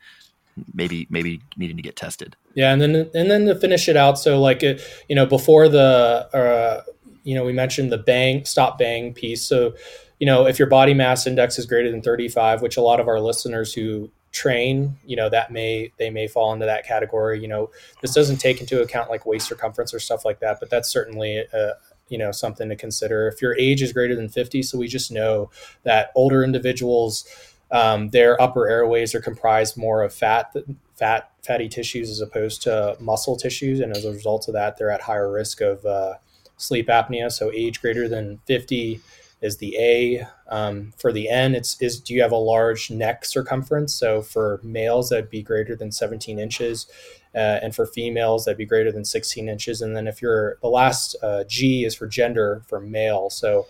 maybe 0.73 1.07
maybe 1.11 1.41
needing 1.57 1.77
to 1.77 1.83
get 1.83 1.97
tested. 1.97 2.37
Yeah 2.55 2.73
and 2.73 2.81
then 2.81 2.95
and 3.15 3.31
then 3.31 3.47
to 3.47 3.55
finish 3.55 3.89
it 3.89 3.97
out 3.97 4.19
so 4.19 4.41
like 4.41 4.63
it, 4.63 4.81
you 5.09 5.17
know 5.17 5.27
before 5.27 5.69
the 5.69 6.29
uh, 6.33 6.83
you 7.25 7.35
know 7.35 7.45
we 7.45 7.53
mentioned 7.53 7.93
the 7.93 7.99
bang 7.99 8.45
stop 8.45 8.79
bang 8.79 9.13
piece. 9.13 9.45
So 9.45 9.75
you 10.19 10.27
know, 10.27 10.47
if 10.47 10.59
your 10.59 10.69
body 10.69 10.95
mass 10.95 11.27
index 11.27 11.59
is 11.59 11.67
greater 11.67 11.91
than 11.91 12.03
35, 12.03 12.63
which 12.63 12.77
a 12.77 12.81
lot 12.81 13.01
of 13.01 13.09
our 13.09 13.21
listeners 13.21 13.75
who 13.75 14.11
train, 14.37 14.99
you 15.05 15.17
know, 15.17 15.29
that 15.31 15.51
may 15.51 15.93
they 15.99 16.11
may 16.11 16.29
fall 16.29 16.53
into 16.53 16.67
that 16.67 16.87
category. 16.87 17.41
You 17.41 17.49
know, 17.49 17.71
this 18.03 18.15
doesn't 18.15 18.37
take 18.37 18.61
into 18.61 18.83
account 18.83 19.11
like 19.11 19.25
waist 19.25 19.49
circumference 19.49 19.95
or 19.95 19.99
stuff 19.99 20.25
like 20.25 20.41
that, 20.41 20.61
but 20.61 20.69
that's 20.71 20.89
certainly 20.89 21.39
a, 21.39 21.73
you 22.09 22.19
know 22.19 22.31
something 22.33 22.69
to 22.69 22.77
consider. 22.77 23.29
If 23.29 23.41
your 23.41 23.57
age 23.59 23.83
is 23.83 23.93
greater 23.93 24.15
than 24.15 24.29
50, 24.29 24.63
so 24.63 24.79
we 24.79 24.89
just 24.89 25.11
know 25.11 25.51
that 25.85 26.13
older 26.15 26.45
individuals 26.45 27.25
um, 27.71 28.11
their 28.11 28.41
upper 28.41 28.69
airways 28.69 29.15
are 29.15 29.21
comprised 29.21 29.77
more 29.77 30.03
of 30.03 30.15
fat 30.15 30.55
fat 30.95 31.31
fatty 31.45 31.69
tissues 31.69 32.11
as 32.11 32.21
opposed 32.21 32.63
to 32.63 32.97
muscle 33.01 33.37
tissues 33.37 33.81
and 33.81 33.97
as 33.97 34.05
a 34.05 34.13
result 34.13 34.49
of 34.49 34.55
that 34.55 34.77
they're 34.77 34.91
at 34.91 35.03
higher 35.03 35.31
risk 35.31 35.61
of 35.61 35.85
uh, 35.85 36.15
sleep 36.57 36.89
apnea 36.89 37.31
so 37.31 37.51
age 37.53 37.81
greater 37.81 38.09
than 38.09 38.39
50 38.47 39.01
is 39.41 39.59
the 39.59 39.77
A. 39.79 40.27
Um, 40.49 40.93
for 40.97 41.13
the 41.13 41.29
N, 41.29 41.55
it's 41.55 41.81
is 41.81 42.01
do 42.01 42.15
you 42.15 42.23
have 42.23 42.33
a 42.33 42.37
large 42.37 42.91
neck 42.91 43.25
circumference? 43.25 43.95
So 43.95 44.23
for 44.23 44.61
males, 44.63 45.11
that'd 45.11 45.31
be 45.31 45.43
greater 45.43 45.77
than 45.77 45.93
17 45.93 46.39
inches, 46.39 46.87
uh, 47.35 47.59
and 47.63 47.75
for 47.75 47.87
females, 47.87 48.45
that'd 48.45 48.59
be 48.59 48.65
greater 48.65 48.93
than 48.93 49.05
16 49.05 49.49
inches. 49.49 49.83
And 49.83 49.97
then 49.97 50.07
if 50.07 50.23
you're 50.23 50.59
the 50.63 50.69
last 50.69 51.17
uh, 51.23 51.45
G 51.45 51.85
is 51.85 51.95
for 51.95 52.07
gender 52.07 52.63
for 52.67 52.81
male. 52.81 53.31
So 53.31 53.67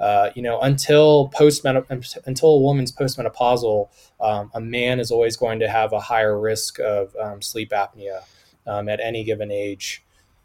uh, 0.00 0.30
you 0.34 0.40
know, 0.40 0.58
until 0.60 1.30
until 2.24 2.48
a 2.48 2.60
woman's 2.60 2.90
postmenopausal, 2.90 3.88
um, 4.20 4.50
a 4.54 4.60
man 4.60 4.98
is 4.98 5.10
always 5.10 5.36
going 5.36 5.60
to 5.60 5.68
have 5.68 5.92
a 5.92 6.00
higher 6.00 6.40
risk 6.40 6.80
of 6.80 7.14
um, 7.16 7.42
sleep 7.42 7.70
apnea 7.70 8.22
um, 8.66 8.88
at 8.88 8.98
any 9.00 9.22
given 9.24 9.50
age. 9.50 10.02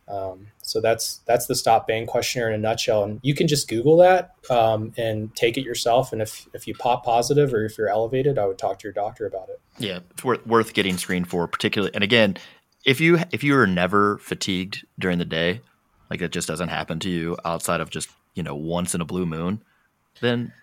Um, 0.07 0.47
so 0.61 0.81
that's 0.81 1.17
that's 1.25 1.47
the 1.47 1.55
stop 1.55 1.87
bang 1.87 2.05
questionnaire 2.05 2.49
in 2.49 2.55
a 2.55 2.57
nutshell, 2.59 3.03
and 3.03 3.19
you 3.23 3.33
can 3.33 3.47
just 3.47 3.67
Google 3.67 3.97
that 3.97 4.35
um, 4.49 4.93
and 4.97 5.35
take 5.35 5.57
it 5.57 5.63
yourself. 5.63 6.13
And 6.13 6.21
if 6.21 6.47
if 6.53 6.67
you 6.67 6.75
pop 6.75 7.03
positive 7.03 7.53
or 7.53 7.65
if 7.65 7.77
you're 7.77 7.89
elevated, 7.89 8.37
I 8.37 8.45
would 8.45 8.57
talk 8.57 8.79
to 8.79 8.83
your 8.83 8.93
doctor 8.93 9.25
about 9.25 9.49
it. 9.49 9.59
Yeah, 9.77 9.99
it's 10.11 10.23
worth 10.23 10.45
worth 10.45 10.73
getting 10.73 10.97
screened 10.97 11.27
for, 11.27 11.47
particularly. 11.47 11.93
And 11.95 12.03
again, 12.03 12.37
if 12.85 13.01
you 13.01 13.19
if 13.31 13.43
you 13.43 13.57
are 13.57 13.67
never 13.67 14.19
fatigued 14.19 14.85
during 14.99 15.17
the 15.17 15.25
day, 15.25 15.61
like 16.09 16.21
it 16.21 16.31
just 16.31 16.47
doesn't 16.47 16.69
happen 16.69 16.99
to 16.99 17.09
you 17.09 17.35
outside 17.43 17.81
of 17.81 17.89
just 17.89 18.09
you 18.35 18.43
know 18.43 18.55
once 18.55 18.93
in 18.93 19.01
a 19.01 19.05
blue 19.05 19.25
moon, 19.25 19.63
then 20.21 20.53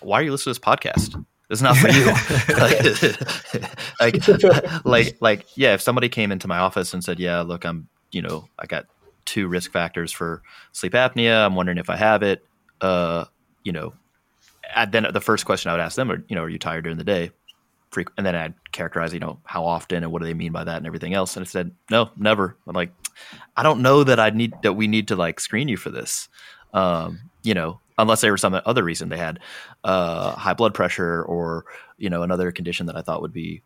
why 0.00 0.20
are 0.20 0.22
you 0.22 0.30
listening 0.30 0.54
to 0.54 0.60
this 0.60 0.64
podcast? 0.64 1.24
It's 1.50 1.60
not 1.60 1.76
for 1.76 1.88
you. 1.88 2.06
like, 4.00 4.84
like, 4.86 5.16
like, 5.20 5.46
yeah. 5.54 5.74
If 5.74 5.82
somebody 5.82 6.08
came 6.08 6.32
into 6.32 6.48
my 6.48 6.58
office 6.58 6.94
and 6.94 7.04
said, 7.04 7.20
"Yeah, 7.20 7.40
look, 7.40 7.64
I'm 7.66 7.88
you 8.12 8.22
know, 8.22 8.48
I 8.58 8.66
got 8.66 8.86
two 9.24 9.48
risk 9.48 9.72
factors 9.72 10.12
for 10.12 10.42
sleep 10.72 10.92
apnea. 10.92 11.44
I'm 11.44 11.54
wondering 11.54 11.78
if 11.78 11.90
I 11.90 11.96
have 11.96 12.22
it. 12.22 12.44
Uh, 12.80 13.24
you 13.64 13.72
know, 13.72 13.94
then 14.90 15.06
the 15.12 15.20
first 15.20 15.44
question 15.44 15.70
I 15.70 15.74
would 15.74 15.80
ask 15.80 15.96
them 15.96 16.10
are, 16.10 16.22
you 16.28 16.36
know, 16.36 16.42
are 16.42 16.48
you 16.48 16.58
tired 16.58 16.84
during 16.84 16.98
the 16.98 17.04
day? 17.04 17.30
And 18.16 18.24
then 18.24 18.34
I'd 18.34 18.54
characterize, 18.72 19.12
you 19.12 19.20
know, 19.20 19.38
how 19.44 19.66
often 19.66 20.02
and 20.02 20.10
what 20.10 20.20
do 20.20 20.24
they 20.26 20.34
mean 20.34 20.52
by 20.52 20.64
that 20.64 20.78
and 20.78 20.86
everything 20.86 21.12
else. 21.12 21.36
And 21.36 21.44
I 21.44 21.46
said, 21.46 21.72
no, 21.90 22.10
never. 22.16 22.56
I'm 22.66 22.74
like, 22.74 22.92
I 23.54 23.62
don't 23.62 23.82
know 23.82 24.02
that 24.04 24.18
I 24.18 24.30
need 24.30 24.54
that 24.62 24.72
we 24.72 24.86
need 24.86 25.08
to 25.08 25.16
like 25.16 25.40
screen 25.40 25.68
you 25.68 25.76
for 25.76 25.90
this. 25.90 26.28
Um, 26.72 27.20
you 27.42 27.52
know, 27.52 27.80
unless 27.98 28.22
there 28.22 28.32
was 28.32 28.40
some 28.40 28.58
other 28.64 28.82
reason 28.82 29.10
they 29.10 29.18
had 29.18 29.40
uh, 29.84 30.32
high 30.32 30.54
blood 30.54 30.72
pressure 30.72 31.22
or 31.22 31.66
you 31.98 32.08
know 32.08 32.22
another 32.22 32.50
condition 32.50 32.86
that 32.86 32.96
I 32.96 33.02
thought 33.02 33.20
would 33.20 33.32
be 33.32 33.62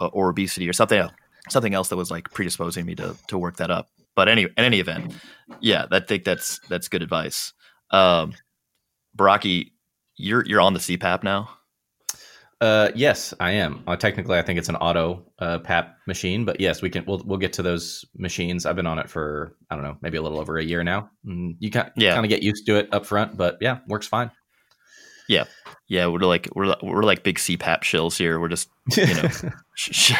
uh, 0.00 0.06
or 0.06 0.30
obesity 0.30 0.66
or 0.68 0.72
something 0.72 0.98
else 0.98 1.12
something 1.48 1.74
else 1.74 1.88
that 1.88 1.96
was 1.96 2.10
like 2.10 2.30
predisposing 2.32 2.86
me 2.86 2.94
to 2.96 3.16
to 3.28 3.38
work 3.38 3.56
that 3.56 3.70
up. 3.70 3.88
But 4.14 4.28
any 4.28 4.42
in 4.44 4.50
any 4.56 4.80
event, 4.80 5.14
yeah, 5.60 5.86
I 5.90 6.00
think 6.00 6.24
that's 6.24 6.58
that's 6.68 6.88
good 6.88 7.02
advice. 7.02 7.52
Um, 7.90 8.34
Baraki, 9.16 9.72
you're 10.16 10.44
you're 10.44 10.60
on 10.60 10.74
the 10.74 10.80
CPAP 10.80 11.22
now. 11.22 11.50
Uh, 12.58 12.90
yes, 12.94 13.34
I 13.38 13.52
am. 13.52 13.82
Uh, 13.86 13.96
technically, 13.96 14.38
I 14.38 14.42
think 14.42 14.58
it's 14.58 14.70
an 14.70 14.76
auto 14.76 15.22
uh, 15.38 15.58
PAP 15.58 15.94
machine, 16.06 16.46
but 16.46 16.58
yes, 16.58 16.80
we 16.80 16.88
can. 16.88 17.04
We'll 17.04 17.22
we'll 17.26 17.38
get 17.38 17.52
to 17.54 17.62
those 17.62 18.04
machines. 18.16 18.64
I've 18.64 18.76
been 18.76 18.86
on 18.86 18.98
it 18.98 19.10
for 19.10 19.54
I 19.70 19.74
don't 19.74 19.84
know, 19.84 19.98
maybe 20.00 20.16
a 20.16 20.22
little 20.22 20.40
over 20.40 20.56
a 20.56 20.64
year 20.64 20.82
now. 20.82 21.10
Mm, 21.26 21.56
you 21.58 21.70
can 21.70 21.90
yeah. 21.96 22.14
kind 22.14 22.24
of 22.24 22.30
get 22.30 22.42
used 22.42 22.64
to 22.66 22.76
it 22.76 22.88
up 22.92 23.04
front, 23.04 23.36
but 23.36 23.58
yeah, 23.60 23.78
works 23.86 24.06
fine. 24.06 24.30
Yeah, 25.28 25.44
yeah, 25.88 26.06
we're 26.06 26.20
like 26.20 26.48
we're 26.54 26.74
we're 26.82 27.02
like 27.02 27.22
big 27.22 27.38
CPAP 27.38 27.82
shills 27.82 28.16
here. 28.18 28.40
We're 28.40 28.48
just 28.48 28.68
you 28.96 29.14
know 29.14 29.28
sh- 29.74 30.12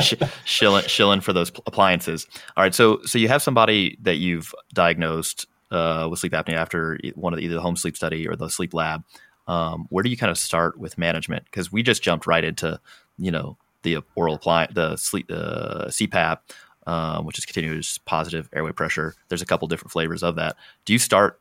sh- 0.00 0.14
shilling 0.44 0.84
shilling 0.86 1.20
for 1.20 1.32
those 1.32 1.52
appliances. 1.66 2.26
All 2.56 2.64
right, 2.64 2.74
so 2.74 3.00
so 3.04 3.18
you 3.18 3.28
have 3.28 3.42
somebody 3.42 3.96
that 4.02 4.16
you've 4.16 4.54
diagnosed 4.72 5.46
uh, 5.70 6.08
with 6.10 6.18
sleep 6.18 6.32
apnea 6.32 6.54
after 6.54 6.98
one 7.14 7.32
of 7.32 7.38
the, 7.38 7.44
either 7.44 7.54
the 7.54 7.60
home 7.60 7.76
sleep 7.76 7.96
study 7.96 8.26
or 8.26 8.36
the 8.36 8.48
sleep 8.48 8.74
lab. 8.74 9.04
Um, 9.46 9.86
where 9.90 10.02
do 10.02 10.10
you 10.10 10.16
kind 10.16 10.30
of 10.30 10.38
start 10.38 10.78
with 10.78 10.96
management? 10.98 11.44
Because 11.44 11.70
we 11.70 11.82
just 11.82 12.02
jumped 12.02 12.26
right 12.26 12.44
into 12.44 12.80
you 13.18 13.30
know 13.30 13.56
the 13.82 13.98
oral 14.16 14.34
appliance, 14.34 14.74
the 14.74 14.96
sleep, 14.96 15.28
the 15.28 15.86
CPAP, 15.88 16.38
uh, 16.86 17.22
which 17.22 17.38
is 17.38 17.46
continuous 17.46 17.98
positive 17.98 18.48
airway 18.52 18.72
pressure. 18.72 19.14
There's 19.28 19.42
a 19.42 19.46
couple 19.46 19.68
different 19.68 19.92
flavors 19.92 20.22
of 20.22 20.36
that. 20.36 20.56
Do 20.84 20.92
you 20.92 20.98
start 20.98 21.40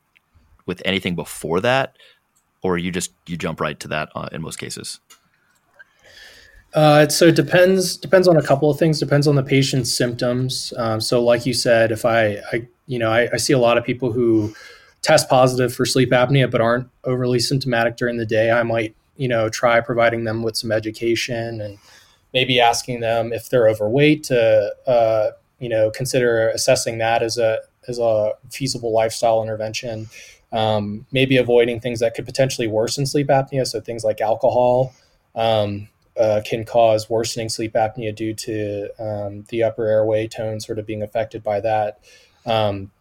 with 0.66 0.82
anything 0.86 1.16
before 1.16 1.60
that? 1.62 1.98
Or 2.64 2.78
you 2.78 2.92
just 2.92 3.12
you 3.28 3.38
jump 3.38 3.62
right 3.62 3.80
to 3.82 3.88
that 3.90 4.10
uh, 4.16 4.30
in 4.32 4.42
most 4.42 4.58
cases? 4.58 5.00
Uh, 6.74 7.08
so 7.08 7.28
it 7.28 7.36
depends 7.36 7.96
depends 7.98 8.28
on 8.28 8.36
a 8.36 8.42
couple 8.42 8.70
of 8.70 8.80
things. 8.80 9.00
Depends 9.00 9.28
on 9.28 9.36
the 9.36 9.44
patient's 9.44 9.96
symptoms. 9.96 10.74
Um, 10.78 11.00
so, 11.00 11.24
like 11.24 11.46
you 11.46 11.54
said, 11.54 11.92
if 11.92 12.04
I, 12.04 12.38
I 12.52 12.68
you 12.88 12.98
know, 12.98 13.12
I, 13.12 13.30
I, 13.32 13.38
see 13.38 13.54
a 13.54 13.60
lot 13.60 13.78
of 13.78 13.84
people 13.84 14.12
who 14.12 14.56
test 15.04 15.30
positive 15.30 15.74
for 15.74 15.86
sleep 15.86 16.10
apnea 16.10 16.50
but 16.50 16.62
aren't 16.62 16.90
overly 17.04 17.40
symptomatic 17.40 17.96
during 17.96 18.18
the 18.18 18.26
day. 18.26 18.50
I 18.50 18.64
might, 18.64 18.96
you 19.18 19.28
know, 19.28 19.50
try 19.50 19.80
providing 19.82 20.24
them 20.24 20.42
with 20.42 20.58
some 20.58 20.72
education 20.72 21.62
and 21.62 21.78
maybe 22.34 22.60
asking 22.60 23.02
them 23.02 23.32
if 23.32 23.50
they're 23.50 23.70
overweight 23.70 24.24
to, 24.26 24.74
uh, 24.88 25.32
you 25.60 25.70
know, 25.70 25.92
consider 25.92 26.50
assessing 26.50 26.98
that 26.98 27.22
as 27.22 27.38
a 27.38 27.60
as 27.88 28.00
a 28.00 28.32
feasible 28.50 28.92
lifestyle 28.92 29.44
intervention. 29.44 30.08
Um, 30.54 31.06
maybe 31.12 31.36
avoiding 31.38 31.80
things 31.82 32.00
that 32.00 32.14
could 32.14 32.26
potentially 32.26 32.68
worsen 32.68 33.06
sleep 33.06 33.28
apnea. 33.28 33.68
So 33.68 33.82
things 33.82 34.04
like 34.04 34.22
alcohol 34.22 34.94
um, 35.36 35.90
uh, 36.18 36.42
can 36.46 36.64
cause 36.64 37.10
worsening 37.10 37.50
sleep 37.50 37.74
apnea 37.74 38.16
due 38.16 38.34
to 38.36 38.90
um, 39.00 39.46
the 39.50 39.64
upper 39.64 39.88
airway 39.88 40.28
tone 40.28 40.60
sort 40.60 40.80
of 40.80 40.86
being 40.86 41.02
affected 41.02 41.44
by 41.44 41.60
that. 41.60 42.00
Um, 42.46 42.92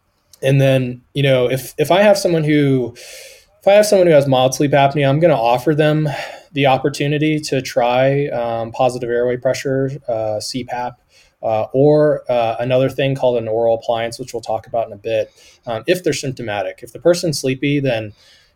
and 0.41 0.59
then, 0.59 1.03
you 1.13 1.23
know, 1.23 1.49
if 1.49 1.73
if 1.77 1.91
I 1.91 2.01
have 2.01 2.17
someone 2.17 2.43
who 2.43 2.95
if 2.95 3.67
I 3.67 3.73
have 3.73 3.85
someone 3.85 4.07
who 4.07 4.13
has 4.13 4.27
mild 4.27 4.55
sleep 4.55 4.71
apnea, 4.71 5.07
I'm 5.07 5.19
going 5.19 5.31
to 5.31 5.37
offer 5.37 5.73
them 5.73 6.09
the 6.51 6.65
opportunity 6.67 7.39
to 7.39 7.61
try 7.61 8.27
um, 8.27 8.71
positive 8.71 9.09
airway 9.09 9.37
pressure, 9.37 9.89
uh, 10.07 10.39
CPAP, 10.39 10.95
uh, 11.43 11.67
or 11.73 12.23
uh, 12.31 12.55
another 12.59 12.89
thing 12.89 13.15
called 13.15 13.37
an 13.37 13.47
oral 13.47 13.75
appliance, 13.75 14.17
which 14.17 14.33
we'll 14.33 14.41
talk 14.41 14.65
about 14.65 14.87
in 14.87 14.93
a 14.93 14.97
bit. 14.97 15.31
Um, 15.65 15.83
if 15.87 16.03
they're 16.03 16.13
symptomatic, 16.13 16.79
if 16.81 16.93
the 16.93 16.99
person's 16.99 17.39
sleepy, 17.39 17.79
then 17.79 18.13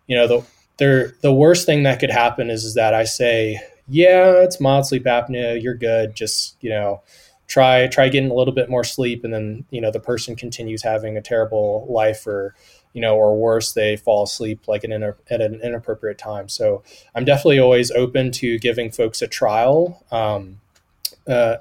you 0.07 0.15
know 0.15 0.27
the 0.27 1.13
the 1.21 1.33
worst 1.33 1.65
thing 1.65 1.83
that 1.83 1.99
could 1.99 2.11
happen 2.11 2.49
is, 2.49 2.63
is 2.63 2.75
that 2.75 2.93
I 2.93 3.03
say, 3.03 3.59
yeah, 3.87 4.43
it's 4.43 4.59
mild 4.59 4.85
sleep 4.85 5.03
apnea, 5.03 5.61
you're 5.61 5.75
good, 5.75 6.15
just 6.15 6.55
you 6.61 6.69
know 6.69 7.01
try 7.47 7.87
try 7.87 8.09
getting 8.09 8.31
a 8.31 8.35
little 8.35 8.53
bit 8.53 8.69
more 8.69 8.83
sleep, 8.83 9.23
and 9.23 9.33
then 9.33 9.65
you 9.69 9.81
know 9.81 9.91
the 9.91 9.99
person 9.99 10.35
continues 10.35 10.83
having 10.83 11.17
a 11.17 11.21
terrible 11.21 11.85
life 11.89 12.25
or 12.25 12.55
you 12.97 13.01
know, 13.01 13.15
or 13.15 13.37
worse, 13.37 13.73
they 13.73 13.95
fall 13.95 14.23
asleep 14.23 14.67
like 14.67 14.83
an 14.83 14.91
at 14.93 15.39
an 15.39 15.59
inappropriate 15.61 16.17
time. 16.17 16.49
So 16.49 16.81
I'm 17.13 17.25
definitely 17.25 17.59
always 17.59 17.91
open 17.91 18.31
to 18.31 18.57
giving 18.57 18.89
folks 18.89 19.21
a 19.21 19.27
trial. 19.27 20.03
Um, 20.09 20.61
uh, 21.27 21.57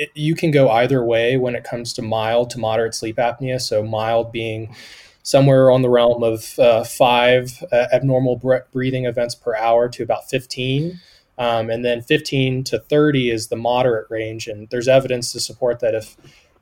it, 0.00 0.10
you 0.14 0.34
can 0.34 0.50
go 0.50 0.70
either 0.70 1.04
way 1.04 1.36
when 1.36 1.54
it 1.54 1.62
comes 1.62 1.92
to 1.92 2.02
mild 2.02 2.48
to 2.50 2.58
moderate 2.58 2.94
sleep 2.94 3.16
apnea. 3.16 3.60
So 3.60 3.82
mild 3.82 4.32
being 4.32 4.74
somewhere 5.22 5.70
on 5.70 5.82
the 5.82 5.90
realm 5.90 6.22
of 6.22 6.58
uh, 6.58 6.84
five 6.84 7.62
uh, 7.70 7.86
abnormal 7.92 8.64
breathing 8.72 9.04
events 9.04 9.34
per 9.34 9.54
hour 9.54 9.90
to 9.90 10.02
about 10.02 10.28
15. 10.30 10.98
Um, 11.36 11.68
and 11.70 11.84
then 11.84 12.00
15 12.00 12.64
to 12.64 12.78
30 12.78 13.30
is 13.30 13.48
the 13.48 13.56
moderate 13.56 14.10
range. 14.10 14.46
And 14.46 14.68
there's 14.70 14.88
evidence 14.88 15.32
to 15.32 15.40
support 15.40 15.80
that 15.80 15.94
if 15.94 16.16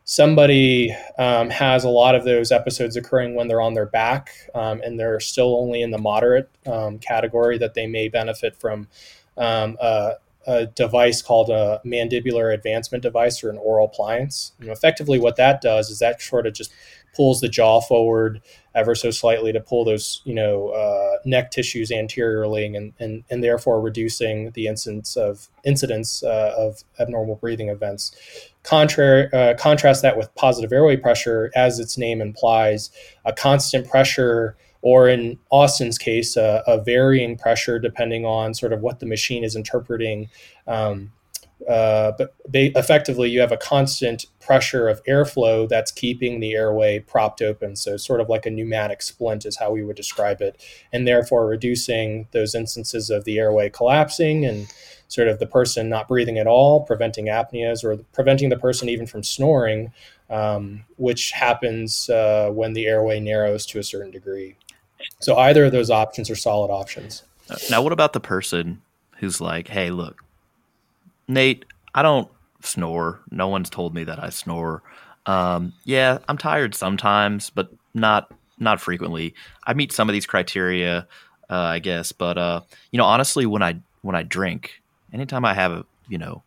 somebody 0.05 0.95
um, 1.17 1.51
has 1.51 1.85
a 1.85 1.89
lot 1.89 2.17
of 2.17 2.25
those 2.25 2.51
episodes 2.51 2.97
occurring 2.97 3.37
when 3.37 3.47
they're 3.47 3.61
on 3.61 3.75
their 3.75 3.87
back 3.87 4.31
um, 4.55 4.81
and 4.83 4.99
they're 4.99 5.21
still 5.21 5.57
only 5.61 5.81
in 5.81 5.93
the 5.93 5.99
moderate 5.99 6.51
um, 6.67 6.99
category 6.99 7.57
that 7.59 7.75
they 7.75 7.87
may 7.87 8.09
benefit 8.09 8.57
from 8.57 8.89
um, 9.37 9.77
a, 10.49 10.67
device 10.67 11.23
called 11.23 11.51
a 11.51 11.81
mandibular 11.85 12.53
advancement 12.53 13.03
device 13.03 13.45
or 13.45 13.51
an 13.51 13.59
oral 13.59 13.87
appliance. 13.87 14.53
Effectively, 14.61 15.19
what 15.21 15.37
that 15.37 15.61
does 15.61 15.91
is 15.91 15.99
that 16.01 16.21
sort 16.21 16.47
of 16.47 16.55
just 16.55 16.73
pulls 17.15 17.41
the 17.41 17.49
jaw 17.49 17.81
forward 17.81 18.41
ever 18.75 18.95
so 18.95 19.11
slightly 19.11 19.53
to 19.53 19.61
pull 19.61 19.85
those, 19.85 20.23
you 20.25 20.35
know, 20.35 20.69
uh, 20.69 21.19
neck 21.25 21.51
tissues 21.51 21.91
anteriorly, 21.91 22.65
and, 22.65 22.93
and 22.99 23.25
and 23.29 23.43
therefore 23.43 23.81
reducing 23.81 24.51
the 24.53 24.67
incidence 24.67 25.17
of 25.17 25.49
incidence 25.65 26.23
uh, 26.23 26.55
of 26.57 26.85
abnormal 27.01 27.37
breathing 27.37 27.69
events. 27.69 28.17
Contrary, 28.63 29.29
uh, 29.33 29.55
contrast 29.55 30.03
that 30.03 30.17
with 30.17 30.35
positive 30.35 30.73
airway 30.73 30.97
pressure, 30.97 31.51
as 31.57 31.79
its 31.79 31.99
name 31.99 32.21
implies, 32.21 32.91
a 33.25 33.33
constant 33.33 33.89
pressure, 33.89 34.57
or 34.83 35.09
in 35.09 35.39
Austin's 35.51 35.99
case, 35.99 36.37
a 36.37 36.83
varying 36.85 37.37
pressure 37.37 37.79
depending 37.79 38.25
on 38.25 38.55
sort 38.55 38.73
of 38.73 38.81
what 38.81 39.01
the 39.01 39.07
machine 39.07 39.45
is 39.45 39.57
interpreting. 39.57 40.29
Um, 40.67 41.13
uh, 41.67 42.13
but 42.17 42.35
ba- 42.49 42.79
effectively, 42.79 43.29
you 43.29 43.41
have 43.41 43.51
a 43.51 43.57
constant 43.57 44.27
pressure 44.41 44.89
of 44.89 45.03
airflow 45.05 45.69
that's 45.69 45.91
keeping 45.91 46.41
the 46.41 46.55
airway 46.55 47.01
propped 47.01 47.43
open. 47.43 47.75
So, 47.75 47.97
sort 47.97 48.21
of 48.21 48.29
like 48.29 48.47
a 48.47 48.51
pneumatic 48.51 49.03
splint 49.03 49.45
is 49.45 49.57
how 49.57 49.73
we 49.73 49.83
would 49.83 49.97
describe 49.97 50.41
it, 50.41 50.63
and 50.93 51.07
therefore 51.07 51.47
reducing 51.47 52.29
those 52.31 52.55
instances 52.55 53.11
of 53.11 53.25
the 53.25 53.39
airway 53.39 53.71
collapsing 53.71 54.45
and 54.45 54.73
sort 55.09 55.27
of 55.27 55.41
the 55.41 55.47
person 55.47 55.89
not 55.89 56.07
breathing 56.07 56.39
at 56.39 56.47
all, 56.47 56.83
preventing 56.85 57.27
apneas, 57.27 57.83
or 57.83 57.97
preventing 58.13 58.51
the 58.51 58.59
person 58.59 58.89
even 58.89 59.07
from 59.07 59.25
snoring, 59.25 59.93
um, 60.31 60.85
which 60.97 61.33
happens 61.33 62.09
uh, 62.09 62.51
when 62.53 62.75
the 62.75 62.87
airway 62.87 63.19
narrows 63.19 63.67
to 63.67 63.79
a 63.79 63.83
certain 63.83 64.11
degree. 64.11 64.57
So, 65.21 65.37
either 65.37 65.65
of 65.67 65.73
those 65.73 65.91
options 65.91 66.31
are 66.31 66.37
solid 66.37 66.71
options. 66.71 67.23
Now, 67.71 67.83
what 67.83 67.93
about 67.93 68.13
the 68.13 68.21
person 68.21 68.83
who's 69.19 69.41
like, 69.41 69.69
hey, 69.69 69.91
look, 69.91 70.23
Nate, 71.27 71.65
I 71.95 72.03
don't 72.03 72.29
snore. 72.63 73.21
No 73.31 73.49
one's 73.49 73.71
told 73.71 73.95
me 73.95 74.05
that 74.05 74.23
I 74.23 74.31
snore. 74.31 74.83
Um, 75.27 75.73
yeah, 75.85 76.19
I'm 76.29 76.39
tired 76.39 76.75
sometimes, 76.75 77.51
but 77.51 77.71
not 77.95 78.33
not 78.59 78.81
frequently. 78.81 79.35
I 79.67 79.75
meet 79.75 79.93
some 79.93 80.09
of 80.09 80.13
these 80.13 80.27
criteria, 80.27 81.07
uh, 81.51 81.55
I 81.55 81.79
guess, 81.79 82.13
but 82.13 82.39
uh, 82.39 82.61
you 82.91 82.99
know, 82.99 83.05
honestly, 83.05 83.47
when 83.47 83.63
I 83.63 83.81
when 84.03 84.17
I 84.17 84.23
drink, 84.23 84.81
anytime 85.13 85.45
I 85.45 85.55
have 85.55 85.73
a 85.73 85.87
you 86.09 86.19
know, 86.19 86.43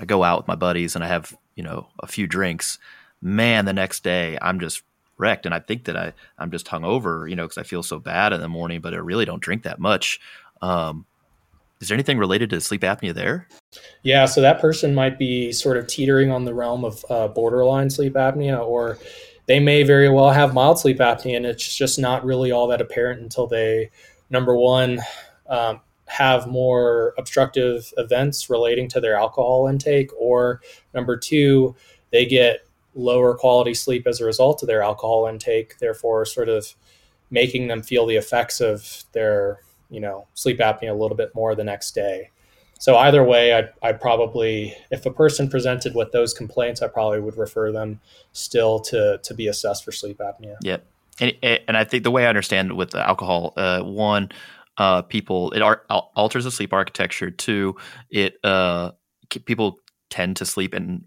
I 0.00 0.04
go 0.04 0.24
out 0.24 0.40
with 0.40 0.48
my 0.48 0.54
buddies 0.54 0.94
and 0.94 1.04
I 1.04 1.08
have 1.08 1.36
you 1.54 1.62
know 1.62 1.88
a 2.00 2.06
few 2.06 2.26
drinks, 2.26 2.78
man, 3.20 3.64
the 3.66 3.72
next 3.72 4.02
day 4.02 4.38
I'm 4.40 4.58
just 4.58 4.82
wrecked, 5.18 5.46
and 5.46 5.54
I 5.54 5.60
think 5.60 5.84
that 5.84 5.96
I 5.96 6.12
I'm 6.38 6.50
just 6.50 6.66
hungover, 6.66 7.28
you 7.28 7.36
know, 7.36 7.44
because 7.44 7.58
I 7.58 7.62
feel 7.62 7.82
so 7.82 7.98
bad 7.98 8.32
in 8.32 8.40
the 8.40 8.48
morning, 8.48 8.80
but 8.80 8.94
I 8.94 8.98
really 8.98 9.24
don't 9.24 9.42
drink 9.42 9.62
that 9.62 9.78
much. 9.78 10.20
Um, 10.62 11.06
is 11.80 11.88
there 11.88 11.96
anything 11.96 12.18
related 12.18 12.50
to 12.50 12.60
sleep 12.60 12.82
apnea 12.82 13.12
there? 13.12 13.48
Yeah, 14.02 14.24
so 14.26 14.40
that 14.40 14.60
person 14.60 14.94
might 14.94 15.18
be 15.18 15.52
sort 15.52 15.76
of 15.76 15.86
teetering 15.86 16.30
on 16.30 16.44
the 16.44 16.54
realm 16.54 16.84
of 16.84 17.04
uh, 17.10 17.28
borderline 17.28 17.90
sleep 17.90 18.14
apnea, 18.14 18.64
or 18.64 18.98
they 19.46 19.60
may 19.60 19.82
very 19.82 20.08
well 20.08 20.30
have 20.30 20.54
mild 20.54 20.78
sleep 20.78 20.98
apnea, 20.98 21.36
and 21.36 21.46
it's 21.46 21.76
just 21.76 21.98
not 21.98 22.24
really 22.24 22.52
all 22.52 22.66
that 22.68 22.80
apparent 22.80 23.20
until 23.20 23.46
they, 23.46 23.90
number 24.30 24.56
one, 24.56 25.00
um, 25.48 25.80
have 26.06 26.46
more 26.46 27.14
obstructive 27.18 27.92
events 27.96 28.48
relating 28.48 28.88
to 28.88 29.00
their 29.00 29.16
alcohol 29.16 29.66
intake, 29.66 30.10
or 30.18 30.60
number 30.94 31.16
two, 31.16 31.74
they 32.10 32.24
get 32.24 32.63
lower 32.94 33.34
quality 33.34 33.74
sleep 33.74 34.06
as 34.06 34.20
a 34.20 34.24
result 34.24 34.62
of 34.62 34.68
their 34.68 34.82
alcohol 34.82 35.26
intake, 35.26 35.78
therefore, 35.78 36.24
sort 36.24 36.48
of 36.48 36.74
making 37.30 37.68
them 37.68 37.82
feel 37.82 38.06
the 38.06 38.16
effects 38.16 38.60
of 38.60 39.04
their 39.12 39.60
you 39.90 40.00
know 40.00 40.26
sleep 40.34 40.58
apnea 40.58 40.90
a 40.90 40.94
little 40.94 41.16
bit 41.16 41.34
more 41.34 41.54
the 41.54 41.64
next 41.64 41.94
day. 41.94 42.30
So 42.78 42.96
either 42.96 43.24
way, 43.24 43.52
I'd, 43.54 43.70
I'd 43.82 44.00
probably, 44.00 44.76
if 44.90 45.06
a 45.06 45.10
person 45.10 45.48
presented 45.48 45.94
with 45.94 46.12
those 46.12 46.34
complaints, 46.34 46.82
I 46.82 46.88
probably 46.88 47.20
would 47.20 47.38
refer 47.38 47.72
them 47.72 48.00
still 48.32 48.80
to 48.80 49.20
to 49.22 49.34
be 49.34 49.48
assessed 49.48 49.84
for 49.84 49.92
sleep 49.92 50.18
apnea. 50.18 50.56
Yeah, 50.60 50.78
and 51.20 51.34
and 51.42 51.76
I 51.76 51.84
think 51.84 52.04
the 52.04 52.10
way 52.10 52.26
I 52.26 52.28
understand 52.28 52.76
with 52.76 52.90
the 52.90 53.06
alcohol, 53.06 53.54
uh, 53.56 53.82
one, 53.82 54.30
uh, 54.76 55.02
people 55.02 55.50
it 55.52 55.60
alters 55.60 56.44
the 56.44 56.50
sleep 56.50 56.72
architecture. 56.72 57.30
Two, 57.30 57.76
it 58.10 58.36
uh, 58.44 58.92
people 59.44 59.78
tend 60.10 60.36
to 60.36 60.44
sleep 60.44 60.74
in 60.74 61.04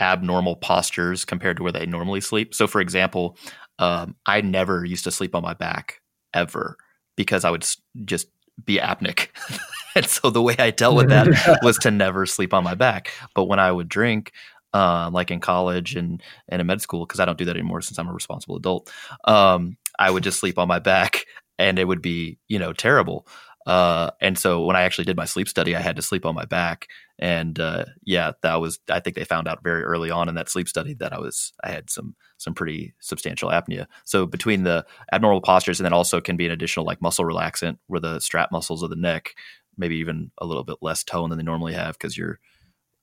abnormal 0.00 0.56
postures 0.56 1.24
compared 1.24 1.56
to 1.58 1.62
where 1.62 1.72
they 1.72 1.86
normally 1.86 2.20
sleep. 2.20 2.54
So, 2.54 2.66
for 2.66 2.80
example, 2.80 3.36
um, 3.78 4.16
I 4.26 4.40
never 4.40 4.84
used 4.84 5.04
to 5.04 5.10
sleep 5.10 5.34
on 5.34 5.42
my 5.42 5.54
back 5.54 6.00
ever 6.34 6.76
because 7.16 7.44
I 7.44 7.50
would 7.50 7.66
just 8.04 8.28
be 8.64 8.78
apneic. 8.78 9.28
and 9.94 10.06
so 10.06 10.30
the 10.30 10.42
way 10.42 10.54
I 10.58 10.70
dealt 10.70 10.96
with 10.96 11.08
that 11.08 11.58
was 11.62 11.78
to 11.78 11.90
never 11.90 12.26
sleep 12.26 12.54
on 12.54 12.64
my 12.64 12.74
back. 12.74 13.10
But 13.34 13.44
when 13.44 13.58
I 13.58 13.72
would 13.72 13.88
drink, 13.88 14.32
um, 14.72 15.12
like 15.12 15.30
in 15.30 15.40
college 15.40 15.96
and, 15.96 16.22
and 16.48 16.60
in 16.60 16.66
med 16.66 16.80
school, 16.80 17.06
because 17.06 17.20
I 17.20 17.24
don't 17.24 17.38
do 17.38 17.44
that 17.46 17.56
anymore 17.56 17.80
since 17.80 17.98
I'm 17.98 18.08
a 18.08 18.12
responsible 18.12 18.56
adult, 18.56 18.92
um, 19.24 19.76
I 19.98 20.10
would 20.10 20.22
just 20.22 20.38
sleep 20.38 20.58
on 20.58 20.68
my 20.68 20.78
back 20.78 21.24
and 21.58 21.78
it 21.78 21.84
would 21.84 22.02
be, 22.02 22.38
you 22.48 22.58
know, 22.58 22.72
terrible. 22.72 23.26
Uh, 23.66 24.10
and 24.20 24.38
so 24.38 24.64
when 24.64 24.76
I 24.76 24.82
actually 24.82 25.04
did 25.04 25.16
my 25.16 25.26
sleep 25.26 25.48
study, 25.48 25.76
I 25.76 25.80
had 25.80 25.96
to 25.96 26.02
sleep 26.02 26.24
on 26.24 26.34
my 26.34 26.46
back. 26.46 26.88
And 27.20 27.60
uh, 27.60 27.84
yeah, 28.02 28.32
that 28.42 28.56
was 28.56 28.80
I 28.90 28.98
think 28.98 29.14
they 29.14 29.24
found 29.24 29.46
out 29.46 29.62
very 29.62 29.82
early 29.82 30.10
on 30.10 30.28
in 30.28 30.34
that 30.36 30.48
sleep 30.48 30.68
study 30.68 30.94
that 30.94 31.12
I 31.12 31.18
was 31.18 31.52
I 31.62 31.70
had 31.70 31.90
some 31.90 32.16
some 32.38 32.54
pretty 32.54 32.94
substantial 32.98 33.50
apnea. 33.50 33.86
So 34.04 34.26
between 34.26 34.64
the 34.64 34.86
abnormal 35.12 35.42
postures 35.42 35.78
and 35.78 35.84
then 35.84 35.92
also 35.92 36.20
can 36.20 36.36
be 36.36 36.46
an 36.46 36.52
additional 36.52 36.86
like 36.86 37.02
muscle 37.02 37.26
relaxant 37.26 37.76
where 37.86 38.00
the 38.00 38.20
strap 38.20 38.50
muscles 38.50 38.82
of 38.82 38.90
the 38.90 38.96
neck 38.96 39.34
maybe 39.76 39.96
even 39.96 40.30
a 40.38 40.46
little 40.46 40.64
bit 40.64 40.76
less 40.80 41.04
tone 41.04 41.30
than 41.30 41.38
they 41.38 41.44
normally 41.44 41.74
have 41.74 41.94
because 41.94 42.16
you're 42.16 42.38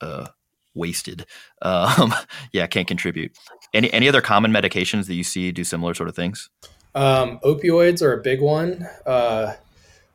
uh, 0.01 0.27
wasted. 0.73 1.25
Um, 1.61 2.13
yeah, 2.53 2.67
can't 2.67 2.87
contribute. 2.87 3.37
Any 3.73 3.91
any 3.93 4.07
other 4.07 4.21
common 4.21 4.51
medications 4.51 5.07
that 5.07 5.15
you 5.15 5.23
see 5.23 5.51
do 5.51 5.63
similar 5.63 5.93
sort 5.93 6.09
of 6.09 6.15
things? 6.15 6.49
Um, 6.95 7.39
opioids 7.43 8.01
are 8.01 8.13
a 8.13 8.21
big 8.21 8.41
one. 8.41 8.87
Uh, 9.05 9.53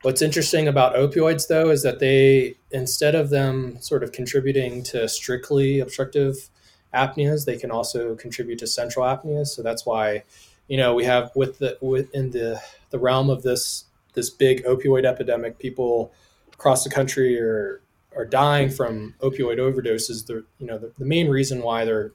What's 0.03 0.21
interesting 0.21 0.67
about 0.67 0.97
opioids, 0.97 1.47
though, 1.47 1.71
is 1.71 1.85
that 1.85 2.01
they, 2.01 2.57
instead 2.73 3.15
of 3.15 3.31
them 3.31 3.81
sort 3.81 4.03
of 4.03 4.11
contributing 4.11 4.83
to 4.85 5.09
strictly 5.09 5.79
obstructive 5.79 6.51
apneas, 6.93 7.45
they 7.45 7.57
can 7.57 7.71
also 7.71 8.17
contribute 8.17 8.59
to 8.59 8.67
central 8.67 9.07
apneas. 9.07 9.49
So 9.49 9.63
that's 9.63 9.87
why, 9.87 10.25
you 10.67 10.77
know, 10.77 10.93
we 10.95 11.05
have 11.05 11.31
with 11.37 11.59
the 11.59 11.79
within 11.81 12.33
the 12.33 12.61
the 12.91 12.99
realm 12.99 13.31
of 13.31 13.43
this 13.43 13.85
this 14.15 14.29
big 14.29 14.65
opioid 14.65 15.05
epidemic, 15.05 15.61
people 15.61 16.13
across 16.53 16.83
the 16.83 16.91
country 16.91 17.41
are 17.41 17.81
are 18.17 18.27
dying 18.27 18.71
from 18.71 19.15
opioid 19.21 19.59
overdoses. 19.59 20.27
The 20.27 20.45
you 20.59 20.67
know 20.67 20.79
the, 20.79 20.93
the 20.99 21.07
main 21.07 21.29
reason 21.29 21.63
why 21.63 21.85
they're 21.85 22.13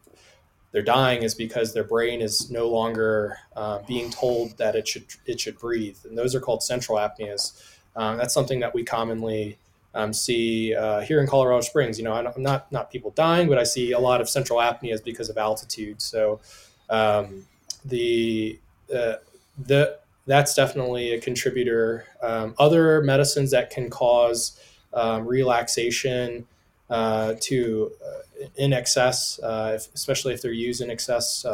they're 0.72 0.81
dying 0.81 1.23
is 1.23 1.34
because 1.34 1.73
their 1.73 1.84
brain 1.84 2.22
is 2.22 2.51
no 2.51 2.68
longer 2.68 3.38
uh, 3.55 3.80
being 3.88 4.11
told 4.11 4.57
that 4.57 4.76
it 4.76 4.88
should 4.88 5.05
it 5.26 5.39
should 5.39 5.57
breathe, 5.57 5.97
and 6.03 6.18
those 6.18 6.35
are 6.35 6.41
called 6.41 6.61
central 6.61 6.97
apneas. 6.97 7.61
Um, 7.98 8.18
that's 8.18 8.34
something 8.34 8.60
that 8.61 8.74
we 8.74 8.84
commonly 8.84 9.57
um, 9.94 10.14
see 10.14 10.76
uh, 10.76 11.02
here 11.02 11.19
in 11.19 11.28
Colorado 11.28 11.61
Springs. 11.61 11.98
You 11.98 12.06
know, 12.06 12.14
I'm 12.14 12.41
not 12.41 12.72
not 12.72 12.91
people 12.91 13.11
dying, 13.11 13.49
but 13.49 13.57
I 13.57 13.64
see 13.64 13.91
a 13.91 13.99
lot 13.99 14.22
of 14.22 14.30
central 14.30 14.60
apneas 14.60 15.03
because 15.03 15.30
of 15.30 15.38
altitude. 15.38 16.02
So 16.02 16.40
um, 16.90 17.45
the 17.84 18.60
uh, 18.95 19.15
the 19.57 19.98
that's 20.28 20.53
definitely 20.53 21.14
a 21.14 21.19
contributor. 21.19 22.06
Um, 22.22 22.53
other 22.60 23.02
medicines 23.02 23.52
that 23.52 23.72
can 23.72 23.90
cause 23.90 24.60
um, 24.94 25.26
relaxation 25.26 26.45
uh, 26.90 27.34
to 27.41 27.91
uh, 28.06 28.48
in 28.56 28.74
excess, 28.74 29.40
uh, 29.40 29.74
if, 29.76 29.94
especially 29.95 30.34
if 30.34 30.41
they're 30.41 30.52
used 30.52 30.82
in 30.82 30.91
excess. 30.91 31.45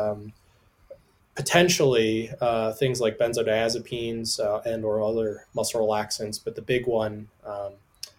Potentially 1.36 2.30
uh, 2.42 2.74
things 2.74 3.02
like 3.02 3.18
benzodiazepines 3.18 4.40
uh, 4.40 4.62
and 4.66 4.86
or 4.86 5.02
other 5.02 5.48
muscle 5.56 5.82
relaxants, 5.82 6.40
but 6.44 6.56
the 6.56 6.62
big 6.62 6.86
one 6.86 7.28
um, 7.46 7.74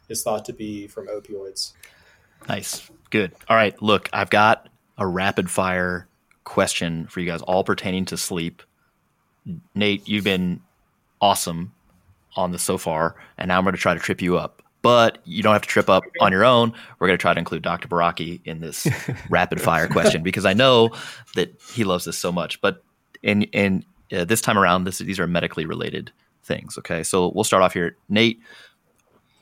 is 0.08 0.22
thought 0.22 0.44
to 0.46 0.52
be 0.52 0.86
from 0.88 1.06
opioids. 1.06 1.72
Nice, 2.48 2.90
good. 3.10 3.32
All 3.48 3.56
right, 3.56 3.80
look, 3.80 4.10
I've 4.12 4.30
got 4.30 4.68
a 4.98 5.06
rapid 5.06 5.50
fire 5.50 6.08
question 6.44 7.06
for 7.06 7.20
you 7.20 7.26
guys, 7.26 7.42
all 7.42 7.64
pertaining 7.64 8.04
to 8.06 8.16
sleep. 8.16 8.62
Nate, 9.74 10.06
you've 10.08 10.24
been 10.24 10.60
awesome 11.20 11.72
on 12.36 12.52
this 12.52 12.62
so 12.62 12.78
far, 12.78 13.16
and 13.38 13.48
now 13.48 13.58
I'm 13.58 13.64
going 13.64 13.74
to 13.74 13.80
try 13.80 13.94
to 13.94 14.00
trip 14.00 14.22
you 14.22 14.36
up. 14.36 14.62
But 14.82 15.18
you 15.24 15.42
don't 15.42 15.54
have 15.54 15.62
to 15.62 15.68
trip 15.68 15.88
up 15.88 16.04
on 16.20 16.30
your 16.30 16.44
own. 16.44 16.74
We're 16.98 17.06
going 17.06 17.16
to 17.16 17.22
try 17.22 17.32
to 17.32 17.38
include 17.38 17.62
Dr. 17.62 17.88
Baraki 17.88 18.42
in 18.44 18.60
this 18.60 18.86
rapid 19.30 19.58
fire 19.62 19.88
question 19.88 20.22
because 20.22 20.44
I 20.44 20.52
know 20.52 20.90
that 21.36 21.58
he 21.72 21.84
loves 21.84 22.04
this 22.04 22.18
so 22.18 22.30
much. 22.30 22.60
But 22.60 22.84
in 23.24 23.42
in 23.44 23.84
uh, 24.12 24.24
this 24.24 24.40
time 24.40 24.58
around, 24.58 24.84
this 24.84 24.98
these 24.98 25.18
are 25.18 25.26
medically 25.26 25.66
related 25.66 26.12
things. 26.44 26.78
Okay, 26.78 27.02
so 27.02 27.32
we'll 27.34 27.44
start 27.44 27.62
off 27.62 27.72
here. 27.72 27.96
Nate, 28.08 28.40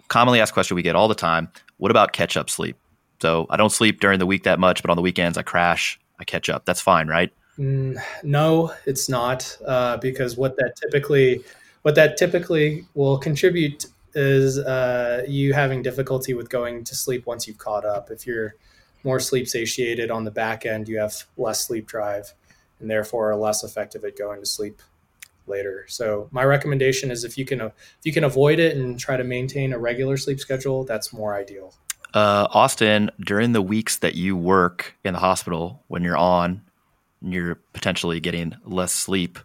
commonly 0.09 0.41
asked 0.41 0.55
question 0.55 0.75
we 0.77 0.83
get 0.83 0.97
all 0.97 1.09
the 1.09 1.15
time: 1.15 1.51
What 1.77 1.91
about 1.91 2.13
catch 2.13 2.37
up 2.37 2.49
sleep? 2.49 2.77
So 3.21 3.47
I 3.51 3.57
don't 3.57 3.71
sleep 3.71 4.01
during 4.01 4.19
the 4.19 4.27
week 4.27 4.45
that 4.45 4.59
much, 4.59 4.83
but 4.83 4.91
on 4.91 4.97
the 4.97 5.03
weekends 5.03 5.37
I 5.37 5.43
crash, 5.43 6.01
I 6.19 6.25
catch 6.25 6.49
up. 6.49 6.65
That's 6.65 6.81
fine, 6.81 7.09
right? 7.09 7.33
Mm, 7.59 8.01
no, 8.23 8.73
it's 8.87 9.09
not, 9.09 9.57
uh, 9.67 9.99
because 9.99 10.37
what 10.37 10.57
that 10.57 10.75
typically 10.77 11.45
what 11.83 11.97
that 11.97 12.17
typically 12.17 12.87
will 12.95 13.19
contribute 13.19 13.87
is 14.15 14.59
uh, 14.59 15.25
you 15.27 15.53
having 15.53 15.83
difficulty 15.83 16.35
with 16.35 16.49
going 16.49 16.85
to 16.85 16.95
sleep 16.95 17.27
once 17.27 17.49
you've 17.49 17.59
caught 17.59 17.85
up. 17.85 18.11
If 18.11 18.27
you're 18.27 18.55
more 19.05 19.19
sleep 19.19 19.49
satiated 19.49 20.11
on 20.11 20.25
the 20.25 20.31
back 20.31 20.65
end, 20.65 20.89
you 20.89 20.99
have 20.99 21.25
less 21.37 21.67
sleep 21.67 21.87
drive 21.87 22.33
and 22.83 22.91
therefore 22.91 23.31
are 23.31 23.37
less 23.37 23.65
effective 23.65 24.05
at 24.05 24.19
going 24.19 24.41
to 24.41 24.47
sleep 24.47 24.83
later. 25.47 25.87
So 25.89 26.29
my 26.31 26.45
recommendation 26.45 27.11
is 27.11 27.25
if 27.25 27.39
you 27.39 27.45
can 27.45 27.61
if 27.61 27.73
you 28.05 28.13
can 28.13 28.25
avoid 28.25 28.59
it 28.59 28.77
and 28.77 28.99
try 28.99 29.17
to 29.17 29.25
maintain 29.25 29.73
a 29.73 29.79
regular 29.79 30.17
sleep 30.17 30.41
schedule, 30.41 30.85
that's 30.85 31.13
more 31.13 31.35
ideal. 31.35 31.75
Uh, 32.15 32.47
Austin, 32.51 33.11
during 33.21 33.53
the 33.53 33.63
weeks 33.63 33.97
that 33.99 34.15
you 34.15 34.37
work 34.37 34.95
in 35.03 35.15
the 35.15 35.21
hospital, 35.21 35.83
when 35.89 36.03
you're 36.05 36.17
on, 36.17 36.61
you're 37.23 37.55
potentially 37.73 38.21
getting 38.21 38.55
less 38.65 38.93
sleep. 38.93 39.39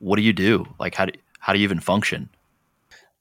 What 0.00 0.16
do 0.16 0.22
you 0.22 0.32
do? 0.32 0.66
Like 0.80 0.94
how 0.94 1.06
do 1.06 1.12
how 1.38 1.52
do 1.52 1.60
you 1.60 1.64
even 1.64 1.80
function? 1.80 2.28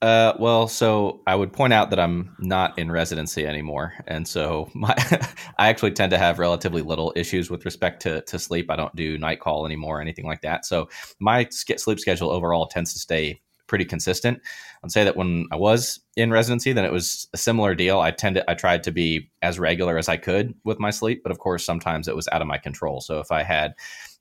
Uh, 0.02 0.34
well, 0.40 0.68
so 0.68 1.22
I 1.26 1.36
would 1.36 1.54
point 1.54 1.74
out 1.74 1.90
that 1.90 2.00
I'm 2.00 2.36
not 2.40 2.78
in 2.78 2.92
residency 2.92 3.48
anymore, 3.48 3.94
and 4.08 4.28
so 4.28 4.70
my 4.76 4.94
I 5.58 5.70
actually 5.70 5.92
tend 5.92 6.12
to 6.12 6.18
have 6.18 6.38
relatively 6.38 6.82
little 6.82 7.14
issues 7.16 7.50
with 7.50 7.66
respect 7.66 8.02
to 8.04 8.22
to 8.22 8.38
sleep. 8.38 8.70
I 8.70 8.76
don't 8.76 8.96
do 8.96 9.18
night 9.18 9.40
call 9.40 9.66
anymore 9.66 9.98
or 9.98 10.02
anything 10.02 10.26
like 10.26 10.42
that. 10.42 10.66
So 10.66 10.90
my 11.20 11.48
sleep 11.50 12.00
schedule 12.00 12.30
overall 12.30 12.68
tends 12.68 12.94
to 12.94 13.00
stay 13.00 13.42
pretty 13.68 13.86
consistent. 13.86 14.40
I'd 14.84 14.92
say 14.92 15.04
that 15.06 15.16
when 15.16 15.48
I 15.52 15.56
was 15.56 16.00
in 16.16 16.30
residency, 16.30 16.72
then 16.74 16.86
it 16.86 16.92
was 16.92 17.28
a 17.34 17.38
similar 17.38 17.74
deal. 17.74 18.00
I 18.00 18.12
tended 18.12 18.44
I 18.50 18.54
tried 18.54 18.84
to 18.84 18.92
be 18.92 19.32
as 19.42 19.60
regular 19.60 19.98
as 19.98 20.10
I 20.10 20.18
could 20.18 20.54
with 20.66 20.80
my 20.80 20.92
sleep, 20.92 21.24
but 21.24 21.32
of 21.32 21.40
course 21.40 21.66
sometimes 21.66 22.08
it 22.08 22.16
was 22.16 22.28
out 22.32 22.42
of 22.42 22.48
my 22.48 22.58
control. 22.58 23.00
So 23.02 23.20
if 23.20 23.32
I 23.32 23.44
had, 23.44 23.74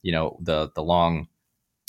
you 0.03 0.13
know, 0.13 0.39
the 0.41 0.71
the 0.77 0.83
long 0.83 1.27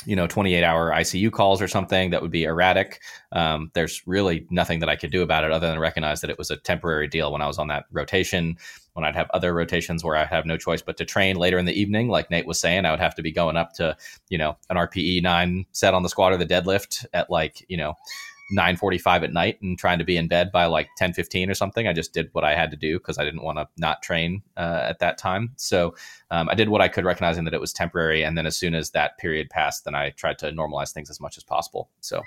you 0.05 0.15
know 0.15 0.27
28 0.27 0.63
hour 0.63 0.91
icu 0.91 1.31
calls 1.31 1.61
or 1.61 1.67
something 1.67 2.11
that 2.11 2.21
would 2.21 2.31
be 2.31 2.43
erratic. 2.43 3.01
Um, 3.31 3.71
there's 3.73 4.01
really 4.05 4.45
nothing 4.49 4.79
that 4.79 4.89
i 4.89 4.95
could 4.95 5.11
do 5.11 5.21
about 5.21 5.43
it 5.43 5.51
other 5.51 5.67
than 5.67 5.79
recognize 5.79 6.21
that 6.21 6.29
it 6.29 6.37
was 6.37 6.51
a 6.51 6.57
temporary 6.57 7.07
deal 7.07 7.31
when 7.31 7.41
i 7.41 7.47
was 7.47 7.57
on 7.57 7.67
that 7.67 7.85
rotation 7.91 8.57
when 8.93 9.03
i'd 9.05 9.15
have 9.15 9.29
other 9.33 9.53
rotations 9.53 10.03
where 10.03 10.15
i 10.15 10.25
have 10.25 10.45
no 10.45 10.57
choice 10.57 10.81
but 10.81 10.97
to 10.97 11.05
train 11.05 11.35
later 11.35 11.57
in 11.57 11.65
the 11.65 11.79
evening 11.79 12.09
like 12.09 12.29
nate 12.29 12.45
was 12.45 12.59
saying 12.59 12.85
i 12.85 12.91
would 12.91 12.99
have 12.99 13.15
to 13.15 13.21
be 13.21 13.31
going 13.31 13.57
up 13.57 13.73
to 13.73 13.95
you 14.29 14.37
know 14.37 14.57
an 14.69 14.77
rpe 14.77 15.21
9 15.21 15.65
set 15.71 15.93
on 15.93 16.03
the 16.03 16.09
squat 16.09 16.31
or 16.31 16.37
the 16.37 16.45
deadlift 16.45 17.05
at 17.13 17.29
like 17.29 17.65
you 17.67 17.77
know 17.77 17.95
9:45 18.51 19.23
at 19.23 19.33
night 19.33 19.61
and 19.61 19.77
trying 19.77 19.99
to 19.99 20.05
be 20.05 20.17
in 20.17 20.27
bed 20.27 20.51
by 20.51 20.65
like 20.65 20.89
10:15 20.99 21.49
or 21.49 21.53
something. 21.53 21.87
I 21.87 21.93
just 21.93 22.13
did 22.13 22.29
what 22.33 22.43
I 22.43 22.55
had 22.55 22.71
to 22.71 22.77
do 22.77 22.99
because 22.99 23.17
I 23.17 23.23
didn't 23.23 23.43
want 23.43 23.57
to 23.57 23.67
not 23.77 24.01
train 24.01 24.43
uh, 24.57 24.81
at 24.83 24.99
that 24.99 25.17
time. 25.17 25.53
So 25.55 25.95
um, 26.31 26.49
I 26.49 26.55
did 26.55 26.69
what 26.69 26.81
I 26.81 26.87
could, 26.87 27.05
recognizing 27.05 27.45
that 27.45 27.53
it 27.53 27.61
was 27.61 27.73
temporary. 27.73 28.23
And 28.23 28.37
then 28.37 28.45
as 28.45 28.57
soon 28.57 28.75
as 28.75 28.91
that 28.91 29.17
period 29.17 29.49
passed, 29.49 29.85
then 29.85 29.95
I 29.95 30.11
tried 30.11 30.39
to 30.39 30.51
normalize 30.51 30.91
things 30.91 31.09
as 31.09 31.19
much 31.19 31.37
as 31.37 31.43
possible. 31.43 31.89
So. 32.01 32.21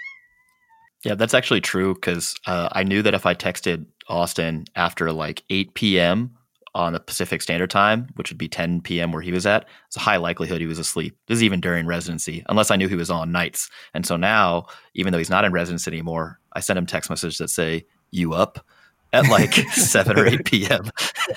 Yeah, 1.04 1.14
that's 1.14 1.34
actually 1.34 1.60
true 1.60 1.94
because 1.94 2.34
uh, 2.46 2.70
I 2.72 2.82
knew 2.82 3.02
that 3.02 3.14
if 3.14 3.24
I 3.24 3.32
texted 3.32 3.86
Austin 4.08 4.64
after 4.74 5.12
like 5.12 5.44
8 5.48 5.74
p.m 5.74 6.37
on 6.78 6.92
the 6.92 7.00
Pacific 7.00 7.42
Standard 7.42 7.70
Time, 7.70 8.08
which 8.14 8.30
would 8.30 8.38
be 8.38 8.48
10 8.48 8.80
p.m. 8.82 9.12
where 9.12 9.22
he 9.22 9.32
was 9.32 9.46
at, 9.46 9.66
it's 9.86 9.96
a 9.96 10.00
high 10.00 10.16
likelihood 10.16 10.60
he 10.60 10.66
was 10.66 10.78
asleep. 10.78 11.16
This 11.26 11.36
is 11.36 11.42
even 11.42 11.60
during 11.60 11.86
residency, 11.86 12.44
unless 12.48 12.70
I 12.70 12.76
knew 12.76 12.88
he 12.88 12.94
was 12.94 13.10
on 13.10 13.32
nights. 13.32 13.68
And 13.94 14.06
so 14.06 14.16
now, 14.16 14.66
even 14.94 15.12
though 15.12 15.18
he's 15.18 15.30
not 15.30 15.44
in 15.44 15.52
residency 15.52 15.90
anymore, 15.90 16.38
I 16.52 16.60
send 16.60 16.78
him 16.78 16.86
text 16.86 17.10
messages 17.10 17.38
that 17.38 17.50
say, 17.50 17.84
You 18.10 18.32
up? 18.32 18.64
at 19.12 19.28
like 19.28 19.54
7 19.72 20.18
or 20.18 20.26
8 20.26 20.44
p.m. 20.44 20.90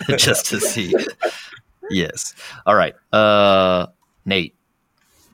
just 0.18 0.46
to 0.48 0.60
see. 0.60 0.94
Yes. 1.90 2.34
All 2.66 2.76
right. 2.76 2.96
Uh, 3.12 3.88
Nate, 4.26 4.56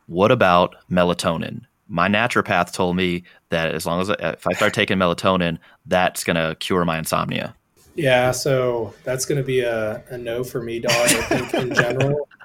what 0.08 0.32
about 0.32 0.76
melatonin? 0.90 1.62
My 1.88 2.08
naturopath 2.08 2.74
told 2.74 2.96
me 2.96 3.24
that 3.50 3.74
as 3.74 3.86
long 3.86 4.02
as 4.02 4.10
I, 4.10 4.16
if 4.34 4.46
I 4.46 4.54
start 4.54 4.74
taking 4.74 4.98
melatonin, 4.98 5.58
that's 5.86 6.24
going 6.24 6.36
to 6.36 6.56
cure 6.60 6.84
my 6.86 6.98
insomnia. 6.98 7.56
Yeah, 7.98 8.30
so 8.30 8.94
that's 9.03 9.26
going 9.26 9.40
to 9.40 9.44
be 9.44 9.61
a, 9.61 10.03
a, 10.10 10.18
no 10.19 10.44
for 10.44 10.61
me, 10.61 10.80
dog. 10.80 10.94
I 10.94 11.07
think 11.07 11.53
in 11.53 11.74
general. 11.74 12.30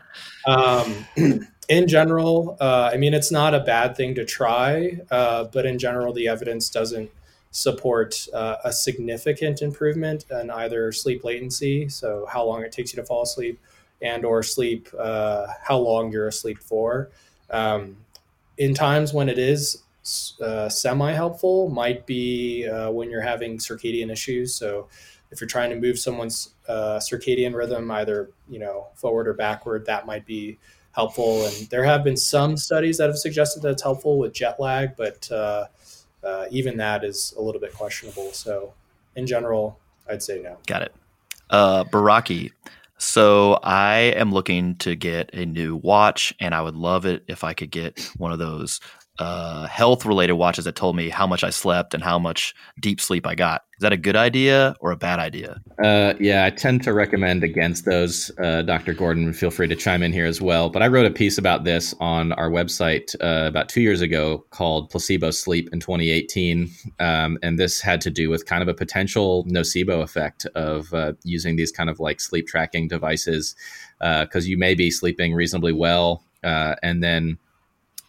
Um, 0.44 1.06
in 1.68 1.86
general, 1.86 2.56
uh, 2.60 2.90
I 2.92 2.96
mean, 2.96 3.14
it's 3.14 3.30
not 3.30 3.54
a 3.54 3.60
bad 3.60 3.96
thing 3.96 4.16
to 4.16 4.24
try, 4.24 4.98
uh, 5.08 5.44
but 5.44 5.64
in 5.66 5.78
general, 5.78 6.12
the 6.12 6.26
evidence 6.26 6.68
doesn't 6.68 7.08
support 7.52 8.26
uh, 8.34 8.56
a 8.64 8.72
significant 8.72 9.62
improvement 9.62 10.24
in 10.32 10.50
either 10.50 10.90
sleep 10.90 11.22
latency, 11.22 11.88
so 11.88 12.26
how 12.28 12.44
long 12.44 12.62
it 12.62 12.72
takes 12.72 12.92
you 12.92 13.00
to 13.00 13.06
fall 13.06 13.22
asleep, 13.22 13.60
and 14.02 14.24
or 14.24 14.42
sleep, 14.42 14.88
uh, 14.98 15.46
how 15.62 15.78
long 15.78 16.10
you're 16.10 16.26
asleep 16.26 16.58
for. 16.58 17.08
Um, 17.48 17.98
in 18.58 18.74
times 18.74 19.14
when 19.14 19.28
it 19.28 19.38
is 19.38 19.84
uh, 20.40 20.68
semi 20.68 21.12
helpful, 21.12 21.68
might 21.70 22.04
be 22.04 22.66
uh, 22.66 22.90
when 22.90 23.10
you're 23.10 23.22
having 23.22 23.58
circadian 23.58 24.10
issues. 24.10 24.56
So 24.56 24.88
if 25.32 25.40
you're 25.40 25.48
trying 25.48 25.70
to 25.70 25.76
move 25.76 25.98
someone's 25.98 26.50
uh, 26.68 26.98
circadian 26.98 27.54
rhythm 27.54 27.90
either 27.90 28.30
you 28.48 28.58
know 28.58 28.86
forward 28.94 29.26
or 29.26 29.34
backward 29.34 29.86
that 29.86 30.06
might 30.06 30.24
be 30.26 30.58
helpful. 30.92 31.46
And 31.46 31.54
there 31.70 31.84
have 31.84 32.04
been 32.04 32.18
some 32.18 32.56
studies 32.58 32.98
that 32.98 33.08
have 33.08 33.16
suggested 33.16 33.62
that 33.62 33.70
it's 33.70 33.82
helpful 33.82 34.18
with 34.18 34.34
jet 34.34 34.60
lag 34.60 34.94
but 34.96 35.30
uh, 35.32 35.66
uh, 36.22 36.46
even 36.50 36.76
that 36.76 37.02
is 37.02 37.34
a 37.36 37.42
little 37.42 37.60
bit 37.60 37.74
questionable. 37.74 38.32
So 38.32 38.74
in 39.16 39.26
general 39.26 39.78
i'd 40.08 40.22
say 40.22 40.40
no. 40.40 40.58
Got 40.66 40.82
it. 40.82 40.94
Uh, 41.50 41.84
baraki 41.84 42.50
so 43.02 43.58
I 43.64 44.14
am 44.14 44.30
looking 44.30 44.76
to 44.76 44.94
get 44.94 45.30
a 45.34 45.44
new 45.44 45.74
watch, 45.74 46.32
and 46.38 46.54
I 46.54 46.62
would 46.62 46.76
love 46.76 47.04
it 47.04 47.24
if 47.26 47.42
I 47.42 47.52
could 47.52 47.72
get 47.72 48.08
one 48.16 48.30
of 48.30 48.38
those 48.38 48.80
uh, 49.18 49.66
health 49.66 50.06
related 50.06 50.34
watches 50.34 50.64
that 50.64 50.74
told 50.74 50.96
me 50.96 51.10
how 51.10 51.26
much 51.26 51.44
I 51.44 51.50
slept 51.50 51.92
and 51.92 52.02
how 52.02 52.18
much 52.18 52.54
deep 52.80 53.00
sleep 53.00 53.26
I 53.26 53.34
got. 53.34 53.62
Is 53.76 53.82
that 53.82 53.92
a 53.92 53.96
good 53.98 54.16
idea 54.16 54.74
or 54.80 54.90
a 54.90 54.96
bad 54.96 55.18
idea? 55.18 55.60
Uh, 55.84 56.14
yeah, 56.18 56.44
I 56.44 56.50
tend 56.50 56.82
to 56.84 56.94
recommend 56.94 57.44
against 57.44 57.84
those. 57.84 58.30
Uh, 58.42 58.62
Dr. 58.62 58.94
Gordon, 58.94 59.32
feel 59.32 59.50
free 59.50 59.68
to 59.68 59.76
chime 59.76 60.02
in 60.02 60.12
here 60.12 60.24
as 60.24 60.40
well. 60.40 60.70
But 60.70 60.82
I 60.82 60.86
wrote 60.86 61.04
a 61.04 61.10
piece 61.10 61.36
about 61.36 61.64
this 61.64 61.94
on 62.00 62.32
our 62.32 62.48
website 62.48 63.14
uh, 63.20 63.48
about 63.48 63.68
two 63.68 63.82
years 63.82 64.00
ago 64.00 64.46
called 64.50 64.88
Placebo 64.88 65.30
Sleep 65.30 65.68
in 65.72 65.80
2018. 65.80 66.70
Um, 67.00 67.38
and 67.42 67.58
this 67.58 67.80
had 67.80 68.00
to 68.02 68.10
do 68.10 68.30
with 68.30 68.46
kind 68.46 68.62
of 68.62 68.68
a 68.68 68.74
potential 68.74 69.44
nocebo 69.44 70.02
effect 70.02 70.46
of 70.54 70.94
uh, 70.94 71.12
using 71.22 71.56
these 71.56 71.72
kind 71.72 71.90
of 71.90 72.00
like 72.00 72.20
sleep 72.20 72.46
tracking 72.46 72.88
devices 72.88 73.54
because 73.98 74.46
uh, 74.46 74.48
you 74.48 74.56
may 74.56 74.74
be 74.74 74.90
sleeping 74.90 75.34
reasonably 75.34 75.72
well. 75.72 76.24
and 76.42 77.02
then 77.02 77.38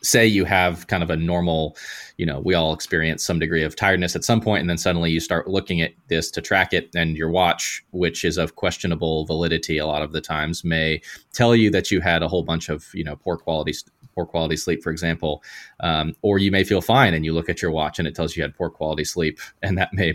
say 0.03 0.27
you 0.27 0.45
have 0.45 0.87
kind 0.87 1.01
of 1.01 1.09
a 1.09 1.15
normal, 1.15 1.75
you 2.17 2.25
know, 2.25 2.39
we 2.39 2.53
all 2.53 2.73
experience 2.73 3.25
some 3.25 3.39
degree 3.39 3.63
of 3.63 3.75
tiredness 3.75 4.15
at 4.15 4.23
some 4.23 4.41
point, 4.41 4.61
and 4.61 4.69
then 4.69 4.77
suddenly 4.77 5.09
you 5.09 5.19
start 5.19 5.47
looking 5.47 5.81
at 5.81 5.93
this 6.09 6.29
to 6.31 6.41
track 6.41 6.73
it, 6.73 6.89
and 6.93 7.17
your 7.17 7.29
watch, 7.29 7.83
which 7.91 8.23
is 8.23 8.37
of 8.37 8.55
questionable 8.55 9.25
validity 9.25 9.77
a 9.77 9.87
lot 9.87 10.01
of 10.01 10.11
the 10.11 10.21
times, 10.21 10.63
may 10.63 11.01
tell 11.31 11.55
you 11.55 11.71
that 11.71 11.89
you 11.89 12.01
had 12.01 12.21
a 12.21 12.27
whole 12.27 12.43
bunch 12.43 12.69
of, 12.69 12.89
you 12.93 13.03
know, 13.03 13.15
poor 13.15 13.37
quality 13.37 13.73
poor 14.13 14.25
quality 14.27 14.55
sleep, 14.55 14.83
for 14.83 14.91
example, 14.91 15.43
um, 15.79 16.15
or 16.21 16.37
you 16.37 16.51
may 16.51 16.63
feel 16.63 16.81
fine 16.81 17.15
and 17.15 17.25
you 17.25 17.33
look 17.33 17.49
at 17.49 17.63
your 17.63 17.71
watch 17.71 17.97
and 17.97 18.07
it 18.07 18.13
tells 18.13 18.35
you 18.35 18.41
you 18.41 18.43
had 18.43 18.55
poor 18.55 18.69
quality 18.69 19.03
sleep, 19.03 19.39
and 19.63 19.77
that 19.77 19.91
may 19.93 20.13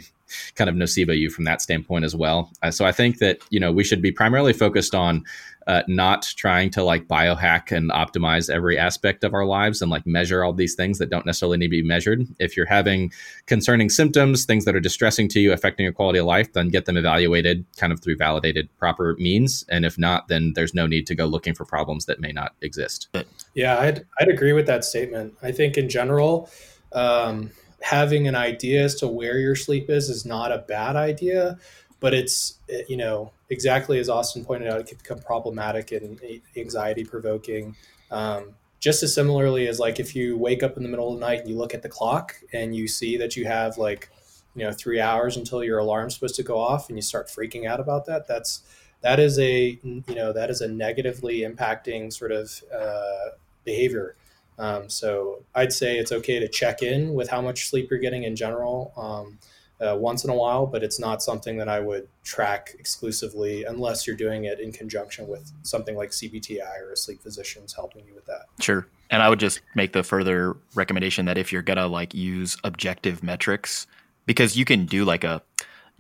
kind 0.55 0.71
of 0.71 0.77
nocebo 0.77 1.17
you 1.17 1.31
from 1.31 1.45
that 1.45 1.63
standpoint 1.63 2.05
as 2.05 2.15
well. 2.15 2.51
Uh, 2.63 2.71
so 2.71 2.85
I 2.85 2.93
think 2.93 3.19
that 3.19 3.39
you 3.51 3.61
know 3.61 3.73
we 3.73 3.85
should 3.85 4.03
be 4.03 4.13
primarily 4.13 4.53
focused 4.53 4.95
on 4.95 5.25
uh, 5.69 5.83
not 5.87 6.23
trying 6.37 6.71
to 6.71 6.83
like 6.83 7.07
biohack 7.07 7.71
and 7.77 7.91
optimize 7.91 8.49
every 8.49 8.79
aspect 8.79 9.23
of 9.23 9.35
our 9.35 9.45
lives 9.45 9.83
and 9.83 9.91
like 9.91 10.07
measure 10.07 10.43
all 10.43 10.55
these 10.55 10.75
things 10.75 10.99
that 10.99 11.11
don't 11.11 11.27
necessarily 11.27 11.59
need 11.59 11.67
to 11.67 11.71
be 11.71 11.83
measured. 11.83 12.27
If 12.39 12.57
you're 12.57 12.67
having 12.67 13.13
concerning 13.45 13.91
symptoms, 13.91 14.47
things 14.47 14.65
that 14.65 14.75
are 14.75 14.81
distressing 14.81 15.29
to 15.29 15.41
you, 15.41 15.53
affecting 15.53 15.85
your 15.85 15.93
quality 15.93 16.21
of 16.21 16.25
life, 16.25 16.55
then 16.55 16.71
get 16.71 16.87
them 16.87 16.97
evaluated 16.97 17.67
kind 17.77 17.93
of 17.93 18.01
through 18.01 18.17
validated 18.17 18.75
proper 18.79 19.15
means. 19.19 19.67
And 19.69 19.85
if 19.85 19.99
not, 19.99 20.29
then 20.29 20.55
there's 20.55 20.73
no 20.73 20.87
need 20.87 21.07
to 21.09 21.15
go 21.15 21.27
looking 21.27 21.55
for 21.55 21.67
problems 21.67 22.07
that 22.07 22.19
may 22.19 22.33
not 22.33 22.55
exist. 22.63 23.09
Yeah, 23.55 23.79
I'd, 23.79 24.07
I'd 24.19 24.29
agree 24.29 24.55
with 24.55 24.67
that 24.69 24.87
statement. 24.87 25.35
I 25.43 25.53
think 25.53 25.77
in 25.77 25.91
general, 25.91 26.49
um, 26.93 27.51
having 27.81 28.27
an 28.27 28.35
idea 28.35 28.83
as 28.83 28.95
to 28.97 29.07
where 29.07 29.39
your 29.39 29.55
sleep 29.55 29.89
is 29.89 30.09
is 30.09 30.25
not 30.25 30.53
a 30.53 30.59
bad 30.59 30.97
idea 30.97 31.59
but 32.01 32.15
it's 32.15 32.59
you 32.89 32.97
know 32.97 33.33
exactly 33.51 33.99
as 33.99 34.09
austin 34.09 34.45
pointed 34.45 34.69
out 34.69 34.81
it 34.81 34.87
can 34.87 34.99
become 34.99 35.19
problematic 35.19 35.93
and 35.93 36.21
anxiety 36.57 37.05
provoking 37.05 37.77
um, 38.11 38.55
just 38.81 39.03
as 39.03 39.15
similarly 39.15 39.67
as 39.69 39.79
like 39.79 40.01
if 40.01 40.15
you 40.15 40.37
wake 40.37 40.63
up 40.63 40.77
in 40.77 40.83
the 40.83 40.89
middle 40.89 41.13
of 41.13 41.19
the 41.19 41.27
night 41.27 41.41
and 41.41 41.49
you 41.49 41.57
look 41.57 41.75
at 41.75 41.83
the 41.83 41.89
clock 41.89 42.35
and 42.53 42.75
you 42.75 42.89
see 42.89 43.17
that 43.17 43.37
you 43.37 43.45
have 43.45 43.77
like 43.77 44.11
you 44.55 44.65
know 44.65 44.73
three 44.73 45.01
hours 45.01 45.37
until 45.37 45.63
your 45.63 45.79
alarm's 45.79 46.15
supposed 46.15 46.35
to 46.35 46.43
go 46.43 46.59
off 46.59 46.89
and 46.89 46.99
you 46.99 47.03
start 47.03 47.29
freaking 47.29 47.67
out 47.67 47.81
about 47.81 48.07
that 48.07 48.27
that's 48.27 48.63
that 49.01 49.21
is 49.21 49.39
a 49.39 49.79
you 49.83 50.15
know 50.15 50.33
that 50.33 50.51
is 50.51 50.61
a 50.61 50.69
negatively 50.69 51.41
impacting 51.41 52.13
sort 52.13 52.33
of 52.33 52.63
uh, 52.75 53.31
behavior 53.65 54.17
um, 54.59 54.89
so 54.89 55.43
i'd 55.55 55.73
say 55.73 55.99
it's 55.99 56.13
okay 56.13 56.39
to 56.39 56.49
check 56.49 56.83
in 56.83 57.15
with 57.15 57.29
how 57.29 57.41
much 57.41 57.69
sleep 57.69 57.89
you're 57.91 58.01
getting 58.01 58.25
in 58.25 58.37
general 58.37 58.93
um, 58.97 59.39
uh, 59.81 59.97
once 59.97 60.25
in 60.25 60.31
a 60.31 60.35
while, 60.35 60.67
but 60.67 60.83
it's 60.83 60.99
not 60.99 61.23
something 61.23 61.57
that 61.59 61.69
I 61.69 61.81
would 61.81 62.09
track 62.25 62.75
exclusively 62.79 63.65
unless 63.65 64.07
you're 64.07 64.17
doing 64.17 64.45
it 64.45 64.59
in 64.59 64.73
conjunction 64.73 65.29
with 65.29 65.53
something 65.63 65.97
like 65.97 66.11
CBTI 66.11 66.81
or 66.83 66.93
a 66.93 66.97
sleep 66.97 67.23
physician's 67.23 67.73
helping 67.73 68.05
you 68.07 68.15
with 68.15 68.27
that. 68.27 68.47
Sure. 68.61 68.87
And 69.11 69.23
I 69.23 69.29
would 69.29 69.41
just 69.41 69.61
make 69.75 69.93
the 69.93 70.03
further 70.03 70.57
recommendation 70.75 71.27
that 71.27 71.39
if 71.39 71.53
you're 71.53 71.63
gonna 71.63 71.87
like 71.87 72.13
use 72.13 72.57
objective 72.65 73.23
metrics, 73.23 73.87
because 74.27 74.57
you 74.57 74.65
can 74.65 74.85
do 74.85 75.05
like 75.05 75.25
a 75.25 75.43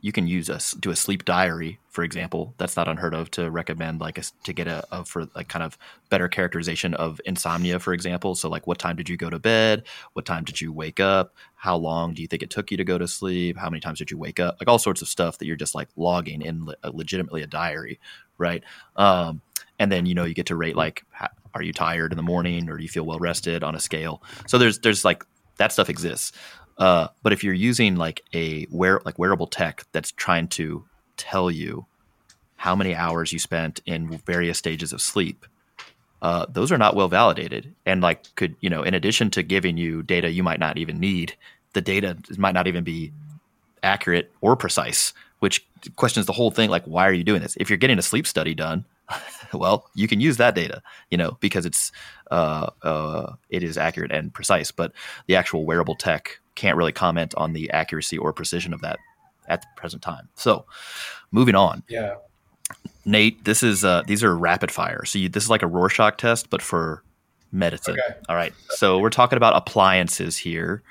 you 0.01 0.13
can 0.13 0.27
use 0.29 0.49
a 0.49 0.61
do 0.79 0.91
a 0.91 0.97
sleep 0.97 1.25
diary, 1.25 1.81
for 1.89 2.05
example. 2.05 2.55
That's 2.57 2.77
not 2.77 2.87
unheard 2.87 3.15
of 3.15 3.31
to 3.33 3.51
recommend 3.51 4.01
like 4.01 4.19
a, 4.19 4.23
to 4.45 4.53
get 4.53 4.69
a, 4.69 4.85
a 4.93 5.05
for 5.05 5.27
like 5.35 5.49
kind 5.49 5.65
of 5.65 5.77
better 6.09 6.29
characterization 6.29 6.95
of 6.95 7.21
insomnia, 7.25 7.81
for 7.81 7.93
example. 7.93 8.37
So 8.37 8.49
like, 8.49 8.67
what 8.67 8.79
time 8.79 8.95
did 8.95 9.09
you 9.09 9.17
go 9.17 9.29
to 9.29 9.39
bed? 9.39 9.85
What 10.13 10.25
time 10.25 10.45
did 10.45 10.61
you 10.61 10.73
wake 10.73 11.01
up? 11.01 11.35
How 11.57 11.77
long 11.77 12.15
do 12.15 12.23
you 12.23 12.29
think 12.29 12.43
it 12.43 12.51
took 12.51 12.71
you 12.71 12.77
to 12.77 12.85
go 12.85 12.97
to 12.97 13.09
sleep? 13.09 13.57
How 13.59 13.69
many 13.69 13.81
times 13.81 13.99
did 13.99 14.11
you 14.11 14.19
wake 14.19 14.39
up? 14.39 14.57
Like 14.61 14.69
all 14.69 14.79
sorts 14.79 15.03
of 15.03 15.09
stuff 15.09 15.39
that 15.39 15.47
you're 15.47 15.57
just 15.57 15.75
like 15.75 15.89
logging 15.97 16.43
in 16.43 16.67
le- 16.67 16.77
legitimately 16.85 17.43
a 17.43 17.49
diary, 17.49 17.99
right? 18.39 18.63
Um, 18.95 19.43
and 19.81 19.91
then 19.91 20.07
you 20.07 20.15
know 20.15 20.25
you 20.25 20.35
get 20.35 20.47
to 20.47 20.57
rate 20.57 20.77
like, 20.77 21.05
are 21.55 21.63
you 21.63 21.73
tired 21.73 22.13
in 22.13 22.17
the 22.17 22.23
morning 22.23 22.69
or 22.69 22.77
do 22.77 22.83
you 22.85 22.89
feel 22.89 23.05
well 23.05 23.19
rested 23.19 23.65
on 23.65 23.75
a 23.75 23.81
scale? 23.81 24.23
So 24.47 24.59
there's 24.59 24.79
there's 24.79 25.05
like 25.05 25.25
that 25.59 25.73
stuff 25.73 25.91
exists. 25.91 26.33
Uh, 26.79 27.09
but 27.23 27.33
if 27.33 27.43
you're 27.43 27.55
using 27.55 27.97
like 27.97 28.23
a 28.33 28.67
wear 28.71 29.01
like 29.05 29.19
wearable 29.19 29.49
tech 29.49 29.85
that's 29.93 30.13
trying 30.13 30.47
to 30.47 30.85
tell 31.17 31.51
you 31.51 31.87
how 32.57 32.75
many 32.77 32.95
hours 32.95 33.33
you 33.33 33.39
spent 33.39 33.81
in 33.85 34.09
various 34.19 34.59
stages 34.59 34.93
of 34.93 35.03
sleep, 35.03 35.45
uh, 36.23 36.47
those 36.49 36.71
are 36.71 36.79
not 36.79 36.95
well 36.95 37.09
validated. 37.09 37.75
And 37.85 38.01
like 38.01 38.35
could 38.37 38.55
you 38.61 38.71
know 38.71 38.83
in 38.83 38.95
addition 38.95 39.31
to 39.33 39.43
giving 39.43 39.77
you 39.77 40.03
data 40.03 40.31
you 40.31 40.43
might 40.43 40.61
not 40.61 40.79
even 40.79 41.01
need 41.01 41.37
the 41.73 41.81
data 41.81 42.17
might 42.37 42.55
not 42.55 42.67
even 42.67 42.85
be 42.85 43.13
accurate 43.83 44.33
or 44.41 44.57
precise 44.57 45.13
which 45.39 45.65
questions 45.95 46.27
the 46.27 46.33
whole 46.33 46.51
thing 46.51 46.69
like 46.69 46.85
why 46.85 47.07
are 47.07 47.13
you 47.13 47.25
doing 47.25 47.43
this? 47.43 47.57
If 47.61 47.71
you're 47.71 47.77
getting 47.77 47.99
a 47.99 48.03
sleep 48.03 48.27
study 48.27 48.55
done 48.55 48.85
well 49.53 49.89
you 49.95 50.07
can 50.07 50.21
use 50.21 50.37
that 50.37 50.55
data 50.55 50.83
you 51.11 51.17
know 51.17 51.37
because 51.41 51.65
it's 51.67 51.91
uh, 52.31 52.71
uh, 52.83 53.35
it 53.51 53.63
is 53.63 53.79
accurate 53.79 54.13
and 54.13 54.33
precise. 54.33 54.71
But 54.71 54.93
the 55.27 55.37
actual 55.37 55.65
wearable 55.65 55.97
tech 55.97 56.39
can't 56.59 56.77
really 56.77 56.93
comment 56.93 57.35
on 57.37 57.53
the 57.53 57.71
accuracy 57.71 58.19
or 58.19 58.33
precision 58.33 58.75
of 58.75 58.81
that 58.81 58.99
at 59.47 59.63
the 59.63 59.69
present 59.77 60.03
time. 60.03 60.29
So, 60.35 60.67
moving 61.31 61.55
on. 61.55 61.85
Yeah. 61.89 62.17
Nate, 63.05 63.45
this 63.45 63.63
is 63.63 63.85
uh, 63.85 64.03
these 64.07 64.23
are 64.23 64.37
rapid 64.37 64.71
fire. 64.71 65.05
So 65.05 65.19
you, 65.19 65.29
this 65.29 65.45
is 65.45 65.51
like 65.51 65.63
a 65.63 65.67
Rorschach 65.67 66.19
test, 66.19 66.51
but 66.51 66.61
for 66.61 67.03
medicine. 67.53 67.95
Okay. 67.95 68.19
All 68.29 68.37
right. 68.37 68.53
So 68.71 68.99
we're 68.99 69.09
talking 69.09 69.39
about 69.39 69.57
appliances 69.57 70.37
here, 70.37 70.83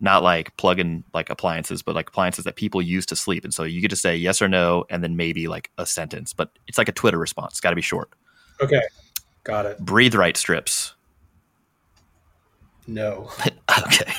not 0.00 0.24
like 0.24 0.56
plug-in 0.56 1.04
like 1.14 1.30
appliances, 1.30 1.82
but 1.82 1.94
like 1.94 2.08
appliances 2.08 2.44
that 2.46 2.56
people 2.56 2.82
use 2.82 3.06
to 3.06 3.14
sleep. 3.16 3.44
And 3.44 3.54
so 3.54 3.62
you 3.62 3.80
get 3.80 3.90
to 3.90 3.96
say 3.96 4.16
yes 4.16 4.42
or 4.42 4.48
no, 4.48 4.84
and 4.90 5.04
then 5.04 5.16
maybe 5.16 5.46
like 5.46 5.70
a 5.78 5.86
sentence. 5.86 6.32
But 6.32 6.50
it's 6.66 6.78
like 6.78 6.88
a 6.88 6.92
Twitter 6.92 7.18
response. 7.18 7.52
It's 7.52 7.60
got 7.60 7.70
to 7.70 7.76
be 7.76 7.82
short. 7.82 8.10
Okay. 8.60 8.82
Got 9.44 9.66
it. 9.66 9.78
Breathe 9.78 10.14
right 10.14 10.36
strips. 10.36 10.94
No. 12.88 13.30
okay 13.86 14.12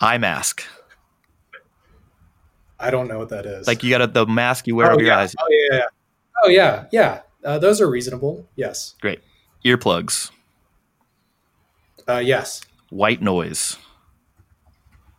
eye 0.00 0.18
mask. 0.18 0.64
I 2.78 2.90
don't 2.90 3.08
know 3.08 3.18
what 3.18 3.28
that 3.28 3.46
is. 3.46 3.66
Like 3.66 3.82
you 3.82 3.90
got 3.90 4.00
a, 4.00 4.06
the 4.06 4.26
mask 4.26 4.66
you 4.66 4.74
wear 4.74 4.90
oh, 4.90 4.94
over 4.94 5.02
yeah. 5.02 5.06
your 5.06 5.16
eyes. 5.16 5.34
Oh 5.38 5.46
yeah, 5.50 5.76
yeah. 5.76 5.84
Oh 6.42 6.48
yeah, 6.48 6.84
yeah. 6.90 7.20
Uh, 7.44 7.58
those 7.58 7.80
are 7.80 7.88
reasonable. 7.88 8.46
Yes. 8.56 8.94
Great. 9.00 9.20
Earplugs. 9.64 10.30
Uh, 12.08 12.18
yes. 12.18 12.62
White 12.88 13.22
noise. 13.22 13.76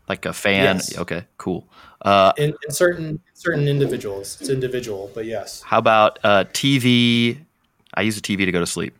Like 0.09 0.25
a 0.25 0.33
fan. 0.33 0.77
Yes. 0.77 0.97
Okay. 0.97 1.25
Cool. 1.37 1.67
Uh, 2.01 2.33
in, 2.37 2.53
in, 2.65 2.71
certain 2.71 3.19
certain 3.33 3.67
individuals, 3.67 4.37
it's 4.41 4.49
individual, 4.49 5.11
but 5.13 5.25
yes. 5.25 5.61
How 5.61 5.77
about 5.77 6.19
uh, 6.23 6.45
TV? 6.45 7.39
I 7.93 8.01
use 8.01 8.17
a 8.17 8.21
TV 8.21 8.45
to 8.45 8.51
go 8.51 8.59
to 8.59 8.67
sleep. 8.67 8.95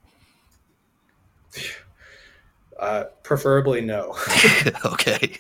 Uh, 2.79 3.03
preferably 3.21 3.79
no. 3.79 4.17
okay. 4.85 5.37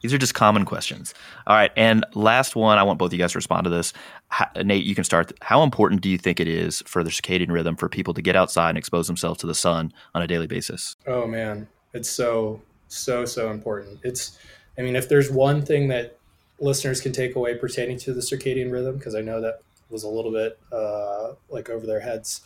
These 0.00 0.12
are 0.14 0.18
just 0.18 0.34
common 0.34 0.64
questions. 0.64 1.14
All 1.46 1.56
right. 1.56 1.70
And 1.76 2.04
last 2.14 2.56
one, 2.56 2.78
I 2.78 2.82
want 2.82 2.98
both 2.98 3.08
of 3.08 3.12
you 3.14 3.18
guys 3.18 3.32
to 3.32 3.38
respond 3.38 3.64
to 3.64 3.70
this. 3.70 3.92
How, 4.28 4.46
Nate, 4.62 4.84
you 4.84 4.94
can 4.94 5.04
start. 5.04 5.32
How 5.42 5.62
important 5.62 6.00
do 6.00 6.08
you 6.08 6.18
think 6.18 6.40
it 6.40 6.48
is 6.48 6.82
for 6.86 7.02
the 7.02 7.10
circadian 7.10 7.50
rhythm 7.50 7.76
for 7.76 7.88
people 7.88 8.14
to 8.14 8.22
get 8.22 8.36
outside 8.36 8.70
and 8.70 8.78
expose 8.78 9.06
themselves 9.06 9.40
to 9.40 9.46
the 9.46 9.54
sun 9.54 9.92
on 10.14 10.22
a 10.22 10.26
daily 10.26 10.46
basis? 10.46 10.96
Oh, 11.06 11.26
man. 11.26 11.68
It's 11.94 12.10
so, 12.10 12.60
so, 12.88 13.24
so 13.24 13.50
important. 13.50 14.00
It's, 14.02 14.38
I 14.78 14.82
mean, 14.82 14.96
if 14.96 15.08
there's 15.08 15.30
one 15.30 15.62
thing 15.62 15.88
that 15.88 16.18
listeners 16.60 17.00
can 17.00 17.12
take 17.12 17.36
away 17.36 17.54
pertaining 17.56 17.98
to 17.98 18.12
the 18.12 18.20
circadian 18.20 18.72
rhythm, 18.72 18.96
because 18.98 19.14
I 19.14 19.20
know 19.20 19.40
that 19.40 19.62
was 19.90 20.04
a 20.04 20.08
little 20.08 20.32
bit 20.32 20.58
uh, 20.72 21.32
like 21.48 21.70
over 21.70 21.86
their 21.86 22.00
heads, 22.00 22.42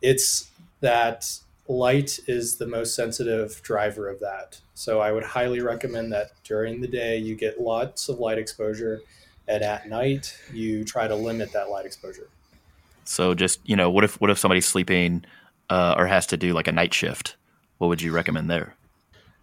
it's 0.00 0.50
that 0.80 1.38
light 1.68 2.18
is 2.26 2.56
the 2.56 2.66
most 2.66 2.94
sensitive 2.94 3.60
driver 3.62 4.08
of 4.08 4.20
that. 4.20 4.60
So 4.74 5.00
I 5.00 5.12
would 5.12 5.24
highly 5.24 5.60
recommend 5.60 6.12
that 6.12 6.32
during 6.44 6.80
the 6.80 6.88
day 6.88 7.16
you 7.18 7.34
get 7.34 7.60
lots 7.60 8.08
of 8.08 8.18
light 8.18 8.38
exposure, 8.38 9.00
and 9.48 9.62
at 9.62 9.88
night 9.88 10.36
you 10.52 10.84
try 10.84 11.08
to 11.08 11.14
limit 11.14 11.52
that 11.52 11.70
light 11.70 11.86
exposure. 11.86 12.28
So 13.04 13.34
just 13.34 13.60
you 13.64 13.76
know, 13.76 13.90
what 13.90 14.04
if 14.04 14.20
what 14.20 14.30
if 14.30 14.38
somebody's 14.38 14.66
sleeping 14.66 15.24
uh, 15.70 15.94
or 15.96 16.06
has 16.06 16.26
to 16.28 16.36
do 16.36 16.52
like 16.52 16.68
a 16.68 16.72
night 16.72 16.92
shift? 16.92 17.36
What 17.78 17.88
would 17.88 18.02
you 18.02 18.12
recommend 18.12 18.50
there? 18.50 18.74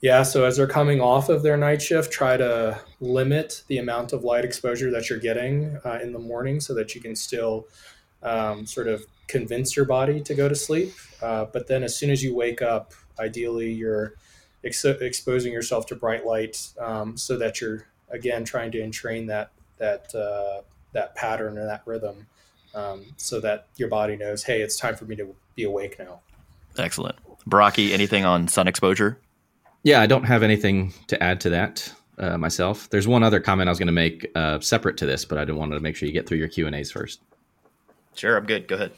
Yeah, 0.01 0.23
so 0.23 0.45
as 0.45 0.57
they're 0.57 0.65
coming 0.65 0.99
off 0.99 1.29
of 1.29 1.43
their 1.43 1.57
night 1.57 1.79
shift, 1.79 2.11
try 2.11 2.35
to 2.35 2.79
limit 2.99 3.63
the 3.67 3.77
amount 3.77 4.13
of 4.13 4.23
light 4.23 4.43
exposure 4.43 4.89
that 4.89 5.09
you're 5.09 5.19
getting 5.19 5.77
uh, 5.85 5.99
in 6.01 6.11
the 6.11 6.19
morning 6.19 6.59
so 6.59 6.73
that 6.73 6.95
you 6.95 7.01
can 7.01 7.15
still 7.15 7.67
um, 8.23 8.65
sort 8.65 8.87
of 8.87 9.05
convince 9.31 9.75
your 9.75 9.85
body 9.85 10.21
to 10.21 10.35
go 10.35 10.49
to 10.49 10.55
sleep. 10.55 10.93
Uh, 11.21 11.45
but 11.45 11.67
then 11.67 11.83
as 11.83 11.95
soon 11.95 12.09
as 12.09 12.21
you 12.23 12.35
wake 12.35 12.61
up, 12.61 12.93
ideally 13.19 13.71
you're 13.71 14.15
ex- 14.63 14.85
exposing 14.85 15.53
yourself 15.53 15.85
to 15.87 15.95
bright 15.95 16.25
light 16.25 16.69
um, 16.79 17.17
so 17.17 17.37
that 17.37 17.61
you're 17.61 17.87
again 18.09 18.43
trying 18.43 18.71
to 18.71 18.81
entrain 18.81 19.27
that 19.27 19.51
that 19.77 20.13
uh, 20.13 20.61
that 20.91 21.15
pattern 21.15 21.57
or 21.57 21.65
that 21.65 21.81
rhythm 21.85 22.27
um, 22.75 23.05
so 23.17 23.39
that 23.39 23.67
your 23.77 23.89
body 23.89 24.15
knows, 24.15 24.43
hey, 24.43 24.61
it's 24.61 24.77
time 24.77 24.95
for 24.95 25.05
me 25.05 25.15
to 25.15 25.35
be 25.55 25.63
awake 25.63 25.97
now. 25.97 26.19
Excellent. 26.77 27.15
Baraki, 27.49 27.91
anything 27.91 28.25
on 28.25 28.47
sun 28.47 28.67
exposure? 28.67 29.19
Yeah, 29.83 30.01
I 30.01 30.05
don't 30.05 30.25
have 30.25 30.43
anything 30.43 30.93
to 31.07 31.21
add 31.21 31.41
to 31.41 31.49
that 31.49 31.91
uh, 32.17 32.37
myself. 32.37 32.89
There's 32.89 33.07
one 33.07 33.23
other 33.23 33.39
comment 33.39 33.67
I 33.67 33.71
was 33.71 33.79
going 33.79 33.87
to 33.87 33.93
make 33.93 34.29
uh, 34.35 34.59
separate 34.59 34.97
to 34.97 35.05
this, 35.05 35.25
but 35.25 35.37
I 35.37 35.51
want 35.51 35.71
to 35.71 35.79
make 35.79 35.95
sure 35.95 36.07
you 36.07 36.13
get 36.13 36.27
through 36.27 36.37
your 36.37 36.47
Q 36.47 36.67
and 36.67 36.75
A's 36.75 36.91
first. 36.91 37.19
Sure, 38.15 38.37
I'm 38.37 38.45
good. 38.45 38.67
Go 38.67 38.75
ahead. 38.75 38.91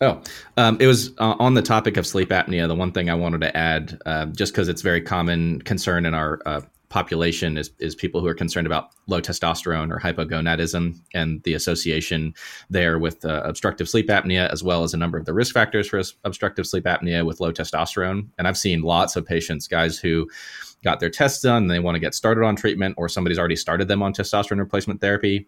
Oh, 0.00 0.20
um, 0.56 0.76
it 0.80 0.86
was 0.86 1.12
uh, 1.18 1.36
on 1.38 1.54
the 1.54 1.62
topic 1.62 1.96
of 1.96 2.06
sleep 2.06 2.30
apnea. 2.30 2.66
The 2.66 2.74
one 2.74 2.90
thing 2.90 3.08
I 3.08 3.14
wanted 3.14 3.40
to 3.42 3.56
add, 3.56 4.00
uh, 4.06 4.26
just 4.26 4.52
because 4.52 4.68
it's 4.68 4.82
very 4.82 5.00
common 5.00 5.62
concern 5.62 6.04
in 6.04 6.14
our 6.14 6.40
uh, 6.46 6.62
population, 6.88 7.56
is, 7.56 7.70
is 7.78 7.94
people 7.94 8.20
who 8.20 8.26
are 8.26 8.34
concerned 8.34 8.66
about 8.66 8.90
low 9.06 9.20
testosterone 9.20 9.92
or 9.92 10.00
hypogonadism 10.00 10.98
and 11.14 11.42
the 11.44 11.54
association 11.54 12.34
there 12.68 12.98
with 12.98 13.24
uh, 13.24 13.42
obstructive 13.44 13.88
sleep 13.88 14.08
apnea, 14.08 14.50
as 14.50 14.64
well 14.64 14.82
as 14.82 14.94
a 14.94 14.96
number 14.96 15.16
of 15.16 15.26
the 15.26 15.34
risk 15.34 15.54
factors 15.54 15.88
for 15.88 16.02
obstructive 16.24 16.66
sleep 16.66 16.84
apnea 16.84 17.24
with 17.24 17.38
low 17.38 17.52
testosterone. 17.52 18.26
And 18.36 18.48
I've 18.48 18.58
seen 18.58 18.82
lots 18.82 19.14
of 19.14 19.24
patients, 19.24 19.68
guys 19.68 19.96
who 19.98 20.28
got 20.82 20.98
their 20.98 21.10
tests 21.10 21.40
done, 21.40 21.62
and 21.62 21.70
they 21.70 21.78
want 21.78 21.94
to 21.94 22.00
get 22.00 22.16
started 22.16 22.42
on 22.42 22.56
treatment, 22.56 22.96
or 22.98 23.08
somebody's 23.08 23.38
already 23.38 23.56
started 23.56 23.86
them 23.86 24.02
on 24.02 24.12
testosterone 24.12 24.58
replacement 24.58 25.00
therapy 25.00 25.46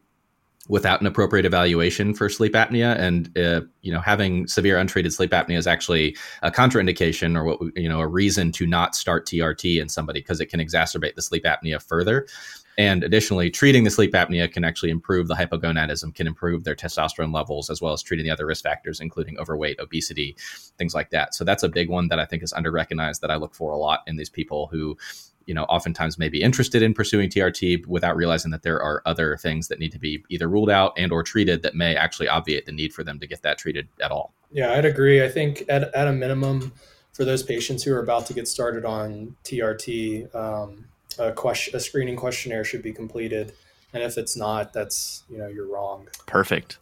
without 0.69 1.01
an 1.01 1.07
appropriate 1.07 1.47
evaluation 1.47 2.15
for 2.15 2.29
sleep 2.29 2.53
apnea. 2.55 2.97
And 2.99 3.37
uh, 3.39 3.63
you 3.83 3.93
know 3.93 4.01
having 4.01 4.47
severe 4.47 4.79
untreated 4.79 5.13
sleep 5.13 5.31
apnea 5.31 5.57
is 5.57 5.67
actually 5.67 6.17
a 6.43 6.51
contraindication 6.51 7.37
or 7.37 7.45
what 7.45 7.61
you 7.77 7.89
know 7.89 8.01
a 8.01 8.07
reason 8.07 8.53
to 8.53 8.67
not 8.67 8.95
start 8.95 9.27
TRT 9.27 9.81
in 9.81 9.89
somebody 9.89 10.21
because 10.21 10.41
it 10.41 10.47
can 10.47 10.61
exacerbate 10.61 11.15
the 11.15 11.23
sleep 11.23 11.45
apnea 11.45 11.83
further. 11.83 12.27
And 12.79 13.03
additionally 13.03 13.51
treating 13.51 13.85
the 13.85 13.91
sleep 13.91 14.13
apnea 14.13 14.53
can 14.53 14.63
actually 14.63 14.91
improve 14.91 15.29
the 15.29 15.35
hypogonadism 15.35 16.15
can 16.15 16.27
improve 16.27 16.65
their 16.65 16.75
testosterone 16.75 17.33
levels 17.33 17.71
as 17.71 17.81
well 17.81 17.95
as 17.95 18.03
treating 18.03 18.25
the 18.25 18.31
other 18.31 18.45
risk 18.45 18.65
factors 18.65 19.01
including 19.01 19.39
overweight 19.39 19.81
obesity 19.81 20.37
things 20.77 20.95
like 20.95 21.11
that. 21.11 21.35
So 21.35 21.45
that's 21.45 21.63
a 21.63 21.69
big 21.69 21.89
one 21.89 22.09
that 22.09 22.19
i 22.19 22.25
think 22.25 22.43
is 22.43 22.53
under 22.53 22.71
recognized 22.71 23.23
that 23.23 23.31
i 23.31 23.37
look 23.37 23.55
for 23.55 23.73
a 23.73 23.79
lot 23.79 24.01
in 24.07 24.17
these 24.17 24.31
people 24.31 24.67
who 24.67 24.97
you 25.47 25.55
know 25.55 25.65
oftentimes 25.65 26.19
may 26.19 26.29
be 26.29 26.43
interested 26.43 26.83
in 26.83 26.93
pursuing 26.93 27.31
TRT 27.31 27.87
without 27.87 28.17
realizing 28.17 28.51
that 28.51 28.63
there 28.63 28.81
are 28.81 29.03
other 29.07 29.37
things 29.37 29.69
that 29.69 29.79
need 29.79 29.93
to 29.93 29.99
be 29.99 30.23
either 30.29 30.49
ruled 30.49 30.71
out 30.71 30.93
and 30.97 31.13
or 31.13 31.23
treated 31.23 31.63
that 31.63 31.75
may 31.75 31.97
actually 31.97 32.29
obviate 32.29 32.67
the 32.67 32.73
need 32.73 32.93
for 32.93 33.05
them 33.05 33.19
to 33.21 33.27
get 33.27 33.43
that 33.43 33.59
treated 33.59 33.89
at 34.03 34.11
all. 34.11 34.35
Yeah, 34.51 34.73
I'd 34.73 34.85
agree. 34.85 35.25
I 35.25 35.29
think 35.29 35.65
at, 35.69 35.95
at 35.95 36.09
a 36.09 36.13
minimum 36.13 36.73
for 37.13 37.25
those 37.25 37.43
patients 37.43 37.83
who 37.83 37.95
are 37.95 38.01
about 38.01 38.27
to 38.27 38.35
get 38.35 38.47
started 38.47 38.85
on 38.85 39.37
TRT, 39.45 40.35
um, 40.35 40.85
a 41.19 41.33
question, 41.33 41.75
a 41.75 41.81
screening 41.81 42.17
questionnaire 42.17 42.65
should 42.65 42.83
be 42.83 42.93
completed. 42.93 43.53
And 43.93 44.03
if 44.03 44.19
it's 44.19 44.37
not, 44.37 44.73
that's, 44.73 45.25
you 45.31 45.39
know, 45.39 45.47
you're 45.47 45.73
wrong. 45.73 46.09
Perfect. 46.27 46.79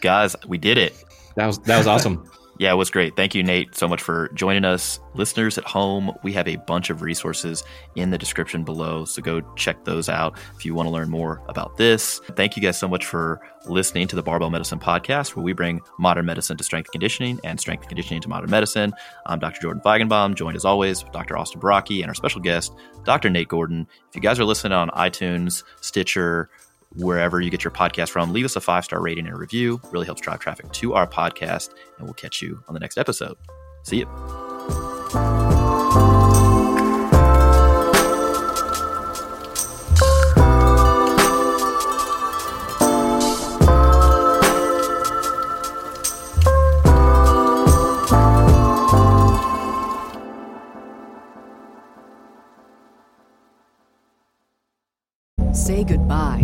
Guys, 0.00 0.36
we 0.46 0.58
did 0.58 0.78
it. 0.78 0.94
That 1.34 1.46
was 1.46 1.58
that 1.60 1.78
was 1.78 1.86
awesome. 1.86 2.30
Yeah, 2.56 2.70
it 2.70 2.76
was 2.76 2.88
great. 2.88 3.16
Thank 3.16 3.34
you, 3.34 3.42
Nate, 3.42 3.74
so 3.74 3.88
much 3.88 4.00
for 4.00 4.28
joining 4.28 4.64
us. 4.64 5.00
Listeners 5.14 5.58
at 5.58 5.64
home, 5.64 6.12
we 6.22 6.32
have 6.34 6.46
a 6.46 6.54
bunch 6.54 6.88
of 6.88 7.02
resources 7.02 7.64
in 7.96 8.10
the 8.10 8.18
description 8.18 8.62
below, 8.62 9.04
so 9.04 9.20
go 9.22 9.40
check 9.56 9.84
those 9.84 10.08
out 10.08 10.38
if 10.54 10.64
you 10.64 10.72
want 10.72 10.86
to 10.86 10.90
learn 10.92 11.10
more 11.10 11.42
about 11.48 11.76
this. 11.76 12.20
Thank 12.36 12.56
you 12.56 12.62
guys 12.62 12.78
so 12.78 12.86
much 12.86 13.06
for 13.06 13.40
listening 13.66 14.06
to 14.06 14.14
the 14.16 14.22
Barbell 14.22 14.50
Medicine 14.50 14.78
Podcast, 14.78 15.34
where 15.34 15.42
we 15.42 15.52
bring 15.52 15.80
modern 15.98 16.26
medicine 16.26 16.56
to 16.56 16.62
strength 16.62 16.92
conditioning 16.92 17.40
and 17.42 17.58
strength 17.58 17.82
and 17.82 17.88
conditioning 17.88 18.20
to 18.20 18.28
modern 18.28 18.50
medicine. 18.50 18.92
I'm 19.26 19.40
Dr. 19.40 19.60
Jordan 19.60 19.82
Feigenbaum, 19.84 20.36
joined 20.36 20.56
as 20.56 20.64
always 20.64 21.02
with 21.02 21.12
Dr. 21.12 21.36
Austin 21.36 21.60
Baraki 21.60 22.02
and 22.02 22.08
our 22.08 22.14
special 22.14 22.40
guest, 22.40 22.72
Dr. 23.04 23.30
Nate 23.30 23.48
Gordon. 23.48 23.88
If 24.08 24.14
you 24.14 24.20
guys 24.20 24.38
are 24.38 24.44
listening 24.44 24.74
on 24.74 24.90
iTunes, 24.90 25.64
Stitcher, 25.80 26.50
wherever 26.96 27.40
you 27.40 27.50
get 27.50 27.64
your 27.64 27.70
podcast 27.70 28.10
from. 28.10 28.32
Leave 28.32 28.44
us 28.44 28.56
a 28.56 28.60
five 28.60 28.84
star 28.84 29.00
rating 29.00 29.26
and 29.26 29.38
review. 29.38 29.80
It 29.82 29.92
really 29.92 30.06
helps 30.06 30.20
drive 30.20 30.40
traffic 30.40 30.70
to 30.72 30.94
our 30.94 31.06
podcast, 31.06 31.70
and 31.98 32.06
we'll 32.06 32.14
catch 32.14 32.42
you 32.42 32.62
on 32.68 32.74
the 32.74 32.80
next 32.80 32.98
episode. 32.98 33.36
See 33.82 33.98
you. 33.98 34.06
Say 55.52 55.84
goodbye 55.84 56.43